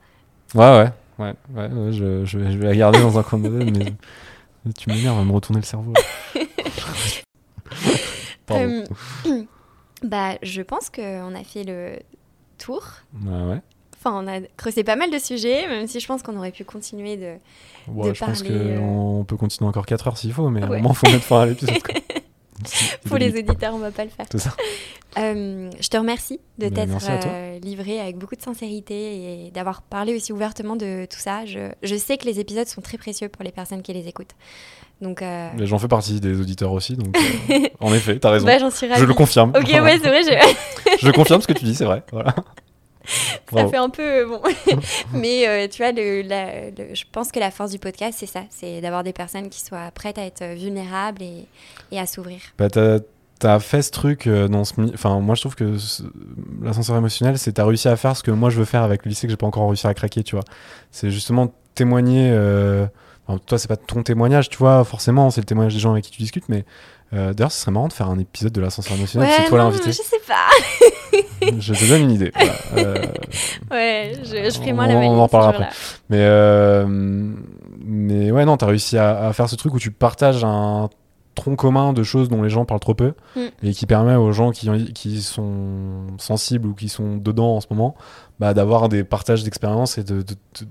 Ouais, 0.54 0.60
ouais, 0.60 0.92
ouais, 1.18 1.34
ouais, 1.54 1.68
ouais, 1.68 1.92
je, 1.92 2.24
je 2.24 2.38
vais, 2.38 2.52
je 2.52 2.58
vais 2.58 2.66
la 2.66 2.76
garder 2.76 3.00
dans 3.00 3.18
un 3.18 3.22
coin 3.22 3.38
de 3.38 3.48
ma 3.48 3.64
tête, 3.64 3.94
mais 4.64 4.72
tu 4.72 4.90
m'énerves 4.90 5.18
à 5.18 5.24
me 5.24 5.32
retourner 5.32 5.60
le 5.60 5.66
cerveau. 5.66 5.92
Pardon. 8.46 8.84
Euh, 9.26 9.44
bah, 10.02 10.34
je 10.42 10.62
pense 10.62 10.90
qu'on 10.90 11.34
a 11.34 11.44
fait 11.44 11.64
le 11.64 11.98
tour. 12.58 12.82
Ouais, 13.24 13.42
ouais. 13.44 13.60
Enfin, 13.98 14.20
on 14.22 14.26
a 14.26 14.40
creusé 14.56 14.82
pas 14.82 14.96
mal 14.96 15.10
de 15.10 15.18
sujets, 15.18 15.68
même 15.68 15.86
si 15.86 16.00
je 16.00 16.06
pense 16.06 16.22
qu'on 16.22 16.36
aurait 16.36 16.50
pu 16.50 16.64
continuer 16.64 17.16
de. 17.16 17.34
Ouais, 17.88 18.08
De 18.08 18.14
je 18.14 18.24
pense 18.24 18.42
parler, 18.42 18.56
euh, 18.58 18.78
qu'on 18.78 19.24
peut 19.24 19.36
continuer 19.36 19.68
encore 19.68 19.86
4 19.86 20.08
heures 20.08 20.18
s'il 20.18 20.32
faut, 20.32 20.48
mais 20.50 20.60
à 20.62 20.66
un 20.66 20.68
moment, 20.68 20.92
faut 20.92 21.06
mettre 21.08 21.24
fin 21.24 21.42
à 21.42 21.46
l'épisode. 21.46 21.76
Pour 23.06 23.16
les 23.18 23.38
auditeurs, 23.38 23.74
on 23.74 23.78
va 23.78 23.90
pas 23.90 24.04
le 24.04 24.10
faire. 24.10 24.26
Ça. 24.36 24.54
Euh, 25.18 25.70
je 25.78 25.88
te 25.88 25.98
remercie 25.98 26.40
de 26.56 26.68
t'être 26.70 26.88
euh, 27.26 27.58
livré 27.58 28.00
avec 28.00 28.16
beaucoup 28.16 28.34
de 28.34 28.40
sincérité 28.40 29.44
et 29.46 29.50
d'avoir 29.50 29.82
parlé 29.82 30.16
aussi 30.16 30.32
ouvertement 30.32 30.74
de 30.74 31.04
tout 31.04 31.18
ça. 31.18 31.44
Je, 31.44 31.70
je 31.82 31.96
sais 31.96 32.16
que 32.16 32.24
les 32.24 32.40
épisodes 32.40 32.66
sont 32.66 32.80
très 32.80 32.96
précieux 32.96 33.28
pour 33.28 33.44
les 33.44 33.52
personnes 33.52 33.82
qui 33.82 33.92
les 33.92 34.08
écoutent. 34.08 34.34
Donc, 35.02 35.20
euh, 35.20 35.50
J'en 35.58 35.78
fais 35.78 35.88
partie 35.88 36.18
des 36.18 36.40
auditeurs 36.40 36.72
aussi, 36.72 36.96
donc 36.96 37.14
euh, 37.50 37.58
en 37.80 37.92
effet, 37.92 38.18
t'as 38.20 38.30
raison. 38.30 38.46
bah, 38.46 38.70
suis 38.70 38.88
je 38.96 39.04
le 39.04 39.12
confirme. 39.12 39.50
Ok, 39.54 39.68
ouais, 39.68 39.98
c'est 40.02 40.08
vrai, 40.08 40.22
je- 40.22 40.96
je 41.06 41.10
confirme 41.10 41.42
ce 41.42 41.46
que 41.46 41.52
tu 41.52 41.66
dis, 41.66 41.74
c'est 41.74 41.84
vrai. 41.84 42.02
Voilà. 42.10 42.34
ça 43.52 43.68
fait 43.68 43.76
un 43.76 43.88
peu 43.90 44.26
bon. 44.26 44.40
Mais 45.12 45.46
euh, 45.48 45.68
tu 45.68 45.82
vois, 45.82 45.92
le, 45.92 46.22
la- 46.22 46.70
le- 46.70 46.94
je 46.94 47.04
pense 47.10 47.30
que 47.32 47.38
la 47.40 47.50
force 47.50 47.70
du 47.70 47.78
podcast, 47.78 48.16
c'est 48.20 48.26
ça 48.26 48.42
c'est 48.50 48.80
d'avoir 48.80 49.02
des 49.04 49.12
personnes 49.12 49.48
qui 49.50 49.60
soient 49.60 49.90
prêtes 49.94 50.18
à 50.18 50.24
être 50.24 50.44
vulnérables 50.54 51.22
et, 51.22 51.46
et 51.90 51.98
à 51.98 52.06
s'ouvrir. 52.06 52.40
Bah, 52.58 52.68
t'as, 52.70 53.58
fait 53.58 53.82
ce 53.82 53.90
truc 53.90 54.26
euh, 54.26 54.46
dans 54.48 54.64
ce. 54.64 54.74
Enfin, 54.94 55.18
moi, 55.20 55.34
je 55.34 55.40
trouve 55.42 55.54
que 55.56 55.76
ce- 55.78 56.02
l'ascenseur 56.62 56.96
émotionnel, 56.96 57.38
c'est 57.38 57.52
t'as 57.52 57.64
réussi 57.66 57.88
à 57.88 57.96
faire 57.96 58.16
ce 58.16 58.22
que 58.22 58.30
moi 58.30 58.50
je 58.50 58.58
veux 58.58 58.64
faire 58.64 58.82
avec 58.82 59.04
le 59.04 59.08
lycée 59.08 59.26
que 59.26 59.30
j'ai 59.32 59.36
pas 59.36 59.46
encore 59.46 59.66
réussi 59.68 59.86
à 59.86 59.94
craquer, 59.94 60.22
tu 60.22 60.36
vois. 60.36 60.44
C'est 60.90 61.10
justement 61.10 61.52
témoigner. 61.74 62.30
euh, 62.32 62.86
enfin, 63.26 63.40
toi, 63.44 63.58
c'est 63.58 63.68
pas 63.68 63.76
ton 63.76 64.02
témoignage, 64.02 64.48
tu 64.48 64.58
vois, 64.58 64.84
forcément, 64.84 65.30
c'est 65.30 65.40
le 65.40 65.46
témoignage 65.46 65.74
des 65.74 65.80
gens 65.80 65.92
avec 65.92 66.04
qui 66.04 66.10
tu 66.12 66.22
discutes, 66.22 66.48
mais. 66.48 66.64
euh, 67.14 67.32
D'ailleurs, 67.34 67.50
ce 67.52 67.60
serait 67.60 67.72
marrant 67.72 67.88
de 67.88 67.92
faire 67.92 68.08
un 68.08 68.18
épisode 68.18 68.52
de 68.52 68.60
l'ascenseur 68.60 68.96
émotionnel. 68.96 69.28
c'est 69.36 69.48
toi 69.48 69.58
l'invité. 69.58 69.90
je 69.92 70.02
sais 70.02 70.20
pas. 70.26 70.46
Je 71.58 71.74
te 71.74 71.88
donne 71.88 72.02
une 72.02 72.10
idée. 72.12 72.32
voilà. 72.72 72.88
Euh, 72.88 73.06
Ouais, 73.70 74.12
je, 74.24 74.50
je 74.50 74.58
ferai 74.58 74.72
moi 74.72 74.84
On- 74.84 74.88
la 74.88 74.94
on 74.94 74.98
valise 75.00 75.12
en 75.18 75.22
reparlera 75.24 75.52
jour-là. 75.52 75.68
Mais, 76.10 76.18
euh, 76.20 76.86
mais 77.84 78.30
ouais, 78.30 78.44
non, 78.44 78.56
t'as 78.56 78.66
réussi 78.66 78.96
à, 78.98 79.26
à 79.28 79.32
faire 79.32 79.48
ce 79.48 79.56
truc 79.56 79.74
où 79.74 79.78
tu 79.78 79.90
partages 79.90 80.44
un 80.44 80.88
tronc 81.34 81.56
commun 81.56 81.94
de 81.94 82.02
choses 82.02 82.28
dont 82.28 82.42
les 82.42 82.50
gens 82.50 82.64
parlent 82.66 82.80
trop 82.80 82.94
peu 82.94 83.14
Mm. 83.36 83.40
et 83.62 83.72
qui 83.72 83.86
permet 83.86 84.14
aux 84.16 84.32
gens 84.32 84.50
qui, 84.50 84.68
qui 84.92 85.22
sont 85.22 86.06
sensibles 86.18 86.68
ou 86.68 86.74
qui 86.74 86.88
sont 86.90 87.16
dedans 87.16 87.56
en 87.56 87.60
ce 87.60 87.66
moment 87.70 87.94
bah, 88.42 88.54
d'avoir 88.54 88.88
des 88.88 89.04
partages 89.04 89.44
d'expériences 89.44 89.98
et 89.98 90.02
de, 90.02 90.24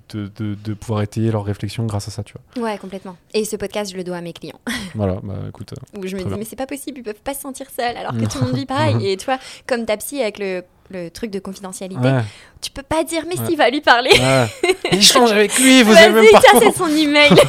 de, 0.09 0.27
de, 0.27 0.55
de- 0.55 0.73
pouvoir 0.73 1.03
étayer 1.03 1.31
leurs 1.31 1.45
réflexions 1.45 1.85
grâce 1.85 2.09
à 2.09 2.11
ça, 2.11 2.21
tu 2.21 2.33
vois. 2.33 2.63
Ouais, 2.69 2.77
complètement. 2.77 3.15
Et 3.33 3.45
ce 3.45 3.55
podcast, 3.55 3.91
je 3.93 3.95
le 3.97 4.03
dois 4.03 4.17
à 4.17 4.21
mes 4.21 4.33
clients. 4.33 4.59
Voilà, 4.95 5.19
bah 5.23 5.35
écoute. 5.47 5.71
euh, 5.73 5.99
Où 5.99 6.05
je 6.05 6.15
me 6.17 6.21
dis, 6.21 6.27
bien. 6.27 6.35
mais 6.35 6.43
c'est 6.43 6.57
pas 6.57 6.67
possible, 6.67 6.99
ils 6.99 7.03
peuvent 7.03 7.21
pas 7.23 7.33
se 7.33 7.39
sentir 7.39 7.67
seuls 7.69 7.95
alors 7.95 8.11
que 8.11 8.25
tout 8.29 8.39
le 8.39 8.47
monde 8.47 8.55
vit 8.57 8.65
pareil. 8.65 9.07
Et 9.07 9.15
tu 9.15 9.23
vois, 9.23 9.39
comme 9.67 9.85
ta 9.85 9.95
psy 9.95 10.21
avec 10.21 10.37
le, 10.37 10.63
le 10.91 11.09
truc 11.09 11.31
de 11.31 11.39
confidentialité. 11.39 12.01
Ouais, 12.01 12.21
Tu 12.61 12.69
peux 12.71 12.83
pas 12.83 13.03
dire, 13.03 13.23
mais 13.27 13.39
Ouais. 13.39 13.47
si, 13.49 13.55
va 13.55 13.69
lui 13.69 13.81
parler. 13.81 14.11
ouais. 14.11 14.47
Échange 14.91 15.31
avec 15.31 15.57
lui, 15.59 15.83
vous 15.83 15.91
avez 15.91 16.07
même 16.09 16.15
Vas-y, 16.23 16.31
pas. 16.31 16.39
tiens, 16.41 16.59
c'est 16.61 16.77
son 16.77 16.87
email. 16.87 17.31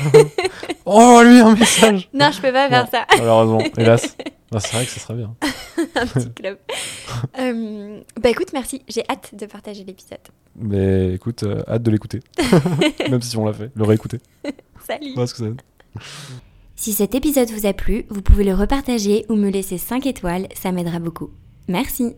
Oh, 0.84 1.20
lui, 1.22 1.38
un 1.38 1.54
message. 1.54 2.08
non, 2.12 2.30
je 2.32 2.40
peux 2.40 2.52
pas 2.52 2.68
faire 2.68 2.84
Non. 2.84 2.88
ça. 2.90 3.06
Malheureusement, 3.16 3.62
hélas. 3.78 4.16
C'est 4.58 4.72
vrai 4.72 4.84
que 4.84 4.90
ce 4.90 5.00
serait 5.00 5.14
bien. 5.14 5.34
Un 5.94 6.06
petit 6.06 6.30
club. 6.32 6.58
Euh, 7.38 8.00
bah 8.20 8.28
écoute, 8.30 8.48
merci. 8.52 8.82
J'ai 8.88 9.02
hâte 9.08 9.30
de 9.34 9.46
partager 9.46 9.84
l'épisode. 9.84 10.18
Mais 10.56 11.14
écoute, 11.14 11.44
euh, 11.44 11.62
hâte 11.68 11.82
de 11.84 11.90
l'écouter. 11.90 12.20
même 13.08 13.22
si 13.22 13.36
on 13.38 13.46
l'a 13.46 13.52
fait, 13.52 13.70
le 13.74 13.84
réécouter. 13.84 14.18
Salut. 14.86 15.14
Que 15.14 15.24
ça. 15.26 15.44
Si 16.76 16.92
cet 16.92 17.14
épisode 17.14 17.48
vous 17.50 17.64
a 17.66 17.72
plu, 17.72 18.04
vous 18.10 18.20
pouvez 18.22 18.44
le 18.44 18.54
repartager 18.54 19.24
ou 19.28 19.36
me 19.36 19.48
laisser 19.50 19.78
5 19.78 20.04
étoiles, 20.06 20.48
ça 20.54 20.72
m'aidera 20.72 20.98
beaucoup. 20.98 21.30
Merci 21.68 22.16